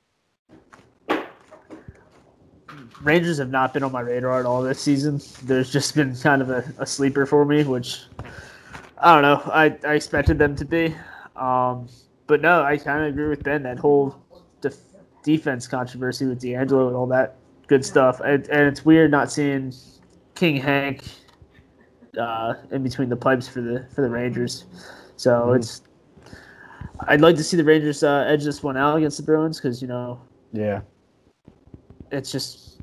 Rangers 3.03 3.39
have 3.39 3.51
not 3.51 3.75
been 3.75 3.83
on 3.83 3.93
my 3.93 4.01
radar 4.01 4.39
at 4.39 4.47
all 4.47 4.63
this 4.63 4.81
season. 4.81 5.21
There's 5.43 5.71
just 5.71 5.97
been 5.97 6.15
kind 6.17 6.43
of 6.43 6.51
a, 6.51 6.65
a 6.79 6.87
sleeper 6.87 7.27
for 7.27 7.45
me, 7.45 7.65
which 7.65 8.03
I 8.99 9.15
don't 9.15 9.23
know. 9.23 9.53
I, 9.53 9.77
I 9.85 9.95
expected 9.95 10.39
them 10.39 10.55
to 10.57 10.65
be. 10.65 10.95
Um, 11.35 11.89
but 12.27 12.41
no, 12.41 12.63
I 12.63 12.77
kind 12.77 13.03
of 13.05 13.09
agree 13.09 13.29
with 13.29 13.43
Ben. 13.43 13.63
That 13.63 13.79
whole 13.79 14.17
def- 14.61 14.77
defense 15.23 15.67
controversy 15.67 16.27
with 16.27 16.41
DeAngelo 16.41 16.89
and 16.89 16.97
all 16.97 17.07
that 17.09 17.37
good 17.67 17.85
stuff. 17.85 18.21
And, 18.21 18.47
and 18.49 18.69
it's 18.69 18.85
weird 18.85 19.11
not 19.11 19.31
seeing 19.31 19.73
King 20.35 20.57
Hank 20.57 21.03
uh, 22.19 22.55
in 22.71 22.83
between 22.83 23.09
the 23.09 23.17
pipes 23.17 23.47
for 23.49 23.61
the 23.61 23.87
for 23.95 24.03
the 24.03 24.11
Rangers. 24.11 24.65
So 25.17 25.31
Mhm. 25.49 25.57
it's. 25.57 25.83
I'd 27.09 27.21
like 27.21 27.37
to 27.37 27.45
see 27.45 27.59
the 27.59 27.65
Rangers 27.65 28.03
uh, 28.03 28.25
edge 28.27 28.45
this 28.45 28.63
one 28.63 28.77
out 28.79 28.97
against 28.97 29.19
the 29.19 29.23
Bruins 29.23 29.59
because 29.61 29.83
you 29.83 29.89
know 29.89 30.19
Yeah. 30.53 30.81
it's 32.11 32.33
just 32.33 32.81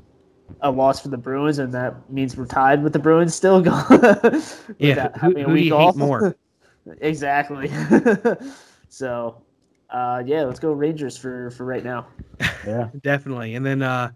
a 0.60 0.70
loss 0.70 1.00
for 1.00 1.08
the 1.08 1.16
Bruins, 1.16 1.58
and 1.58 1.72
that 1.74 2.08
means 2.10 2.36
we're 2.36 2.46
tied 2.46 2.82
with 2.84 2.92
the 2.92 2.98
Bruins 3.00 3.34
still. 3.34 3.60
going. 3.62 4.42
Yeah, 4.78 5.10
who- 5.18 5.32
who 5.34 5.54
do 5.56 5.60
you 5.60 5.76
hate 5.76 5.96
more? 5.96 6.36
exactly. 7.00 7.70
so, 8.94 9.42
uh, 9.90 10.22
yeah, 10.24 10.42
let's 10.44 10.60
go 10.60 10.72
Rangers 10.72 11.16
for 11.16 11.50
for 11.50 11.64
right 11.64 11.84
now. 11.84 12.06
Yeah. 12.66 12.88
Definitely. 13.02 13.54
And 13.56 13.66
then, 13.66 13.82
uh, 13.82 14.10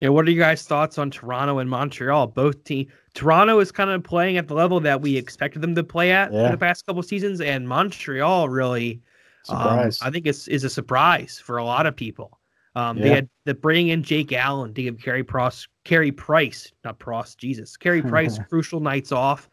you 0.00 0.08
know, 0.08 0.12
what 0.12 0.26
are 0.26 0.30
you 0.30 0.38
guys' 0.40 0.62
thoughts 0.62 0.96
on 0.96 1.10
Toronto 1.10 1.58
and 1.58 1.68
Montreal? 1.68 2.28
Both 2.28 2.64
team 2.64 2.86
Toronto 3.12 3.58
is 3.60 3.70
kind 3.70 3.90
of 3.90 4.02
playing 4.02 4.38
at 4.38 4.48
the 4.48 4.54
level 4.54 4.80
that 4.80 5.02
we 5.02 5.16
expected 5.18 5.60
them 5.60 5.74
to 5.74 5.84
play 5.84 6.10
at 6.12 6.32
Yeah. 6.32 6.46
for 6.46 6.52
the 6.52 6.58
past 6.58 6.86
couple 6.86 7.02
seasons, 7.02 7.40
and 7.42 7.68
Montreal 7.68 8.48
really 8.48 9.02
Um, 9.50 9.56
Surprise. 9.56 9.98
I 10.02 10.10
think 10.10 10.26
it's 10.26 10.48
is 10.48 10.64
a 10.64 10.70
surprise 10.70 11.38
for 11.42 11.58
a 11.58 11.64
lot 11.64 11.84
of 11.86 11.94
people. 11.94 12.38
Um, 12.74 12.98
They 12.98 13.10
had 13.10 13.28
the 13.44 13.54
bringing 13.54 13.88
in 13.88 14.02
Jake 14.02 14.32
Allen 14.32 14.72
to 14.74 14.82
give 14.82 14.98
Carey 14.98 15.24
Price, 15.24 15.66
Carey 15.84 16.12
Price, 16.12 16.72
not 16.84 16.98
Pross, 16.98 17.34
Jesus, 17.34 17.76
Carey 17.76 18.02
Price 18.14 18.38
crucial 18.48 18.80
nights 18.80 19.12
off, 19.12 19.50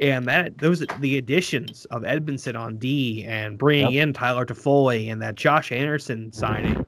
and 0.00 0.26
that 0.26 0.58
those 0.58 0.84
the 1.00 1.18
additions 1.18 1.84
of 1.86 2.02
Edmundson 2.02 2.58
on 2.58 2.76
D 2.78 3.24
and 3.26 3.58
bringing 3.58 3.94
in 3.94 4.12
Tyler 4.12 4.46
Toffoli 4.46 5.10
and 5.10 5.20
that 5.22 5.34
Josh 5.34 5.72
Anderson 5.72 6.32
signing 6.32 6.84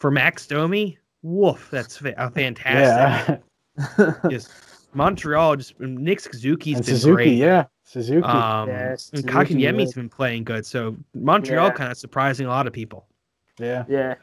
for 0.00 0.10
Max 0.10 0.46
Domi. 0.46 0.98
Woof, 1.22 1.68
that's 1.70 2.00
a 2.00 2.30
fantastic. 2.30 3.40
yeah. 3.98 4.14
Just 4.30 4.50
Montreal, 4.94 5.56
just 5.56 5.78
Nick 5.80 6.20
Suzuki's 6.20 6.76
and 6.78 6.84
been 6.86 6.94
Suzuki, 6.96 7.14
great. 7.14 7.34
yeah. 7.38 7.64
Suzuki. 7.84 8.22
Um, 8.26 8.68
Yes, 8.68 9.10
and 9.14 9.20
Suzuki 9.24 9.54
Kotkaniemi's 9.54 9.78
was- 9.86 9.94
been 9.94 10.08
playing 10.08 10.44
good, 10.44 10.66
so 10.66 10.96
Montreal 11.14 11.68
Yeah. 11.68 11.72
kind 11.74 11.90
of 11.92 11.96
surprising 11.96 12.46
a 12.46 12.50
lot 12.50 12.66
of 12.66 12.72
people. 12.72 13.06
yeah. 13.58 13.84
Yeah. 13.88 14.14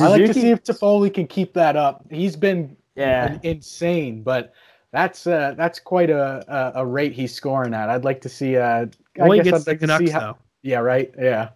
I 0.00 0.08
like 0.08 0.26
to 0.26 0.34
see 0.34 0.50
if 0.50 0.62
Toffoli 0.64 1.12
can 1.14 1.26
keep 1.28 1.52
that 1.54 1.76
up. 1.76 2.04
He's 2.10 2.34
been 2.36 2.76
Yeah. 2.96 3.38
insane, 3.42 4.22
but 4.22 4.52
that's 4.92 5.26
uh, 5.26 5.54
that's 5.56 5.78
quite 5.78 6.10
a, 6.10 6.44
a 6.48 6.80
a 6.80 6.86
rate 6.86 7.12
he's 7.12 7.34
scoring 7.34 7.74
at. 7.74 7.88
I'd 7.88 8.04
like 8.04 8.20
to 8.22 8.28
see. 8.28 8.56
Uh, 8.56 8.86
I 9.20 9.38
guess 9.38 9.46
I'd 9.46 9.66
like 9.66 9.78
to 9.80 9.86
Canucks 9.86 10.04
see 10.04 10.10
how. 10.10 10.20
though. 10.20 10.38
Yeah, 10.62 10.78
right. 10.78 11.12
Yeah. 11.18 11.50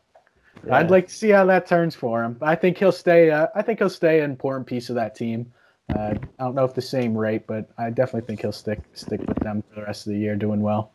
Yeah. 0.67 0.77
I'd 0.77 0.91
like 0.91 1.09
to 1.09 1.15
see 1.15 1.31
how 1.31 1.47
that 1.47 1.67
turns 1.67 1.95
for 1.95 2.23
him. 2.23 2.37
I 2.43 2.55
think 2.55 2.77
he'll 2.77 2.93
stay. 2.93 3.31
Uh, 3.31 3.47
I 3.55 3.63
think 3.63 3.79
he'll 3.79 3.89
stay 3.89 4.21
an 4.21 4.31
important 4.31 4.67
piece 4.67 4.91
of 4.91 4.95
that 4.97 5.15
team. 5.15 5.51
Uh, 5.95 6.15
I 6.39 6.45
don't 6.45 6.55
know 6.55 6.65
if 6.65 6.75
the 6.75 6.83
same 6.83 7.17
rate, 7.17 7.47
but 7.47 7.69
I 7.79 7.91
definitely 7.91 8.27
think 8.27 8.43
he'll 8.43 8.53
stick 8.53 8.81
stick 8.93 9.21
with 9.27 9.39
them 9.39 9.63
for 9.69 9.81
the 9.81 9.87
rest 9.87 10.07
of 10.07 10.13
the 10.13 10.19
year, 10.19 10.37
doing 10.37 10.61
well. 10.61 10.93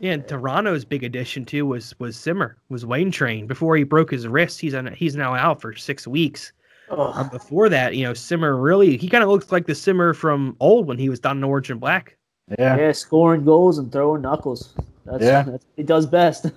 Yeah, 0.00 0.14
and 0.14 0.26
Toronto's 0.26 0.84
big 0.84 1.04
addition 1.04 1.44
too 1.44 1.64
was 1.66 1.98
was 2.00 2.16
Simmer, 2.16 2.56
was 2.68 2.84
Wayne 2.84 3.12
Train. 3.12 3.46
Before 3.46 3.76
he 3.76 3.84
broke 3.84 4.10
his 4.10 4.26
wrist, 4.26 4.60
he's 4.60 4.74
on 4.74 4.86
he's 4.92 5.14
now 5.14 5.34
out 5.34 5.60
for 5.60 5.74
six 5.74 6.08
weeks. 6.08 6.52
Ugh. 6.92 7.12
Um, 7.16 7.28
before 7.30 7.68
that, 7.68 7.96
you 7.96 8.04
know, 8.04 8.14
Simmer 8.14 8.56
really 8.56 8.96
he 8.96 9.08
kind 9.08 9.24
of 9.24 9.30
looks 9.30 9.50
like 9.50 9.66
the 9.66 9.74
Simmer 9.74 10.12
from 10.14 10.56
old 10.60 10.86
when 10.86 10.98
he 10.98 11.08
was 11.08 11.18
done 11.20 11.38
in 11.38 11.44
Orange 11.44 11.70
and 11.70 11.80
Black. 11.80 12.16
Yeah. 12.58 12.76
yeah, 12.76 12.92
scoring 12.92 13.44
goals 13.44 13.78
and 13.78 13.90
throwing 13.90 14.22
knuckles. 14.22 14.74
That's, 15.06 15.22
Yeah. 15.24 15.42
that's 15.42 15.64
what 15.64 15.76
he 15.76 15.82
does 15.82 16.06
best. 16.06 16.46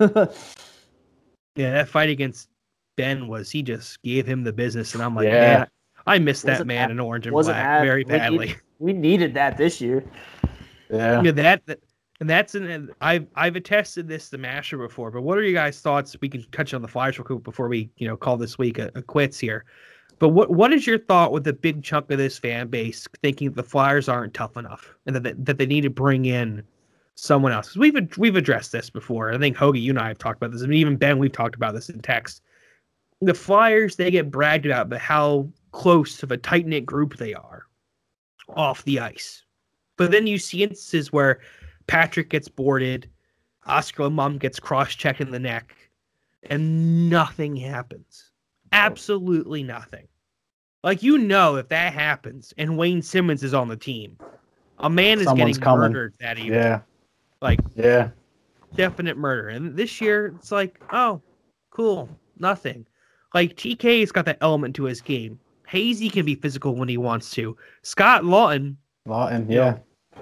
Yeah, 1.56 1.70
that 1.72 1.88
fight 1.88 2.10
against 2.10 2.50
Ben 2.96 3.28
was 3.28 3.50
he 3.50 3.62
just 3.62 4.02
gave 4.02 4.26
him 4.26 4.44
the 4.44 4.52
business, 4.52 4.92
and 4.94 5.02
I'm 5.02 5.14
like, 5.14 5.24
Yeah. 5.26 5.40
man, 5.58 5.66
I 6.06 6.18
miss 6.18 6.42
that 6.42 6.52
Wasn't 6.52 6.66
man 6.68 6.78
hap- 6.82 6.90
in 6.90 7.00
Orange 7.00 7.26
and 7.26 7.32
Black 7.32 7.46
hap- 7.56 7.82
very 7.82 8.04
we 8.04 8.12
need- 8.12 8.18
badly. 8.18 8.56
we 8.78 8.92
needed 8.92 9.32
that 9.34 9.56
this 9.56 9.80
year. 9.80 10.04
Yeah. 10.90 11.22
Yeah, 11.22 11.30
that, 11.32 11.64
that 11.66 11.80
and 12.20 12.28
that's 12.30 12.54
an 12.54 12.64
and 12.70 12.90
I've 13.00 13.26
I've 13.34 13.56
attested 13.56 14.06
this 14.08 14.28
to 14.30 14.38
Masher 14.38 14.76
before, 14.78 15.10
but 15.10 15.22
what 15.22 15.36
are 15.38 15.42
you 15.42 15.54
guys' 15.54 15.80
thoughts? 15.80 16.14
We 16.20 16.28
can 16.28 16.44
touch 16.52 16.72
on 16.74 16.80
the 16.82 16.88
Flyers 16.88 17.18
real 17.18 17.24
quick 17.26 17.42
before 17.42 17.68
we 17.68 17.90
you 17.96 18.06
know 18.06 18.16
call 18.16 18.36
this 18.36 18.56
week 18.58 18.78
a, 18.78 18.90
a 18.94 19.02
quits 19.02 19.38
here. 19.38 19.64
But 20.18 20.30
what 20.30 20.50
what 20.50 20.72
is 20.72 20.86
your 20.86 20.98
thought 20.98 21.32
with 21.32 21.46
a 21.46 21.52
big 21.52 21.82
chunk 21.82 22.10
of 22.10 22.18
this 22.18 22.38
fan 22.38 22.68
base 22.68 23.06
thinking 23.22 23.52
the 23.52 23.62
Flyers 23.62 24.08
aren't 24.08 24.34
tough 24.34 24.56
enough 24.56 24.94
and 25.04 25.14
that 25.16 25.22
they, 25.22 25.32
that 25.32 25.58
they 25.58 25.66
need 25.66 25.82
to 25.82 25.90
bring 25.90 26.24
in 26.24 26.62
someone 27.16 27.52
else. 27.52 27.76
We've 27.76 27.94
we've 28.16 28.36
addressed 28.36 28.72
this 28.72 28.88
before. 28.88 29.32
I 29.32 29.38
think 29.38 29.56
Hoagie, 29.56 29.82
you 29.82 29.90
and 29.90 29.98
I 29.98 30.08
have 30.08 30.18
talked 30.18 30.36
about 30.36 30.52
this. 30.52 30.62
I 30.62 30.66
mean, 30.66 30.80
even 30.80 30.96
Ben, 30.96 31.18
we've 31.18 31.32
talked 31.32 31.56
about 31.56 31.74
this 31.74 31.90
in 31.90 32.00
text. 32.00 32.42
The 33.20 33.34
Flyers, 33.34 33.96
they 33.96 34.10
get 34.10 34.30
bragged 34.30 34.66
about, 34.66 34.90
but 34.90 35.00
how 35.00 35.48
close 35.72 36.22
of 36.22 36.30
a 36.30 36.36
tight 36.36 36.66
knit 36.66 36.86
group 36.86 37.16
they 37.16 37.34
are 37.34 37.66
off 38.50 38.84
the 38.84 39.00
ice. 39.00 39.42
But 39.96 40.10
then 40.10 40.26
you 40.26 40.38
see 40.38 40.62
instances 40.62 41.12
where 41.12 41.40
Patrick 41.86 42.28
gets 42.28 42.48
boarded, 42.48 43.08
Oscar 43.64 44.10
Mum 44.10 44.38
gets 44.38 44.60
cross 44.60 44.94
checked 44.94 45.20
in 45.20 45.30
the 45.30 45.38
neck, 45.38 45.74
and 46.44 47.08
nothing 47.08 47.56
happens. 47.56 48.25
Absolutely 48.72 49.62
nothing. 49.62 50.06
Like 50.82 51.02
you 51.02 51.18
know, 51.18 51.56
if 51.56 51.68
that 51.68 51.92
happens 51.92 52.54
and 52.58 52.76
Wayne 52.78 53.02
Simmonds 53.02 53.42
is 53.42 53.54
on 53.54 53.68
the 53.68 53.76
team, 53.76 54.16
a 54.78 54.88
man 54.90 55.18
is 55.18 55.24
Someone's 55.24 55.58
getting 55.58 55.62
coming. 55.62 55.80
murdered 55.92 56.14
that 56.20 56.38
evening. 56.38 56.54
Yeah, 56.54 56.80
Like 57.40 57.60
yeah. 57.74 58.10
definite 58.74 59.16
murder. 59.16 59.48
And 59.48 59.76
this 59.76 60.00
year, 60.00 60.34
it's 60.36 60.52
like, 60.52 60.80
oh, 60.92 61.20
cool, 61.70 62.08
nothing. 62.38 62.86
Like 63.34 63.56
TK's 63.56 64.12
got 64.12 64.26
that 64.26 64.38
element 64.40 64.76
to 64.76 64.84
his 64.84 65.00
game. 65.00 65.38
Hazy 65.66 66.08
can 66.08 66.24
be 66.24 66.36
physical 66.36 66.76
when 66.76 66.88
he 66.88 66.96
wants 66.96 67.30
to. 67.32 67.56
Scott 67.82 68.22
Laughton, 68.22 68.76
Laughton, 69.08 69.50
You 69.50 69.56
know, 69.56 69.64
yeah. 69.64 69.78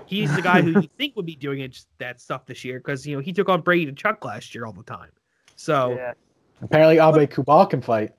he's 0.07 0.35
the 0.35 0.41
guy 0.41 0.63
who 0.63 0.71
you 0.81 0.89
think 0.99 1.15
would 1.17 1.27
be 1.27 1.37
doing 1.37 1.61
it, 1.61 1.69
just 1.73 1.89
that 1.99 2.19
stuff 2.21 2.47
this 2.47 2.65
year 2.65 2.79
because 2.79 3.07
you 3.07 3.15
know 3.15 3.21
he 3.21 3.33
took 3.35 3.51
on 3.51 3.61
Brady 3.61 3.87
and 3.89 3.99
Chuck 3.99 4.25
last 4.25 4.55
year 4.55 4.65
all 4.65 4.73
the 4.73 4.83
time. 4.85 5.11
So 5.57 5.91
Yeah. 5.97 6.13
Apparently, 6.63 6.97
Aubé-Kubel 6.97 7.67
can 7.69 7.83
fight. 7.83 8.13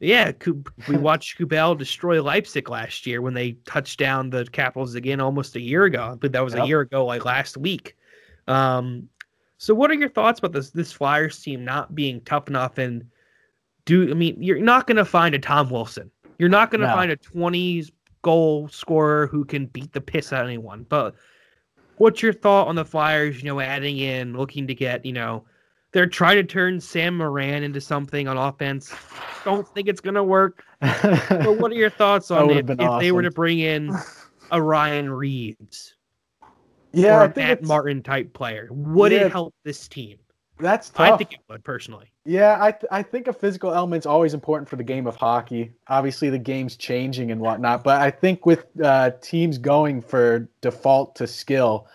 Yeah, 0.00 0.32
we 0.88 0.96
watched 0.96 1.38
Kubel 1.38 1.74
destroy 1.74 2.22
Leipsic 2.22 2.68
last 2.70 3.06
year 3.06 3.20
when 3.20 3.34
they 3.34 3.52
touched 3.66 3.98
down 3.98 4.30
the 4.30 4.46
Capitals 4.46 4.94
again 4.94 5.20
almost 5.20 5.56
a 5.56 5.60
year 5.60 5.84
ago. 5.84 6.10
I 6.12 6.14
believe 6.14 6.32
that 6.32 6.44
was 6.44 6.54
a 6.54 6.66
year 6.66 6.80
ago, 6.80 7.04
like 7.04 7.24
last 7.26 7.56
week. 7.58 7.96
Um, 8.48 9.08
so 9.58 9.74
what 9.74 9.90
are 9.90 9.94
your 9.94 10.08
thoughts 10.08 10.38
about 10.38 10.52
this 10.52 10.70
this 10.70 10.90
Flyers 10.90 11.38
team 11.40 11.64
not 11.64 11.94
being 11.94 12.22
tough 12.22 12.48
enough 12.48 12.78
and 12.78 13.04
do 13.84 14.10
I 14.10 14.14
mean 14.14 14.42
you're 14.42 14.58
not 14.58 14.86
going 14.86 14.96
to 14.96 15.04
find 15.04 15.34
a 15.34 15.38
Tom 15.38 15.68
Wilson. 15.68 16.10
You're 16.38 16.48
not 16.48 16.70
going 16.70 16.80
to 16.80 16.86
No. 16.86 16.94
find 16.94 17.12
a 17.12 17.16
20s 17.16 17.90
goal 18.22 18.68
scorer 18.68 19.26
who 19.26 19.44
can 19.44 19.66
beat 19.66 19.92
the 19.92 20.00
piss 20.00 20.32
out 20.32 20.44
of 20.44 20.48
anyone. 20.48 20.86
But 20.88 21.14
what's 21.98 22.22
your 22.22 22.32
thought 22.32 22.68
on 22.68 22.74
the 22.74 22.84
Flyers, 22.86 23.42
you 23.42 23.44
know, 23.44 23.60
adding 23.60 23.98
in 23.98 24.34
looking 24.34 24.66
to 24.66 24.74
get, 24.74 25.04
you 25.04 25.12
know, 25.12 25.44
they're 25.92 26.06
trying 26.06 26.36
to 26.36 26.44
turn 26.44 26.80
Sam 26.80 27.16
Morin 27.16 27.62
into 27.62 27.80
something 27.80 28.28
on 28.28 28.36
offense. 28.36 28.92
Don't 29.44 29.66
think 29.68 29.88
it's 29.88 30.00
going 30.00 30.14
to 30.14 30.24
work. 30.24 30.64
But 30.80 31.58
what 31.58 31.72
are 31.72 31.76
your 31.76 31.90
thoughts 31.90 32.30
on 32.30 32.46
would've 32.48 32.70
if, 32.70 32.80
if 32.80 33.00
they 33.00 33.12
were 33.12 33.22
to 33.22 33.30
bring 33.30 33.58
in 33.58 33.94
a 34.50 34.60
Ryan 34.62 35.10
Reaves 35.10 35.94
yeah, 36.92 37.16
or 37.16 37.20
I 37.20 37.24
a 37.24 37.28
think 37.28 37.36
Matt 37.48 37.62
Martin 37.64 38.02
type 38.02 38.32
player? 38.32 38.68
Would 38.70 39.12
Yeah. 39.12 39.26
it 39.26 39.32
help 39.32 39.54
this 39.64 39.88
team? 39.88 40.18
that's 40.58 40.90
tough. 40.90 41.14
I 41.14 41.16
think 41.16 41.32
it 41.32 41.38
would 41.48 41.64
personally. 41.64 42.12
Yeah, 42.26 42.58
I 42.60 42.72
th- 42.72 42.84
I 42.90 43.02
think 43.02 43.28
a 43.28 43.32
physical 43.32 43.72
element's 43.72 44.04
always 44.04 44.34
important 44.34 44.68
for 44.68 44.76
the 44.76 44.84
game 44.84 45.06
of 45.06 45.16
hockey. 45.16 45.72
Obviously, 45.88 46.28
the 46.28 46.38
game's 46.38 46.76
changing 46.76 47.30
and 47.30 47.40
whatnot, 47.40 47.82
but 47.82 47.98
I 48.02 48.10
think 48.10 48.44
with 48.44 48.66
uh, 48.84 49.12
teams 49.22 49.56
going 49.56 50.02
for 50.02 50.50
default 50.60 51.16
to 51.16 51.26
skill, 51.26 51.86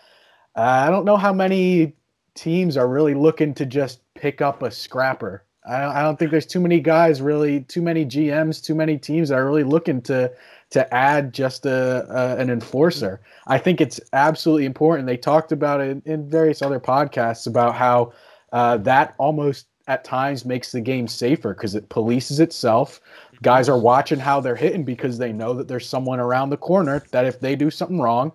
uh, 0.55 0.61
I 0.61 0.89
don't 0.89 1.05
know 1.05 1.15
how 1.15 1.31
many 1.31 1.93
teams 2.35 2.77
are 2.77 2.87
really 2.87 3.13
looking 3.13 3.53
to 3.55 3.65
just 3.65 4.01
pick 4.13 4.41
up 4.41 4.61
a 4.61 4.69
scrapper. 4.69 5.43
I 5.67 5.81
don't, 5.81 5.95
I 5.95 6.01
don't 6.03 6.19
think 6.19 6.31
there's 6.31 6.45
too 6.45 6.59
many 6.59 6.79
guys 6.79 7.21
really, 7.21 7.61
too 7.61 7.81
many 7.81 8.05
GMs, 8.05 8.63
too 8.63 8.75
many 8.75 8.97
teams 8.97 9.29
that 9.29 9.39
are 9.39 9.45
really 9.45 9.63
looking 9.63 10.01
to 10.03 10.31
to 10.71 10.93
add 10.93 11.33
just 11.33 11.65
a, 11.65 12.05
a 12.09 12.37
an 12.37 12.49
enforcer. 12.49 13.21
I 13.47 13.57
think 13.57 13.81
it's 13.81 13.99
absolutely 14.13 14.65
important. 14.65 15.07
They 15.07 15.17
talked 15.17 15.51
about 15.51 15.81
it 15.81 16.01
in 16.05 16.29
various 16.29 16.61
other 16.61 16.79
podcasts 16.79 17.47
about 17.47 17.75
how 17.75 18.13
uh, 18.51 18.77
that 18.77 19.15
almost 19.17 19.67
at 19.87 20.03
times 20.03 20.45
makes 20.45 20.71
the 20.71 20.81
game 20.81 21.07
safer 21.07 21.53
because 21.53 21.75
it 21.75 21.89
polices 21.89 22.39
itself. 22.39 23.01
Guys 23.41 23.69
are 23.69 23.77
watching 23.77 24.19
how 24.19 24.39
they're 24.39 24.55
hitting 24.55 24.83
because 24.83 25.17
they 25.17 25.31
know 25.31 25.53
that 25.53 25.67
there's 25.67 25.87
someone 25.87 26.19
around 26.19 26.49
the 26.49 26.57
corner 26.57 27.03
that 27.11 27.25
if 27.25 27.39
they 27.39 27.55
do 27.55 27.69
something 27.69 27.99
wrong, 27.99 28.31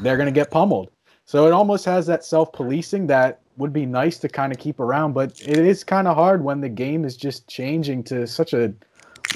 they're 0.00 0.16
going 0.16 0.26
to 0.26 0.32
get 0.32 0.50
pummeled. 0.50 0.90
So 1.24 1.46
it 1.46 1.52
almost 1.52 1.84
has 1.86 2.06
that 2.06 2.24
self 2.24 2.52
policing 2.52 3.06
that 3.08 3.40
would 3.56 3.72
be 3.72 3.86
nice 3.86 4.18
to 4.18 4.28
kind 4.28 4.52
of 4.52 4.58
keep 4.58 4.80
around, 4.80 5.12
but 5.12 5.40
it 5.40 5.58
is 5.58 5.84
kind 5.84 6.08
of 6.08 6.16
hard 6.16 6.42
when 6.42 6.60
the 6.60 6.68
game 6.68 7.04
is 7.04 7.16
just 7.16 7.46
changing 7.48 8.02
to 8.04 8.26
such 8.26 8.52
a 8.52 8.74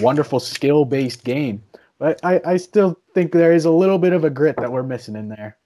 wonderful 0.01 0.41
skill 0.41 0.85
based 0.85 1.25
game. 1.25 1.63
But 1.99 2.21
I, 2.25 2.41
I 2.45 2.57
still 2.57 2.99
think 3.15 3.33
there 3.33 3.53
is 3.53 3.65
a 3.65 3.71
little 3.71 3.99
bit 3.99 4.13
of 4.13 4.25
a 4.25 4.31
grit 4.31 4.57
that 4.59 4.71
we're 4.71 4.83
missing 4.83 5.17
in 5.17 5.29
there. 5.29 5.57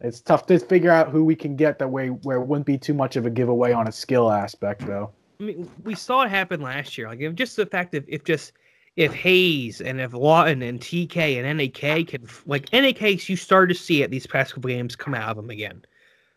It's 0.00 0.20
tough 0.20 0.46
to 0.46 0.58
figure 0.58 0.90
out 0.90 1.10
who 1.10 1.24
we 1.24 1.36
can 1.36 1.54
get 1.54 1.78
that 1.78 1.88
way 1.88 2.08
where 2.08 2.38
it 2.38 2.46
wouldn't 2.46 2.66
be 2.66 2.78
too 2.78 2.94
much 2.94 3.16
of 3.16 3.26
a 3.26 3.30
giveaway 3.30 3.72
on 3.72 3.86
a 3.86 3.92
skill 3.92 4.30
aspect, 4.30 4.84
though. 4.86 5.10
I 5.38 5.44
mean, 5.44 5.70
we 5.84 5.94
saw 5.94 6.22
it 6.22 6.30
happen 6.30 6.60
last 6.60 6.96
year. 6.96 7.08
Like, 7.08 7.20
if 7.20 7.34
just 7.34 7.56
the 7.56 7.66
fact 7.66 7.92
that 7.92 8.04
if 8.08 8.24
just 8.24 8.52
if 8.96 9.14
Hayes 9.14 9.80
and 9.80 10.00
if 10.00 10.12
Laughton 10.12 10.66
and 10.66 10.80
TK 10.80 11.42
and 11.42 11.58
NAK 11.58 12.08
can 12.08 12.28
like 12.46 12.72
NAK, 12.72 13.28
you 13.28 13.36
start 13.36 13.68
to 13.70 13.74
see 13.74 14.02
it 14.02 14.10
these 14.10 14.26
past 14.26 14.54
couple 14.54 14.68
games 14.68 14.96
come 14.96 15.14
out 15.14 15.30
of 15.30 15.38
him 15.38 15.50
again. 15.50 15.82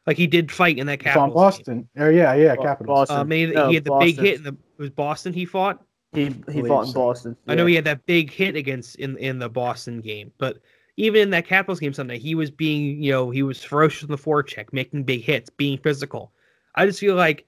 Like 0.08 0.18
he 0.18 0.28
did 0.28 0.52
fight 0.52 0.78
in 0.78 0.88
that 0.88 1.02
From 1.02 1.12
Capitals 1.12 1.28
game. 1.28 1.34
Boston. 1.34 1.90
Or 1.98 2.12
yeah, 2.12 2.34
yeah, 2.36 2.56
Bo- 2.56 2.64
Capitals. 2.64 3.10
Boston. 3.10 3.18
Um, 3.18 3.32
he, 3.32 3.46
No, 3.48 3.70
he 3.70 3.76
had 3.76 3.84
the 3.84 3.98
big 4.00 4.20
hit 4.20 4.36
in 4.36 4.44
the 4.44 4.50
it 4.78 4.82
was 4.82 4.90
Boston. 4.90 5.34
He 5.34 5.46
fought. 5.46 5.82
He 6.14 6.26
he 6.52 6.62
fought 6.62 6.86
in 6.86 6.92
so. 6.92 6.94
Boston. 6.94 7.36
I 7.48 7.56
know 7.56 7.66
he 7.66 7.76
had 7.76 7.86
that 7.86 8.06
big 8.06 8.32
hit 8.32 8.56
against 8.56 8.96
in 8.98 9.18
in 9.18 9.40
the 9.40 9.50
Boston 9.50 10.00
game, 10.02 10.32
but 10.38 10.60
even 10.98 11.22
in 11.22 11.30
that 11.32 11.46
Capitals 11.46 11.80
game 11.80 11.94
Sunday, 11.94 12.20
he 12.20 12.36
was 12.36 12.52
being 12.52 13.02
you 13.02 13.12
know 13.12 13.32
he 13.32 13.44
was 13.44 13.64
ferocious 13.64 14.04
in 14.04 14.12
the 14.12 14.18
forecheck, 14.18 14.72
making 14.72 15.04
big 15.04 15.24
hits, 15.24 15.50
being 15.50 15.78
physical. 15.78 16.32
I 16.76 16.86
just 16.86 17.00
feel 17.00 17.16
like 17.16 17.46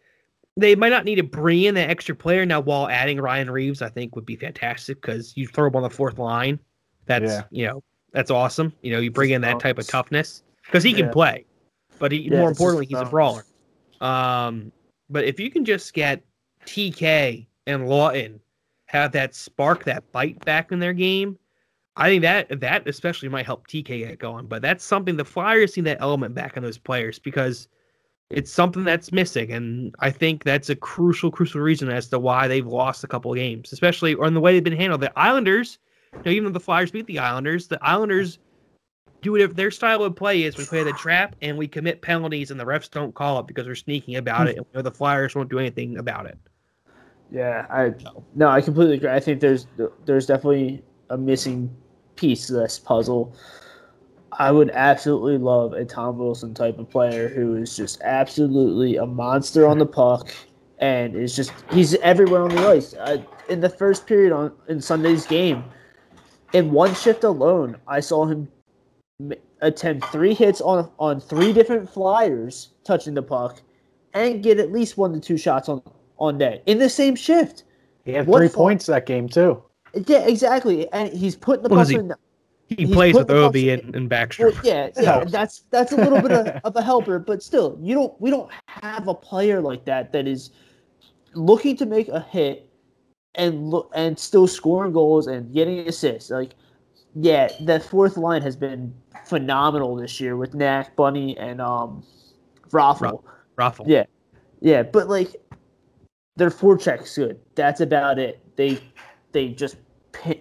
they 0.58 0.76
might 0.76 0.90
not 0.90 1.06
need 1.06 1.16
to 1.16 1.24
bring 1.24 1.64
in 1.64 1.76
that 1.76 1.90
extra 1.90 2.16
player 2.16 2.46
now. 2.46 2.60
While 2.60 2.90
adding 2.90 3.22
Ryan 3.22 3.50
Reaves, 3.50 3.82
I 3.82 3.90
think 3.90 4.16
would 4.16 4.26
be 4.26 4.36
fantastic 4.36 5.00
because 5.02 5.38
you 5.38 5.48
throw 5.48 5.68
him 5.68 5.76
on 5.76 5.84
the 5.84 5.90
fourth 5.90 6.18
line. 6.18 6.60
That's 7.06 7.32
Yeah. 7.32 7.44
you 7.52 7.68
know 7.68 7.84
that's 8.12 8.32
awesome. 8.32 8.74
You 8.82 8.92
know 8.92 9.00
you 9.00 9.12
bring 9.12 9.32
in 9.32 9.42
that 9.42 9.60
type 9.60 9.78
of 9.78 9.88
toughness 9.88 10.44
because 10.66 10.84
he 10.84 10.94
can 10.94 11.06
Yeah. 11.06 11.12
play, 11.12 11.46
but 12.00 12.12
he, 12.12 12.30
Yeah, 12.30 12.40
more 12.40 12.50
importantly 12.50 12.88
he's 12.88 13.00
a 13.00 13.06
brawler. 13.06 13.46
Um, 14.02 14.72
but 15.10 15.24
if 15.24 15.40
you 15.40 15.50
can 15.50 15.64
just 15.64 15.94
get 15.94 16.24
TK 16.66 17.48
and 17.68 17.84
Laughton 17.84 18.40
have 18.88 19.12
that 19.12 19.36
spark, 19.36 19.84
that 19.86 20.12
bite 20.12 20.44
back 20.44 20.72
in 20.72 20.80
their 20.80 20.94
game, 20.94 21.38
I 21.96 22.10
think 22.10 22.22
that 22.24 22.60
that 22.60 22.88
especially 22.88 23.30
might 23.30 23.46
help 23.46 23.68
TK 23.68 24.00
get 24.00 24.20
going. 24.20 24.48
But 24.48 24.62
that's 24.62 24.84
something 24.84 25.18
the 25.18 25.26
Flyers 25.26 25.76
need 25.78 25.86
that 25.86 26.02
element 26.02 26.34
back 26.36 26.58
in 26.58 26.64
those 26.64 26.78
players 26.78 27.20
because 27.20 27.68
it's 28.30 28.52
something 28.52 28.84
that's 28.84 29.12
missing, 29.12 29.52
and 29.52 29.96
I 30.00 30.12
think 30.12 30.44
that's 30.44 30.70
a 30.70 30.76
crucial, 30.76 31.32
crucial 31.32 31.62
reason 31.62 31.90
as 31.90 32.10
to 32.10 32.20
why 32.20 32.48
they've 32.48 32.68
lost 32.68 33.04
a 33.04 33.08
couple 33.08 33.32
of 33.32 33.38
games, 33.38 33.72
especially 33.72 34.14
or 34.14 34.26
in 34.26 34.34
the 34.34 34.42
way 34.42 34.54
they've 34.54 34.64
been 34.64 34.76
handled. 34.76 35.02
The 35.02 35.18
Islanders, 35.18 35.78
you 36.14 36.22
know, 36.26 36.32
even 36.32 36.44
though 36.46 36.58
the 36.58 36.60
Flyers 36.60 36.92
beat 36.92 37.08
the 37.08 37.20
Islanders, 37.20 37.68
the 37.68 37.80
Islanders 37.82 38.40
do 39.22 39.36
if 39.36 39.56
their 39.56 39.72
style 39.72 40.04
of 40.04 40.16
play 40.16 40.44
is 40.44 40.58
we 40.58 40.66
play 40.66 40.84
the 40.84 40.92
trap 40.94 41.36
and 41.42 41.58
we 41.58 41.68
commit 41.68 42.02
penalties 42.02 42.52
and 42.52 42.60
the 42.60 42.66
refs 42.66 42.90
don't 42.90 43.16
call 43.16 43.40
it 43.40 43.48
because 43.48 43.66
we're 43.66 43.76
sneaking 43.76 44.16
about 44.16 44.48
it 44.48 44.60
and 44.74 44.86
the 44.86 44.92
Flyers 44.92 45.34
won't 45.36 45.50
do 45.50 45.60
anything 45.60 45.98
about 45.98 46.26
it. 46.26 46.38
Yeah, 47.32 47.66
I 47.70 47.94
no, 48.36 48.48
I 48.48 48.62
completely 48.62 48.96
agree. 48.96 49.10
I 49.10 49.20
think 49.20 49.42
there's 49.42 49.68
there's 50.06 50.26
definitely 50.26 50.84
a 51.10 51.18
missing 51.18 51.76
piece 52.16 52.48
to 52.48 52.54
this 52.54 52.80
puzzle. 52.80 53.36
I 54.38 54.52
would 54.52 54.70
absolutely 54.72 55.38
love 55.38 55.74
a 55.74 55.84
Tom 55.84 56.18
Wilson 56.20 56.54
type 56.54 56.78
of 56.78 56.90
player 56.90 57.28
who 57.30 57.56
is 57.56 57.76
just 57.76 58.02
absolutely 58.02 58.98
a 58.98 59.06
monster 59.06 59.66
on 59.68 59.80
the 59.80 59.86
puck 59.86 60.32
and 60.80 61.16
is 61.16 61.36
just 61.36 61.52
he's 61.72 61.96
everywhere 61.96 62.44
on 62.44 62.50
the 62.50 62.68
ice. 62.68 62.94
I, 63.02 63.26
in 63.50 63.62
the 63.62 63.70
first 63.70 64.06
period 64.06 64.32
on 64.32 64.52
in 64.68 64.80
Sunday's 64.80 65.26
game, 65.26 65.64
in 66.54 66.72
one 66.72 66.94
shift 66.94 67.24
alone, 67.24 67.78
I 67.88 68.00
saw 68.00 68.26
him 68.26 68.48
m- 69.20 69.34
attempt 69.62 70.06
three 70.12 70.36
hits 70.36 70.62
on 70.62 70.90
on 71.00 71.20
three 71.20 71.52
different 71.52 71.90
flyers 71.90 72.74
touching 72.84 73.16
the 73.16 73.24
puck 73.24 73.62
and 74.14 74.44
get 74.44 74.60
at 74.60 74.72
least 74.72 74.98
one 74.98 75.14
to 75.14 75.20
two 75.20 75.38
shots 75.38 75.68
on 75.68 75.82
on 76.20 76.38
net 76.38 76.62
in 76.68 76.78
the 76.78 76.90
same 76.90 77.16
shift. 77.16 77.64
he 78.06 78.12
had 78.14 78.28
what 78.28 78.38
three 78.40 78.48
for- 78.50 78.56
points 78.56 78.86
that 78.86 79.06
game, 79.08 79.28
too. 79.28 79.64
Yeah, 80.06 80.20
exactly. 80.28 80.92
And 80.94 81.12
he's 81.12 81.36
putting 81.36 81.64
the 81.64 81.70
Well, 81.70 81.80
puck 81.80 81.86
is 81.86 81.90
he- 81.90 81.96
in. 81.98 82.14
He 82.68 82.86
He's 82.86 82.92
plays 82.92 83.16
with 83.16 83.28
putting 83.28 83.42
the 83.42 83.48
pucks 83.48 83.58
Ovi 83.58 83.68
in- 83.68 83.80
and, 83.80 83.96
and 83.96 84.10
Backstrom. 84.10 84.54
Well, 84.54 84.62
yeah, 84.64 84.90
yeah, 85.00 85.24
that's 85.24 85.64
that's 85.70 85.94
a 85.94 85.96
little 85.96 86.22
bit 86.22 86.32
of, 86.32 86.48
of 86.66 86.76
a 86.76 86.82
helper, 86.82 87.18
but 87.18 87.42
still, 87.42 87.78
you 87.82 87.96
don't 87.96 88.20
we 88.20 88.30
don't 88.30 88.52
have 88.68 89.08
a 89.08 89.14
player 89.14 89.62
like 89.62 89.86
that 89.86 90.12
that 90.12 90.28
is 90.28 90.52
looking 91.34 91.78
to 91.78 91.86
make 91.86 92.10
a 92.10 92.20
hit 92.20 92.70
and 93.36 93.70
look 93.70 93.92
and 93.96 94.20
still 94.20 94.48
scoring 94.48 94.92
goals 94.92 95.28
and 95.28 95.54
getting 95.54 95.88
assists. 95.88 96.30
Like, 96.30 96.56
yeah, 97.16 97.50
that 97.62 97.84
fourth 97.84 98.18
line 98.18 98.42
has 98.42 98.56
been 98.58 98.94
phenomenal 99.26 99.96
this 99.96 100.20
year 100.20 100.36
with 100.36 100.54
Knack, 100.54 100.96
Bunny, 100.96 101.38
and 101.38 101.62
um, 101.62 102.04
Raffle. 102.72 103.24
Ruffle. 103.56 103.86
Yeah, 103.88 104.06
yeah, 104.60 104.84
but 104.84 105.08
like 105.08 105.36
their 106.36 106.50
forecheck's 106.52 107.16
good. 107.16 107.40
That's 107.56 107.80
about 107.80 108.20
it. 108.20 108.42
They 108.58 108.80
they 109.32 109.50
just 109.50 109.78
pi- 109.78 109.82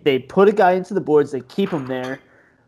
they 0.03 0.19
put 0.19 0.49
a 0.49 0.53
guy 0.53 0.73
into 0.73 0.95
the 0.95 1.01
boards. 1.01 1.33
They 1.33 1.41
keep 1.41 1.71
him 1.71 1.87
there. 1.87 2.21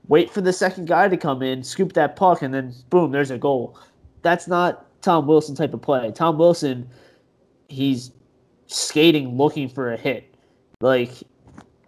Wait 0.09 0.31
for 0.31 0.41
the 0.41 0.53
second 0.53 0.87
guy 0.87 1.09
to 1.09 1.17
come 1.17 1.43
in, 1.43 1.63
scoop 1.63 1.93
that 1.93 2.17
puck, 2.17 2.43
and 2.43 2.53
then 2.53 2.75
boom, 2.89 3.13
there's 3.13 3.31
a 3.31 3.39
goal. 3.39 3.79
that's 4.23 4.49
not 4.49 4.87
Tom 5.03 5.27
Wilson 5.27 5.55
type 5.55 5.75
of 5.75 5.83
play. 5.83 6.11
Tom 6.13 6.39
Wilson, 6.39 6.89
he's 7.69 8.11
skating 8.67 9.37
looking 9.37 9.69
for 9.69 9.93
a 9.93 9.97
hit. 9.97 10.35
Like 10.81 11.13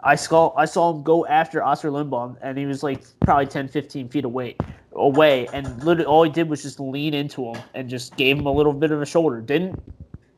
I 0.02 0.14
saw 0.16 0.54
I 0.56 0.64
saw 0.64 0.94
him 0.94 1.02
go 1.02 1.26
after 1.26 1.62
Oskar 1.62 1.90
Lindblom 1.90 2.36
and 2.42 2.58
he 2.58 2.66
was 2.66 2.82
like 2.82 3.02
probably 3.20 3.46
10, 3.46 3.68
15 3.68 4.08
feet 4.08 4.24
away 4.24 4.56
away 4.92 5.46
and 5.52 5.82
literally 5.84 6.06
all 6.06 6.24
he 6.24 6.30
did 6.30 6.48
was 6.48 6.62
just 6.62 6.80
lean 6.80 7.14
into 7.14 7.44
him 7.44 7.62
and 7.74 7.88
just 7.88 8.16
gave 8.16 8.36
him 8.36 8.46
a 8.46 8.52
little 8.52 8.72
bit 8.72 8.90
of 8.90 9.00
a 9.00 9.06
shoulder. 9.06 9.40
Didn't 9.40 9.80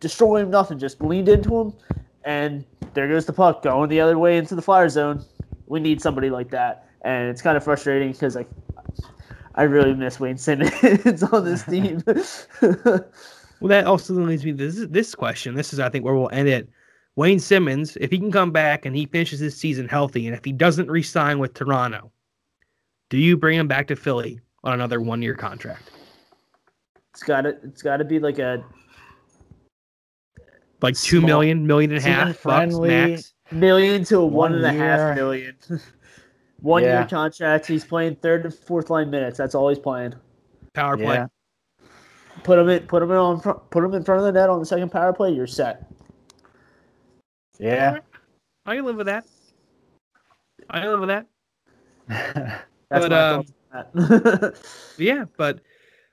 destroy 0.00 0.38
him 0.38 0.50
nothing, 0.50 0.78
just 0.78 1.00
leaned 1.00 1.28
into 1.28 1.56
him 1.58 1.72
and 2.24 2.64
there 2.94 3.08
goes 3.08 3.26
the 3.26 3.32
puck 3.32 3.62
going 3.62 3.88
the 3.88 4.00
other 4.00 4.18
way 4.18 4.36
into 4.36 4.54
the 4.54 4.62
flyer 4.62 4.88
zone. 4.88 5.24
We 5.66 5.80
need 5.80 6.00
somebody 6.00 6.30
like 6.30 6.50
that. 6.50 6.86
And 7.02 7.28
it's 7.28 7.42
kind 7.42 7.56
of 7.56 7.64
frustrating 7.64 8.12
because 8.12 8.36
like 8.36 8.48
I 9.54 9.64
really 9.64 9.94
miss 9.94 10.18
Wayne 10.18 10.38
Simmonds 10.38 11.22
on 11.32 11.44
this 11.44 11.64
team. 11.64 12.02
well, 12.06 13.68
that 13.68 13.86
also 13.86 14.14
leads 14.14 14.44
me 14.44 14.52
to 14.52 14.56
this, 14.56 14.86
this 14.88 15.14
question. 15.14 15.54
This 15.54 15.72
is, 15.72 15.80
I 15.80 15.88
think, 15.88 16.04
where 16.04 16.14
we'll 16.14 16.30
end 16.32 16.48
it. 16.48 16.68
Wayne 17.16 17.38
Simmonds, 17.38 17.98
if 18.00 18.10
he 18.10 18.18
can 18.18 18.32
come 18.32 18.50
back 18.50 18.86
and 18.86 18.96
he 18.96 19.04
finishes 19.06 19.40
his 19.40 19.56
season 19.56 19.88
healthy, 19.88 20.26
and 20.26 20.34
if 20.34 20.44
he 20.44 20.52
doesn't 20.52 20.90
re-sign 20.90 21.38
with 21.38 21.52
Toronto, 21.52 22.10
do 23.10 23.18
you 23.18 23.36
bring 23.36 23.58
him 23.58 23.68
back 23.68 23.88
to 23.88 23.96
Philly 23.96 24.40
on 24.64 24.72
another 24.72 25.00
one-year 25.00 25.34
contract? 25.34 25.90
It's 27.12 27.22
got 27.22 27.42
to 27.42 27.58
it's 27.62 27.82
got 27.82 27.98
to 27.98 28.04
be 28.04 28.18
like 28.18 28.38
a 28.38 28.64
like 30.82 30.96
two 30.96 31.18
Small, 31.18 31.28
million, 31.28 31.66
million 31.66 31.92
and 31.92 31.98
a 31.98 32.02
half 32.02 32.36
friendly, 32.36 32.88
max. 32.88 33.32
Million 33.50 34.04
to 34.04 34.18
a 34.18 34.26
one, 34.26 34.52
one 34.52 34.54
and 34.54 34.64
a 34.64 34.72
half 34.72 35.16
million. 35.16 35.56
one 36.60 36.82
yeah. 36.82 37.00
year 37.00 37.08
contract. 37.08 37.66
He's 37.66 37.84
playing 37.84 38.16
third 38.16 38.44
and 38.44 38.54
fourth 38.54 38.90
line 38.90 39.10
minutes. 39.10 39.38
That's 39.38 39.54
all 39.54 39.68
he's 39.68 39.78
playing. 39.78 40.14
Power 40.74 40.96
play. 40.96 41.14
Yeah. 41.14 41.26
Put 42.42 42.58
him 42.58 42.68
in. 42.68 42.86
Put 42.86 43.02
him 43.02 43.10
in 43.10 43.16
on. 43.16 43.40
Put 43.40 43.84
him 43.84 43.94
in 43.94 44.04
front 44.04 44.20
of 44.20 44.24
the 44.24 44.32
net 44.32 44.48
on 44.48 44.58
the 44.58 44.66
second 44.66 44.90
power 44.90 45.12
play. 45.12 45.30
You're 45.30 45.46
set. 45.46 45.86
Yeah. 47.58 47.98
I 48.64 48.76
can 48.76 48.84
live 48.84 48.96
with 48.96 49.06
that. 49.06 49.26
I 50.70 50.80
can 50.80 50.90
live 50.90 51.00
with 51.00 51.08
that. 51.08 51.26
That's 52.90 53.08
but, 53.08 53.12
um, 53.12 53.44
yeah, 54.98 55.24
but 55.36 55.60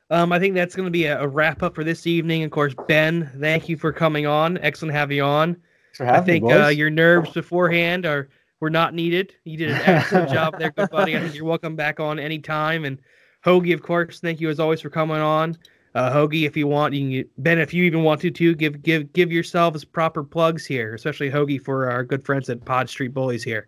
um, 0.10 0.32
I 0.32 0.40
think 0.40 0.56
that's 0.56 0.76
going 0.76 0.88
to 0.88 0.92
be 0.92 1.06
a, 1.06 1.22
a, 1.22 1.28
wrap 1.28 1.62
up 1.62 1.76
for 1.76 1.84
this 1.84 2.08
evening. 2.08 2.44
Of 2.44 2.52
course, 2.52 2.74
Ben, 2.88 3.32
thank 3.40 3.70
you 3.70 3.78
for 3.78 3.94
coming 3.94 4.26
on. 4.26 4.58
Excellent 4.60 4.94
having 4.94 5.18
you 5.18 5.24
on. 5.24 5.58
I 6.00 6.22
think 6.22 6.46
me, 6.46 6.54
uh, 6.54 6.70
your 6.70 6.90
nerves 6.90 7.32
beforehand 7.32 8.06
are 8.06 8.30
were 8.60 8.70
not 8.70 8.94
needed. 8.94 9.34
You 9.44 9.58
did 9.58 9.72
an 9.72 9.82
excellent 9.84 10.30
job 10.34 10.58
there, 10.58 10.72
good 10.72 10.90
buddy. 10.90 11.16
I 11.16 11.22
think 11.22 11.36
you're 11.36 11.46
welcome 11.46 11.76
back 11.76 12.00
on 12.00 12.20
anytime. 12.20 12.86
And 12.86 13.00
Hoagie, 13.46 13.74
of 13.74 13.82
course, 13.82 14.20
thank 14.20 14.40
you 14.40 14.50
as 14.50 14.60
always 14.60 14.82
for 14.82 14.90
coming 14.90 15.18
on. 15.18 15.58
Uh, 15.96 16.12
Hoagie, 16.12 16.46
if 16.46 16.56
you 16.56 16.68
want, 16.68 16.94
you 16.94 17.24
can, 17.24 17.32
Ben, 17.38 17.58
if 17.60 17.74
you 17.74 17.84
even 17.84 18.04
want 18.04 18.22
to, 18.22 18.32
too, 18.32 18.56
give 18.56 18.82
give 18.82 19.12
give 19.14 19.32
yourselves 19.32 19.84
proper 19.84 20.24
plugs 20.24 20.66
here, 20.66 20.94
especially 20.94 21.30
Hoagie 21.30 21.62
for 21.62 21.90
our 21.90 22.04
good 22.04 22.24
friends 22.24 22.50
at 22.50 22.64
Pod 22.64 22.90
Street 22.90 23.14
Bullies 23.14 23.44
here. 23.44 23.68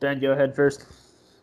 Ben, 0.00 0.20
go 0.20 0.32
ahead 0.32 0.56
first. 0.56 0.86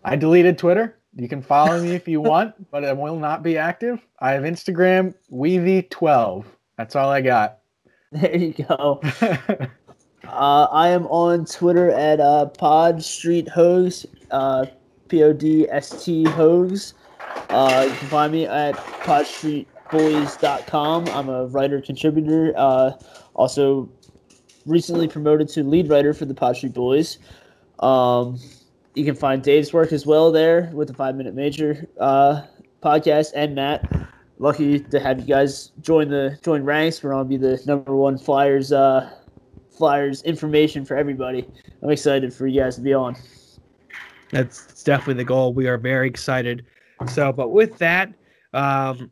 I 0.04 0.16
deleted 0.16 0.58
Twitter. 0.58 0.98
You 1.18 1.28
can 1.28 1.42
follow 1.42 1.82
me 1.82 1.92
if 1.92 2.08
you 2.08 2.22
want, 2.22 2.54
but 2.72 2.86
I 2.86 2.94
will 2.94 3.18
not 3.18 3.42
be 3.42 3.58
active. 3.58 4.00
I 4.20 4.34
have 4.34 4.44
Instagram, 4.44 5.16
Weavy12. 5.32 6.46
That's 6.78 6.96
all 6.96 7.10
I 7.10 7.22
got. 7.22 7.58
There 8.14 8.38
you 8.38 8.54
go. 8.54 9.02
uh, 9.22 10.68
I 10.72 10.88
am 10.88 11.08
on 11.08 11.44
Twitter 11.44 11.92
at 11.92 12.22
uh, 12.22 12.46
Pod 12.46 13.04
Street 13.04 13.50
Hose, 13.50 14.06
uh, 14.32 14.68
P 15.10 15.24
O 15.24 15.34
D 15.34 15.68
S 15.70 16.06
T 16.06 16.24
Hose. 16.24 16.94
Uh, 17.50 17.90
you 17.90 17.96
can 17.98 18.08
find 18.08 18.32
me 18.32 18.46
at 18.46 18.76
podstreetboys.com. 18.76 21.10
I'm 21.10 21.28
a 21.28 21.48
writer 21.48 21.82
contributor. 21.82 22.54
Uh, 22.56 22.94
also, 23.34 23.90
recently 24.66 25.10
promoted 25.10 25.50
to 25.50 25.64
lead 25.64 25.90
writer 25.90 26.14
for 26.14 26.24
the 26.24 26.34
Pod 26.34 26.56
Street 26.56 26.74
Boys. 26.74 27.18
Um, 27.80 28.40
you 28.98 29.06
can 29.06 29.16
find 29.16 29.44
Dave's 29.44 29.72
work 29.72 29.94
as 29.94 30.06
well 30.08 30.32
there 30.32 30.72
with 30.74 30.88
the 30.88 30.94
Five 30.94 31.16
Minute 31.16 31.36
Major 31.36 31.88
uh, 32.00 32.42
podcast 32.82 33.32
and 33.36 33.54
Matt. 33.54 33.88
Lucky 34.40 34.80
to 34.80 35.00
have 35.00 35.20
you 35.20 35.26
guys 35.26 35.72
join 35.82 36.10
the 36.10 36.38
join 36.44 36.64
ranks. 36.64 37.04
We're 37.04 37.12
gonna 37.12 37.26
be 37.26 37.38
the 37.38 37.62
number 37.68 37.96
one 37.96 38.18
Flyers 38.18 38.72
uh, 38.72 39.12
Flyers 39.70 40.24
information 40.24 40.84
for 40.84 40.98
everybody. 40.98 41.48
I'm 41.84 41.92
excited 41.92 42.34
for 42.34 42.48
you 42.48 42.62
guys 42.62 42.76
to 42.76 42.82
be 42.82 42.94
on. 42.94 43.16
That's 44.32 44.84
definitely 44.84 45.16
the 45.16 45.26
goal. 45.26 45.54
We 45.54 45.68
are 45.68 45.78
very 45.78 46.08
excited. 46.08 46.66
So, 47.08 47.32
but 47.32 47.50
with 47.50 47.78
that, 47.78 48.10
um, 48.54 49.12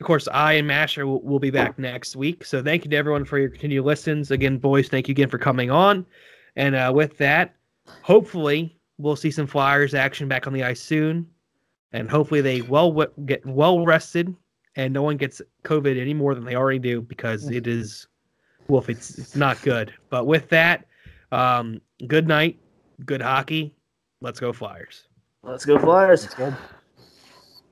of 0.00 0.06
course, 0.06 0.28
I 0.32 0.54
and 0.54 0.66
Masher 0.66 1.06
will, 1.06 1.20
will, 1.20 1.38
be 1.38 1.50
back 1.50 1.78
next 1.78 2.16
week. 2.16 2.44
So, 2.44 2.62
thank 2.62 2.84
you 2.84 2.90
to 2.90 2.96
everyone 2.96 3.26
for 3.26 3.38
your 3.38 3.50
continued 3.50 3.84
listens. 3.84 4.30
Again, 4.30 4.56
boys, 4.56 4.88
thank 4.88 5.08
you 5.08 5.12
again 5.12 5.28
for 5.28 5.38
coming 5.38 5.70
on. 5.70 6.06
And 6.56 6.74
uh, 6.74 6.90
with 6.94 7.18
that, 7.18 7.54
hopefully, 8.02 8.79
we'll 9.00 9.16
see 9.16 9.30
some 9.30 9.46
Flyers 9.46 9.94
action 9.94 10.28
back 10.28 10.46
on 10.46 10.52
the 10.52 10.62
ice 10.62 10.80
soon, 10.80 11.26
and 11.92 12.10
hopefully 12.10 12.40
they 12.40 12.62
well 12.62 12.92
get 13.24 13.44
well 13.46 13.84
rested 13.84 14.34
and 14.76 14.94
no 14.94 15.02
one 15.02 15.16
gets 15.16 15.42
COVID 15.64 16.00
any 16.00 16.14
more 16.14 16.34
than 16.34 16.44
they 16.44 16.54
already 16.54 16.78
do 16.78 17.00
because 17.02 17.50
it 17.50 17.66
is, 17.66 18.06
wolf. 18.68 18.88
It's 18.88 19.18
it's 19.18 19.36
not 19.36 19.60
good. 19.62 19.92
But 20.10 20.26
with 20.26 20.48
that, 20.50 20.86
um, 21.32 21.80
good 22.06 22.28
night, 22.28 22.58
good 23.04 23.22
hockey. 23.22 23.74
Let's 24.20 24.38
go 24.38 24.52
Flyers. 24.52 25.08
Let's 25.42 25.64
go 25.64 25.78
Flyers. 25.78 26.22
Let's 26.22 26.34
go. 26.34 26.54